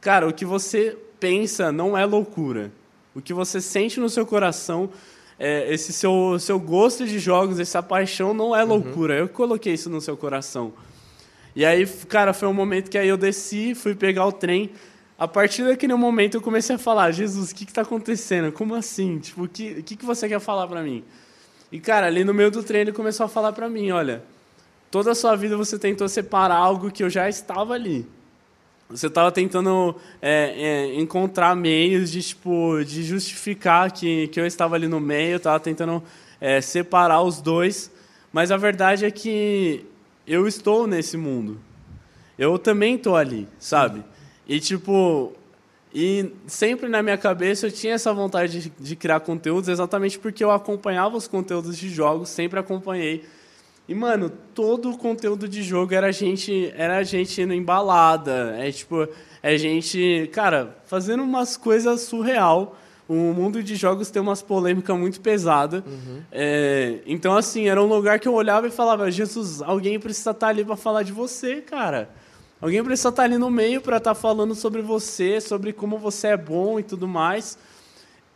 Cara, 0.00 0.26
o 0.26 0.32
que 0.32 0.44
você 0.46 0.96
pensa 1.18 1.70
não 1.70 1.96
é 1.96 2.04
loucura. 2.06 2.72
O 3.14 3.20
que 3.20 3.34
você 3.34 3.60
sente 3.60 4.00
no 4.00 4.08
seu 4.08 4.24
coração, 4.24 4.88
é, 5.42 5.72
esse 5.72 5.90
seu, 5.90 6.38
seu 6.38 6.60
gosto 6.60 7.06
de 7.06 7.18
jogos, 7.18 7.58
essa 7.58 7.82
paixão 7.82 8.34
não 8.34 8.54
é 8.54 8.62
loucura. 8.62 9.14
Eu 9.16 9.26
coloquei 9.26 9.72
isso 9.72 9.88
no 9.88 9.98
seu 9.98 10.14
coração. 10.14 10.74
E 11.56 11.64
aí, 11.64 11.86
cara, 11.86 12.34
foi 12.34 12.46
um 12.46 12.52
momento 12.52 12.90
que 12.90 12.98
aí 12.98 13.08
eu 13.08 13.16
desci, 13.16 13.74
fui 13.74 13.94
pegar 13.94 14.26
o 14.26 14.32
trem. 14.32 14.70
A 15.18 15.26
partir 15.26 15.64
daquele 15.64 15.94
momento 15.94 16.34
eu 16.34 16.42
comecei 16.42 16.76
a 16.76 16.78
falar: 16.78 17.10
Jesus, 17.10 17.52
o 17.52 17.54
que 17.54 17.64
está 17.64 17.80
acontecendo? 17.80 18.52
Como 18.52 18.74
assim? 18.74 19.18
Tipo, 19.18 19.44
o 19.44 19.48
que, 19.48 19.82
que, 19.82 19.96
que 19.96 20.04
você 20.04 20.28
quer 20.28 20.40
falar 20.40 20.68
pra 20.68 20.82
mim? 20.82 21.02
E, 21.72 21.80
cara, 21.80 22.06
ali 22.06 22.22
no 22.22 22.34
meio 22.34 22.50
do 22.50 22.62
trem 22.62 22.82
ele 22.82 22.92
começou 22.92 23.24
a 23.24 23.28
falar 23.28 23.52
pra 23.54 23.66
mim: 23.66 23.90
olha, 23.90 24.22
toda 24.90 25.12
a 25.12 25.14
sua 25.14 25.34
vida 25.36 25.56
você 25.56 25.78
tentou 25.78 26.06
separar 26.06 26.56
algo 26.56 26.90
que 26.90 27.02
eu 27.02 27.08
já 27.08 27.30
estava 27.30 27.72
ali. 27.72 28.06
Você 28.90 29.06
estava 29.06 29.30
tentando 29.30 29.94
é, 30.20 30.54
é, 30.56 31.00
encontrar 31.00 31.54
meios 31.54 32.10
de, 32.10 32.20
tipo, 32.20 32.82
de 32.84 33.04
justificar 33.04 33.92
que, 33.92 34.26
que 34.28 34.40
eu 34.40 34.46
estava 34.46 34.74
ali 34.74 34.88
no 34.88 34.98
meio, 34.98 35.36
estava 35.36 35.60
tentando 35.60 36.02
é, 36.40 36.60
separar 36.60 37.22
os 37.22 37.40
dois. 37.40 37.90
Mas 38.32 38.50
a 38.50 38.56
verdade 38.56 39.04
é 39.04 39.10
que 39.10 39.86
eu 40.26 40.48
estou 40.48 40.88
nesse 40.88 41.16
mundo. 41.16 41.60
Eu 42.36 42.58
também 42.58 42.96
estou 42.96 43.16
ali, 43.16 43.46
sabe? 43.60 44.02
E, 44.48 44.58
tipo, 44.58 45.32
e 45.94 46.32
sempre 46.46 46.88
na 46.88 47.02
minha 47.02 47.18
cabeça 47.18 47.66
eu 47.66 47.70
tinha 47.70 47.94
essa 47.94 48.12
vontade 48.12 48.60
de, 48.60 48.72
de 48.76 48.96
criar 48.96 49.20
conteúdos 49.20 49.68
exatamente 49.68 50.18
porque 50.18 50.42
eu 50.42 50.50
acompanhava 50.50 51.16
os 51.16 51.28
conteúdos 51.28 51.76
de 51.76 51.88
jogos, 51.88 52.28
sempre 52.28 52.58
acompanhei. 52.58 53.24
E, 53.90 53.94
mano, 53.94 54.30
todo 54.54 54.92
o 54.92 54.96
conteúdo 54.96 55.48
de 55.48 55.64
jogo 55.64 55.92
era 55.92 56.06
a 56.06 56.12
gente, 56.12 56.72
era 56.76 56.98
a 56.98 57.02
gente 57.02 57.42
indo 57.42 57.52
em 57.52 57.60
balada. 57.60 58.54
É 58.56 58.70
tipo, 58.70 59.08
é 59.42 59.58
gente, 59.58 60.30
cara, 60.32 60.76
fazendo 60.84 61.24
umas 61.24 61.56
coisas 61.56 62.02
surreal. 62.02 62.78
O 63.08 63.14
mundo 63.34 63.60
de 63.60 63.74
jogos 63.74 64.08
tem 64.08 64.22
umas 64.22 64.42
polêmicas 64.42 64.96
muito 64.96 65.20
pesadas. 65.20 65.82
É, 66.30 67.00
então, 67.04 67.36
assim, 67.36 67.68
era 67.68 67.82
um 67.82 67.86
lugar 67.86 68.20
que 68.20 68.28
eu 68.28 68.32
olhava 68.32 68.68
e 68.68 68.70
falava: 68.70 69.10
Jesus, 69.10 69.60
alguém 69.60 69.98
precisa 69.98 70.30
estar 70.30 70.46
ali 70.46 70.64
para 70.64 70.76
falar 70.76 71.02
de 71.02 71.10
você, 71.10 71.60
cara. 71.60 72.10
Alguém 72.60 72.84
precisa 72.84 73.08
estar 73.08 73.24
ali 73.24 73.38
no 73.38 73.50
meio 73.50 73.80
para 73.80 73.96
estar 73.96 74.14
falando 74.14 74.54
sobre 74.54 74.82
você, 74.82 75.40
sobre 75.40 75.72
como 75.72 75.98
você 75.98 76.28
é 76.28 76.36
bom 76.36 76.78
e 76.78 76.84
tudo 76.84 77.08
mais. 77.08 77.58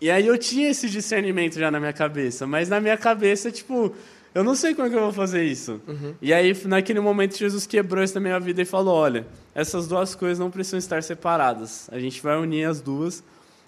E 0.00 0.11
aí 0.11 0.26
eu 0.26 0.36
tinha 0.36 0.68
esse 0.68 0.90
discernimento 0.90 1.61
já 1.61 1.70
na 1.70 1.78
minha 1.78 1.92
cabeça, 1.92 2.44
mas 2.44 2.68
na 2.68 2.80
minha 2.80 2.96
cabeça, 2.96 3.52
tipo, 3.52 3.94
eu 4.35 4.43
não 4.43 4.55
sei 4.57 4.74
como 4.74 4.89
é 4.89 4.91
que 4.91 4.97
eu 4.97 5.01
vou 5.01 5.12
fazer 5.12 5.45
isso. 5.45 5.80
E 6.20 6.32
aí, 6.35 6.53
naquele 6.64 6.99
momento, 6.99 7.37
Jesus 7.39 7.66
quebrou 7.66 8.03
isso 8.03 8.14
na 8.14 8.20
minha 8.20 8.41
vida 8.41 8.61
e 8.61 8.64
falou: 8.64 8.95
olha, 8.95 9.26
essas 9.55 9.87
duas 9.87 10.14
coisas 10.14 10.39
não 10.39 10.51
precisam 10.51 10.78
estar 10.78 11.03
separadas. 11.03 11.89
A 11.93 11.99
gente 12.01 12.20
vai 12.20 12.37
unir 12.37 12.64
as 12.64 12.80
duas 12.80 13.22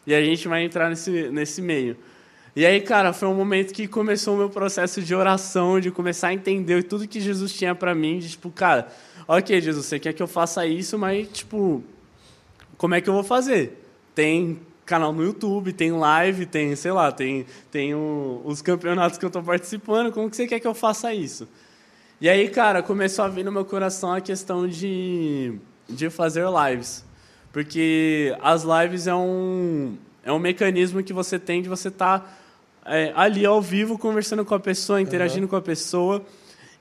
e 0.07 0.13
a 0.15 0.21
gente 0.23 0.49
vai 0.49 0.65
entrar 0.65 0.89
nesse, 0.89 1.29
nesse 1.31 1.63
meio. 1.63 1.97
E 2.57 2.65
aí, 2.65 2.81
cara, 2.81 3.13
foi 3.13 3.29
um 3.29 3.35
momento 3.35 3.73
que 3.73 3.87
começou 3.87 4.35
o 4.35 4.39
meu 4.39 4.49
processo 4.49 5.03
de 5.03 5.15
oração, 5.15 5.79
de 5.79 5.91
começar 5.91 6.29
a 6.29 6.35
entender 6.35 6.83
tudo 6.85 7.07
que 7.07 7.21
Jesus 7.21 7.53
tinha 7.53 7.75
para 7.75 7.95
mim, 7.95 8.19
de 8.19 8.31
tipo, 8.31 8.51
cara, 8.51 8.89
ok, 9.29 9.61
Jesus, 9.61 9.85
você 9.85 9.99
quer 9.99 10.15
que 10.15 10.23
eu 10.23 10.27
faça 10.27 10.67
isso, 10.67 10.99
mas, 10.99 11.29
tipo, 11.29 11.85
como 12.79 12.95
é 12.95 13.01
que 13.01 13.11
eu 13.11 13.15
vou 13.15 13.23
fazer? 13.23 13.85
Tem 14.15 14.59
canal 14.87 15.13
no 15.13 15.23
YouTube, 15.23 15.73
tem 15.73 15.91
live, 15.91 16.47
tem, 16.47 16.75
sei 16.77 16.93
lá, 16.93 17.11
tem, 17.11 17.45
tem 17.71 17.93
o, 17.95 18.41
os 18.45 18.63
campeonatos 18.63 19.19
que 19.19 19.25
eu 19.25 19.29
estou 19.29 19.43
participando, 19.43 20.13
como 20.13 20.31
que 20.31 20.37
você 20.37 20.47
quer 20.47 20.61
que 20.61 20.67
eu 20.67 20.75
faça 20.75 21.13
isso? 21.13 21.49
E 22.21 22.29
aí, 22.29 22.49
cara, 22.49 22.83
começou 22.83 23.25
a 23.25 23.29
vir 23.29 23.45
no 23.45 23.53
meu 23.53 23.65
coração 23.65 24.13
a 24.13 24.21
questão 24.21 24.67
de, 24.67 25.59
de 25.87 26.09
fazer 26.09 26.47
lives. 26.49 27.05
Porque 27.53 28.35
as 28.41 28.63
lives 28.63 29.07
é 29.07 29.15
um, 29.15 29.99
é 30.25 30.33
um 30.33 30.39
mecanismo 30.39 31.03
que 31.03 31.13
você 31.13 31.39
tem 31.39 31.61
de 31.61 31.69
você 31.69 31.89
estar 31.89 32.21
tá, 32.21 32.27
é, 32.87 33.13
ali 33.15 33.45
ao 33.45 33.61
vivo 33.61 33.99
conversando 33.99 34.45
com 34.45 34.55
a 34.55 34.61
pessoa, 34.61 35.01
interagindo 35.01 35.43
uhum. 35.43 35.49
com 35.49 35.57
a 35.57 35.63
pessoa. 35.63 36.25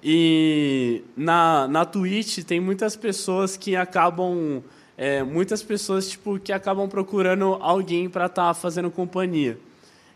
E 0.02 1.04
na, 1.18 1.68
na 1.68 1.84
Twitch 1.84 2.44
tem 2.44 2.60
muitas 2.60 2.96
pessoas 2.96 3.58
que 3.58 3.76
acabam 3.76 4.64
é, 4.98 5.24
muitas 5.24 5.62
pessoas 5.62 6.10
tipo 6.10 6.40
que 6.40 6.52
acabam 6.52 6.88
procurando 6.88 7.58
alguém 7.62 8.10
para 8.10 8.28
estar 8.28 8.48
tá 8.48 8.54
fazendo 8.54 8.90
companhia. 8.90 9.58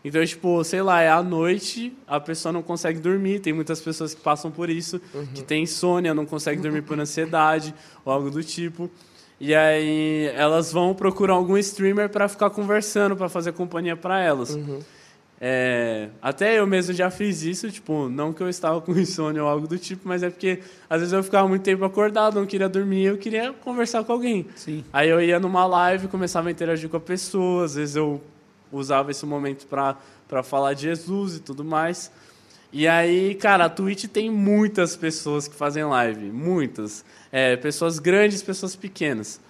Então, 0.02 0.24
tipo, 0.24 0.64
sei 0.64 0.80
lá, 0.80 1.02
é 1.02 1.10
à 1.10 1.22
noite, 1.22 1.92
a 2.06 2.18
pessoa 2.18 2.52
não 2.52 2.62
consegue 2.62 2.98
dormir. 2.98 3.40
Tem 3.40 3.52
muitas 3.52 3.80
pessoas 3.80 4.14
que 4.14 4.20
passam 4.20 4.50
por 4.50 4.70
isso, 4.70 5.00
uhum. 5.12 5.26
que 5.26 5.42
tem 5.42 5.64
insônia, 5.64 6.14
não 6.14 6.24
consegue 6.24 6.60
dormir 6.62 6.82
por 6.82 6.98
ansiedade 6.98 7.74
ou 8.04 8.12
algo 8.12 8.30
do 8.30 8.42
tipo. 8.42 8.90
E 9.38 9.54
aí 9.54 10.30
elas 10.34 10.72
vão 10.72 10.94
procurar 10.94 11.34
algum 11.34 11.56
streamer 11.58 12.08
para 12.08 12.28
ficar 12.28 12.50
conversando, 12.50 13.16
para 13.16 13.28
fazer 13.28 13.52
companhia 13.52 13.96
para 13.96 14.20
elas. 14.20 14.50
Uhum. 14.50 14.80
É, 15.42 16.10
até 16.20 16.58
eu 16.58 16.66
mesmo 16.66 16.92
já 16.92 17.10
fiz 17.10 17.42
isso, 17.42 17.70
tipo, 17.70 18.10
não 18.10 18.30
que 18.30 18.42
eu 18.42 18.48
estava 18.50 18.78
com 18.82 18.92
insônia 18.92 19.42
ou 19.42 19.48
algo 19.48 19.66
do 19.66 19.78
tipo, 19.78 20.06
mas 20.06 20.22
é 20.22 20.28
porque 20.28 20.60
às 20.88 20.98
vezes 21.00 21.14
eu 21.14 21.22
ficava 21.22 21.48
muito 21.48 21.62
tempo 21.62 21.82
acordado, 21.82 22.38
não 22.38 22.44
queria 22.44 22.68
dormir, 22.68 23.04
eu 23.04 23.16
queria 23.16 23.50
conversar 23.54 24.04
com 24.04 24.12
alguém. 24.12 24.46
Sim. 24.54 24.84
Aí 24.92 25.08
eu 25.08 25.18
ia 25.18 25.40
numa 25.40 25.64
live, 25.64 26.08
começava 26.08 26.48
a 26.48 26.52
interagir 26.52 26.90
com 26.90 26.98
a 26.98 27.00
pessoa, 27.00 27.64
às 27.64 27.74
vezes 27.74 27.96
eu 27.96 28.20
usava 28.70 29.10
esse 29.10 29.24
momento 29.24 29.66
para 29.66 30.42
falar 30.42 30.74
de 30.74 30.82
Jesus 30.82 31.36
e 31.36 31.40
tudo 31.40 31.64
mais. 31.64 32.12
E 32.72 32.86
aí, 32.86 33.34
cara, 33.34 33.64
a 33.64 33.68
Twitch 33.68 34.04
tem 34.04 34.30
muitas 34.30 34.94
pessoas 34.94 35.48
que 35.48 35.54
fazem 35.56 35.84
live, 35.84 36.26
muitas. 36.30 37.04
É, 37.32 37.56
pessoas 37.56 37.98
grandes, 37.98 38.42
pessoas 38.42 38.76
pequenas. 38.76 39.40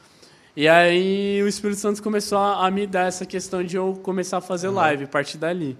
E 0.57 0.67
aí 0.69 1.43
o 1.43 1.49
Espírito 1.49 1.81
Santo 1.81 2.03
começou 2.03 2.39
a, 2.39 2.67
a 2.67 2.71
me 2.71 2.87
dar 2.87 3.07
essa 3.07 3.25
questão 3.25 3.63
de 3.63 3.77
eu 3.77 3.99
começar 4.03 4.39
a 4.39 4.41
fazer 4.41 4.69
live 4.69 5.05
a 5.05 5.09
partir 5.09 5.39
dali. 5.39 5.79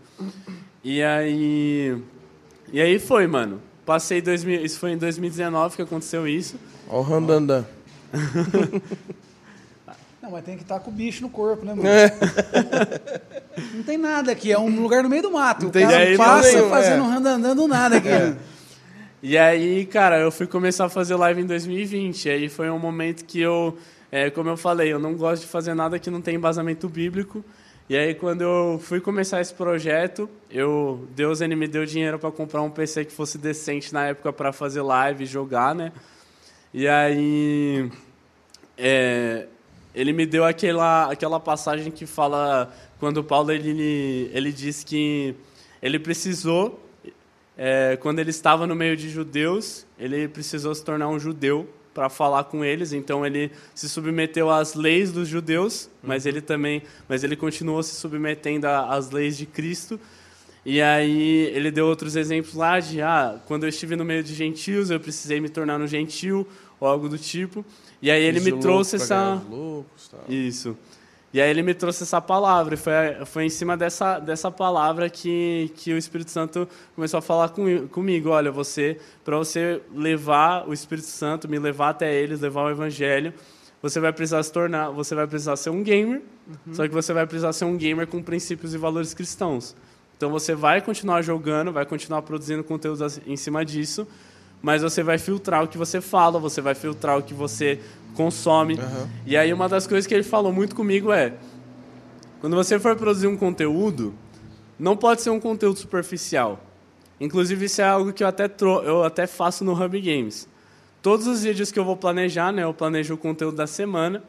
E 0.83 1.03
aí. 1.03 2.01
E 2.73 2.81
aí 2.81 2.99
foi, 2.99 3.27
mano. 3.27 3.61
Passei 3.85 4.23
2000, 4.23 4.65
isso 4.65 4.79
foi 4.79 4.93
em 4.93 4.97
2019 4.97 5.77
que 5.77 5.83
aconteceu 5.83 6.29
isso. 6.29 6.57
Ó 6.89 7.01
o 7.01 7.03
Randandan. 7.03 7.65
Não, 10.23 10.31
mas 10.31 10.45
tem 10.45 10.57
que 10.57 10.63
estar 10.63 10.79
tá 10.79 10.81
com 10.81 10.91
o 10.91 10.95
bicho 10.95 11.23
no 11.23 11.31
corpo, 11.31 11.65
né, 11.65 11.75
mano? 11.75 11.89
É. 11.89 12.13
Não 13.75 13.83
tem 13.83 13.99
nada 13.99 14.31
aqui, 14.31 14.53
é 14.53 14.59
um 14.59 14.81
lugar 14.81 15.03
no 15.03 15.09
meio 15.09 15.23
do 15.23 15.31
mato. 15.33 15.63
Não 15.63 15.71
o 15.71 15.73
cara 15.73 15.97
aí, 15.97 16.17
passa 16.17 16.63
não 16.63 16.71
fazendo 16.71 16.99
é. 16.99 17.03
um 17.03 17.09
randandan 17.09 17.57
do 17.57 17.67
nada 17.67 17.97
aqui. 17.97 18.09
É. 18.09 18.37
E 19.23 19.37
aí, 19.37 19.85
cara, 19.87 20.19
eu 20.19 20.31
fui 20.31 20.47
começar 20.47 20.85
a 20.85 20.89
fazer 20.89 21.17
live 21.17 21.43
em 21.43 21.47
2020. 21.47 22.27
E 22.27 22.31
aí 22.31 22.49
foi 22.49 22.71
um 22.71 22.79
momento 22.79 23.25
que 23.25 23.41
eu 23.41 23.77
é, 24.13 24.29
como 24.31 24.51
eu 24.51 24.57
falei, 24.57 24.93
eu 24.93 24.99
não 24.99 25.15
gosto 25.15 25.43
de 25.43 25.49
fazer 25.49 25.75
nada 25.75 25.99
que 25.99 26.11
não 26.11 26.21
tem 26.21 26.35
embasamento 26.35 26.89
bíblico. 26.89 27.45
E 27.89 27.97
aí, 27.97 28.15
quando 28.15 28.43
eu 28.43 28.81
fui 28.83 29.01
começar 29.01 29.41
esse 29.41 29.55
projeto, 29.55 30.29
eu 30.51 31.09
Deus 31.15 31.41
ele 31.41 31.57
me 31.57 31.67
deu 31.67 31.85
dinheiro 31.85 32.19
para 32.19 32.31
comprar 32.31 32.63
um 32.63 32.71
PC 32.71 33.05
que 33.05 33.13
fosse 33.13 33.37
decente 33.37 33.93
na 33.93 34.07
época 34.07 34.33
para 34.33 34.53
fazer 34.53 34.83
live, 34.83 35.27
jogar, 35.27 35.75
né? 35.75 35.93
E 36.73 36.87
aí, 36.87 37.91
é, 38.79 39.47
ele 39.95 40.13
me 40.13 40.25
deu 40.25 40.45
aquela 40.45 41.11
aquela 41.11 41.41
passagem 41.41 41.91
que 41.91 42.07
fala 42.07 42.73
quando 43.01 43.25
Paulo 43.25 43.51
ele 43.51 44.31
ele 44.33 44.53
diz 44.53 44.85
que 44.85 45.35
ele 45.83 45.99
precisou 45.99 46.81
é, 47.59 47.97
quando 47.97 48.21
ele 48.21 48.31
estava 48.31 48.67
no 48.67 48.75
meio 48.75 48.97
de 48.97 49.09
judeus, 49.09 49.87
ele 49.99 50.29
precisou 50.29 50.75
se 50.75 50.85
tornar 50.85 51.09
um 51.09 51.19
judeu 51.19 51.69
para 52.01 52.09
falar 52.09 52.45
com 52.45 52.65
eles. 52.65 52.95
Então 52.95 53.27
ele 53.27 53.51
se 53.75 53.87
submeteu 53.87 54.49
às 54.49 54.73
leis 54.73 55.13
dos 55.13 55.29
judeus, 55.29 55.91
mas 56.03 56.25
ele 56.25 56.41
também, 56.41 56.83
mas 57.07 57.23
ele 57.23 57.37
continuou 57.37 57.83
se 57.83 57.95
submetendo 57.95 58.67
às 58.67 59.11
leis 59.11 59.37
de 59.37 59.45
Cristo. 59.45 60.01
E 60.65 60.81
aí 60.81 61.51
ele 61.55 61.71
deu 61.71 61.87
outros 61.87 62.17
exemplos 62.17 62.55
lá 62.55 62.81
de 62.81 63.03
ah, 63.03 63.39
quando 63.47 63.65
eu 63.65 63.69
estive 63.69 63.97
no 63.97 64.05
meio 64.05 64.23
de 64.23 64.33
gentios, 64.35 64.91
eu 64.91 64.99
precisei 64.99 65.41
me 65.41 65.51
tornar 65.51 65.79
um 65.79 65.87
gentil 65.87 66.49
ou 66.81 66.89
algo 66.89 67.07
do 67.07 67.19
tipo. 67.19 67.63
E 68.01 68.11
aí 68.11 68.23
ele 68.23 68.41
me 68.41 68.53
trouxe 68.59 68.97
essa 68.97 69.35
loucos, 69.51 70.11
isso. 70.27 70.75
E 71.33 71.41
aí 71.41 71.49
ele 71.49 71.63
me 71.63 71.75
trouxe 71.75 72.03
essa 72.03 72.21
palavra, 72.21 72.75
e 72.75 72.77
foi, 72.77 72.93
foi 73.25 73.45
em 73.45 73.49
cima 73.49 73.77
dessa, 73.77 74.19
dessa 74.19 74.51
palavra 74.51 75.09
que, 75.09 75.71
que 75.77 75.93
o 75.93 75.99
Espírito 75.99 76.31
Santo 76.31 76.69
começou 76.95 77.19
a 77.19 77.23
falar 77.23 77.51
com, 77.51 77.87
comigo. 77.87 78.31
Olha, 78.31 78.51
você, 78.51 78.99
para 79.25 79.37
você 79.37 79.81
levar 79.95 80.69
o 80.69 80.73
Espírito 80.73 81.07
Santo, 81.07 81.49
me 81.49 81.59
levar 81.59 81.91
até 81.91 82.13
eles, 82.13 82.41
levar 82.41 82.65
o 82.65 82.71
Evangelho, 82.71 83.33
você 83.81 84.01
vai 84.01 84.13
precisar 84.13 84.43
se 84.43 84.53
tornar, 84.53 84.91
você 84.91 85.15
vai 85.15 85.27
precisar 85.27 85.55
ser 85.57 85.71
um 85.71 85.83
gamer, 85.85 86.21
uhum. 86.49 86.75
só 86.75 86.87
que 86.87 86.93
você 86.93 87.13
vai 87.13 87.27
precisar 87.27 87.53
ser 87.53 87.65
um 87.65 87.77
gamer 87.77 88.09
com 88.09 88.21
princípios 88.21 88.75
e 88.75 88.79
valores 88.79 89.15
cristãos. 89.15 89.77
Então 90.17 90.31
você 90.31 90.55
vai 90.55 90.83
continuar 90.83 91.23
jogando, 91.23 91.73
vai 91.73 91.87
continuar 91.87 92.23
produzindo 92.23 92.63
conteúdo 92.63 93.07
em 93.27 93.37
cima 93.37 93.65
disso, 93.65 94.07
mas 94.61 94.83
você 94.83 95.03
vai 95.03 95.17
filtrar 95.17 95.65
o 95.65 95.69
que 95.69 95.79
você 95.79 96.01
fala, 96.01 96.39
você 96.39 96.61
vai 96.61 96.75
filtrar 96.75 97.17
o 97.17 97.23
que 97.23 97.33
você 97.33 97.81
consome. 98.15 98.75
Uhum. 98.75 99.09
E 99.27 99.37
aí 99.37 99.53
uma 99.53 99.69
das 99.69 99.87
coisas 99.87 100.07
que 100.07 100.15
ele 100.15 100.23
falou 100.23 100.53
muito 100.53 100.75
comigo 100.75 101.13
é: 101.13 101.35
quando 102.41 102.57
você 102.57 102.79
for 102.79 102.97
produzir 102.97 103.27
um 103.27 103.37
conteúdo, 103.37 104.15
não 104.79 104.97
pode 104.97 105.23
ser 105.23 105.31
um 105.31 105.41
conteúdo 105.41 105.79
superficial. 105.79 106.61
Inclusive 107.21 107.67
isso 107.67 107.83
é 107.83 107.85
algo 107.85 108.13
que 108.13 108.23
eu 108.23 108.29
até 108.29 108.51
eu 108.85 109.05
até 109.05 109.27
faço 109.27 109.65
no 109.65 109.73
Hub 109.73 110.01
Games. 110.01 110.49
Todos 111.03 111.27
os 111.27 111.43
vídeos 111.43 111.71
que 111.71 111.79
eu 111.79 111.85
vou 111.85 111.97
planejar, 111.97 112.53
né, 112.53 112.65
eu 112.65 112.75
planejo 112.75 113.15
o 113.15 113.19
conteúdo 113.19 113.57
da 113.57 113.67
semana. 113.67 114.23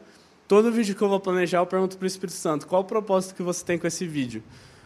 Todo 0.46 0.70
vídeo 0.70 0.94
que 0.94 1.02
eu 1.02 1.08
vou 1.08 1.20
planejar, 1.20 1.58
eu 1.58 1.66
pergunto 1.66 1.96
para 1.96 2.04
o 2.04 2.06
Espírito 2.06 2.36
Santo: 2.36 2.66
qual 2.66 2.82
o 2.82 2.84
propósito 2.84 3.34
que 3.34 3.42
você 3.42 3.64
tem 3.64 3.78
com 3.78 3.86
esse 3.86 4.06
vídeo? 4.06 4.42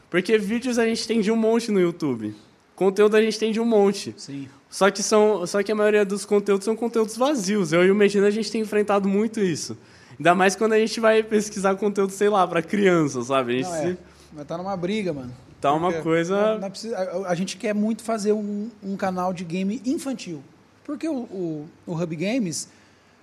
Porque 0.08 0.38
vídeos 0.38 0.78
a 0.78 0.86
gente 0.86 1.06
tem 1.06 1.20
de 1.20 1.32
um 1.32 1.36
monte 1.36 1.72
no 1.72 1.80
YouTube. 1.80 2.34
Conteúdo 2.76 3.16
a 3.16 3.22
gente 3.22 3.38
tem 3.38 3.50
de 3.50 3.58
um 3.58 3.64
monte. 3.64 4.14
Sim. 4.18 4.46
Só 4.68 4.90
que, 4.90 5.02
são, 5.02 5.46
só 5.46 5.62
que 5.62 5.72
a 5.72 5.74
maioria 5.74 6.04
dos 6.04 6.26
conteúdos 6.26 6.66
são 6.66 6.76
conteúdos 6.76 7.16
vazios. 7.16 7.72
Eu 7.72 7.82
e 7.84 7.90
o 7.90 7.94
Medina, 7.94 8.26
a 8.26 8.30
gente 8.30 8.52
tem 8.52 8.60
enfrentado 8.60 9.08
muito 9.08 9.40
isso. 9.40 9.76
Ainda 10.18 10.34
mais 10.34 10.54
quando 10.54 10.74
a 10.74 10.78
gente 10.78 11.00
vai 11.00 11.22
pesquisar 11.22 11.74
conteúdo, 11.76 12.12
sei 12.12 12.28
lá, 12.28 12.46
para 12.46 12.60
criança, 12.60 13.22
sabe? 13.22 13.54
A 13.54 13.56
gente 13.56 13.68
não, 13.68 13.76
é. 13.76 13.86
se... 13.92 13.98
Mas 14.34 14.46
tá 14.46 14.58
numa 14.58 14.76
briga, 14.76 15.12
mano. 15.12 15.32
Tá 15.58 15.72
uma 15.72 15.90
coisa... 16.02 16.54
Não, 16.54 16.60
não 16.60 16.70
precisa... 16.70 16.96
a, 16.98 17.30
a, 17.30 17.34
gente 17.34 17.56
quer 17.56 17.74
muito 17.74 18.02
fazer 18.02 18.32
um, 18.32 18.70
um 18.82 18.96
canal 18.96 19.32
de 19.32 19.44
game 19.44 19.80
infantil. 19.86 20.42
Porque 20.84 21.08
o, 21.08 21.14
o, 21.14 21.68
o 21.86 21.94
Hub 21.94 22.14
Games, 22.14 22.68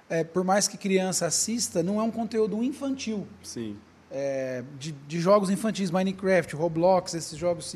é, 0.09 0.23
por 0.23 0.43
mais 0.43 0.67
que 0.67 0.77
criança 0.77 1.27
assista, 1.27 1.83
não 1.83 1.99
é 1.99 2.03
um 2.03 2.11
conteúdo 2.11 2.63
infantil. 2.63 3.27
Sim. 3.43 3.75
É, 4.09 4.63
de, 4.79 4.91
de, 5.07 5.19
jogos 5.19 5.49
infantis, 5.49 5.91
Minecraft, 5.91 6.55
Roblox, 6.55 7.13
esses 7.13 7.37
jogos 7.37 7.69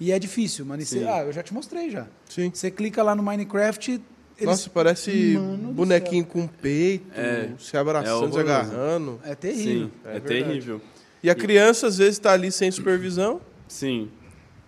e 0.00 0.12
é 0.12 0.18
difícil, 0.18 0.64
mano. 0.64 0.84
Você, 0.84 1.04
ah, 1.04 1.24
eu 1.24 1.32
já 1.32 1.42
te 1.42 1.52
mostrei 1.52 1.90
já. 1.90 2.06
Sim. 2.28 2.50
Você 2.52 2.70
clica 2.70 3.02
lá 3.02 3.14
no 3.14 3.22
Minecraft. 3.22 3.90
Eles... 3.92 4.02
Nossa, 4.40 4.70
parece 4.70 5.34
mano 5.36 5.72
bonequinho 5.72 6.24
com 6.24 6.46
peito, 6.46 7.10
é, 7.12 7.50
se 7.58 7.76
abraçando, 7.76 8.28
é 8.28 8.32
se 8.32 8.38
agarrando. 8.38 9.20
É 9.24 9.34
terrível. 9.34 9.86
Sim, 9.86 9.92
é, 10.04 10.16
é 10.16 10.20
terrível. 10.20 10.80
E 11.22 11.28
a 11.28 11.34
criança, 11.34 11.88
às 11.88 11.98
vezes, 11.98 12.14
está 12.14 12.32
ali 12.32 12.52
sem 12.52 12.70
supervisão. 12.70 13.40
Sim. 13.66 14.08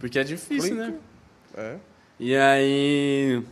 Porque 0.01 0.19
é 0.19 0.25
difícil, 0.25 0.71
Clica. 0.71 0.89
né? 0.89 0.95
É. 1.57 1.77
E 2.19 2.37
aí. 2.37 3.43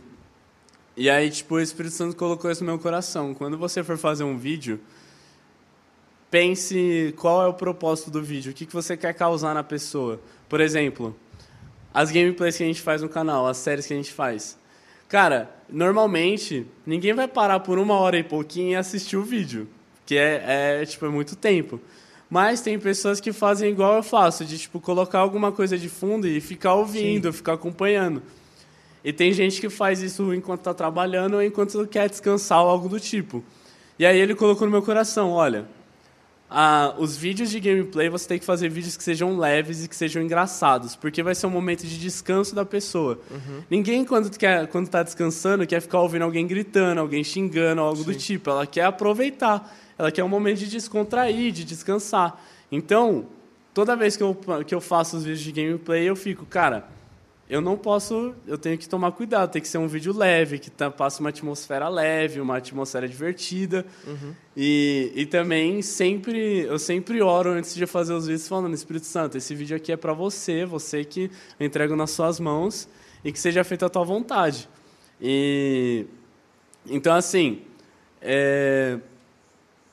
E 0.97 1.09
aí, 1.09 1.29
tipo, 1.29 1.55
o 1.55 1.61
Espírito 1.61 1.95
Santo 1.95 2.15
colocou 2.17 2.51
isso 2.51 2.61
no 2.65 2.71
meu 2.71 2.79
coração. 2.79 3.33
Quando 3.33 3.57
você 3.57 3.81
for 3.81 3.97
fazer 3.97 4.25
um 4.25 4.37
vídeo, 4.37 4.81
pense 6.29 7.13
qual 7.17 7.41
é 7.41 7.47
o 7.47 7.53
propósito 7.53 8.11
do 8.11 8.21
vídeo, 8.21 8.51
o 8.51 8.53
que, 8.53 8.65
que 8.65 8.73
você 8.73 8.97
quer 8.97 9.13
causar 9.13 9.53
na 9.53 9.63
pessoa. 9.63 10.19
Por 10.49 10.59
exemplo, 10.59 11.15
as 11.93 12.11
gameplays 12.11 12.57
que 12.57 12.63
a 12.63 12.65
gente 12.65 12.81
faz 12.81 13.01
no 13.01 13.09
canal, 13.09 13.47
as 13.47 13.57
séries 13.57 13.85
que 13.85 13.93
a 13.93 13.97
gente 13.97 14.11
faz. 14.11 14.57
Cara, 15.07 15.49
normalmente, 15.67 16.67
ninguém 16.85 17.13
vai 17.13 17.27
parar 17.27 17.59
por 17.61 17.79
uma 17.79 17.95
hora 17.95 18.17
e 18.17 18.23
pouquinho 18.23 18.71
e 18.71 18.75
assistir 18.75 19.17
o 19.17 19.23
vídeo, 19.23 19.67
que 20.05 20.15
é, 20.15 20.81
é, 20.81 20.85
tipo, 20.85 21.05
é 21.05 21.09
muito 21.09 21.35
tempo. 21.35 21.79
Mas 22.29 22.61
tem 22.61 22.77
pessoas 22.77 23.19
que 23.19 23.33
fazem 23.33 23.71
igual 23.71 23.95
eu 23.95 24.03
faço, 24.03 24.45
de 24.45 24.59
tipo, 24.59 24.79
colocar 24.79 25.19
alguma 25.19 25.51
coisa 25.51 25.77
de 25.77 25.89
fundo 25.89 26.27
e 26.27 26.39
ficar 26.39 26.75
ouvindo, 26.75 27.31
Sim. 27.31 27.37
ficar 27.37 27.53
acompanhando. 27.53 28.21
E 29.03 29.11
tem 29.11 29.33
gente 29.33 29.59
que 29.59 29.69
faz 29.69 30.01
isso 30.01 30.31
enquanto 30.33 30.59
está 30.59 30.73
trabalhando 30.73 31.35
ou 31.35 31.43
enquanto 31.43 31.87
quer 31.87 32.07
descansar 32.07 32.61
ou 32.61 32.69
algo 32.69 32.87
do 32.87 32.99
tipo. 32.99 33.43
E 33.97 34.05
aí 34.05 34.19
ele 34.19 34.35
colocou 34.35 34.67
no 34.67 34.71
meu 34.71 34.83
coração, 34.83 35.31
olha, 35.31 35.65
ah, 36.49 36.95
os 36.97 37.15
vídeos 37.15 37.51
de 37.51 37.59
gameplay 37.59 38.09
você 38.09 38.27
tem 38.27 38.39
que 38.39 38.45
fazer 38.45 38.69
vídeos 38.69 38.97
que 38.97 39.03
sejam 39.03 39.37
leves 39.37 39.85
e 39.85 39.87
que 39.87 39.95
sejam 39.95 40.21
engraçados, 40.23 40.95
porque 40.95 41.21
vai 41.21 41.35
ser 41.35 41.45
um 41.45 41.51
momento 41.51 41.85
de 41.85 41.99
descanso 41.99 42.55
da 42.55 42.65
pessoa. 42.65 43.19
Ninguém, 43.69 44.03
quando 44.03 44.35
quer, 44.35 44.67
quando 44.67 44.85
está 44.85 45.03
descansando, 45.03 45.67
quer 45.67 45.79
ficar 45.79 45.99
ouvindo 45.99 46.23
alguém 46.23 46.47
gritando, 46.47 46.99
alguém 46.99 47.23
xingando, 47.23 47.81
algo 47.81 48.03
do 48.03 48.15
tipo. 48.15 48.49
Ela 48.49 48.65
quer 48.65 48.85
aproveitar. 48.85 49.77
Ela 49.97 50.11
quer 50.11 50.23
um 50.23 50.29
momento 50.29 50.59
de 50.59 50.67
descontrair, 50.67 51.51
de 51.51 51.63
descansar. 51.63 52.41
Então, 52.71 53.27
toda 53.73 53.95
vez 53.95 54.17
que 54.17 54.23
eu, 54.23 54.35
que 54.65 54.73
eu 54.73 54.81
faço 54.81 55.17
os 55.17 55.23
vídeos 55.23 55.41
de 55.41 55.51
gameplay, 55.51 56.03
eu 56.03 56.15
fico, 56.15 56.45
cara, 56.45 56.87
eu 57.49 57.61
não 57.61 57.75
posso, 57.75 58.35
eu 58.45 58.59
tenho 58.59 58.77
que 58.77 58.87
tomar 58.87 59.11
cuidado, 59.11 59.49
tem 59.49 59.61
que 59.61 59.67
ser 59.67 59.79
um 59.79 59.87
vídeo 59.87 60.15
leve, 60.15 60.59
que 60.59 60.69
tá, 60.69 60.91
passa 60.91 61.19
uma 61.19 61.29
atmosfera 61.29 61.89
leve, 61.89 62.39
uma 62.39 62.57
atmosfera 62.57 63.07
divertida. 63.07 63.83
E, 64.55 65.11
e 65.15 65.25
também 65.25 65.81
sempre, 65.81 66.59
eu 66.61 66.77
sempre 66.77 67.21
oro 67.23 67.49
antes 67.49 67.73
de 67.73 67.87
fazer 67.87 68.13
os 68.13 68.27
vídeos 68.27 68.47
falando, 68.47 68.75
Espírito 68.75 69.07
Santo, 69.07 69.35
esse 69.35 69.55
vídeo 69.55 69.75
aqui 69.75 69.91
é 69.91 69.97
para 69.97 70.13
você, 70.13 70.63
você 70.63 71.03
que 71.03 71.31
eu 71.59 71.65
entrego 71.65 71.95
nas 71.95 72.11
suas 72.11 72.39
mãos 72.39 72.87
e 73.25 73.31
que 73.31 73.39
seja 73.39 73.63
feita 73.63 73.87
a 73.87 73.89
tua 73.89 74.03
vontade. 74.03 74.69
E 75.19 76.05
então 76.85 77.15
assim, 77.15 77.63
é, 78.21 78.99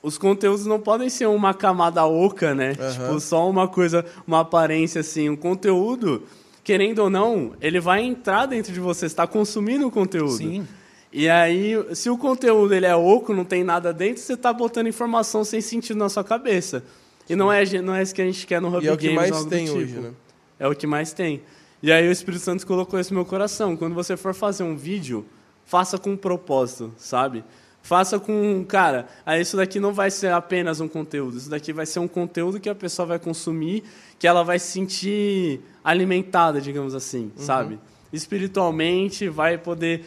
os 0.01 0.17
conteúdos 0.17 0.65
não 0.65 0.79
podem 0.79 1.09
ser 1.09 1.25
uma 1.25 1.53
camada 1.53 2.05
oca, 2.05 2.53
né? 2.53 2.75
Aham. 2.79 2.91
Tipo, 2.91 3.19
só 3.19 3.49
uma 3.49 3.67
coisa, 3.67 4.05
uma 4.27 4.41
aparência 4.41 5.01
assim. 5.01 5.27
O 5.29 5.35
conteúdo, 5.35 6.23
querendo 6.67 6.99
ou 6.99 7.09
não, 7.09 7.53
ele 7.61 7.79
vai 7.79 8.03
entrar 8.03 8.45
dentro 8.45 8.73
de 8.73 8.79
você, 8.81 8.99
você 8.99 9.05
está 9.05 9.25
consumindo 9.25 9.87
o 9.87 9.89
conteúdo. 9.89 10.35
Sim. 10.35 10.67
E 11.13 11.29
aí, 11.29 11.73
se 11.95 12.09
o 12.09 12.17
conteúdo 12.17 12.73
ele 12.73 12.85
é 12.85 12.93
oco, 12.93 13.33
não 13.33 13.45
tem 13.45 13.63
nada 13.63 13.93
dentro, 13.93 14.21
você 14.21 14.33
está 14.33 14.51
botando 14.51 14.87
informação 14.87 15.45
sem 15.45 15.61
sentido 15.61 15.95
na 15.95 16.09
sua 16.09 16.25
cabeça. 16.25 16.83
E 17.29 17.37
não 17.37 17.49
é, 17.49 17.63
não 17.81 17.95
é 17.95 18.03
isso 18.03 18.13
que 18.13 18.21
a 18.21 18.25
gente 18.25 18.45
quer 18.45 18.59
no 18.59 18.67
Hub 18.67 18.83
E 18.83 18.89
é 18.89 18.91
o 18.91 18.97
que 18.97 19.07
Games, 19.07 19.31
mais 19.31 19.45
tem 19.45 19.63
tipo. 19.63 19.77
hoje, 19.77 19.93
né? 19.93 20.11
É 20.59 20.67
o 20.67 20.75
que 20.75 20.85
mais 20.85 21.13
tem. 21.13 21.41
E 21.81 21.89
aí 21.89 22.05
o 22.05 22.11
Espírito 22.11 22.43
Santo 22.43 22.67
colocou 22.67 22.99
isso 22.99 23.13
no 23.13 23.19
meu 23.21 23.25
coração. 23.25 23.77
Quando 23.77 23.95
você 23.95 24.17
for 24.17 24.33
fazer 24.33 24.63
um 24.63 24.75
vídeo, 24.75 25.25
faça 25.63 25.97
com 25.97 26.11
um 26.11 26.17
propósito, 26.17 26.93
sabe? 26.97 27.45
Faça 27.81 28.19
com, 28.19 28.65
cara, 28.67 29.07
aí 29.25 29.41
isso 29.41 29.55
daqui 29.55 29.79
não 29.79 29.93
vai 29.93 30.11
ser 30.11 30.33
apenas 30.33 30.81
um 30.81 30.89
conteúdo, 30.89 31.37
isso 31.37 31.49
daqui 31.49 31.71
vai 31.71 31.85
ser 31.85 31.99
um 31.99 32.07
conteúdo 32.09 32.59
que 32.59 32.67
a 32.67 32.75
pessoa 32.75 33.05
vai 33.05 33.19
consumir, 33.19 33.85
que 34.19 34.27
ela 34.27 34.43
vai 34.43 34.57
se 34.59 34.67
sentir 34.71 35.61
alimentada, 35.83 36.59
digamos 36.61 36.93
assim, 36.95 37.31
sabe? 37.37 37.79
Espiritualmente, 38.11 39.27
vai 39.29 39.57
poder 39.57 40.05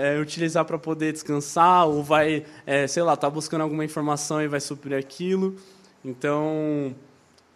é, 0.00 0.20
utilizar 0.20 0.64
para 0.64 0.78
poder 0.78 1.12
descansar, 1.12 1.86
ou 1.86 2.02
vai, 2.02 2.44
é, 2.66 2.86
sei 2.86 3.02
lá, 3.02 3.16
tá 3.16 3.28
buscando 3.30 3.62
alguma 3.62 3.84
informação 3.84 4.40
e 4.42 4.48
vai 4.48 4.60
suprir 4.60 4.96
aquilo. 4.98 5.56
Então, 6.04 6.94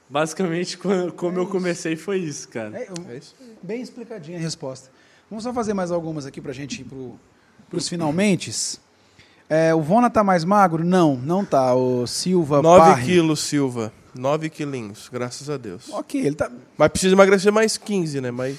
basicamente, 0.08 0.76
co- 0.78 1.12
como 1.16 1.38
eu 1.38 1.46
comecei 1.46 1.96
foi 1.96 2.18
isso, 2.18 2.48
cara. 2.48 2.76
É, 2.78 2.88
eu- 2.88 3.10
É 3.10 3.16
isso 3.16 3.34
bem 3.62 3.80
explicadinha 3.82 4.38
a 4.38 4.40
resposta. 4.40 4.90
Vamos 5.30 5.42
só 5.44 5.52
fazer 5.52 5.74
mais 5.74 5.90
algumas 5.90 6.26
aqui 6.26 6.40
pra 6.40 6.52
gente 6.52 6.82
ir 6.82 6.84
para 6.84 7.76
os 7.78 7.88
finalmente. 7.88 8.50
É, 9.48 9.74
o 9.74 9.80
Vona 9.80 10.08
tá 10.10 10.22
mais 10.24 10.44
magro? 10.44 10.84
Não, 10.84 11.16
não 11.16 11.44
tá. 11.44 11.74
O 11.74 12.06
Silva 12.06 12.60
9 12.62 12.78
Parri. 12.80 13.04
quilos, 13.06 13.40
Silva. 13.40 13.92
9 14.14 14.48
quilinhos, 14.50 15.08
graças 15.12 15.50
a 15.50 15.56
Deus. 15.56 15.88
Ok, 15.90 16.20
ele 16.24 16.34
tá. 16.36 16.50
Mas 16.78 16.88
precisa 16.88 17.14
emagrecer 17.14 17.52
mais 17.52 17.76
15, 17.76 18.20
né? 18.20 18.30
Mas 18.30 18.56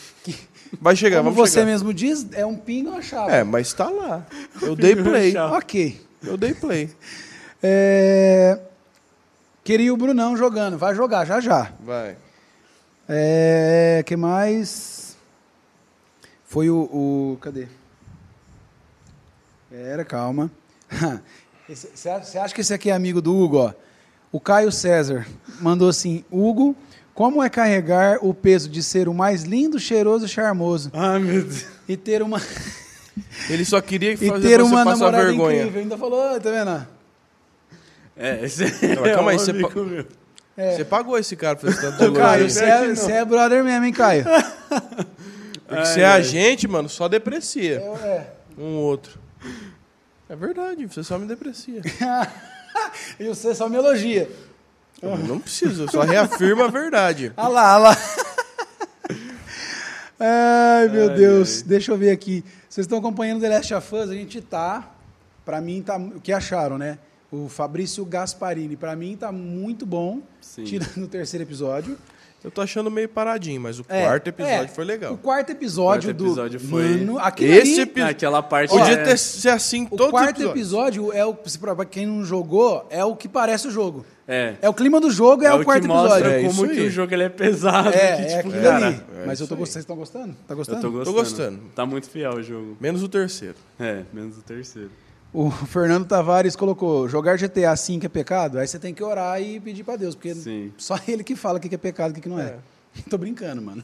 vai 0.82 0.96
chegar, 0.96 1.18
Como 1.20 1.32
vamos 1.32 1.50
você 1.50 1.56
chegar. 1.60 1.66
mesmo 1.68 1.94
diz, 1.94 2.28
é 2.34 2.46
um 2.46 2.56
pingo 2.56 2.90
uma 2.92 3.02
chave. 3.02 3.32
É, 3.32 3.44
mas 3.44 3.72
tá 3.74 3.90
lá. 3.90 4.26
Eu 4.62 4.76
dei 4.76 4.96
play. 4.96 5.36
Ok. 5.38 6.02
Eu 6.24 6.36
dei 6.38 6.54
play. 6.54 6.90
É... 7.64 8.60
Queria 9.64 9.94
o 9.94 9.98
Brunão 9.98 10.36
jogando. 10.38 10.78
Vai 10.78 10.94
jogar 10.94 11.26
já 11.26 11.40
já. 11.40 11.72
Vai. 11.80 12.18
É... 13.08 14.04
que 14.06 14.16
mais? 14.16 15.16
Foi 16.46 16.70
o, 16.70 16.78
o- 16.84 17.38
Cadê? 17.42 17.68
Era, 19.72 20.06
calma. 20.06 20.52
Você 21.68 22.38
acha 22.38 22.54
que 22.54 22.62
esse 22.62 22.74
aqui 22.74 22.90
é 22.90 22.94
amigo 22.94 23.22
do 23.22 23.36
Hugo? 23.36 23.58
Ó? 23.58 23.74
O 24.36 24.40
Caio 24.42 24.70
César 24.70 25.26
mandou 25.62 25.88
assim: 25.88 26.26
Hugo, 26.30 26.76
como 27.14 27.42
é 27.42 27.50
carregar 27.50 28.18
o 28.22 28.34
peso 28.34 28.68
de 28.68 28.84
ser 28.84 29.08
o 29.08 29.14
mais 29.14 29.44
lindo, 29.44 29.80
cheiroso 29.80 30.26
e 30.26 30.28
charmoso 30.28 30.92
Ai, 30.94 31.20
meu 31.20 31.42
Deus. 31.42 31.66
e 31.88 31.96
ter 31.96 32.22
uma, 32.22 32.42
Ele 33.50 33.64
só 33.64 33.80
queria 33.80 34.12
e 34.12 34.18
fazer 34.18 34.42
ter 34.50 34.58
você 34.62 34.70
uma 34.74 34.84
passar 34.84 34.98
namorada 35.06 35.26
vergonha. 35.28 35.60
incrível? 35.60 35.82
Ainda 35.84 35.98
falou, 35.98 36.38
tá 36.42 36.52
vendo? 36.52 36.88
É, 38.18 38.44
esse 38.44 38.66
é 38.66 39.14
calma 39.14 39.32
aí, 39.32 39.40
você 39.40 39.54
pa-. 39.54 39.70
É. 40.58 40.76
Você 40.76 40.84
pagou 40.84 41.18
esse 41.18 41.38
cara 41.38 41.56
pra 41.56 41.70
esse 41.70 41.80
tanto 41.80 41.98
de 41.98 42.06
Ô, 42.06 42.12
Caio, 42.14 42.50
você 42.50 42.66
é, 42.66 42.94
você 42.94 43.12
é 43.14 43.24
brother 43.24 43.64
mesmo, 43.64 43.86
hein, 43.86 43.94
Caio? 43.94 44.26
Porque 45.66 45.86
se 45.86 46.02
é 46.02 46.08
a 46.08 46.20
gente, 46.20 46.68
mano, 46.68 46.90
só 46.90 47.08
deprecia 47.08 47.78
É. 48.04 48.28
um 48.58 48.76
outro. 48.80 49.18
É 50.28 50.36
verdade, 50.36 50.86
você 50.88 51.06
só 51.06 51.18
me 51.18 51.26
deprecia. 51.26 51.82
E 53.20 53.28
você 53.28 53.54
só 53.56 53.68
me 53.70 53.78
elogia. 53.78 54.30
Não 55.02 55.40
preciso, 55.40 55.90
só 55.90 56.02
reafirmo 56.02 56.64
a 56.64 56.68
verdade. 56.68 57.32
Ah 57.38 57.48
lá, 57.48 57.74
ah 57.74 57.78
lá. 57.78 57.98
Ai, 60.20 60.88
meu 60.90 61.10
Ai, 61.10 61.16
Deus. 61.16 61.62
ai. 61.62 61.68
Deixa 61.68 61.92
eu 61.92 61.98
ver 61.98 62.12
aqui. 62.12 62.44
Vocês 62.70 62.86
estão 62.86 62.98
acompanhando 63.00 63.42
The 63.42 63.50
Last 63.50 63.74
of 63.74 63.96
Us? 63.96 64.10
A 64.10 64.14
gente 64.14 64.42
tá. 64.42 64.92
Pra 65.44 65.60
mim, 65.62 65.82
tá. 65.82 65.98
O 65.98 66.22
que 66.22 66.32
acharam, 66.32 66.78
né? 66.78 66.98
O 67.32 67.50
Fabrício 67.50 68.04
Gasparini. 68.06 68.78
Pra 68.78 68.96
mim, 68.96 69.18
tá 69.18 69.32
muito 69.32 69.86
bom. 69.86 70.22
Sim. 70.40 70.64
Tirando 70.64 71.04
o 71.04 71.08
terceiro 71.08 71.44
episódio. 71.44 71.98
Eu 72.44 72.52
tô 72.52 72.62
achando 72.62 72.92
meio 72.92 73.10
paradinho, 73.10 73.60
mas 73.60 73.80
o 73.80 73.86
É, 73.90 74.04
quarto 74.04 74.28
episódio 74.28 74.66
é. 74.66 74.68
foi 74.68 74.86
legal. 74.86 75.14
O 75.14 75.18
quarto 75.18 75.50
episódio, 75.52 76.12
O 76.12 76.14
quarto 76.14 76.24
episódio 76.28 76.60
do. 76.60 76.68
foi- 76.68 76.98
Mano, 76.98 77.18
aquele 77.18 77.56
Esse 77.58 77.72
ali- 77.74 77.82
epi- 77.82 78.02
Aquela 78.02 78.44
parte 78.44 78.70
Podia 78.70 78.94
é- 78.94 79.04
ter 79.04 79.18
ser 79.18 79.50
assim 79.50 79.88
O 79.90 79.96
todo 79.98 80.12
quarto 80.12 80.44
episódio. 80.44 81.12
é 81.12 81.26
o. 81.26 81.34
Pra 81.34 81.76
pra 81.76 81.86
quem 81.86 82.06
não 82.06 82.24
jogou, 82.24 82.86
é 82.92 83.04
o 83.04 83.16
que 83.16 83.28
parece 83.28 83.68
o 83.68 83.72
jogo. 83.72 84.06
É. 84.28 84.56
É 84.62 84.70
o 84.70 84.74
clima 84.76 85.00
do 85.02 85.10
jogo, 85.10 85.44
é, 85.44 85.48
É 85.48 85.54
o, 85.56 85.62
o 85.62 85.66
quarto 85.66 85.86
episódio. 85.86 86.28
É 86.28 86.44
como 86.44 86.68
que 86.70 86.82
o 86.82 86.90
jogo 86.92 87.14
ele 87.14 87.24
é 87.24 87.30
pesado. 87.30 87.90
É, 87.90 87.92
que, 87.92 88.22
é 88.22 88.26
tipo, 88.38 88.50
aquilo 88.50 88.64
cara, 88.64 88.88
ali. 88.88 89.02
é 89.22 89.26
Mas 89.26 89.40
eu 89.40 89.48
tô 89.48 89.56
gostando. 89.56 89.74
Vocês 89.74 89.84
estão 89.84 89.96
gostando? 89.96 90.34
Tá 90.48 90.54
Eu 90.54 90.56
gostando? 90.58 90.82
tô 90.82 90.92
gostando. 90.92 91.16
gostando. 91.18 91.60
Tá 91.76 91.86
muito 91.86 92.08
fiel 92.10 92.34
o 92.36 92.44
jogo. 92.44 92.78
Menos 92.80 93.02
o 93.02 93.08
terceiro. 93.10 93.56
É, 93.80 94.04
menos 94.14 94.38
o 94.38 94.42
terceiro. 94.42 94.92
O 95.36 95.52
Fernando 95.68 96.08
Tavares 96.08 96.56
colocou: 96.56 97.10
jogar 97.10 97.38
GTA 97.38 97.76
V 97.76 98.00
é 98.06 98.08
pecado? 98.08 98.58
Aí 98.58 98.66
você 98.66 98.80
tem 98.80 98.94
que 98.94 99.04
orar 99.04 99.42
e 99.42 99.60
pedir 99.60 99.84
pra 99.84 99.98
Deus, 99.98 100.16
porque 100.16 100.34
Sim. 100.34 100.72
só 100.78 100.98
ele 101.06 101.24
que 101.24 101.36
fala 101.36 101.58
o 101.58 101.62
que 101.62 101.68
que 101.68 101.76
é 101.76 101.78
pecado 101.78 102.10
e 102.10 102.12
o 102.12 102.16
que 102.16 102.22
que 102.22 102.30
não 102.30 102.40
é. 102.40 102.56
É. 102.98 103.02
Tô 103.10 103.18
brincando, 103.18 103.62
mano. 103.62 103.84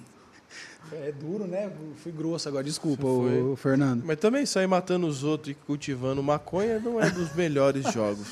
É 0.93 1.11
duro, 1.11 1.45
né? 1.45 1.69
Fui 1.97 2.11
grosso 2.11 2.49
agora, 2.49 2.63
desculpa, 2.63 3.05
o 3.05 3.55
Fernando. 3.55 4.03
Mas 4.05 4.19
também 4.19 4.45
sair 4.45 4.67
matando 4.67 5.07
os 5.07 5.23
outros 5.23 5.51
e 5.51 5.53
cultivando 5.53 6.21
maconha 6.21 6.79
não 6.79 7.01
é 7.01 7.09
dos 7.09 7.33
melhores 7.33 7.91
jogos. 7.93 8.27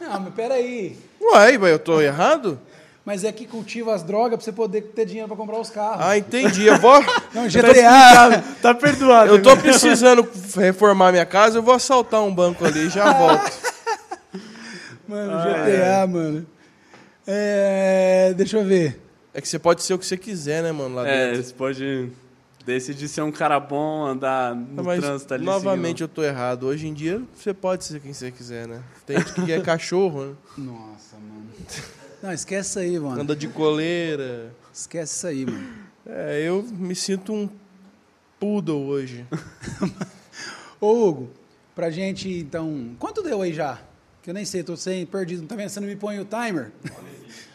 Não, 0.00 0.20
mas 0.20 0.34
peraí. 0.34 0.96
Ué, 1.20 1.58
mas 1.58 1.70
eu 1.70 1.78
tô 1.78 2.00
errado? 2.00 2.58
Mas 3.04 3.24
é 3.24 3.32
que 3.32 3.46
cultiva 3.46 3.92
as 3.94 4.02
drogas 4.04 4.36
pra 4.36 4.44
você 4.44 4.52
poder 4.52 4.82
ter 4.94 5.04
dinheiro 5.04 5.26
pra 5.26 5.36
comprar 5.36 5.58
os 5.58 5.68
carros. 5.70 6.04
Ah, 6.04 6.16
entendi. 6.16 6.66
Eu 6.66 6.78
vou. 6.78 7.00
não, 7.34 7.42
Tá 7.42 7.48
GTA. 7.48 8.44
Tá 8.62 8.74
perdoado. 8.74 9.30
Eu 9.34 9.42
tô 9.42 9.50
agora. 9.50 9.68
precisando 9.70 10.28
reformar 10.56 11.10
minha 11.10 11.26
casa, 11.26 11.58
eu 11.58 11.62
vou 11.62 11.74
assaltar 11.74 12.22
um 12.22 12.32
banco 12.32 12.64
ali 12.64 12.86
e 12.86 12.90
já 12.90 13.10
volto. 13.18 13.52
Mano, 15.08 15.32
Ah, 15.32 15.44
GTA, 15.44 16.06
mano. 16.06 16.46
É, 17.26 18.32
deixa 18.36 18.58
eu 18.58 18.64
ver. 18.64 19.00
É 19.34 19.40
que 19.40 19.48
você 19.48 19.58
pode 19.58 19.82
ser 19.82 19.94
o 19.94 19.98
que 19.98 20.06
você 20.06 20.16
quiser, 20.16 20.62
né, 20.62 20.70
mano, 20.72 20.96
lá 20.96 21.08
É, 21.08 21.28
dentro. 21.32 21.42
você 21.44 21.54
pode 21.54 22.08
decidir 22.64 23.08
ser 23.08 23.22
um 23.22 23.32
cara 23.32 23.58
bom, 23.58 24.04
andar 24.06 24.54
no 24.54 24.84
mas, 24.84 25.00
trânsito 25.00 25.34
ali. 25.34 25.44
novamente, 25.44 26.02
eu 26.02 26.08
tô 26.08 26.22
errado. 26.22 26.66
Hoje 26.66 26.86
em 26.86 26.94
dia, 26.94 27.20
você 27.34 27.52
pode 27.54 27.84
ser 27.84 28.00
quem 28.00 28.12
você 28.12 28.30
quiser, 28.30 28.68
né? 28.68 28.80
Tem 29.06 29.18
gente 29.18 29.32
que 29.32 29.44
quer 29.46 29.62
cachorro, 29.64 30.24
né? 30.26 30.32
Nossa, 30.58 31.16
mano. 31.16 31.31
Não, 32.22 32.32
esquece 32.32 32.68
isso 32.70 32.78
aí, 32.78 32.98
mano. 32.98 33.20
Anda 33.20 33.34
de 33.34 33.48
coleira. 33.48 34.52
Esquece 34.72 35.14
isso 35.16 35.26
aí, 35.26 35.44
mano. 35.44 35.68
É, 36.06 36.42
eu 36.46 36.62
me 36.62 36.94
sinto 36.94 37.32
um 37.32 37.48
poodle 38.38 38.86
hoje. 38.86 39.26
Ô, 40.80 41.08
Hugo, 41.08 41.30
pra 41.74 41.90
gente, 41.90 42.28
então. 42.28 42.90
Quanto 42.98 43.22
deu 43.22 43.42
aí 43.42 43.52
já? 43.52 43.78
Que 44.22 44.30
eu 44.30 44.34
nem 44.34 44.44
sei, 44.44 44.62
tô 44.62 44.76
sem 44.76 45.04
perdido. 45.04 45.46
Tá 45.46 45.56
vendo? 45.56 45.68
Você 45.68 45.80
não 45.80 45.88
me 45.88 45.96
põe 45.96 46.18
o 46.20 46.24
timer? 46.24 46.70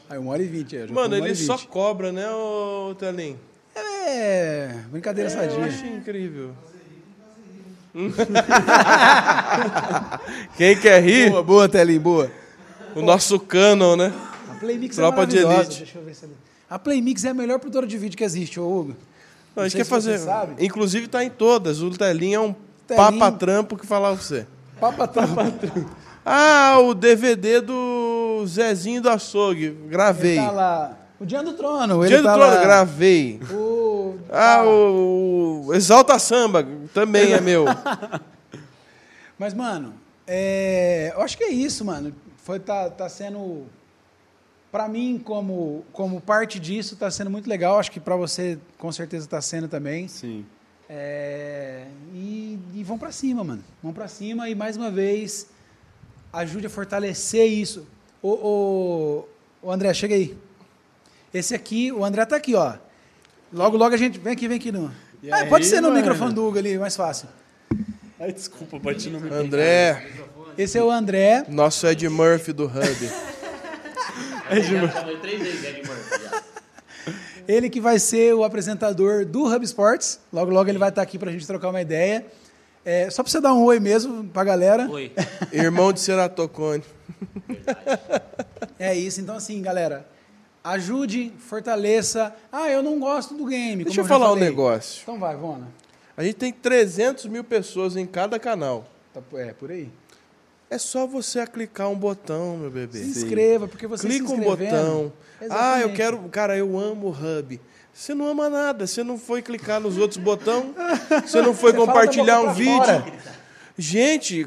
Aí, 0.10 0.18
uma 0.18 0.32
hora 0.32 0.42
e 0.42 0.48
vinte. 0.48 0.78
é, 0.78 0.88
Mano, 0.88 1.16
ele 1.18 1.36
só 1.36 1.58
cobra, 1.58 2.14
né, 2.14 2.30
ô 2.32 2.96
Telim? 2.98 3.38
É, 3.76 4.74
brincadeira 4.90 5.30
Eu 5.30 5.34
sadia. 5.36 5.66
acho 5.66 5.86
incrível. 5.86 6.54
Quem 10.56 10.78
quer 10.80 11.04
rir? 11.04 11.30
Boa, 11.30 11.44
boa, 11.44 11.70
Telinho, 11.70 12.00
boa. 12.00 12.32
O 12.96 13.02
nosso 13.02 13.38
canon, 13.40 13.96
né? 13.98 14.14
A 14.58 14.60
Playmix 14.60 14.96
Tropa 14.96 15.24
é 15.24 15.26
de 15.26 15.38
elite. 15.38 15.78
Deixa 15.78 16.00
eu 16.00 16.04
ver 16.04 16.16
se 16.16 16.26
ele... 16.26 16.34
A 16.70 16.80
Playmix 16.80 17.24
é 17.24 17.30
a 17.30 17.34
melhor 17.34 17.60
produtora 17.60 17.88
de 17.88 17.98
vídeo 17.98 18.18
que 18.18 18.24
existe, 18.24 18.60
ô 18.60 18.68
Hugo. 18.68 18.96
Não, 19.56 19.64
a 19.64 19.68
gente 19.68 19.78
quer 19.78 19.86
fazer. 19.86 20.18
sabe. 20.20 20.66
Inclusive 20.66 21.08
tá 21.08 21.24
em 21.24 21.30
todas. 21.30 21.82
O 21.82 21.90
Telinho 21.92 22.36
é 22.36 22.40
um 22.40 22.56
Telinho. 22.88 23.20
papa-trampo 23.20 23.78
que 23.78 23.86
falar 23.86 24.14
você. 24.14 24.46
Papa 24.80 25.08
Trampa. 25.08 25.54
Ah, 26.26 26.78
o 26.80 26.94
DVD 26.94 27.62
do 27.62 28.44
Zezinho 28.46 29.02
do 29.02 29.10
Açougue. 29.10 29.70
Gravei. 29.88 30.38
Ele 30.38 30.46
tá 30.46 30.52
lá. 30.52 30.98
O 31.20 31.26
Dia 31.26 31.42
do 31.42 31.54
Trono. 31.54 32.06
Dia 32.06 32.18
do 32.18 32.24
tá 32.24 32.34
Trono, 32.34 32.54
lá. 32.54 32.62
gravei. 32.62 33.40
O... 33.52 34.18
Ah, 34.30 34.64
o, 34.64 35.64
o 35.68 35.74
Exalta 35.74 36.20
Samba 36.20 36.68
também 36.94 37.32
é 37.34 37.42
meu. 37.42 37.66
Mas, 39.40 39.54
mano, 39.54 39.94
é, 40.28 41.14
eu 41.16 41.22
acho 41.22 41.38
que 41.38 41.44
é 41.46 41.50
isso, 41.50 41.86
mano. 41.86 42.14
Foi, 42.44 42.60
tá, 42.60 42.90
tá 42.90 43.10
sendo. 43.10 43.64
Pra 44.72 44.88
mim, 44.88 45.22
como, 45.24 45.86
como 45.94 46.20
parte 46.20 46.60
disso, 46.60 46.96
tá 46.96 47.10
sendo 47.10 47.30
muito 47.30 47.50
legal. 47.50 47.80
Acho 47.80 47.92
que 47.92 48.00
pra 48.00 48.16
você, 48.16 48.60
com 48.78 48.92
certeza, 48.92 49.28
tá 49.28 49.42
sendo 49.42 49.68
também. 49.68 50.08
Sim. 50.08 50.46
É, 50.90 51.86
e, 52.14 52.60
e 52.76 52.84
vão 52.84 52.98
pra 52.98 53.12
cima, 53.12 53.44
mano. 53.44 53.64
Vão 53.82 53.94
pra 53.94 54.08
cima 54.08 54.50
e, 54.50 54.56
mais 54.56 54.78
uma 54.78 54.92
vez, 54.92 55.48
ajude 56.32 56.68
a 56.68 56.70
fortalecer 56.70 57.46
isso. 57.48 57.88
Ô, 58.22 58.30
ô, 58.30 59.28
ô, 59.68 59.72
André, 59.72 59.94
chega 59.94 60.16
aí. 60.16 60.38
Esse 61.34 61.54
aqui, 61.56 61.92
o 61.92 62.04
André 62.04 62.26
tá 62.26 62.36
aqui, 62.36 62.56
ó. 62.56 62.76
Logo, 63.52 63.78
logo 63.78 63.94
a 63.96 63.98
gente. 63.98 64.20
Vem 64.20 64.34
aqui, 64.34 64.48
vem 64.48 64.58
aqui. 64.58 64.72
No... 64.72 64.92
Ah, 65.32 65.38
aí, 65.38 65.50
pode 65.50 65.66
ser 65.66 65.82
no 65.82 65.90
mano? 65.90 66.00
microfone 66.00 66.34
do 66.34 66.46
Hugo 66.48 66.58
ali, 66.58 66.78
mais 66.78 66.96
fácil. 66.96 67.28
Ai, 68.20 68.32
desculpa, 68.34 68.80
bati 68.80 69.10
no 69.10 69.20
microfone. 69.20 69.48
André, 69.48 70.08
Esse 70.58 70.78
é 70.78 70.84
o 70.84 70.90
André. 70.90 71.46
nosso 71.48 71.86
Ed 71.88 72.08
Murphy 72.10 72.52
do 72.52 72.66
Hub. 72.66 72.74
Três 74.48 75.40
vezes 75.40 75.88
Murphy. 75.88 76.24
já. 76.24 76.44
Ele 77.48 77.70
que 77.70 77.80
vai 77.80 77.98
ser 77.98 78.34
o 78.34 78.44
apresentador 78.44 79.26
do 79.26 79.46
Hub 79.46 79.64
Sports. 79.64 80.20
Logo, 80.34 80.52
logo 80.52 80.70
ele 80.70 80.78
vai 80.78 80.90
estar 80.90 81.02
aqui 81.02 81.18
para 81.18 81.30
a 81.30 81.34
gente 81.34 81.48
trocar 81.48 81.70
uma 81.70 81.82
ideia. 81.82 82.26
É, 82.84 83.10
só 83.10 83.24
para 83.24 83.32
você 83.32 83.42
dar 83.42 83.54
um 83.54 83.64
oi 83.64 83.80
mesmo 83.80 84.26
para 84.26 84.42
a 84.42 84.46
galera. 84.46 84.90
Oi. 84.90 85.12
Irmão 85.52 85.94
de 85.94 86.00
Ceratocone. 86.00 86.84
É 88.80 88.96
isso. 88.96 89.22
Então, 89.22 89.36
assim, 89.36 89.62
galera, 89.62 90.08
ajude, 90.64 91.34
fortaleça. 91.38 92.36
Ah, 92.52 92.70
eu 92.70 92.84
não 92.84 93.00
gosto 93.00 93.34
do 93.34 93.46
game. 93.46 93.84
Deixa 93.84 94.02
eu 94.02 94.04
como 94.04 94.14
já 94.14 94.26
falar 94.26 94.34
um 94.34 94.40
negócio. 94.40 95.02
Então 95.04 95.18
vai, 95.20 95.36
Vona. 95.36 95.68
A 96.16 96.24
gente 96.24 96.36
tem 96.36 96.52
300 96.52 97.26
mil 97.28 97.44
pessoas 97.44 97.96
em 97.96 98.06
cada 98.06 98.40
canal. 98.40 98.86
Tá, 99.14 99.22
é, 99.34 99.54
por 99.54 99.72
aí. 99.72 99.90
É 100.70 100.78
só 100.78 101.08
você 101.08 101.46
clicar 101.48 101.90
um 101.90 101.96
botão, 101.96 102.58
meu 102.58 102.70
bebê. 102.70 103.00
Se 103.00 103.20
inscreva, 103.24 103.68
porque 103.68 103.88
você 103.88 104.08
Clica 104.08 104.28
se 104.28 104.34
um 104.34 104.40
botão. 104.42 105.14
Ah, 105.40 105.44
eu 105.44 105.46
Exatamente. 105.48 105.96
quero. 105.96 106.20
Cara, 106.30 106.58
eu 106.58 106.78
amo 106.78 107.08
o 107.08 107.12
Hub. 107.12 107.60
Você 107.94 108.14
não 108.14 108.28
ama 108.28 108.50
nada. 108.50 108.86
Você 108.86 109.02
não 109.04 109.18
foi 109.18 109.42
clicar 109.42 109.80
nos 109.80 109.98
outros 109.98 110.18
botões. 110.22 110.66
Você 111.26 111.42
não 111.42 111.54
foi 111.54 111.72
Você 111.72 111.78
compartilhar 111.78 112.42
um 112.42 112.54
vídeo. 112.54 112.76
fora. 112.78 113.06
Gente, 113.78 114.46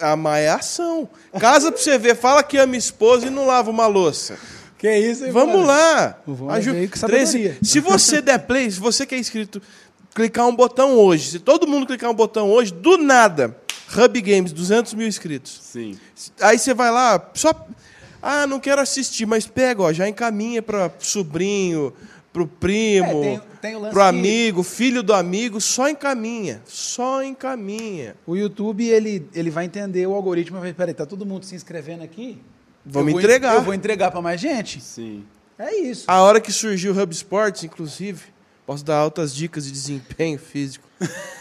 amar 0.00 0.38
é 0.40 0.48
ação. 0.50 1.08
Casa 1.38 1.72
pra 1.72 1.80
você 1.80 1.98
ver. 1.98 2.14
Fala 2.16 2.42
que 2.42 2.56
ama 2.56 2.76
esposa 2.76 3.26
e 3.26 3.30
não 3.30 3.46
lava 3.46 3.70
uma 3.70 3.86
louça. 3.86 4.38
Que 4.78 4.90
isso, 4.96 5.24
hein, 5.26 5.32
Vamos 5.32 5.56
Vona? 5.56 5.66
lá. 5.66 6.18
Aju- 6.54 6.72
veio 6.72 6.88
com 6.90 6.98
13 7.06 7.32
sabedoria. 7.32 7.58
Se 7.62 7.80
você 7.80 8.22
der 8.22 8.38
play, 8.38 8.70
se 8.70 8.78
você 8.80 9.04
que 9.04 9.14
é 9.14 9.18
inscrito, 9.18 9.60
clicar 10.14 10.46
um 10.46 10.54
botão 10.56 10.94
hoje. 10.96 11.32
Se 11.32 11.38
todo 11.38 11.66
mundo 11.66 11.86
clicar 11.86 12.10
um 12.10 12.14
botão 12.14 12.48
hoje, 12.50 12.72
do 12.72 12.96
nada. 12.96 13.56
Hub 13.96 14.20
Games, 14.20 14.52
200 14.52 14.94
mil 14.94 15.06
inscritos. 15.06 15.58
Sim. 15.62 15.98
Aí 16.40 16.58
você 16.58 16.72
vai 16.74 16.90
lá, 16.90 17.30
só. 17.34 17.52
Ah, 18.22 18.46
não 18.46 18.60
quero 18.60 18.80
assistir, 18.82 19.24
mas 19.26 19.46
pega, 19.46 19.82
ó, 19.82 19.92
já 19.92 20.06
encaminha 20.08 20.60
para 20.62 20.90
sobrinho, 20.98 21.92
pro 22.32 22.46
primo, 22.46 23.06
É, 23.08 23.20
tem- 23.22 23.40
tem 23.62 23.76
o 23.76 23.80
pro 23.80 23.90
que- 23.92 23.98
amigo, 24.00 24.62
filho 24.62 25.02
do 25.02 25.12
amigo, 25.14 25.60
só 25.60 25.88
encaminha. 25.88 26.60
Só 26.66 27.22
encaminha. 27.24 28.14
O 28.26 28.36
YouTube, 28.36 28.86
ele, 28.86 29.26
ele 29.34 29.50
vai 29.50 29.64
entender 29.64 30.06
o 30.06 30.12
algoritmo 30.14 30.58
e 30.58 30.60
vai, 30.60 30.72
peraí, 30.74 30.92
tá 30.94 31.06
todo 31.06 31.24
mundo 31.26 31.44
se 31.44 31.54
inscrevendo 31.54 32.02
aqui? 32.04 32.38
Vamos 32.84 33.12
vou- 33.12 33.20
entregar. 33.20 33.54
Eu 33.54 33.62
vou 33.62 33.74
entregar 33.74 34.10
para 34.10 34.20
mais 34.22 34.40
gente? 34.40 34.80
Sim. 34.80 35.24
É 35.58 35.74
isso. 35.76 36.04
A 36.06 36.20
hora 36.22 36.40
que 36.40 36.52
surgiu 36.52 36.92
o 36.94 37.02
Hub 37.02 37.12
Sports, 37.14 37.64
inclusive, 37.64 38.22
posso 38.66 38.84
dar 38.84 38.96
altas 38.96 39.34
dicas 39.34 39.64
de 39.64 39.72
desempenho 39.72 40.38
físico. 40.38 40.86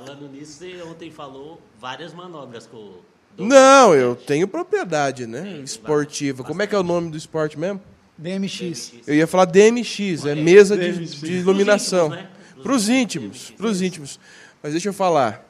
Falando 0.00 0.30
nisso, 0.30 0.52
você 0.52 0.82
ontem 0.82 1.10
falou 1.10 1.60
várias 1.78 2.14
manobras 2.14 2.66
com. 2.66 3.00
Não, 3.36 3.94
eu 3.94 4.16
tenho 4.16 4.48
propriedade, 4.48 5.26
né? 5.26 5.42
Tem, 5.42 5.62
Esportiva. 5.62 6.42
Como 6.42 6.62
é 6.62 6.66
que 6.66 6.74
é 6.74 6.78
o 6.78 6.82
nome 6.82 7.10
do 7.10 7.18
esporte 7.18 7.58
mesmo? 7.58 7.82
DMX. 8.16 8.94
Eu 9.06 9.14
ia 9.14 9.26
falar 9.26 9.44
DMX, 9.44 10.24
é 10.24 10.34
mesa 10.34 10.76
de, 10.76 10.90
DMX. 10.90 11.20
de 11.20 11.32
iluminação. 11.34 12.08
Pros 12.08 12.18
íntimos, 12.18 12.20
né? 12.20 12.62
Para 12.62 12.72
os 12.72 12.88
íntimos, 12.90 13.50
para 13.58 13.66
os 13.66 13.82
íntimos. 13.82 14.20
Mas 14.62 14.72
deixa 14.72 14.88
eu 14.88 14.92
falar. 14.94 15.46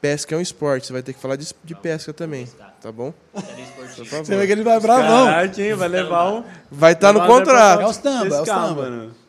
Pesca 0.00 0.34
é 0.34 0.38
um 0.38 0.40
esporte, 0.40 0.86
você 0.86 0.92
vai 0.92 1.02
ter 1.02 1.12
que 1.12 1.20
falar 1.20 1.36
de, 1.36 1.52
de 1.62 1.74
pesca 1.76 2.12
também, 2.12 2.48
tá 2.80 2.90
bom? 2.90 3.12
Esportiva. 3.34 3.72
Por 3.76 4.04
favor. 4.06 4.24
Você 4.24 4.36
vê 4.36 4.46
que 4.46 4.52
ele 4.52 4.64
vai 4.64 4.80
bravão. 4.80 5.26
Caraca? 5.26 5.76
Vai 5.76 5.88
levar 5.88 6.32
um. 6.32 6.44
Vai 6.70 6.92
estar 6.92 7.12
no 7.12 7.20
levar 7.20 7.32
um 7.32 7.38
contrato. 7.38 7.80
É 7.82 7.86
os 7.86 7.96
tamba, 7.96 8.36
é 8.36 8.40
os 8.40 8.48
tamba. 8.48 9.21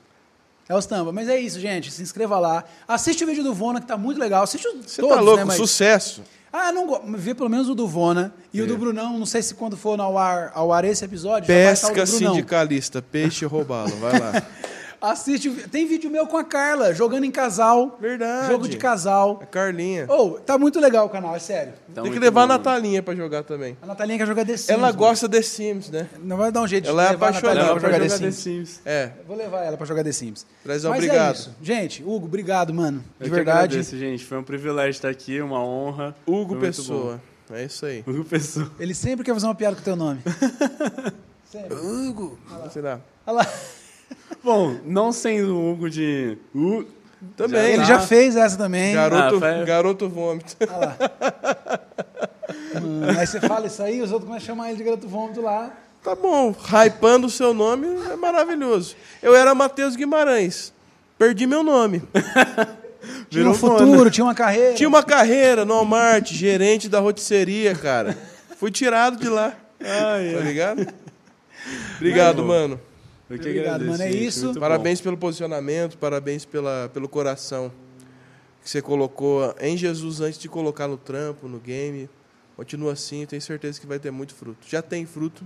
É 0.74 0.78
os 0.78 0.86
tamba. 0.86 1.12
Mas 1.12 1.30
é 1.30 1.40
isso, 1.40 1.60
gente. 1.60 1.92
Se 1.92 2.02
inscreva 2.02 2.40
lá. 2.40 2.64
Assiste 2.88 3.24
o 3.24 3.28
vídeo 3.28 3.44
do 3.44 3.54
Vona, 3.54 3.80
que 3.80 3.88
tá 3.88 3.98
muito 3.98 4.20
legal. 4.20 4.44
Assiste 4.44 4.68
os 4.68 4.86
Você 4.86 5.02
todos, 5.02 5.16
tá 5.16 5.22
louco, 5.22 5.38
né? 5.40 5.46
Mas... 5.46 5.58
sucesso. 5.58 6.24
Ah, 6.52 6.72
não 6.72 6.86
go... 6.86 7.02
Vê 7.18 7.34
pelo 7.34 7.50
menos 7.50 7.68
o 7.70 7.74
do 7.74 7.88
Vona. 7.88 8.34
E 8.54 8.62
o 8.62 8.66
É. 8.66 8.68
do 8.68 8.78
Brunão, 8.78 9.18
não 9.18 9.26
sei 9.26 9.42
se 9.42 9.56
quando 9.56 9.76
for 9.76 10.00
ao 10.00 10.18
ar, 10.18 10.52
ao 10.54 10.72
ar 10.72 10.86
esse 10.86 11.04
episódio, 11.04 11.46
o 11.46 11.48
Pesca 11.48 12.06
sindicalista, 12.06 13.02
peixe 13.02 13.46
roubá-lo, 13.46 13.96
vai 13.98 14.20
lá. 14.20 14.32
Assiste. 15.04 15.50
Tem 15.70 15.86
vídeo 15.86 16.10
meu 16.10 16.26
com 16.26 16.38
a 16.38 16.46
Carla, 16.46 16.94
jogando 16.94 17.26
em 17.26 17.32
casal. 17.32 17.98
Verdade. 18.00 18.48
Jogo 18.48 18.70
de 18.70 18.78
casal. 18.78 19.38
A 19.44 19.46
Carlinha. 19.46 20.06
Ô, 20.10 20.40
tá 20.40 20.58
muito 20.58 20.80
legal 20.80 21.06
o 21.08 21.10
canal, 21.10 21.36
é 21.36 21.40
sério. 21.40 21.74
Tá 21.94 22.02
Tem 22.04 22.10
que 22.10 22.20
levar 22.20 22.44
a 22.44 22.48
bom, 22.48 22.54
Natalinha 22.54 23.04
pra 23.04 23.14
jogar 23.14 23.44
também. 23.44 23.78
A 23.82 23.86
Natalinha 23.86 24.18
quer 24.18 24.26
jogar 24.26 24.46
The 24.46 24.56
Sims. 24.56 24.70
Ela 24.70 24.88
mano. 24.88 24.98
gosta 24.98 25.28
de 25.28 25.44
Sims, 25.44 25.90
né? 25.90 26.08
Não 26.24 26.38
vai 26.38 26.54
dar 26.54 26.62
um 26.62 26.68
jeito 26.68 26.88
Ela 26.88 27.02
de 27.04 27.08
é 27.10 27.12
levar 27.12 27.26
a 27.26 27.30
apaixonada 27.32 27.60
Natalinha 27.60 27.74
Leva 27.74 27.80
pra 27.82 27.90
jogar 27.92 28.00
The 28.00 28.10
jogar 28.16 28.26
The 28.26 28.32
Sims. 28.32 28.68
Sims. 28.70 28.82
É. 28.86 29.12
Eu 29.20 29.26
vou 29.26 29.36
levar 29.36 29.64
ela 29.64 29.76
pra 29.76 29.86
jogar 29.86 30.04
The 30.06 30.12
Sims. 30.14 30.46
Trazão, 30.64 30.92
Mas 30.92 31.04
obrigado. 31.04 31.36
é 31.36 31.38
isso. 31.38 31.56
Gente, 31.62 32.02
Hugo, 32.02 32.26
obrigado, 32.28 32.74
mano. 32.74 33.00
De 33.20 33.26
Eu 33.26 33.30
que 33.30 33.36
verdade. 33.36 33.58
agradeço, 33.60 33.98
gente. 33.98 34.24
Foi 34.24 34.38
um 34.38 34.44
privilégio 34.44 34.92
estar 34.92 35.10
aqui, 35.10 35.42
uma 35.42 35.62
honra. 35.62 36.16
Hugo 36.26 36.54
Foi 36.54 36.68
Pessoa. 36.68 37.22
É 37.52 37.66
isso 37.66 37.86
aí. 37.86 38.06
Hugo 38.08 38.24
Pessoa. 38.24 38.72
Ele 38.80 38.96
sempre 38.96 39.26
quer 39.26 39.34
fazer 39.34 39.48
uma 39.48 39.56
piada 39.56 39.76
com 39.76 39.82
o 39.82 39.84
teu 39.84 39.98
nome. 39.98 40.22
sempre. 41.52 41.76
Hugo. 41.76 42.40
Será? 42.72 43.02
Olha 43.28 43.40
lá. 43.40 43.48
Bom, 44.44 44.76
não 44.86 45.12
sendo 45.12 45.56
o 45.58 45.72
Hugo 45.72 45.90
de. 45.90 46.38
Uh, 46.56 46.86
Também. 47.36 47.66
Ele 47.74 47.78
tá. 47.78 47.84
já 47.84 48.00
fez 48.00 48.36
essa 48.36 48.58
também. 48.58 48.94
Garoto, 48.94 49.36
Ah, 49.36 49.40
foi- 49.40 49.66
garoto 49.66 50.10
vômito. 50.10 50.56
Olha 50.62 50.78
lá. 50.78 50.98
Hum, 52.82 53.02
aí 53.18 53.26
você 53.28 53.40
fala 53.40 53.68
isso 53.68 53.82
aí, 53.82 54.02
os 54.02 54.12
outros 54.12 54.28
começam 54.28 54.44
a 54.54 54.56
chamar 54.56 54.68
ele 54.70 54.78
de 54.78 54.84
garoto 54.84 55.08
vômito 55.08 55.42
lá. 55.42 55.72
Tá 56.04 56.16
bom, 56.16 56.54
hypando 56.54 57.28
o 57.28 57.30
seu 57.30 57.54
nome 57.54 57.88
é 58.12 58.16
maravilhoso. 58.18 58.96
Eu 59.22 59.34
era 59.36 59.56
Matheus 59.56 59.96
Guimarães. 59.96 60.74
Perdi 61.18 61.48
meu 61.48 61.64
nome. 61.64 62.02
Tinha 63.30 63.48
um 63.50 63.54
Virou 63.54 63.54
futuro, 63.54 64.10
tinha 64.10 64.24
uma 64.24 64.34
carreira. 64.36 64.74
Tinha 64.76 64.88
uma 64.88 65.04
carreira 65.04 65.66
no 65.66 65.74
Walmart, 65.74 66.32
gerente 66.32 66.88
da 66.88 67.00
rotisseria, 67.02 67.76
cara. 67.76 68.18
Fui 68.58 68.72
tirado 68.72 69.18
de 69.18 69.28
lá. 69.28 69.54
Ai, 69.82 70.34
Tá 70.36 70.40
ligado? 70.42 70.88
Obrigado, 71.98 72.38
Não. 72.38 72.46
mano. 72.46 72.80
Eu 73.34 73.40
que 73.40 73.50
Obrigado, 73.50 73.82
agradeço, 73.82 73.92
mano, 73.92 74.04
é 74.04 74.12
gente. 74.12 74.26
isso. 74.26 74.46
Muito 74.46 74.56
bom. 74.56 74.60
Parabéns 74.62 75.02
pelo 75.02 75.18
posicionamento, 75.18 75.98
parabéns 75.98 76.46
pela, 76.46 76.90
pelo 76.94 77.10
coração 77.10 77.72
que 78.64 78.70
você 78.70 78.82
colocou 78.82 79.54
em 79.60 79.76
Jesus 79.76 80.22
antes 80.22 80.40
de 80.40 80.48
colocar 80.48 80.88
no 80.88 80.98
trampo, 80.98 81.48
no 81.48 81.60
game. 81.60 82.10
Continua 82.56 82.94
assim, 82.94 83.26
tenho 83.26 83.42
certeza 83.42 83.80
que 83.80 83.88
vai 83.88 84.00
ter 84.00 84.12
muito 84.12 84.34
fruto. 84.34 84.60
Já 84.68 84.82
tem 84.82 85.06
fruto 85.06 85.44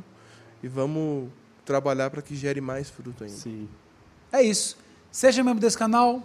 e 0.62 0.68
vamos 0.68 1.30
trabalhar 1.66 2.10
para 2.10 2.22
que 2.22 2.36
gere 2.36 2.62
mais 2.62 2.90
fruto 2.90 3.24
ainda. 3.24 3.36
Sim. 3.36 3.68
É 4.32 4.42
isso. 4.42 4.78
Seja 5.10 5.44
membro 5.44 5.62
desse 5.62 5.78
canal, 5.78 6.22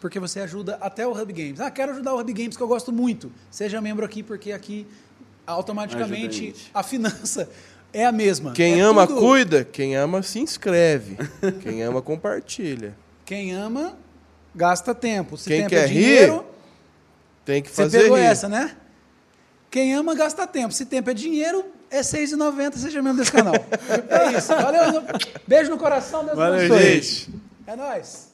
porque 0.00 0.18
você 0.18 0.40
ajuda 0.40 0.76
até 0.80 1.06
o 1.06 1.12
Hub 1.12 1.32
Games. 1.32 1.60
Ah, 1.60 1.70
quero 1.70 1.92
ajudar 1.92 2.12
o 2.12 2.20
Hub 2.20 2.32
Games, 2.32 2.56
que 2.56 2.62
eu 2.62 2.68
gosto 2.68 2.92
muito. 2.92 3.32
Seja 3.50 3.80
membro 3.80 4.04
aqui, 4.04 4.22
porque 4.22 4.52
aqui 4.52 4.86
automaticamente 5.46 6.54
a, 6.72 6.82
finança 6.82 7.48
é 7.94 8.04
a 8.04 8.12
mesma. 8.12 8.52
Quem 8.52 8.80
É 8.80 8.82
ama, 8.82 9.06
tudo- 9.06 9.20
cuida. 9.20 9.64
Quem 9.64 9.96
ama, 9.96 10.22
se 10.22 10.38
inscreve. 10.40 11.16
Quem 11.62 11.82
ama, 11.82 12.02
compartilha. 12.02 12.94
Quem 13.24 13.52
ama, 13.54 13.96
gasta 14.54 14.94
tempo. 14.94 15.36
Se 15.38 15.48
Quem 15.48 15.58
tempo 15.60 15.70
quer 15.70 15.84
é 15.84 15.86
dinheiro, 15.88 16.34
rir, 16.36 16.42
Tem 17.44 17.62
que 17.62 17.70
você 17.70 17.82
fazer 17.82 18.02
pegou 18.02 18.16
rir. 18.18 18.24
essa, 18.24 18.48
né? 18.48 18.76
Quem 19.70 19.94
ama, 19.94 20.14
gasta 20.14 20.46
tempo. 20.46 20.72
Se 20.74 20.84
tempo 20.84 21.08
é 21.10 21.14
dinheiro, 21.14 21.64
é 21.90 21.96
R$ 21.98 22.02
6,90, 22.02 22.76
seja 22.76 23.00
membro 23.02 23.18
desse 23.18 23.32
canal. 23.32 23.54
é 23.54 24.36
isso. 24.36 24.48
Valeu. 24.48 25.02
Beijo 25.46 25.70
no 25.70 25.78
coração, 25.78 26.24
Deus 26.24 26.36
Valeu, 26.36 26.66
abençoe. 26.66 27.00
gente. 27.00 27.30
É 27.66 27.74
nóis. 27.76 28.32